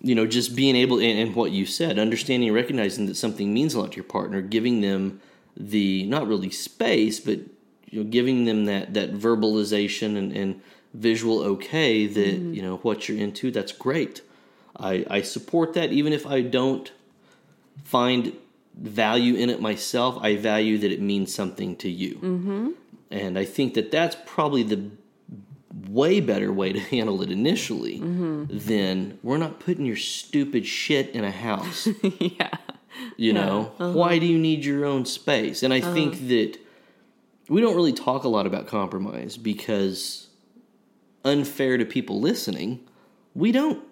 you 0.01 0.15
know 0.15 0.27
just 0.27 0.57
being 0.57 0.77
able 0.77 0.99
and, 0.99 1.19
and 1.19 1.35
what 1.35 1.53
you 1.53 1.67
said, 1.67 1.99
understanding, 1.99 2.49
and 2.49 2.57
recognizing 2.57 3.07
that 3.07 3.17
something 3.17 3.55
means 3.55 3.75
a 3.75 3.81
lot 3.81 3.93
to 3.93 3.97
your 3.97 4.05
partner, 4.05 4.43
giving 4.43 4.81
them 4.81 5.21
the 5.57 6.05
not 6.07 6.27
really 6.27 6.51
space, 6.51 7.21
but 7.21 7.39
you 7.91 8.03
know, 8.03 8.11
giving 8.11 8.45
them 8.45 8.65
that 8.67 8.95
that 8.95 9.15
verbalization 9.15 10.17
and, 10.17 10.33
and 10.33 10.61
visual 10.95 11.43
okay 11.43 12.07
that 12.07 12.35
mm-hmm. 12.37 12.55
you 12.55 12.63
know 12.63 12.77
what 12.79 13.09
you're 13.09 13.19
into. 13.19 13.51
That's 13.51 13.73
great. 13.73 14.23
I 14.77 15.05
I 15.11 15.23
support 15.23 15.75
that, 15.75 15.93
even 15.93 16.13
if 16.13 16.27
I 16.27 16.41
don't 16.41 16.91
find 17.83 18.33
value 18.77 19.35
in 19.35 19.51
it 19.51 19.61
myself. 19.61 20.19
I 20.21 20.37
value 20.37 20.79
that 20.79 20.91
it 20.91 21.01
means 21.01 21.35
something 21.35 21.77
to 21.77 21.91
you. 21.91 22.17
Mm-hmm. 22.17 22.69
And 23.11 23.39
I 23.39 23.45
think 23.45 23.75
that 23.75 23.91
that's 23.91 24.17
probably 24.27 24.63
the 24.63 24.91
way 25.89 26.21
better 26.21 26.53
way 26.53 26.73
to 26.73 26.81
handle 26.95 27.23
it 27.23 27.31
initially 27.31 28.01
mm-hmm. 28.01 28.47
than 28.51 29.19
we're 29.23 29.39
not 29.39 29.61
putting 29.61 29.87
your 29.87 29.97
stupid 29.97 30.67
shit 30.67 31.11
in 31.11 31.25
a 31.25 31.31
house. 31.31 31.89
yeah. 32.19 32.51
You 33.17 33.33
know, 33.33 33.73
uh-huh. 33.79 33.93
why 33.93 34.19
do 34.19 34.27
you 34.27 34.39
need 34.39 34.65
your 34.65 34.85
own 34.85 35.05
space? 35.05 35.63
And 35.63 35.73
I 35.73 35.81
think 35.81 36.15
uh-huh. 36.15 36.29
that 36.29 36.59
we 37.49 37.61
don't 37.61 37.75
really 37.75 37.93
talk 37.93 38.25
a 38.25 38.29
lot 38.29 38.47
about 38.47 38.67
compromise 38.67 39.37
because 39.37 40.29
unfair 41.25 41.79
to 41.79 41.85
people 41.85 42.21
listening, 42.21 42.81
we 43.35 43.53
don't 43.53 43.83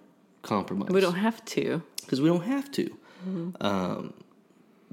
compromise. 0.43 0.91
We 0.91 1.01
don't 1.01 1.15
have 1.17 1.45
to. 1.47 1.83
because 2.01 2.21
we 2.21 2.29
don't 2.29 2.45
have 2.45 2.71
to. 2.73 2.97
Um, 3.61 4.15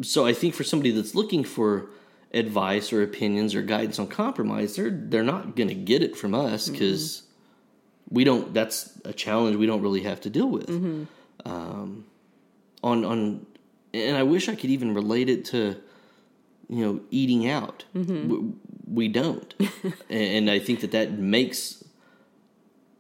so 0.01 0.25
I 0.25 0.33
think 0.33 0.53
for 0.53 0.63
somebody 0.63 0.91
that's 0.91 1.15
looking 1.15 1.43
for 1.43 1.89
advice 2.31 2.93
or 2.93 3.01
opinions 3.01 3.55
or 3.55 3.61
guidance 3.63 3.97
on 3.99 4.07
compromise, 4.07 4.75
they're 4.75 4.91
they're 4.91 5.23
not 5.23 5.55
going 5.55 5.67
to 5.69 5.75
get 5.75 6.03
it 6.03 6.15
from 6.15 6.35
us 6.35 6.69
because 6.69 7.23
we 8.09 8.23
don't. 8.23 8.53
That's 8.53 8.91
a 9.03 9.13
challenge 9.13 9.55
we 9.57 9.65
don't 9.65 9.81
really 9.81 10.03
have 10.03 10.21
to 10.21 10.29
deal 10.29 10.47
with. 10.47 10.69
Um, 11.45 12.05
on 12.83 13.03
on, 13.03 13.45
and 13.93 14.15
I 14.15 14.23
wish 14.23 14.47
I 14.47 14.55
could 14.55 14.69
even 14.69 14.93
relate 14.93 15.27
it 15.29 15.45
to, 15.45 15.75
you 16.69 16.85
know, 16.85 17.01
eating 17.09 17.49
out. 17.49 17.85
We, 18.29 18.53
we 18.85 19.07
don't, 19.07 19.53
and 20.09 20.49
I 20.51 20.59
think 20.59 20.81
that 20.81 20.91
that 20.91 21.13
makes 21.13 21.83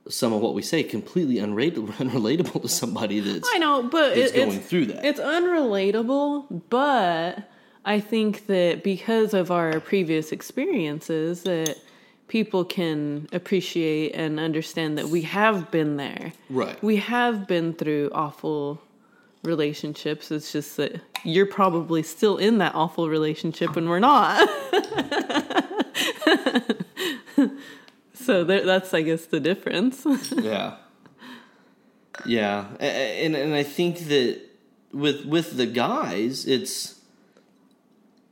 some 0.09 0.33
of 0.33 0.41
what 0.41 0.53
we 0.53 0.61
say 0.61 0.83
completely 0.83 1.35
unrelatable, 1.35 1.87
unrelatable 1.93 2.61
to 2.61 2.67
somebody 2.67 3.19
that's 3.19 3.49
I 3.53 3.57
know, 3.57 3.83
but 3.83 4.15
that's 4.15 4.31
it, 4.31 4.35
going 4.35 4.57
it's 4.57 4.67
through 4.67 4.87
that. 4.87 5.05
it's 5.05 5.19
unrelatable. 5.19 6.61
But 6.69 7.49
I 7.85 7.99
think 7.99 8.47
that 8.47 8.83
because 8.83 9.33
of 9.33 9.51
our 9.51 9.79
previous 9.79 10.31
experiences, 10.31 11.43
that 11.43 11.77
people 12.27 12.63
can 12.63 13.27
appreciate 13.31 14.13
and 14.13 14.39
understand 14.39 14.97
that 14.97 15.07
we 15.07 15.23
have 15.23 15.71
been 15.71 15.97
there. 15.97 16.31
Right. 16.49 16.81
We 16.83 16.97
have 16.97 17.47
been 17.47 17.73
through 17.73 18.11
awful 18.13 18.81
relationships. 19.43 20.31
It's 20.31 20.51
just 20.51 20.77
that 20.77 21.01
you're 21.23 21.45
probably 21.45 22.03
still 22.03 22.37
in 22.37 22.59
that 22.59 22.75
awful 22.75 23.09
relationship 23.09 23.75
and 23.75 23.89
we're 23.89 23.99
not. 23.99 24.47
so 28.29 28.43
there, 28.43 28.63
that's, 28.63 28.93
I 28.93 29.01
guess, 29.01 29.25
the 29.25 29.39
difference. 29.39 30.05
yeah. 30.37 30.75
Yeah. 32.27 32.67
And 32.79 33.35
and 33.35 33.55
i 33.55 33.63
think 33.63 33.97
that 34.09 34.39
with 34.91 35.25
with 35.25 35.57
the 35.57 35.65
guys 35.65 36.45
it's 36.45 36.99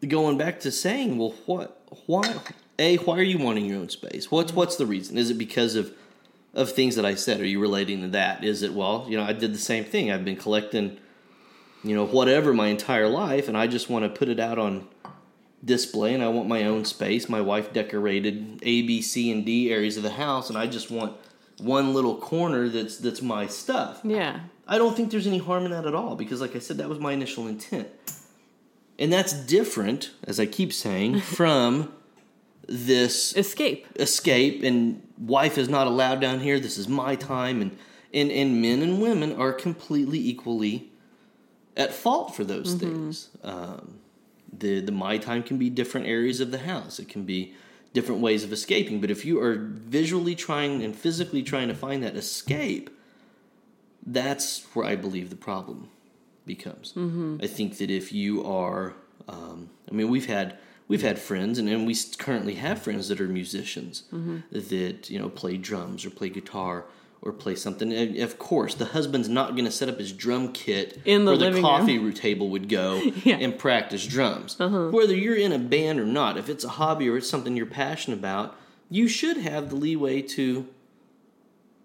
going 0.07 0.37
back 0.37 0.59
to 0.59 0.71
saying 0.71 1.17
well 1.17 1.33
what 1.47 1.81
why 2.05 2.35
a 2.77 2.97
why 2.97 3.17
are 3.17 3.23
you 3.23 3.39
wanting 3.39 3.65
your 3.65 3.79
own 3.79 3.89
space? 3.89 4.29
What's 4.29 4.53
what's 4.53 4.75
the 4.75 4.85
reason? 4.85 5.17
Is 5.17 5.31
it 5.31 5.37
because 5.39 5.75
of 5.75 5.91
of 6.53 6.71
things 6.71 6.95
that 6.95 7.05
i 7.05 7.15
said? 7.15 7.39
Are 7.39 7.45
you 7.45 7.59
relating 7.59 8.01
to 8.01 8.09
that? 8.09 8.43
Is 8.43 8.61
it 8.61 8.73
well 8.73 9.07
you 9.09 9.17
know 9.17 9.23
i 9.23 9.33
did 9.33 9.51
the 9.51 9.65
same 9.73 9.83
thing. 9.83 10.11
I've 10.11 10.25
been 10.25 10.35
collecting 10.35 10.99
you 11.83 11.95
know 11.95 12.05
whatever 12.05 12.53
my 12.53 12.67
entire 12.67 13.07
life 13.07 13.47
and 13.47 13.55
i 13.55 13.67
just 13.67 13.87
want 13.89 14.03
to 14.03 14.09
put 14.09 14.29
it 14.29 14.39
out 14.39 14.57
on 14.57 14.87
display 15.67 16.13
and 16.13 16.23
i 16.23 16.27
want 16.27 16.47
my 16.47 16.63
own 16.63 16.83
space 16.85 17.29
my 17.29 17.41
wife 17.41 17.71
decorated 17.73 18.59
a 18.63 18.81
b 18.83 19.01
c 19.01 19.31
and 19.31 19.45
d 19.45 19.71
areas 19.71 19.97
of 19.97 20.03
the 20.03 20.11
house 20.11 20.49
and 20.49 20.57
i 20.57 20.65
just 20.65 20.89
want 20.89 21.15
one 21.59 21.93
little 21.93 22.15
corner 22.17 22.69
that's 22.69 22.97
that's 22.97 23.21
my 23.21 23.45
stuff 23.45 23.99
yeah. 24.03 24.39
I 24.67 24.77
don't 24.77 24.95
think 24.95 25.11
there's 25.11 25.27
any 25.27 25.37
harm 25.37 25.65
in 25.65 25.71
that 25.71 25.85
at 25.85 25.95
all 25.95 26.15
because, 26.15 26.41
like 26.41 26.55
I 26.55 26.59
said, 26.59 26.77
that 26.77 26.89
was 26.89 26.99
my 26.99 27.13
initial 27.13 27.47
intent. 27.47 27.87
And 28.99 29.13
that's 29.13 29.31
different, 29.31 30.11
as 30.23 30.39
I 30.39 30.45
keep 30.45 30.73
saying, 30.73 31.21
from 31.37 31.93
this 32.67 33.35
Escape. 33.37 33.87
escape 33.95 34.61
and 34.61 35.01
wife 35.17 35.57
is 35.57 35.69
not 35.69 35.87
allowed 35.87 36.19
down 36.19 36.41
here. 36.41 36.59
This 36.59 36.77
is 36.77 36.89
my 36.89 37.15
time. 37.15 37.61
And, 37.61 37.77
and, 38.13 38.29
and 38.29 38.61
men 38.61 38.81
and 38.81 39.01
women 39.01 39.33
are 39.39 39.53
completely 39.53 40.19
equally 40.19 40.89
at 41.77 41.93
fault 41.93 42.35
for 42.35 42.43
those 42.43 42.73
things. 42.73 43.29
Um, 43.43 43.99
the, 44.51 44.79
the 44.81 44.91
my 44.91 45.17
time 45.17 45.43
can 45.43 45.57
be 45.57 45.69
different 45.69 46.07
areas 46.07 46.39
of 46.39 46.51
the 46.51 46.59
house, 46.59 46.99
it 46.99 47.07
can 47.07 47.23
be 47.23 47.53
different 47.93 48.21
ways 48.21 48.43
of 48.43 48.51
escaping. 48.51 49.01
But 49.01 49.11
if 49.11 49.25
you 49.25 49.41
are 49.41 49.55
visually 49.55 50.35
trying 50.35 50.83
and 50.83 50.95
physically 50.95 51.43
trying 51.43 51.67
to 51.67 51.75
find 51.75 52.03
that 52.03 52.15
escape, 52.15 52.89
that's 54.05 54.63
where 54.73 54.85
I 54.85 54.95
believe 54.95 55.29
the 55.29 55.35
problem 55.35 55.89
becomes. 56.45 56.93
Mm-hmm. 56.93 57.37
I 57.41 57.47
think 57.47 57.77
that 57.77 57.91
if 57.91 58.13
you 58.13 58.45
are, 58.45 58.93
um, 59.27 59.69
I 59.89 59.93
mean, 59.93 60.09
we've 60.09 60.27
had 60.27 60.57
we've 60.87 61.01
had 61.01 61.19
friends, 61.19 61.59
and, 61.59 61.67
and 61.67 61.85
we 61.85 61.95
currently 62.17 62.55
have 62.55 62.81
friends 62.81 63.09
that 63.09 63.19
are 63.19 63.27
musicians 63.27 64.03
that 64.51 65.09
you 65.09 65.19
know 65.19 65.29
play 65.29 65.57
drums 65.57 66.05
or 66.05 66.09
play 66.09 66.29
guitar 66.29 66.85
or 67.21 67.31
play 67.33 67.55
something. 67.55 67.91
And 67.91 68.17
of 68.17 68.37
course, 68.39 68.75
the 68.75 68.85
husband's 68.85 69.27
not 69.29 69.51
going 69.53 69.65
to 69.65 69.71
set 69.71 69.89
up 69.89 69.97
his 69.99 70.11
drum 70.13 70.53
kit 70.53 71.01
In 71.05 71.25
the 71.25 71.35
where 71.35 71.51
the 71.51 71.61
coffee 71.61 71.97
room. 71.97 72.13
table 72.13 72.49
would 72.49 72.69
go 72.69 73.01
Yeah. 73.23 73.37
and 73.37 73.57
practice 73.57 74.05
drums. 74.05 74.57
Whether 74.59 75.15
you're 75.15 75.35
in 75.35 75.51
a 75.51 75.59
band 75.59 75.99
or 75.99 76.05
not, 76.05 76.37
if 76.37 76.47
it's 76.49 76.63
a 76.63 76.69
hobby 76.69 77.09
or 77.09 77.17
it's 77.17 77.29
something 77.29 77.55
you're 77.57 77.65
passionate 77.65 78.19
about, 78.19 78.55
you 78.89 79.07
should 79.07 79.37
have 79.37 79.69
the 79.69 79.75
leeway 79.75 80.21
to 80.21 80.67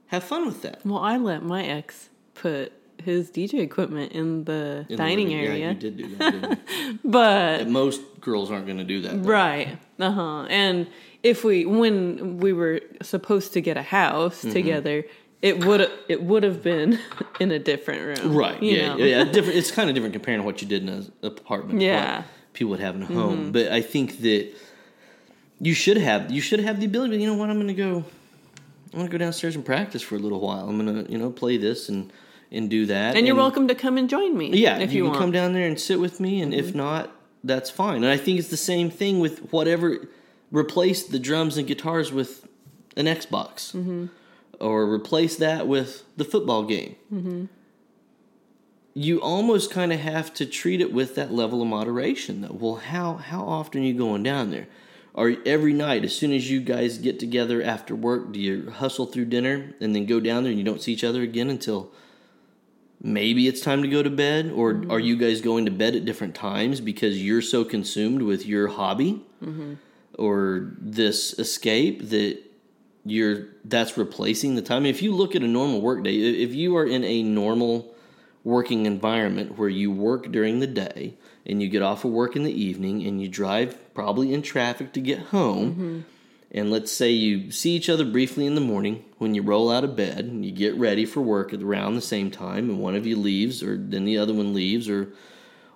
have 0.07 0.23
fun 0.25 0.47
with 0.47 0.63
that. 0.63 0.85
Well, 0.85 0.99
I 0.99 1.17
let 1.17 1.43
my 1.43 1.65
ex 1.65 2.11
put 2.35 2.73
his 3.03 3.31
DJ 3.31 3.55
equipment 3.61 4.13
in 4.13 4.45
the 4.45 4.87
in 4.89 4.97
dining 4.97 5.29
living- 5.31 5.45
area. 5.47 5.59
Yeah, 5.67 5.71
you 5.73 5.79
did 5.79 5.97
do 5.97 6.17
that. 6.17 6.59
But 7.05 7.69
Most 7.69 8.01
girls 8.21 8.51
aren't 8.51 8.67
going 8.67 8.79
to 8.79 8.85
do 8.85 9.01
that. 9.03 9.23
though. 9.23 9.29
right. 9.29 9.79
Uh-huh. 9.99 10.43
And 10.49 10.87
if 11.23 11.43
we 11.45 11.65
when 11.65 12.39
we 12.39 12.53
were 12.53 12.81
supposed 13.03 13.53
to 13.55 13.61
get 13.61 13.77
a 13.77 13.83
house 13.83 14.41
Mm-hmm. 14.43 14.53
together, 14.53 15.05
it 15.43 15.65
would 15.65 15.91
it 16.09 16.23
would 16.23 16.45
have 16.45 16.63
been 16.63 16.99
in 17.41 17.51
a 17.51 17.59
different 17.59 18.21
room. 18.21 18.35
Right. 18.35 18.63
you 18.63 18.77
Yeah. 18.77 18.97
Yeah. 18.97 19.25
Different. 19.33 19.59
It's 19.59 19.71
kind 19.71 19.89
of 19.89 19.95
different 19.95 20.15
comparing 20.15 20.41
to 20.41 20.47
what 20.47 20.63
you 20.63 20.69
did 20.69 20.83
in 20.83 20.89
an 20.89 21.13
apartment. 21.23 21.81
Yeah. 21.81 22.19
Mm-hmm. 22.19 22.29
people 22.55 22.71
would 22.71 22.81
have 22.81 22.95
in 22.95 23.03
a 23.03 23.07
home, 23.07 23.53
but 23.53 23.69
I 23.73 23.83
think 23.83 24.21
that 24.21 24.55
you 25.61 25.75
should 25.75 25.97
have 25.97 26.31
you 26.31 26.41
should 26.41 26.61
have 26.61 26.81
the 26.81 26.87
ability. 26.87 27.19
You 27.19 27.27
know 27.27 27.35
what? 27.35 27.51
I'm 27.51 27.57
going 27.57 27.69
to 27.69 27.75
go. 27.75 28.05
I'm 28.93 28.99
going 28.99 29.07
to 29.07 29.13
go 29.13 29.19
downstairs 29.19 29.57
and 29.57 29.65
practice 29.65 30.03
for 30.03 30.17
a 30.17 30.19
little 30.19 30.41
while. 30.41 30.69
I'm 30.69 30.79
going 30.79 31.05
to 31.05 31.11
you 31.11 31.19
know 31.19 31.31
play 31.31 31.57
this 31.57 31.89
and 31.89 32.13
and 32.51 32.71
do 32.71 32.87
that. 32.87 33.17
And 33.17 33.27
you're 33.27 33.37
welcome 33.37 33.69
to 33.69 33.75
come 33.75 33.99
and 33.99 34.09
join 34.09 34.37
me. 34.37 34.51
Yeah, 34.51 34.79
if 34.79 34.93
you, 34.93 34.99
you, 34.99 35.03
can 35.03 35.05
want. 35.05 35.15
Mm-hmm. 35.15 35.23
come 35.23 35.31
down 35.33 35.53
there 35.55 35.67
and 35.67 35.81
sit 35.81 35.99
with 35.99 36.21
me, 36.21 36.43
and 36.43 36.55
if 36.55 36.75
not, 36.75 37.11
that's 37.43 37.71
fine. 37.71 37.97
And 38.05 38.13
I 38.13 38.17
think 38.17 38.39
it's 38.39 38.51
the 38.51 38.57
same 38.57 38.91
thing 38.91 39.19
with 39.19 39.53
whatever. 39.53 40.09
Replace 40.51 41.05
the 41.05 41.19
drums 41.19 41.57
and 41.57 41.67
guitars 41.67 42.13
with 42.13 42.47
an 42.97 43.07
Xbox, 43.07 43.73
Mm-hmm. 43.75 44.07
Or 44.63 44.91
replace 44.91 45.37
that 45.37 45.67
with 45.67 46.05
the 46.17 46.25
football 46.25 46.63
game. 46.63 46.97
Mm-hmm. 47.13 47.45
You 48.95 49.21
almost 49.21 49.71
kind 49.71 49.93
of 49.93 50.01
have 50.01 50.33
to 50.35 50.47
treat 50.47 50.81
it 50.81 50.93
with 50.93 51.15
that 51.17 51.33
level 51.33 51.63
of 51.63 51.69
moderation, 51.69 52.43
though. 52.43 52.57
Well, 52.59 52.77
how 52.77 53.15
how 53.15 53.43
often 53.45 53.83
are 53.83 53.87
you 53.87 53.95
going 53.95 54.23
down 54.23 54.51
there? 54.51 54.69
Or 55.15 55.37
every 55.45 55.75
night, 55.75 56.05
as 56.05 56.15
soon 56.15 56.33
as 56.33 56.51
you 56.51 56.61
guys 56.61 56.97
get 56.99 57.19
together 57.19 57.63
after 57.63 57.95
work, 57.95 58.33
do 58.33 58.41
you 58.41 58.71
hustle 58.71 59.07
through 59.07 59.27
dinner 59.27 59.75
and 59.81 59.95
then 59.95 60.07
go 60.07 60.21
down 60.21 60.43
there 60.43 60.51
and 60.51 60.59
you 60.59 60.65
don't 60.65 60.81
see 60.81 60.93
each 60.93 61.05
other 61.05 61.21
again 61.23 61.51
until 61.51 61.91
maybe 63.03 63.49
it's 63.49 63.61
time 63.61 63.83
to 63.83 63.89
go 63.89 64.03
to 64.03 64.09
bed 64.09 64.51
or 64.55 64.85
are 64.89 65.01
you 65.01 65.17
guys 65.17 65.41
going 65.41 65.65
to 65.65 65.71
bed 65.71 65.97
at 65.97 66.05
different 66.05 66.35
times 66.35 66.81
because 66.81 67.23
you're 67.23 67.43
so 67.43 67.65
consumed 67.65 68.23
with 68.23 68.47
your 68.47 68.69
hobby 68.69 69.21
or 70.19 70.71
this 70.79 71.39
escape 71.39 72.09
that 72.11 72.39
you're 73.05 73.47
that's 73.65 73.97
replacing 73.97 74.55
the 74.55 74.63
time. 74.63 74.87
If 74.87 75.03
you 75.03 75.15
look 75.15 75.35
at 75.35 75.43
a 75.43 75.49
normal 75.49 75.81
work 75.81 76.05
day 76.05 76.17
if 76.17 76.55
you 76.55 76.77
are 76.77 76.87
in 76.87 77.05
a 77.05 77.23
normal 77.23 77.93
working 78.45 78.87
environment 78.87 79.57
where 79.57 79.69
you 79.69 79.91
work 79.91 80.31
during 80.33 80.61
the 80.61 80.67
day 80.67 81.15
and 81.47 81.63
you 81.63 81.69
get 81.69 81.83
off 81.83 82.05
of 82.05 82.11
work 82.11 82.37
in 82.37 82.43
the 82.43 82.53
evening 82.53 83.07
and 83.07 83.21
you 83.21 83.29
drive 83.29 83.95
probably 83.95 84.35
in 84.35 84.43
traffic 84.43 84.93
to 84.93 85.01
get 85.01 85.19
home 85.19 85.71
mm-hmm. 85.71 86.01
and 86.51 86.71
let's 86.71 86.91
say 86.91 87.11
you 87.11 87.53
see 87.53 87.71
each 87.71 87.89
other 87.89 88.05
briefly 88.05 88.45
in 88.45 88.57
the 88.57 88.61
morning 88.61 89.05
when 89.19 89.35
you 89.35 89.43
roll 89.43 89.71
out 89.71 89.85
of 89.85 89.95
bed 89.95 90.25
and 90.25 90.45
you 90.45 90.51
get 90.51 90.75
ready 90.77 91.07
for 91.07 91.21
work 91.21 91.53
at 91.53 91.63
around 91.63 91.95
the 91.95 92.01
same 92.01 92.31
time 92.31 92.69
and 92.69 92.81
one 92.81 92.97
of 92.97 93.07
you 93.07 93.17
leaves 93.17 93.63
or 93.63 93.77
then 93.77 94.05
the 94.05 94.19
other 94.19 94.35
one 94.35 94.53
leaves 94.53 94.89
or 94.89 95.13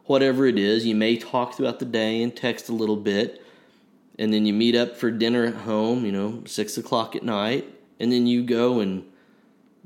whatever 0.07 0.45
it 0.47 0.59
is 0.59 0.85
you 0.85 0.95
may 0.95 1.17
talk 1.17 1.55
throughout 1.55 1.79
the 1.79 1.85
day 1.85 2.21
and 2.21 2.35
text 2.35 2.69
a 2.69 2.75
little 2.75 2.97
bit 2.97 3.46
and 4.19 4.33
then 4.33 4.47
you 4.47 4.53
meet 4.53 4.75
up 4.75 4.97
for 4.97 5.11
dinner 5.11 5.45
at 5.45 5.55
home 5.55 6.05
you 6.05 6.13
know 6.13 6.43
six 6.47 6.77
o'clock 6.77 7.15
at 7.17 7.23
night 7.23 7.65
and 8.01 8.11
then 8.13 8.27
you 8.27 8.43
go 8.43 8.81
and 8.81 9.05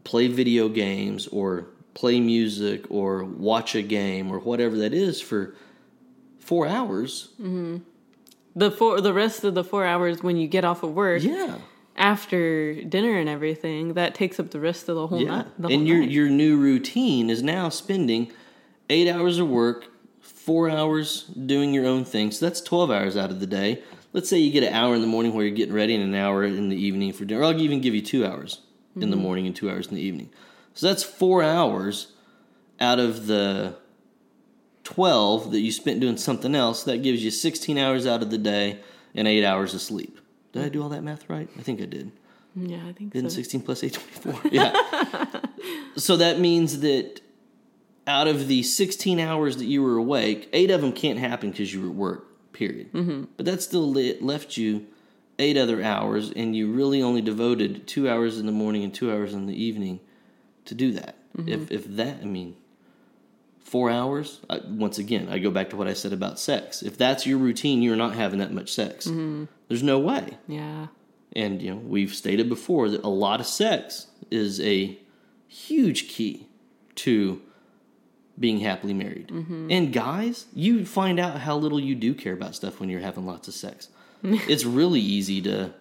play 0.05 0.28
video 0.28 0.68
games 0.68 1.26
or 1.28 1.66
play 1.95 2.20
music 2.20 2.85
or 2.91 3.24
watch 3.24 3.74
a 3.74 3.83
game 3.83 4.31
or 4.31 4.39
whatever 4.39 4.76
that 4.78 4.95
is 4.95 5.20
for 5.20 5.55
four 6.39 6.66
hours 6.66 7.28
mm-hmm. 7.35 7.78
the 8.57 8.70
four 8.70 9.01
the 9.01 9.12
rest 9.12 9.45
of 9.45 9.55
the 9.55 9.64
four 9.64 9.85
hours 9.85 10.22
when 10.22 10.37
you 10.37 10.47
get 10.49 10.64
off 10.64 10.83
of 10.83 10.95
work 10.95 11.22
yeah 11.22 11.59
after 11.97 12.83
dinner 12.85 13.18
and 13.18 13.28
everything 13.28 13.93
that 13.95 14.14
takes 14.14 14.41
up 14.41 14.51
the 14.53 14.61
rest 14.61 14.89
of 14.89 14.95
the 14.97 15.07
whole 15.07 15.20
Yeah, 15.20 15.28
night. 15.39 15.47
The 15.59 15.68
and 15.68 15.76
whole 15.81 15.87
your 15.87 15.99
night. 16.01 16.11
your 16.11 16.28
new 16.31 16.57
routine 16.57 17.28
is 17.28 17.43
now 17.43 17.68
spending 17.68 18.33
eight 18.89 19.07
hours 19.07 19.39
of 19.39 19.49
work, 19.49 19.87
four 20.20 20.70
hours 20.70 21.24
doing 21.24 21.74
your 21.74 21.85
own 21.87 22.05
thing. 22.07 22.31
So 22.31 22.47
that's 22.47 22.62
twelve 22.62 22.91
hours 22.91 23.18
out 23.18 23.31
of 23.31 23.41
the 23.41 23.47
day. 23.47 23.83
Let's 24.12 24.28
say 24.28 24.38
you 24.38 24.50
get 24.50 24.64
an 24.64 24.74
hour 24.74 24.94
in 24.94 25.00
the 25.00 25.06
morning 25.06 25.34
where 25.34 25.44
you're 25.44 25.54
getting 25.54 25.74
ready, 25.74 25.94
and 25.94 26.02
an 26.02 26.14
hour 26.14 26.44
in 26.44 26.68
the 26.68 26.76
evening 26.76 27.12
for 27.12 27.24
dinner. 27.24 27.42
Or 27.42 27.44
I'll 27.44 27.61
even 27.61 27.80
give 27.80 27.94
you 27.94 28.02
two 28.02 28.26
hours 28.26 28.61
in 28.96 29.02
the 29.02 29.16
mm-hmm. 29.16 29.22
morning 29.22 29.46
and 29.46 29.54
two 29.54 29.70
hours 29.70 29.86
in 29.86 29.94
the 29.94 30.02
evening. 30.02 30.30
So 30.74 30.88
that's 30.88 31.02
four 31.02 31.42
hours 31.42 32.12
out 32.80 32.98
of 32.98 33.26
the 33.26 33.76
12 34.84 35.52
that 35.52 35.61
you 35.61 35.70
spent 35.70 36.00
doing 36.00 36.16
something 36.16 36.54
else, 36.54 36.84
that 36.84 37.02
gives 37.02 37.22
you 37.22 37.30
16 37.30 37.78
hours 37.78 38.06
out 38.06 38.22
of 38.22 38.30
the 38.30 38.38
day 38.38 38.80
and 39.14 39.28
8 39.28 39.44
hours 39.44 39.74
of 39.74 39.80
sleep. 39.80 40.18
Did 40.52 40.64
I 40.64 40.68
do 40.68 40.82
all 40.82 40.88
that 40.88 41.02
math 41.02 41.28
right? 41.30 41.48
I 41.58 41.62
think 41.62 41.80
I 41.80 41.84
did. 41.84 42.11
Yeah, 42.56 42.80
I 42.88 42.92
think 42.92 43.12
Didn't 43.12 43.30
so. 43.30 43.36
16 43.36 43.62
plus 43.62 43.84
8, 43.84 43.92
24? 44.22 44.50
Yeah. 44.52 44.74
so 45.96 46.16
that 46.16 46.40
means 46.40 46.80
that 46.80 47.20
out 48.06 48.26
of 48.26 48.48
the 48.48 48.62
16 48.62 49.20
hours 49.20 49.58
that 49.58 49.66
you 49.66 49.82
were 49.82 49.96
awake, 49.96 50.48
eight 50.52 50.70
of 50.70 50.80
them 50.80 50.92
can't 50.92 51.18
happen 51.18 51.50
because 51.50 51.72
you 51.72 51.82
were 51.82 51.88
at 51.88 51.94
work, 51.94 52.26
period. 52.53 52.92
Mm-hmm. 52.92 53.24
But 53.36 53.46
that 53.46 53.62
still 53.62 53.92
le- 53.92 54.20
left 54.20 54.57
you 54.57 54.86
eight 55.38 55.57
other 55.57 55.82
hours, 55.82 56.30
and 56.34 56.55
you 56.55 56.70
really 56.70 57.03
only 57.03 57.22
devoted 57.22 57.86
two 57.86 58.09
hours 58.09 58.38
in 58.38 58.46
the 58.46 58.53
morning 58.53 58.84
and 58.84 58.92
two 58.92 59.11
hours 59.11 59.32
in 59.32 59.46
the 59.46 59.62
evening 59.62 60.01
to 60.66 60.74
do 60.74 60.92
that. 60.92 61.16
If, 61.46 61.70
if 61.70 61.96
that, 61.96 62.18
I 62.20 62.24
mean, 62.24 62.57
four 63.61 63.90
hours, 63.90 64.40
I, 64.51 64.61
once 64.66 64.98
again, 64.98 65.28
I 65.30 65.38
go 65.38 65.51
back 65.51 65.70
to 65.70 65.76
what 65.76 65.86
I 65.86 65.94
said 65.94 66.12
about 66.12 66.38
sex. 66.38 66.82
If 66.82 66.98
that's 66.98 67.26
your 67.26 67.38
routine, 67.38 67.82
you're 67.82 67.96
not 67.96 68.14
having 68.14 68.40
that 68.40 68.53
much 68.53 68.72
sex. 68.72 69.07
There's 69.68 69.82
no 69.82 69.98
way. 69.98 70.36
Yeah. 70.48 70.88
And 71.34 71.62
you 71.62 71.70
know, 71.70 71.76
we've 71.76 72.14
stated 72.14 72.48
before 72.48 72.88
that 72.90 73.05
a 73.05 73.09
lot 73.09 73.40
of 73.40 73.46
sex 73.46 74.09
is 74.30 74.61
a 74.61 74.98
huge 75.46 76.09
key 76.09 76.48
to 76.96 77.40
being 78.41 78.61
happily 78.61 78.95
married. 78.95 79.28
Mm-hmm. 79.28 79.70
And 79.70 79.93
guys, 79.93 80.47
you 80.55 80.86
find 80.86 81.20
out 81.20 81.41
how 81.41 81.57
little 81.57 81.78
you 81.78 81.95
do 81.95 82.14
care 82.14 82.32
about 82.32 82.57
stuff 82.57 82.80
when 82.80 82.88
you're 82.88 83.01
having 83.01 83.26
lots 83.26 83.47
of 83.47 83.55
sex. 83.55 83.88
it's 84.22 84.64
really 84.64 85.01
easy 85.01 85.41
to 85.43 85.72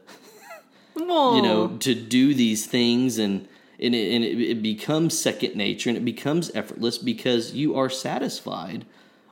you 0.95 1.41
know 1.41 1.77
to 1.79 1.95
do 1.95 2.33
these 2.33 2.65
things 2.65 3.17
and 3.17 3.47
and, 3.81 3.95
it, 3.95 4.13
and 4.13 4.25
it, 4.25 4.41
it 4.41 4.61
becomes 4.61 5.17
second 5.17 5.55
nature 5.55 5.89
and 5.89 5.97
it 5.97 6.03
becomes 6.03 6.51
effortless 6.53 6.97
because 6.97 7.53
you 7.53 7.77
are 7.77 7.89
satisfied 7.89 8.85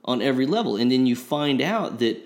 on 0.06 0.22
every 0.22 0.46
level 0.46 0.78
and 0.78 0.92
then 0.92 1.06
you 1.06 1.16
find 1.16 1.62
out 1.62 2.00
that 2.00 2.18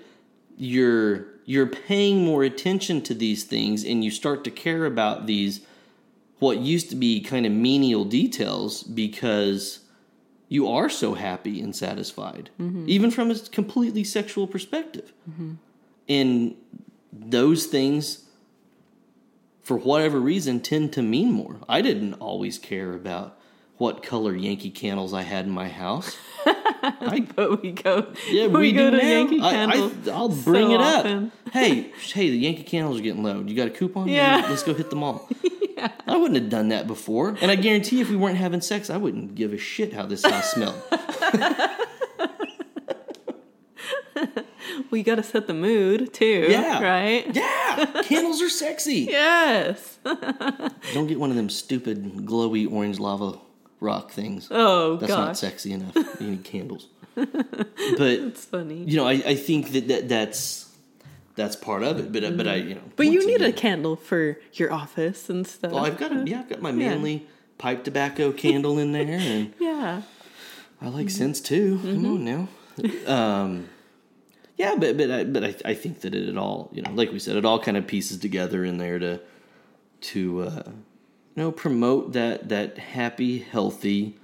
you're 0.56 1.26
you're 1.44 1.66
paying 1.66 2.24
more 2.24 2.44
attention 2.44 3.02
to 3.02 3.14
these 3.14 3.44
things 3.44 3.84
and 3.84 4.04
you 4.04 4.10
start 4.10 4.44
to 4.44 4.50
care 4.50 4.84
about 4.84 5.26
these 5.26 5.60
what 6.38 6.58
used 6.58 6.90
to 6.90 6.96
be 6.96 7.20
kind 7.20 7.46
of 7.46 7.52
menial 7.52 8.04
details 8.04 8.82
because 8.82 9.80
you 10.52 10.68
are 10.68 10.90
so 10.90 11.14
happy 11.14 11.62
and 11.62 11.74
satisfied 11.74 12.50
mm-hmm. 12.60 12.84
even 12.86 13.10
from 13.10 13.30
a 13.30 13.34
completely 13.34 14.04
sexual 14.04 14.46
perspective 14.46 15.12
mm-hmm. 15.28 15.54
and 16.08 16.54
those 17.10 17.66
things 17.66 18.24
for 19.62 19.76
whatever 19.76 20.20
reason 20.20 20.60
tend 20.60 20.92
to 20.92 21.02
mean 21.02 21.30
more. 21.30 21.56
I 21.68 21.82
didn't 21.82 22.14
always 22.14 22.58
care 22.58 22.94
about 22.94 23.38
what 23.78 24.02
color 24.02 24.34
Yankee 24.34 24.70
candles 24.70 25.14
I 25.14 25.22
had 25.22 25.46
in 25.46 25.52
my 25.52 25.68
house. 25.68 26.16
I 26.46 27.26
but 27.34 27.62
we 27.62 27.72
go. 27.72 28.12
yeah, 28.28 28.48
we, 28.48 28.72
go 28.72 28.90
do 28.90 28.96
to 28.96 29.02
now. 29.02 29.08
Yankee 29.08 29.40
I, 29.40 29.50
Candle. 29.52 29.92
I, 30.12 30.20
will 30.20 30.28
bring 30.28 30.66
so 30.66 30.74
it 30.74 30.80
up. 30.80 31.30
hey, 31.52 31.92
hey, 32.12 32.30
the 32.30 32.38
Yankee 32.38 32.64
candles 32.64 32.98
are 32.98 33.02
getting 33.02 33.22
low. 33.22 33.40
You 33.40 33.54
got 33.54 33.68
a 33.68 33.70
coupon? 33.70 34.08
Yeah. 34.08 34.46
Let's 34.48 34.62
go 34.62 34.74
hit 34.74 34.90
the 34.90 34.96
mall. 34.96 35.28
I 36.06 36.16
wouldn't 36.16 36.40
have 36.40 36.50
done 36.50 36.68
that 36.68 36.86
before, 36.86 37.36
and 37.40 37.50
I 37.50 37.56
guarantee 37.56 38.00
if 38.00 38.08
we 38.10 38.16
weren't 38.16 38.38
having 38.38 38.60
sex, 38.60 38.90
I 38.90 38.96
wouldn't 38.96 39.34
give 39.34 39.52
a 39.52 39.58
shit 39.58 39.92
how 39.92 40.06
this 40.06 40.24
house 40.24 40.52
smelled. 40.52 40.80
we 44.90 45.02
got 45.02 45.16
to 45.16 45.22
set 45.22 45.46
the 45.46 45.54
mood 45.54 46.12
too. 46.12 46.46
Yeah. 46.48 46.82
Right. 46.82 47.34
yeah, 47.34 48.02
candles 48.04 48.40
are 48.42 48.48
sexy. 48.48 49.08
Yes. 49.12 49.98
Don't 50.94 51.06
get 51.06 51.18
one 51.18 51.30
of 51.30 51.36
them 51.36 51.48
stupid 51.48 52.04
glowy 52.26 52.70
orange 52.70 52.98
lava 52.98 53.38
rock 53.80 54.10
things. 54.10 54.48
Oh 54.50 54.96
That's 54.96 55.10
not 55.10 55.36
sexy 55.36 55.72
enough. 55.72 55.94
You 56.20 56.30
need 56.30 56.44
candles. 56.44 56.88
But 57.14 57.28
it's 58.00 58.44
funny. 58.44 58.84
you 58.84 58.96
know, 58.96 59.06
I, 59.06 59.12
I 59.12 59.34
think 59.34 59.72
that, 59.72 59.88
that 59.88 60.08
that's 60.08 60.61
that's 61.34 61.56
part 61.56 61.82
of 61.82 61.98
it. 61.98 62.12
But 62.12 62.36
but 62.36 62.46
I 62.46 62.56
you 62.56 62.74
know. 62.74 62.82
But 62.96 63.06
you 63.06 63.26
need 63.26 63.42
a 63.42 63.52
candle 63.52 63.96
for 63.96 64.38
your 64.54 64.72
office 64.72 65.30
and 65.30 65.46
stuff. 65.46 65.72
Well, 65.72 65.84
I've 65.84 65.98
got 65.98 66.12
a, 66.12 66.24
yeah, 66.26 66.40
I've 66.40 66.48
got 66.48 66.62
my 66.62 66.72
manly 66.72 67.26
pipe 67.58 67.84
tobacco 67.84 68.32
candle 68.32 68.78
in 68.78 68.92
there, 68.92 69.06
and 69.06 69.54
yeah. 69.58 70.02
I 70.80 70.88
like 70.88 71.10
scents 71.10 71.40
too. 71.40 71.78
Come 71.78 72.06
on 72.06 72.24
now. 72.24 72.48
Um, 73.06 73.68
yeah, 74.56 74.74
but 74.76 74.96
but 74.96 75.10
I, 75.10 75.24
but 75.24 75.44
I, 75.44 75.54
I 75.64 75.74
think 75.74 76.00
that 76.00 76.14
it, 76.14 76.28
it 76.28 76.36
all 76.36 76.70
you 76.72 76.82
know, 76.82 76.90
like 76.90 77.12
we 77.12 77.18
said, 77.18 77.36
it 77.36 77.44
all 77.44 77.60
kind 77.60 77.76
of 77.76 77.86
pieces 77.86 78.18
together 78.18 78.64
in 78.64 78.78
there 78.78 78.98
to 78.98 79.20
to 80.00 80.42
uh, 80.42 80.62
you 80.66 80.72
know 81.36 81.52
promote 81.52 82.12
that 82.12 82.48
that 82.48 82.78
happy, 82.78 83.38
healthy 83.38 84.18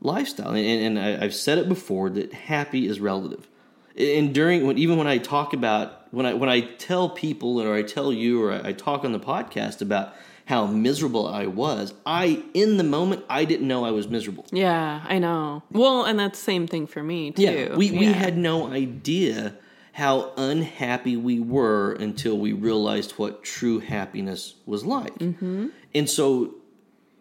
lifestyle. 0.00 0.50
And, 0.50 0.98
and 0.98 0.98
I, 0.98 1.24
I've 1.24 1.34
said 1.34 1.58
it 1.58 1.68
before 1.68 2.10
that 2.10 2.32
happy 2.32 2.86
is 2.86 3.00
relative. 3.00 3.48
And 3.96 4.34
during 4.34 4.66
when 4.66 4.78
even 4.78 4.96
when 4.96 5.06
I 5.06 5.18
talk 5.18 5.52
about 5.52 6.12
when 6.12 6.26
I 6.26 6.34
when 6.34 6.48
I 6.48 6.60
tell 6.60 7.10
people 7.10 7.60
or 7.60 7.74
I 7.74 7.82
tell 7.82 8.12
you 8.12 8.42
or 8.42 8.52
I, 8.52 8.68
I 8.68 8.72
talk 8.72 9.04
on 9.04 9.12
the 9.12 9.20
podcast 9.20 9.82
about 9.82 10.14
how 10.46 10.66
miserable 10.66 11.26
I 11.28 11.46
was, 11.46 11.94
I 12.04 12.42
in 12.54 12.76
the 12.76 12.84
moment 12.84 13.24
I 13.28 13.44
didn't 13.44 13.68
know 13.68 13.84
I 13.84 13.90
was 13.90 14.08
miserable. 14.08 14.46
Yeah, 14.50 15.04
I 15.06 15.18
know. 15.18 15.62
Well, 15.70 16.04
and 16.04 16.18
that's 16.18 16.38
the 16.38 16.44
same 16.44 16.66
thing 16.66 16.86
for 16.86 17.02
me 17.02 17.30
too. 17.30 17.42
Yeah, 17.42 17.76
we, 17.76 17.90
we 17.90 18.06
had 18.06 18.36
no 18.36 18.68
idea 18.72 19.54
how 19.92 20.32
unhappy 20.36 21.16
we 21.16 21.38
were 21.38 21.92
until 21.92 22.38
we 22.38 22.52
realized 22.52 23.12
what 23.12 23.44
true 23.44 23.78
happiness 23.78 24.54
was 24.66 24.84
like. 24.84 25.14
Mm-hmm. 25.18 25.68
And 25.94 26.08
so, 26.08 26.54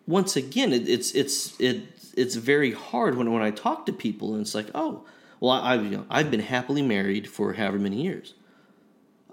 once 0.07 0.35
again, 0.35 0.71
it, 0.71 0.87
it's 0.87 1.11
it's 1.11 1.59
it, 1.59 1.83
it's 2.15 2.35
very 2.35 2.71
hard 2.71 3.17
when 3.17 3.31
when 3.31 3.41
I 3.41 3.51
talk 3.51 3.85
to 3.87 3.93
people 3.93 4.33
and 4.33 4.41
it's 4.41 4.55
like, 4.55 4.67
oh, 4.73 5.05
well, 5.41 5.51
I, 5.51 5.73
I've 5.73 5.83
you 5.83 5.89
know, 5.89 6.05
I've 6.09 6.31
been 6.31 6.39
happily 6.39 6.81
married 6.81 7.27
for 7.27 7.53
however 7.53 7.79
many 7.79 8.01
years. 8.01 8.35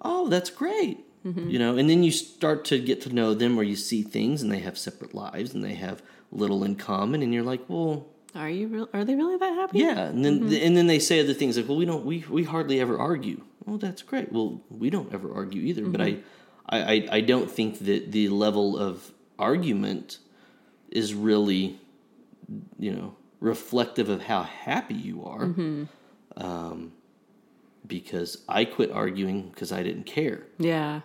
Oh, 0.03 0.29
that's 0.29 0.51
great. 0.51 0.99
Mm-hmm. 1.25 1.51
You 1.51 1.59
know, 1.59 1.77
and 1.77 1.89
then 1.89 2.03
you 2.03 2.11
start 2.11 2.65
to 2.67 2.79
get 2.79 3.01
to 3.03 3.15
know 3.15 3.35
them, 3.35 3.59
or 3.59 3.63
you 3.63 3.77
see 3.77 4.03
things, 4.03 4.43
and 4.43 4.51
they 4.51 4.61
have 4.61 4.79
separate 4.79 5.15
lives, 5.15 5.55
and 5.55 5.63
they 5.63 5.75
have 5.75 6.03
little 6.33 6.65
in 6.65 6.77
common, 6.77 7.23
and 7.23 7.33
you're 7.35 7.43
like, 7.43 7.61
well, 7.69 8.07
Are 8.35 8.49
you? 8.49 8.69
Real, 8.69 8.89
are 8.95 9.05
they 9.05 9.15
really 9.15 9.37
that 9.37 9.55
happy? 9.55 9.81
yeah, 9.81 10.07
and 10.07 10.25
then 10.25 10.41
mm-hmm. 10.41 10.67
and 10.67 10.77
then 10.77 10.87
they 10.87 10.99
say 10.99 11.21
other 11.21 11.35
things 11.35 11.57
like, 11.57 11.69
"Well, 11.69 11.77
we 11.77 11.85
don't 11.85 12.05
we 12.05 12.25
we 12.29 12.45
hardly 12.45 12.81
ever 12.81 12.99
argue." 12.99 13.43
Well, 13.67 13.79
that's 13.79 14.03
great. 14.03 14.33
Well, 14.33 14.63
we 14.71 14.89
don't 14.89 15.13
ever 15.13 15.33
argue 15.35 15.61
either. 15.63 15.85
But 15.85 16.01
mm-hmm. 16.01 16.21
I, 16.69 16.79
I 16.79 16.93
I 16.93 17.09
I 17.19 17.21
don't 17.21 17.51
think 17.51 17.81
that 17.81 18.13
the 18.13 18.29
level 18.31 18.79
of 18.79 19.13
argument 19.39 20.19
is 20.91 21.13
really, 21.13 21.79
you 22.79 22.93
know, 22.93 23.17
reflective 23.41 24.09
of 24.09 24.23
how 24.23 24.43
happy 24.45 24.95
you 24.95 25.25
are. 25.25 25.47
Um, 26.39 26.93
because 27.87 28.43
I 28.49 28.65
quit 28.65 28.91
arguing 28.91 29.49
because 29.49 29.73
I 29.73 29.83
didn't 29.83 30.05
care. 30.05 30.43
Yeah. 30.59 31.01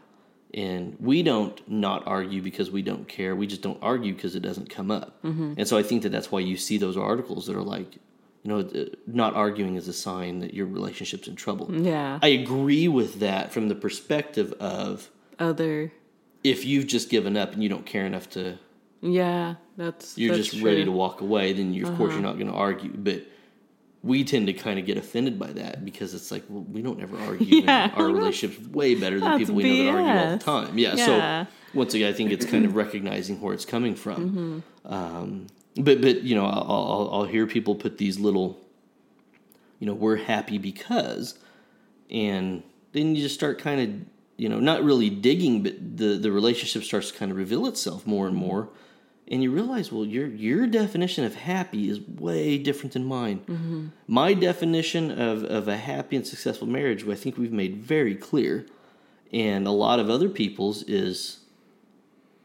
And 0.54 0.96
we 1.00 1.24
don't 1.24 1.60
not 1.70 2.06
argue 2.06 2.42
because 2.42 2.70
we 2.70 2.82
don't 2.82 3.08
care. 3.08 3.36
We 3.36 3.48
just 3.48 3.62
don't 3.62 3.80
argue 3.82 4.14
because 4.14 4.36
it 4.36 4.42
doesn't 4.42 4.70
come 4.70 4.92
up. 4.92 5.18
And 5.24 5.68
so 5.68 5.78
I 5.78 5.84
think 5.84 6.04
that 6.04 6.10
that's 6.10 6.32
why 6.32 6.42
you 6.42 6.58
see 6.58 6.78
those 6.78 6.96
articles 6.98 7.48
that 7.48 7.56
are 7.56 7.64
like, 7.64 7.96
you 8.44 8.50
know, 8.52 8.70
not 9.08 9.34
arguing 9.34 9.76
is 9.76 9.88
a 9.88 9.94
sign 9.94 10.40
that 10.40 10.54
your 10.54 10.66
relationship's 10.68 11.28
in 11.28 11.36
trouble. 11.36 11.74
Yeah. 11.74 12.20
I 12.22 12.28
agree 12.28 12.88
with 12.88 13.20
that 13.22 13.52
from 13.54 13.70
the 13.70 13.76
perspective 13.76 14.52
of 14.60 15.10
Other. 15.40 15.92
if 16.44 16.66
you've 16.66 16.86
just 16.88 17.10
given 17.10 17.36
up 17.38 17.54
and 17.54 17.64
you 17.64 17.70
don't 17.70 17.86
care 17.86 18.06
enough 18.06 18.30
to, 18.32 18.60
Yeah, 19.02 19.56
that's. 19.78 20.18
you're 20.18 20.36
that's 20.36 20.50
just 20.50 20.64
ready 20.64 20.84
to. 20.84 20.90
Uh-huh. 20.92 20.98
walk 20.98 21.22
away, 21.22 21.54
then 21.54 21.74
you, 21.74 21.88
of 21.88 21.96
course 21.98 22.12
you're 22.14 22.22
not 22.22 22.34
going 22.38 22.48
to 22.52 22.54
argue. 22.54 22.92
But 22.94 23.24
we 24.04 24.26
tend 24.26 24.48
to 24.48 24.54
kind 24.54 24.78
of 24.78 24.86
get 24.86 24.98
offended 24.98 25.40
by 25.40 25.48
that 25.54 25.86
because 25.86 26.14
it's 26.14 26.30
like, 26.30 26.44
well, 26.50 26.64
we 26.64 26.82
don't 26.82 27.02
ever 27.02 27.18
argue. 27.20 27.62
Yeah, 27.64 27.92
our 27.96 28.08
relationship's 28.08 28.68
way 28.68 28.96
better 28.96 29.20
than 29.20 29.38
people 29.38 29.56
we 29.56 29.64
know 29.64 29.86
that 29.86 29.98
argue 29.98 30.22
all 30.22 30.38
the 30.38 30.44
time. 30.44 30.78
Yeah, 30.78 30.96
Yeah. 30.96 31.46
So 31.46 31.52
once 31.74 31.94
again, 31.94 32.14
I 32.14 32.16
think 32.16 32.32
it's 32.32 32.46
kind 32.46 32.66
of 32.66 32.76
recognizing 32.76 33.40
where 33.40 33.54
it's 33.54 33.66
coming 33.66 33.96
from. 33.96 34.64
Mm-hmm. 34.86 34.94
Um, 34.94 35.48
but 35.76 36.02
but 36.02 36.24
you 36.24 36.36
know, 36.36 36.46
I'll, 36.46 36.66
I'll 36.70 37.10
I'll 37.14 37.26
hear 37.26 37.48
people 37.48 37.76
put 37.76 37.98
these 37.98 38.20
little, 38.20 38.60
you 39.80 39.88
know, 39.88 39.94
we're 39.94 40.18
happy 40.18 40.58
because, 40.58 41.40
and 42.12 42.62
then 42.92 43.16
you 43.16 43.24
just 43.24 43.36
start 43.36 43.58
kind 43.58 43.82
of 43.82 43.90
you 44.38 44.50
know 44.50 44.60
not 44.60 44.84
really 44.84 45.10
digging, 45.10 45.64
but 45.64 45.98
the 45.98 46.18
the 46.18 46.32
relationship 46.32 46.84
starts 46.84 47.12
to 47.12 47.18
kind 47.18 47.32
of 47.32 47.38
reveal 47.38 47.66
itself 47.66 48.06
more 48.06 48.28
and 48.28 48.36
more. 48.36 48.70
And 49.30 49.42
you 49.42 49.52
realize, 49.52 49.92
well, 49.92 50.06
your 50.06 50.28
your 50.28 50.68
definition 50.68 51.24
of 51.24 51.36
happy 51.36 51.90
is 51.90 52.00
way 52.02 52.58
different 52.58 52.92
than 52.94 53.06
mine. 53.06 53.92
My 54.06 54.34
definition 54.34 55.12
of, 55.12 55.44
of 55.46 55.68
a 55.68 55.78
happy 55.78 56.16
and 56.18 56.28
successful 56.28 56.68
marriage, 56.68 57.08
I 57.08 57.16
think 57.16 57.38
we've 57.38 57.52
made 57.52 57.78
very 57.78 58.16
clear, 58.16 58.66
and 59.32 59.66
a 59.66 59.72
lot 59.72 60.00
of 60.00 60.10
other 60.10 60.28
people's 60.28 60.84
is, 60.84 61.40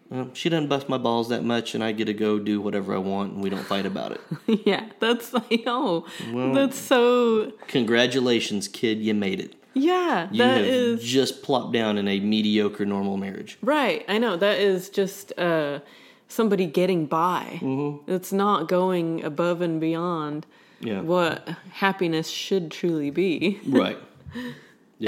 well, 0.09 0.31
she 0.33 0.49
doesn't 0.49 0.69
bust 0.69 0.89
my 0.89 0.99
balls 0.99 1.29
that 1.31 1.43
much, 1.45 1.75
and 1.75 1.83
I 1.83 1.91
get 1.93 2.05
to 2.07 2.15
go 2.15 2.39
do 2.39 2.61
whatever 2.61 2.95
I 2.95 2.99
want, 2.99 3.33
and 3.35 3.43
we 3.43 3.51
don't 3.51 3.65
fight 3.67 3.85
about 3.85 4.13
it. 4.13 4.21
yeah, 4.67 4.87
that's. 5.01 5.35
I 5.35 5.63
know. 5.67 6.07
Well- 6.33 6.55
that's 6.55 6.79
so. 6.79 7.53
Congratulations, 7.67 8.69
kid, 8.69 9.01
you 9.01 9.15
made 9.15 9.41
it. 9.41 9.57
Yeah, 9.75 10.29
You 10.31 10.39
that 10.39 10.57
have 10.59 10.65
is 10.65 11.03
just 11.05 11.43
plopped 11.43 11.73
down 11.73 11.99
in 11.99 12.09
a 12.09 12.19
mediocre 12.21 12.87
normal 12.87 13.17
marriage. 13.17 13.59
right. 13.63 14.05
I 14.09 14.19
know 14.19 14.37
that 14.37 14.59
is 14.59 14.89
just 14.89 15.39
uh, 15.39 15.81
somebody 16.29 16.67
getting 16.67 17.07
by. 17.07 17.59
Mm-hmm. 17.61 18.11
It's 18.11 18.33
not 18.33 18.69
going 18.69 19.25
above 19.25 19.61
and 19.63 19.81
beyond. 19.81 20.47
Yeah. 20.81 21.01
what 21.01 21.49
happiness 21.73 22.29
should 22.29 22.71
truly 22.71 23.11
be. 23.11 23.59
Right. 23.67 23.99
Yeah. 24.35 24.53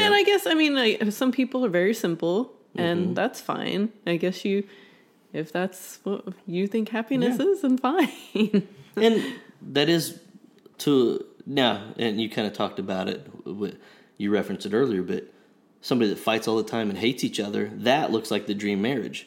And 0.06 0.14
I 0.14 0.22
guess 0.24 0.44
I 0.46 0.54
mean 0.54 0.74
like, 0.74 1.12
some 1.12 1.30
people 1.32 1.64
are 1.64 1.68
very 1.68 1.94
simple, 1.94 2.52
and 2.76 3.00
Mm-hmm. 3.00 3.14
that's 3.14 3.40
fine. 3.40 3.90
I 4.06 4.16
guess 4.16 4.44
you, 4.44 4.64
if 5.32 5.52
that's 5.52 6.00
what 6.04 6.24
you 6.46 6.66
think 6.66 6.88
happiness 6.88 7.38
Yeah. 7.38 7.46
is, 7.46 7.62
then 7.62 7.78
fine. 7.78 8.10
and 8.96 9.24
that 9.62 9.88
is 9.88 10.18
to 10.78 11.24
now 11.46 11.92
and 11.98 12.20
you 12.20 12.28
kind 12.30 12.46
of 12.48 12.52
talked 12.52 12.78
about 12.78 13.08
it 13.08 13.26
you 14.16 14.30
referenced 14.30 14.66
it 14.66 14.72
earlier 14.74 15.02
but 15.02 15.24
somebody 15.80 16.08
that 16.10 16.18
fights 16.18 16.46
all 16.48 16.56
the 16.56 16.62
time 16.76 16.88
and 16.90 16.98
hates 16.98 17.22
each 17.24 17.38
other 17.40 17.70
that 17.74 18.10
looks 18.12 18.30
like 18.30 18.46
the 18.46 18.54
dream 18.54 18.80
marriage 18.82 19.26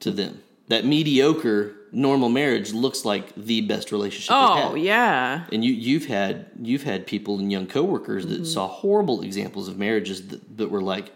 to 0.00 0.10
them 0.10 0.42
that 0.68 0.84
mediocre 0.84 1.74
normal 1.92 2.28
marriage 2.28 2.72
looks 2.72 3.04
like 3.04 3.34
the 3.36 3.60
best 3.62 3.92
relationship 3.92 4.32
oh 4.32 4.74
yeah, 4.74 5.46
and 5.52 5.64
you 5.64 5.72
you've 5.72 6.06
had 6.06 6.46
you've 6.60 6.82
had 6.82 7.06
people 7.06 7.38
and 7.38 7.50
young 7.50 7.66
coworkers 7.66 8.26
that 8.26 8.34
mm-hmm. 8.34 8.44
saw 8.44 8.68
horrible 8.68 9.22
examples 9.22 9.68
of 9.68 9.78
marriages 9.78 10.28
that, 10.28 10.56
that 10.56 10.70
were 10.70 10.82
like 10.82 11.12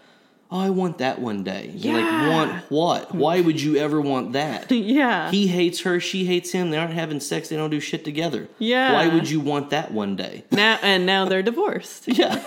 oh 0.52 0.58
i 0.58 0.70
want 0.70 0.98
that 0.98 1.20
one 1.20 1.42
day 1.42 1.70
You're 1.74 2.00
like 2.00 2.28
want 2.30 2.70
what 2.70 3.14
why 3.14 3.40
would 3.40 3.60
you 3.60 3.76
ever 3.76 4.00
want 4.00 4.32
that 4.32 4.70
yeah. 4.70 5.30
he 5.30 5.46
hates 5.46 5.80
her, 5.80 6.00
she 6.00 6.24
hates 6.24 6.52
him. 6.52 6.70
They 6.70 6.76
aren't 6.78 6.92
having 6.94 7.20
sex. 7.20 7.48
They 7.48 7.56
don't 7.56 7.70
do 7.70 7.80
shit 7.80 8.04
together. 8.04 8.48
Yeah. 8.58 8.92
Why 8.92 9.08
would 9.08 9.28
you 9.28 9.40
want 9.40 9.70
that 9.70 9.92
one 9.92 10.16
day? 10.16 10.44
now 10.50 10.78
and 10.82 11.06
now 11.06 11.24
they're 11.24 11.42
divorced. 11.42 12.08
Yeah. 12.20 12.42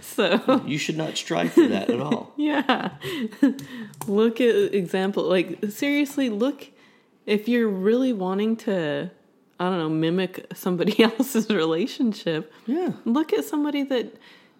So 0.00 0.62
you 0.66 0.78
should 0.78 0.96
not 0.96 1.16
strive 1.16 1.52
for 1.52 1.66
that 1.68 1.90
at 1.90 2.00
all. 2.00 2.32
yeah, 2.36 2.90
look 4.06 4.40
at 4.40 4.74
example. 4.74 5.24
Like 5.24 5.70
seriously, 5.70 6.30
look 6.30 6.68
if 7.26 7.48
you're 7.48 7.68
really 7.68 8.12
wanting 8.12 8.56
to. 8.58 9.10
I 9.58 9.70
don't 9.70 9.78
know, 9.78 9.88
mimic 9.88 10.46
somebody 10.54 11.02
else's 11.02 11.48
relationship. 11.50 12.52
Yeah. 12.66 12.92
look 13.04 13.32
at 13.32 13.44
somebody 13.44 13.84
that 13.84 14.14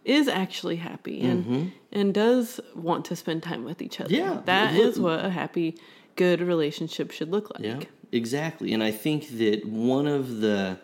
is 0.06 0.28
actually 0.28 0.76
happy 0.76 1.20
and 1.20 1.72
and 1.92 2.14
does 2.14 2.60
want 2.74 3.04
to 3.06 3.16
spend 3.16 3.42
time 3.42 3.64
with 3.64 3.82
each 3.82 4.00
other. 4.00 4.14
Mm-hmm. 4.14 4.34
Yeah, 4.34 4.40
that 4.46 4.74
look- 4.74 4.84
is 4.84 5.00
what 5.00 5.24
a 5.24 5.30
happy, 5.30 5.76
good 6.14 6.40
relationship 6.40 7.10
should 7.10 7.30
look 7.30 7.50
like. 7.50 7.64
Yeah. 7.64 7.80
Exactly. 8.12 8.72
And 8.72 8.82
I 8.82 8.92
think 8.92 9.28
that 9.38 9.66
one 9.66 10.06
of 10.06 10.40
the, 10.40 10.78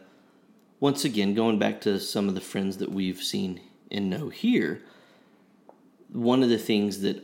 once 0.80 1.04
again, 1.04 1.34
going 1.34 1.58
back 1.58 1.80
to 1.82 2.00
some 2.00 2.28
of 2.28 2.34
the 2.34 2.40
friends 2.40 2.78
that 2.78 2.90
we've 2.90 3.22
seen 3.22 3.60
and 3.92 4.10
know 4.10 4.28
here, 4.28 4.82
one 6.10 6.42
of 6.42 6.48
the 6.48 6.58
things 6.58 7.00
that, 7.02 7.22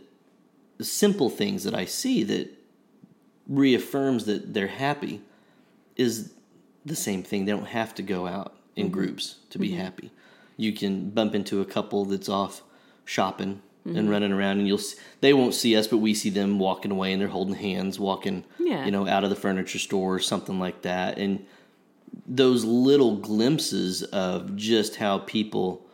the 0.76 0.84
simple 0.84 1.28
things 1.28 1.64
that 1.64 1.74
I 1.74 1.84
see 1.84 2.22
that 2.22 2.48
reaffirms 3.48 4.26
that 4.26 4.54
they're 4.54 4.68
happy 4.68 5.20
is 5.96 6.32
the 6.86 6.94
same 6.94 7.24
thing. 7.24 7.44
They 7.44 7.52
don't 7.52 7.66
have 7.66 7.92
to 7.96 8.02
go 8.02 8.28
out 8.28 8.54
in 8.76 8.90
groups 8.90 9.38
to 9.50 9.58
be 9.58 9.72
happy. 9.72 10.12
You 10.59 10.72
can 10.72 11.09
bump 11.10 11.35
into 11.35 11.62
a 11.62 11.64
couple 11.64 12.05
that's 12.05 12.28
off 12.28 12.62
shopping 13.06 13.62
and 13.86 13.97
mm-hmm. 13.97 14.09
running 14.09 14.32
around, 14.32 14.59
and 14.59 14.68
you'll 14.68 14.78
s 14.78 14.97
they 15.20 15.32
won't 15.32 15.55
see 15.55 15.74
us, 15.74 15.86
but 15.86 15.98
we 15.98 16.12
see 16.12 16.28
them 16.28 16.59
walking 16.59 16.90
away 16.90 17.12
and 17.12 17.20
they're 17.22 17.28
holding 17.28 17.55
hands, 17.55 17.98
walking, 17.98 18.44
Yeah. 18.59 18.85
you 18.85 18.90
know, 18.90 19.09
out 19.09 19.24
of 19.24 19.30
the 19.30 19.36
furniture 19.36 19.78
store 19.78 20.16
or 20.16 20.18
something 20.18 20.59
like 20.59 20.82
that. 20.82 21.16
And 21.16 21.47
those 22.26 22.64
little 22.64 23.16
glimpses 23.16 24.02
of 24.02 24.56
just 24.56 24.97
how 24.97 25.18
people 25.18 25.86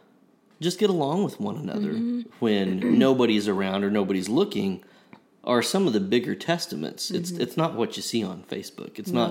just 0.60 0.78
get 0.78 0.90
along 0.90 1.24
with 1.24 1.38
one 1.38 1.56
another 1.56 1.92
mm-hmm. 1.92 2.22
when 2.40 2.98
nobody's 2.98 3.46
around 3.46 3.84
or 3.84 3.90
nobody's 3.90 4.28
looking 4.28 4.82
are 5.44 5.62
some 5.62 5.86
of 5.86 5.92
the 5.92 6.00
bigger 6.00 6.34
testaments. 6.34 7.10
It's 7.10 7.30
mm-hmm. 7.30 7.42
it's 7.42 7.56
not 7.56 7.74
what 7.74 7.96
you 7.96 8.02
see 8.02 8.24
on 8.24 8.44
Facebook. 8.50 8.98
It's 8.98 9.10
not 9.10 9.30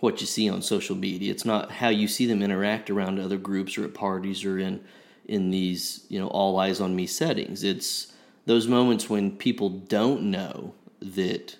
what 0.00 0.20
you 0.20 0.26
see 0.26 0.48
on 0.48 0.62
social 0.62 0.96
media. 0.96 1.30
It's 1.30 1.44
not 1.44 1.70
how 1.70 1.88
you 1.88 2.08
see 2.08 2.26
them 2.26 2.42
interact 2.42 2.90
around 2.90 3.18
other 3.18 3.38
groups 3.38 3.78
or 3.78 3.84
at 3.84 3.94
parties 3.94 4.44
or 4.44 4.58
in 4.58 4.84
in 5.26 5.50
these, 5.50 6.04
you 6.08 6.20
know, 6.20 6.28
all 6.28 6.58
eyes 6.58 6.80
on 6.80 6.94
me 6.94 7.06
settings. 7.06 7.64
It's 7.64 8.12
those 8.44 8.68
moments 8.68 9.08
when 9.08 9.36
people 9.36 9.70
don't 9.70 10.30
know 10.30 10.74
that 11.00 11.56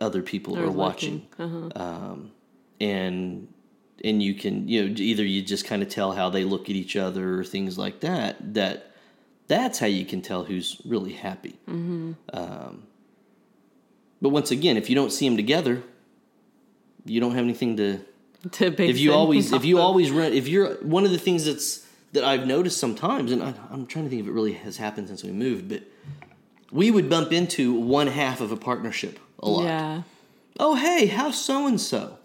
other 0.00 0.22
people 0.22 0.54
They're 0.54 0.66
are 0.66 0.70
watching. 0.70 1.26
Uh-huh. 1.38 1.70
um, 1.76 2.30
and 2.80 3.48
and 4.02 4.22
you 4.22 4.34
can 4.34 4.68
you 4.68 4.82
know 4.82 4.94
either 4.98 5.24
you 5.24 5.42
just 5.42 5.64
kind 5.64 5.82
of 5.82 5.88
tell 5.88 6.12
how 6.12 6.28
they 6.28 6.44
look 6.44 6.68
at 6.68 6.76
each 6.76 6.96
other 6.96 7.38
or 7.40 7.44
things 7.44 7.78
like 7.78 8.00
that 8.00 8.54
that 8.54 8.90
that's 9.46 9.78
how 9.78 9.86
you 9.86 10.04
can 10.04 10.20
tell 10.20 10.44
who's 10.44 10.80
really 10.84 11.12
happy 11.12 11.58
mm-hmm. 11.68 12.12
um, 12.32 12.82
but 14.20 14.30
once 14.30 14.50
again 14.50 14.76
if 14.76 14.88
you 14.90 14.96
don't 14.96 15.12
see 15.12 15.28
them 15.28 15.36
together 15.36 15.82
you 17.04 17.20
don't 17.20 17.34
have 17.34 17.44
anything 17.44 17.76
to 17.76 18.00
To 18.52 18.66
if 18.82 18.98
you 18.98 19.14
always 19.14 19.52
if 19.52 19.64
you 19.64 19.78
of. 19.78 19.84
always 19.86 20.10
run 20.10 20.32
if 20.32 20.48
you're 20.48 20.74
one 20.82 21.04
of 21.04 21.10
the 21.10 21.18
things 21.18 21.46
that's 21.46 21.86
that 22.12 22.24
I've 22.24 22.46
noticed 22.46 22.78
sometimes 22.78 23.32
and 23.32 23.42
I, 23.42 23.54
I'm 23.70 23.86
trying 23.86 24.04
to 24.04 24.10
think 24.10 24.22
if 24.22 24.28
it 24.28 24.32
really 24.32 24.52
has 24.52 24.76
happened 24.76 25.08
since 25.08 25.24
we 25.24 25.32
moved 25.32 25.68
but 25.68 25.82
we 26.70 26.90
would 26.90 27.08
bump 27.08 27.32
into 27.32 27.72
one 27.72 28.06
half 28.08 28.40
of 28.40 28.52
a 28.52 28.56
partnership 28.56 29.18
a 29.38 29.48
lot. 29.48 29.64
Yeah, 29.64 30.02
oh 30.60 30.74
hey 30.74 31.06
how's 31.06 31.42
so 31.42 31.66
and 31.66 31.80
so 31.80 32.18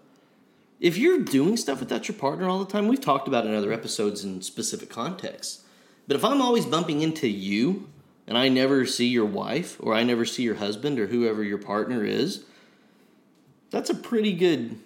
if 0.82 0.98
you're 0.98 1.20
doing 1.20 1.56
stuff 1.56 1.80
without 1.80 2.08
your 2.10 2.18
partner 2.18 2.50
all 2.50 2.60
the 2.60 2.72
time 2.72 2.88
we've 2.90 3.02
talked 3.02 3.28
about 3.30 3.46
it 3.46 3.50
in 3.50 3.56
other 3.56 3.72
episodes 3.72 4.24
in 4.24 4.42
specific 4.42 4.90
contexts. 4.90 5.64
But 6.06 6.18
if 6.18 6.26
i'm 6.26 6.42
always 6.42 6.66
bumping 6.66 7.02
into 7.02 7.30
you 7.30 7.88
and 8.28 8.38
i 8.38 8.50
never 8.50 8.86
see 8.86 9.08
your 9.08 9.26
wife 9.26 9.78
or 9.80 9.94
i 9.94 10.04
never 10.04 10.26
see 10.26 10.44
your 10.44 10.56
husband 10.56 11.00
or 11.00 11.08
whoever 11.08 11.44
your 11.44 11.60
partner 11.60 12.04
is 12.04 12.44
that's 13.70 13.90
a 13.90 13.96
pretty 13.96 14.34
good 14.34 14.78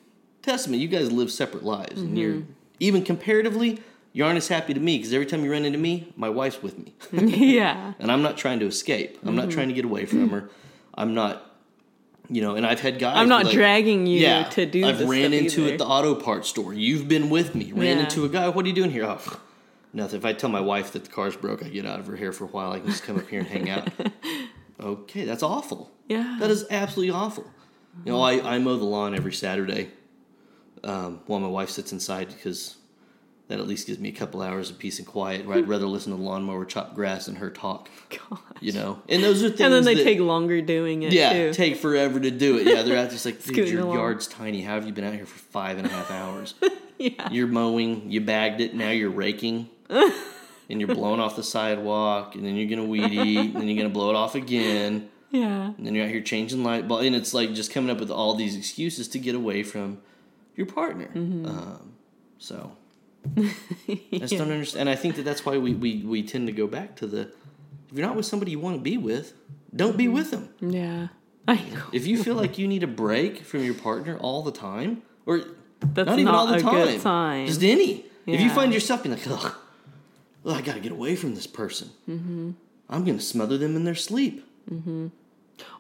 testament 0.41 0.81
you 0.81 0.88
guys 0.88 1.11
live 1.11 1.31
separate 1.31 1.64
lives 1.64 2.01
and 2.01 2.18
you're 2.18 2.34
mm-hmm. 2.34 2.51
even 2.80 3.03
comparatively 3.03 3.81
you 4.11 4.23
aren't 4.23 4.38
as 4.38 4.47
happy 4.47 4.73
to 4.73 4.80
me 4.80 4.97
because 4.97 5.14
every 5.14 5.26
time 5.26 5.43
you 5.43 5.51
run 5.51 5.65
into 5.65 5.80
me 5.80 6.11
my 6.15 6.30
wife's 6.30 6.61
with 6.61 6.77
me 6.77 6.93
yeah, 7.11 7.93
and 7.99 8.11
I'm 8.11 8.22
not 8.22 8.38
trying 8.38 8.60
to 8.60 8.65
escape. 8.65 9.19
I'm 9.26 9.35
not 9.35 9.43
mm-hmm. 9.43 9.51
trying 9.51 9.68
to 9.69 9.73
get 9.73 9.85
away 9.85 10.05
from 10.05 10.30
her. 10.30 10.49
I'm 10.95 11.14
not, 11.14 11.51
you 12.30 12.41
know. 12.41 12.55
And 12.55 12.65
I've 12.65 12.80
had 12.80 12.99
guys. 12.99 13.18
I'm 13.18 13.30
not 13.30 13.45
like, 13.45 13.53
dragging 13.53 14.07
you 14.07 14.19
yeah, 14.19 14.43
to 14.49 14.65
do. 14.65 14.85
I've 14.85 15.07
ran 15.07 15.34
into 15.34 15.64
either. 15.64 15.73
at 15.73 15.80
the 15.80 15.85
auto 15.85 16.15
parts 16.15 16.49
store. 16.49 16.73
You've 16.73 17.07
been 17.07 17.30
with 17.30 17.55
me. 17.55 17.72
Ran 17.72 17.97
Yeah. 17.97 18.03
into 18.03 18.26
a 18.26 18.30
guy. 18.30 18.49
What 18.49 18.65
are 18.65 18.68
you 18.68 18.76
doing 18.76 18.91
here? 18.91 19.05
Oh, 19.05 19.39
nothing. 19.93 20.18
If 20.18 20.26
I 20.26 20.34
tell 20.34 20.49
my 20.49 20.61
wife 20.61 20.91
that 20.93 21.03
the 21.05 21.11
car's 21.11 21.35
broke, 21.35 21.64
I 21.64 21.69
get 21.69 21.85
out 21.85 21.99
of 21.99 22.07
her 22.07 22.15
hair 22.15 22.31
for 22.31 22.45
a 22.45 22.47
while. 22.47 22.72
I 22.72 22.80
can 22.80 22.89
just 22.89 23.03
come 23.03 23.18
up 23.18 23.27
here 23.27 23.39
and 23.39 23.47
hang 23.47 23.69
out. 23.69 23.89
okay, 24.80 25.26
that's 25.26 25.43
awful. 25.43 25.91
Yeah. 26.07 26.38
that 26.39 26.51
is 26.51 26.65
absolutely 26.69 27.14
awful. 27.14 27.45
You 28.06 28.11
know, 28.11 28.22
I, 28.22 28.56
I 28.56 28.60
mow 28.60 28.78
the 28.78 28.86
lawn 28.86 29.15
every 29.15 29.34
Saturday 29.34 29.91
um, 30.84 31.22
while 31.28 31.40
my 31.40 31.48
wife 31.48 31.70
sits 31.70 31.91
inside 31.91 32.28
because 32.28 32.78
that 33.48 33.60
at 33.60 33.68
least 33.68 33.88
gives 33.88 33.99
me 33.99 34.10
a 34.10 34.14
couple 34.14 34.41
hours 34.41 34.70
of 34.70 34.80
peace 34.80 34.99
and 34.99 35.07
quiet. 35.07 35.45
Where 35.45 35.57
I'd 35.57 35.68
rather 35.68 35.86
listen 35.86 36.11
to 36.11 36.18
the 36.18 36.24
lawnmower 36.24 36.65
chop 36.65 36.95
grass 36.95 37.28
and 37.28 37.38
her 37.38 37.49
talk. 37.49 37.90
God. 38.10 38.40
You 38.60 38.72
know, 38.72 39.02
and 39.10 39.24
those 39.24 39.44
are 39.44 39.49
things. 39.49 39.60
And 39.61 39.74
then 39.74 39.84
they 39.84 39.95
that, 39.95 40.03
take 40.03 40.20
longer 40.20 40.61
doing 40.61 41.03
it 41.03 41.14
yeah, 41.14 41.34
too. 41.34 41.53
take 41.53 41.78
forever 41.78 42.20
to 42.20 42.32
do 42.32 42.57
it. 42.57 42.68
Yeah, 42.68 42.84
they're 42.84 42.98
out 42.98 43.10
just 43.11 43.26
like, 43.26 43.44
dude, 43.45 43.70
your 43.70 43.82
along. 43.82 43.98
yard's 43.98 44.28
tiny. 44.28 44.61
How 44.61 44.76
have 44.76 44.86
you 44.86 44.94
been 44.94 45.03
out 45.03 45.14
here 45.14 45.26
for 45.26 45.38
five 45.38 45.78
and 45.78 45.86
a 45.86 45.90
half 45.90 46.10
hours? 46.10 46.56
yeah, 46.98 47.30
you're 47.32 47.48
mowing, 47.48 48.10
you 48.10 48.22
bagged 48.22 48.61
it, 48.61 48.74
now 48.74 48.90
you're 48.91 49.10
raking, 49.10 49.70
and 49.90 50.80
you're 50.80 50.94
blowing 50.94 51.20
off 51.20 51.36
the 51.36 51.44
sidewalk, 51.44 52.36
and 52.36 52.45
then 52.45 52.56
you're 52.56 52.70
gonna 52.70 52.88
weed 52.88 53.11
eat, 53.11 53.38
and 53.38 53.56
then 53.56 53.68
you're 53.68 53.78
gonna 53.78 53.94
blow 53.94 54.10
it 54.10 54.15
off 54.15 54.36
again, 54.36 55.10
yeah, 55.34 55.73
and 55.77 55.85
then 55.85 55.93
you're 55.95 56.05
out 56.05 56.11
here 56.11 56.22
changing 56.22 56.64
light 56.64 56.88
bulb, 56.88 57.03
and 57.03 57.15
it's 57.15 57.34
like 57.34 57.53
just 57.53 57.72
coming 57.72 57.89
up 57.89 57.99
with 57.99 58.10
all 58.11 58.35
these 58.35 58.55
excuses 58.55 59.07
to 59.10 59.19
get 59.19 59.35
away 59.35 59.64
from 59.64 59.97
your 60.55 60.68
partner. 60.68 61.07
Mm-hmm. 61.14 61.45
Um, 61.45 61.93
so 62.38 62.72
I 63.38 63.49
just 64.11 64.38
don't 64.38 64.51
understand, 64.51 64.81
and 64.81 64.89
I 64.89 64.95
think 64.95 65.15
that 65.18 65.23
that's 65.23 65.45
why 65.45 65.57
we, 65.57 65.73
we 65.73 66.03
we 66.03 66.23
tend 66.23 66.47
to 66.47 66.53
go 66.53 66.68
back 66.68 66.95
to 66.97 67.07
the 67.07 67.22
if 67.89 67.97
you're 67.97 68.05
not 68.07 68.15
with 68.15 68.26
somebody 68.26 68.51
you 68.51 68.60
want 68.60 68.77
to 68.77 68.81
be 68.81 68.97
with, 68.97 69.34
don't 69.76 69.97
be 69.97 70.07
with 70.07 70.31
them. 70.31 70.49
yeah. 70.61 71.07
I 71.45 71.55
know. 71.55 71.84
If 71.91 72.07
you 72.07 72.23
feel 72.23 72.35
like 72.35 72.57
you 72.57 72.69
need 72.69 72.84
a 72.84 72.88
break 72.88 73.41
from 73.43 73.64
your 73.65 73.73
partner 73.73 74.18
all 74.18 74.43
the 74.43 74.51
time, 74.53 75.01
or 75.26 75.41
That's 75.81 76.07
not 76.07 76.14
even 76.18 76.26
not 76.31 76.35
all 76.35 76.47
the 76.47 76.55
a 76.55 76.61
time, 76.61 76.73
good 76.73 77.01
sign. 77.01 77.47
just 77.47 77.61
any. 77.61 78.05
If 78.26 78.39
you 78.39 78.49
find 78.49 78.73
yourself 78.73 79.03
being 79.03 79.14
like, 79.14 79.27
ugh, 79.27 79.53
well, 80.43 80.55
I 80.55 80.61
got 80.61 80.76
to 80.76 80.80
get 80.80 80.93
away 80.93 81.18
from 81.18 81.35
this 81.35 81.45
person. 81.45 81.89
Mm-hmm. 82.10 82.51
I'm 82.89 83.03
going 83.03 83.18
to 83.18 83.23
smother 83.23 83.57
them 83.57 83.76
in 83.76 83.84
their 83.84 83.93
sleep. 83.93 84.45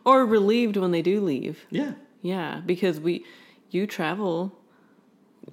Or 0.05 0.25
relieved 0.25 0.77
when 0.77 0.91
they 0.91 1.01
do 1.01 1.21
leave. 1.21 1.65
Yeah. 1.69 1.93
Yeah, 2.21 2.61
because 2.65 2.99
we, 2.99 3.25
you 3.69 3.85
travel 3.85 4.57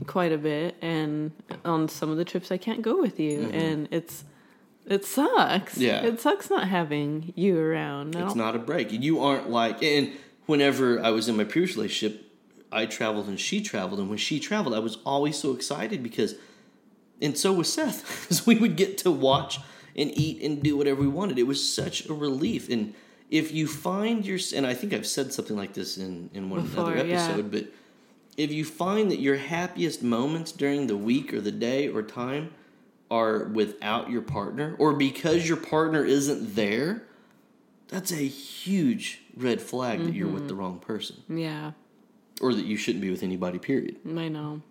quite 0.06 0.32
a 0.32 0.38
bit, 0.38 0.76
and 0.80 1.32
on 1.64 1.88
some 1.88 2.10
of 2.10 2.16
the 2.16 2.24
trips 2.24 2.52
I 2.52 2.59
can't 2.59 2.82
go 2.82 3.01
with 3.01 3.18
you, 3.18 3.51
and 3.52 3.88
it's 3.90 4.24
it 4.86 5.05
sucks. 5.05 5.74
Mm-hmm. 5.74 5.82
Yeah. 5.82 6.02
it 6.02 6.20
sucks 6.20 6.51
not 6.51 6.68
having 6.68 7.32
you 7.36 7.59
around. 7.59 8.16
It's 8.16 8.34
not 8.34 8.56
a 8.56 8.59
break. 8.59 8.90
You 8.90 9.20
aren't 9.20 9.51
like, 9.51 9.82
and 9.82 10.12
whenever 10.47 11.01
I 11.01 11.10
was 11.10 11.28
in 11.28 11.36
my 11.36 11.44
previous 11.44 11.76
relationship, 11.76 12.26
I 12.72 12.86
traveled 12.86 13.28
and 13.28 13.38
she 13.38 13.60
traveled. 13.60 14.01
And 14.01 14.09
when 14.09 14.18
she 14.18 14.40
traveled, 14.40 14.74
I 14.74 14.78
was 14.78 14.98
always 15.05 15.36
so 15.36 15.52
excited 15.52 16.02
because, 16.02 16.34
and 17.20 17.36
so 17.36 17.52
was 17.52 17.72
Seth, 17.72 18.02
because 18.22 18.47
we 18.47 18.56
would 18.56 18.76
get 18.76 18.98
to 18.98 19.10
watch 19.10 19.60
and 19.97 20.10
eat 20.16 20.42
and 20.42 20.62
do 20.62 20.76
whatever 20.76 21.01
we 21.01 21.09
wanted. 21.09 21.38
It 21.38 21.47
was 21.47 21.72
such 21.72 22.06
a 22.09 22.14
relief. 22.14 22.68
And 22.68 22.94
if 23.31 23.52
you 23.52 23.66
find 23.66 24.27
your, 24.27 24.39
and 24.55 24.66
I 24.66 24.74
think 24.74 24.93
I've 24.93 25.07
said 25.07 25.32
something 25.32 25.57
like 25.57 25.73
this 25.73 25.97
in, 25.97 26.31
in 26.35 26.51
one 26.51 26.62
Before, 26.62 26.93
another 26.93 27.07
yeah. 27.07 27.24
episode, 27.24 27.51
but 27.51 27.66
if 28.36 28.52
you 28.52 28.65
find 28.65 29.11
that 29.11 29.20
your 29.20 29.36
happiest 29.36 30.02
moments 30.02 30.52
during 30.52 30.86
the 30.86 30.97
week 30.97 31.32
or 31.32 31.40
the 31.40 31.52
day 31.52 31.89
or 31.89 32.02
time 32.02 32.52
are 33.11 33.44
without 33.44 34.11
your 34.11 34.23
partner 34.23 34.74
or 34.78 34.94
because 34.94 35.48
your 35.48 35.57
partner 35.57 36.05
isn't 36.05 36.55
there, 36.55 37.02
that's 37.89 38.12
a 38.12 38.16
huge 38.16 39.20
red 39.36 39.61
flag 39.61 40.05
that 40.05 40.15
you're 40.15 40.28
with 40.28 40.43
mm-hmm. 40.43 40.48
the 40.48 40.55
wrong 40.55 40.78
person 40.78 41.16
Yeah. 41.28 41.73
or 42.40 42.55
that 42.55 42.65
you 42.65 42.77
shouldn't 42.77 43.02
be 43.02 43.11
with 43.11 43.23
anybody, 43.23 43.59
period. 43.59 43.97
I 44.07 44.28
know. 44.28 44.62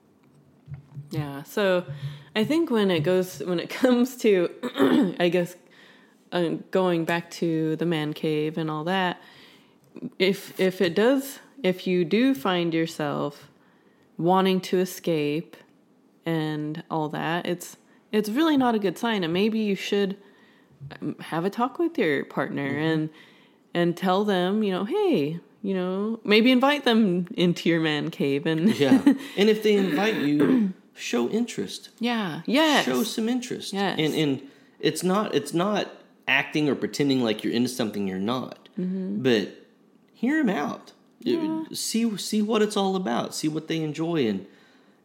Yeah. 1.12 1.44
So 1.44 1.86
I 2.36 2.44
think 2.44 2.70
when 2.70 2.92
it 2.92 3.02
goes 3.02 3.40
when 3.40 3.60
it 3.60 3.70
comes 3.82 4.16
to 4.18 4.50
I 5.20 5.30
guess 5.30 5.56
uh, 6.32 6.50
going 6.72 7.06
back 7.06 7.30
to 7.32 7.76
the 7.78 7.86
man 7.86 8.14
cave 8.14 8.58
and 8.58 8.70
all 8.70 8.84
that 8.84 9.22
if 10.18 10.58
if 10.60 10.82
it 10.82 10.96
does 10.96 11.40
if 11.64 11.86
you 11.88 12.06
do 12.06 12.34
find 12.34 12.74
yourself 12.74 13.50
wanting 14.18 14.62
to 14.62 14.80
escape 14.80 15.56
and 16.26 16.84
all 16.90 17.10
that 17.10 17.46
it's 17.46 17.78
it's 18.12 18.30
really 18.30 18.58
not 18.58 18.76
a 18.76 18.80
good 18.80 18.98
sign 18.98 19.24
and 19.24 19.34
maybe 19.34 19.60
you 19.60 19.76
should 19.76 20.16
um, 21.02 21.16
have 21.20 21.46
a 21.46 21.50
talk 21.50 21.80
with 21.80 21.98
your 21.98 22.24
partner 22.26 22.66
and 22.68 23.10
and 23.74 23.98
tell 23.98 24.24
them 24.24 24.64
you 24.64 24.72
know 24.72 24.86
hey 24.86 25.40
you 25.62 25.74
know 25.74 26.20
maybe 26.24 26.52
invite 26.52 26.86
them 26.86 27.28
into 27.36 27.68
your 27.70 27.80
man 27.82 28.10
cave 28.12 28.46
and 28.46 28.74
Yeah. 28.80 29.02
and 29.38 29.50
if 29.50 29.64
they 29.64 29.76
invite 29.76 30.16
you, 30.16 30.74
show 30.96 31.28
interest. 31.30 31.90
yeah 32.00 32.42
yes 32.46 32.86
Show 32.86 33.04
some 33.04 33.28
interest. 33.28 33.74
Yes. 33.74 33.98
And 34.00 34.14
and 34.14 34.42
it's 34.80 35.04
not 35.04 35.34
it's 35.36 35.54
not 35.54 35.90
acting 36.30 36.70
or 36.70 36.76
pretending 36.76 37.22
like 37.24 37.44
you're 37.44 37.54
into 37.54 37.70
something 37.70 38.08
you're 38.08 38.20
not. 38.20 38.70
Mm-hmm. 38.80 39.22
But 39.24 39.50
hear 40.14 40.38
them 40.38 40.50
out. 40.50 40.94
See 41.74 42.18
see 42.18 42.42
what 42.42 42.62
it's 42.62 42.78
all 42.78 42.96
about. 42.96 43.36
See 43.36 43.48
what 43.50 43.68
they 43.68 43.82
enjoy 43.82 44.28
and 44.28 44.46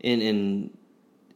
and 0.02 0.22
and 0.22 0.78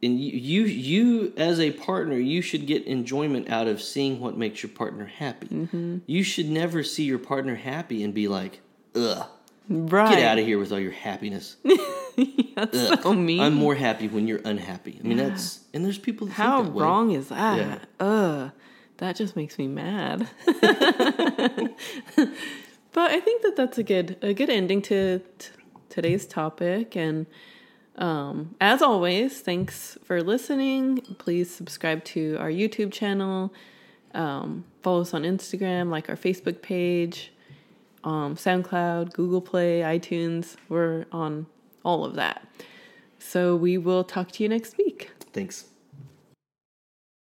and 0.00 0.20
you, 0.20 0.62
you 0.62 1.32
as 1.36 1.58
a 1.58 1.72
partner 1.72 2.16
you 2.16 2.40
should 2.40 2.66
get 2.68 2.84
enjoyment 2.86 3.50
out 3.50 3.66
of 3.66 3.82
seeing 3.82 4.20
what 4.20 4.36
makes 4.36 4.62
your 4.62 4.70
partner 4.70 5.06
happy. 5.06 5.48
Mm-hmm. 5.48 5.98
You 6.06 6.22
should 6.22 6.48
never 6.48 6.84
see 6.84 7.02
your 7.04 7.18
partner 7.18 7.56
happy 7.56 8.04
and 8.04 8.14
be 8.14 8.28
like, 8.28 8.60
"Ugh, 8.94 9.26
right 9.68 10.10
get 10.14 10.22
out 10.22 10.38
of 10.38 10.46
here 10.46 10.60
with 10.60 10.70
all 10.70 10.78
your 10.78 10.92
happiness." 10.92 11.56
that's 12.54 12.76
Ugh, 12.76 13.00
so 13.02 13.12
mean 13.14 13.40
I'm 13.40 13.54
more 13.54 13.74
happy 13.74 14.06
when 14.06 14.28
you're 14.28 14.42
unhappy. 14.44 15.00
I 15.02 15.06
mean, 15.06 15.16
that's 15.18 15.64
and 15.74 15.84
there's 15.84 15.98
people 15.98 16.28
that 16.28 16.34
how 16.34 16.58
think 16.58 16.68
that 16.68 16.78
way. 16.78 16.84
wrong 16.84 17.10
is 17.10 17.28
that 17.30 17.58
Yeah. 17.58 17.78
ugh 17.98 18.52
that 18.98 19.16
just 19.16 19.34
makes 19.36 19.58
me 19.58 19.66
mad. 19.68 20.28
But 22.92 23.10
i 23.10 23.20
think 23.20 23.42
that 23.42 23.56
that's 23.56 23.78
a 23.78 23.82
good 23.82 24.16
a 24.22 24.34
good 24.34 24.50
ending 24.50 24.82
to 24.82 25.20
t- 25.38 25.48
today's 25.88 26.26
topic. 26.26 26.96
And 26.96 27.26
um, 27.96 28.54
as 28.60 28.82
always 28.82 29.40
thanks 29.40 29.98
for 30.04 30.22
listening. 30.22 31.02
Please 31.18 31.54
subscribe 31.54 32.02
to 32.06 32.36
our 32.40 32.50
youtube 32.50 32.92
channel. 32.92 33.52
Um, 34.14 34.64
follow 34.82 35.02
us 35.02 35.12
on 35.14 35.22
instagram 35.22 35.90
like 35.90 36.08
our 36.08 36.16
facebook 36.16 36.62
page 36.62 37.32
um, 38.04 38.36
soundcloud 38.36 39.12
google 39.12 39.42
play 39.42 39.80
itunes. 39.80 40.56
We're 40.68 41.04
on 41.12 41.46
all 41.84 42.04
of 42.04 42.14
that. 42.14 42.46
So 43.18 43.54
we 43.54 43.78
will 43.78 44.04
talk 44.04 44.32
to 44.32 44.42
you 44.42 44.48
next 44.48 44.76
week. 44.78 45.10
Thanks. 45.32 45.66